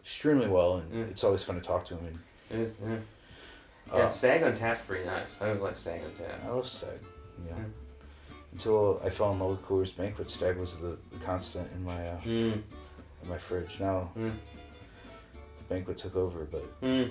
extremely 0.00 0.46
well, 0.48 0.76
and 0.78 0.92
Mm. 0.92 1.10
it's 1.10 1.24
always 1.24 1.44
fun 1.44 1.56
to 1.56 1.60
talk 1.62 1.84
to 1.86 1.96
him. 1.96 2.06
And 2.06 2.60
It 2.60 2.64
is, 2.66 2.74
yeah. 2.82 2.96
uh, 3.92 3.98
Yeah, 3.98 4.06
Stag 4.06 4.42
on 4.42 4.54
Tap's 4.56 4.80
pretty 4.86 5.04
nice. 5.04 5.40
I 5.40 5.48
always 5.48 5.62
like 5.62 5.76
Stag 5.76 6.02
on 6.04 6.12
Tap. 6.14 6.40
I 6.44 6.48
love 6.48 6.66
Stag. 6.66 6.90
Yeah. 7.46 7.54
Yeah. 7.56 7.64
Until 8.52 9.00
I 9.04 9.10
fell 9.10 9.32
in 9.32 9.38
love 9.38 9.50
with 9.50 9.62
Coors 9.62 9.94
Banquet, 9.96 10.30
Stag 10.30 10.56
was 10.56 10.76
the, 10.78 10.96
the 11.12 11.18
constant 11.24 11.70
in 11.72 11.84
my 11.84 12.08
uh, 12.08 12.20
Mm. 12.20 12.62
in 13.22 13.28
my 13.28 13.38
fridge. 13.38 13.78
Now 13.80 14.10
Mm. 14.16 14.34
the 15.58 15.74
Banquet 15.74 15.98
took 15.98 16.16
over, 16.16 16.44
but 16.44 16.80
Mm. 16.80 17.10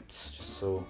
it's 0.00 0.32
just 0.32 0.58
so 0.58 0.84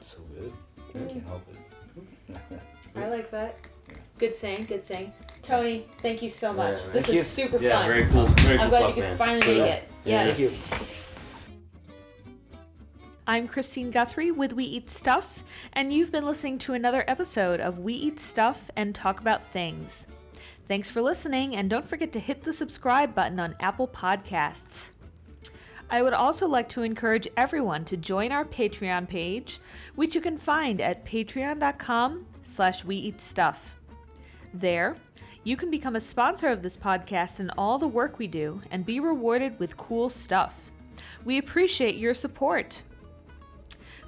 so 0.00 0.18
good. 0.34 0.52
I 0.94 0.98
Mm. 0.98 1.08
can't 1.12 1.24
help 1.26 1.42
it. 1.48 2.36
I 2.96 3.08
like 3.08 3.30
that. 3.30 3.56
Yeah. 3.88 3.96
Good 4.18 4.34
saying. 4.34 4.64
Good 4.66 4.84
saying. 4.84 5.12
Tony, 5.42 5.86
thank 6.02 6.22
you 6.22 6.28
so 6.30 6.52
much. 6.52 6.78
Yeah, 6.78 6.92
this 6.92 7.06
thank 7.06 7.08
was 7.08 7.16
you. 7.16 7.22
super 7.22 7.58
Yeah, 7.62 7.78
fun. 7.78 7.86
very 7.88 8.06
cool. 8.06 8.24
Very 8.26 8.54
I'm 8.58 8.60
cool 8.60 8.68
glad 8.70 8.80
talk, 8.80 8.88
you 8.88 8.94
could 8.94 9.02
man. 9.02 9.16
finally 9.16 9.46
make 9.46 9.56
Yeah. 9.58 9.64
it. 9.64 9.88
Yeah. 10.04 10.24
Yes. 10.26 11.18
I'm 13.26 13.46
Christine 13.46 13.90
Guthrie 13.90 14.30
with 14.30 14.52
We 14.54 14.64
Eat 14.64 14.88
Stuff, 14.88 15.44
and 15.74 15.92
you've 15.92 16.10
been 16.10 16.24
listening 16.24 16.58
to 16.58 16.72
another 16.74 17.04
episode 17.06 17.60
of 17.60 17.78
We 17.78 17.92
Eat 17.94 18.20
Stuff 18.20 18.70
and 18.76 18.94
Talk 18.94 19.20
About 19.20 19.46
Things. 19.52 20.06
Thanks 20.66 20.90
for 20.90 21.00
listening, 21.02 21.54
and 21.56 21.68
don't 21.68 21.86
forget 21.86 22.12
to 22.12 22.20
hit 22.20 22.42
the 22.42 22.52
subscribe 22.54 23.14
button 23.14 23.38
on 23.38 23.54
Apple 23.60 23.88
Podcasts. 23.88 24.88
I 25.90 26.02
would 26.02 26.12
also 26.12 26.46
like 26.46 26.68
to 26.70 26.82
encourage 26.82 27.28
everyone 27.36 27.84
to 27.86 27.96
join 27.96 28.32
our 28.32 28.44
Patreon 28.44 29.08
page, 29.08 29.60
which 29.94 30.14
you 30.14 30.20
can 30.20 30.36
find 30.36 30.80
at 30.80 31.04
patreon.com 31.06 32.26
slash 32.42 32.84
we 32.84 32.96
eat 32.96 33.20
stuff. 33.22 33.74
There, 34.54 34.96
you 35.48 35.56
can 35.56 35.70
become 35.70 35.96
a 35.96 36.00
sponsor 36.00 36.48
of 36.48 36.60
this 36.60 36.76
podcast 36.76 37.40
and 37.40 37.50
all 37.56 37.78
the 37.78 37.88
work 37.88 38.18
we 38.18 38.26
do 38.26 38.60
and 38.70 38.84
be 38.84 39.00
rewarded 39.00 39.58
with 39.58 39.78
cool 39.78 40.10
stuff. 40.10 40.70
We 41.24 41.38
appreciate 41.38 41.94
your 41.94 42.12
support. 42.12 42.82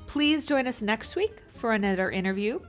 Please 0.06 0.46
join 0.46 0.66
us 0.66 0.82
next 0.82 1.16
week 1.16 1.38
for 1.48 1.72
another 1.72 2.10
interview. 2.10 2.60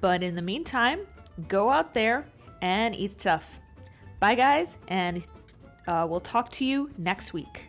But 0.00 0.22
in 0.22 0.36
the 0.36 0.42
meantime, 0.42 1.00
go 1.48 1.70
out 1.70 1.92
there 1.92 2.24
and 2.62 2.94
eat 2.94 3.20
stuff. 3.20 3.58
Bye, 4.20 4.36
guys, 4.36 4.78
and 4.86 5.24
uh, 5.88 6.06
we'll 6.08 6.20
talk 6.20 6.50
to 6.50 6.64
you 6.64 6.92
next 6.96 7.32
week. 7.32 7.66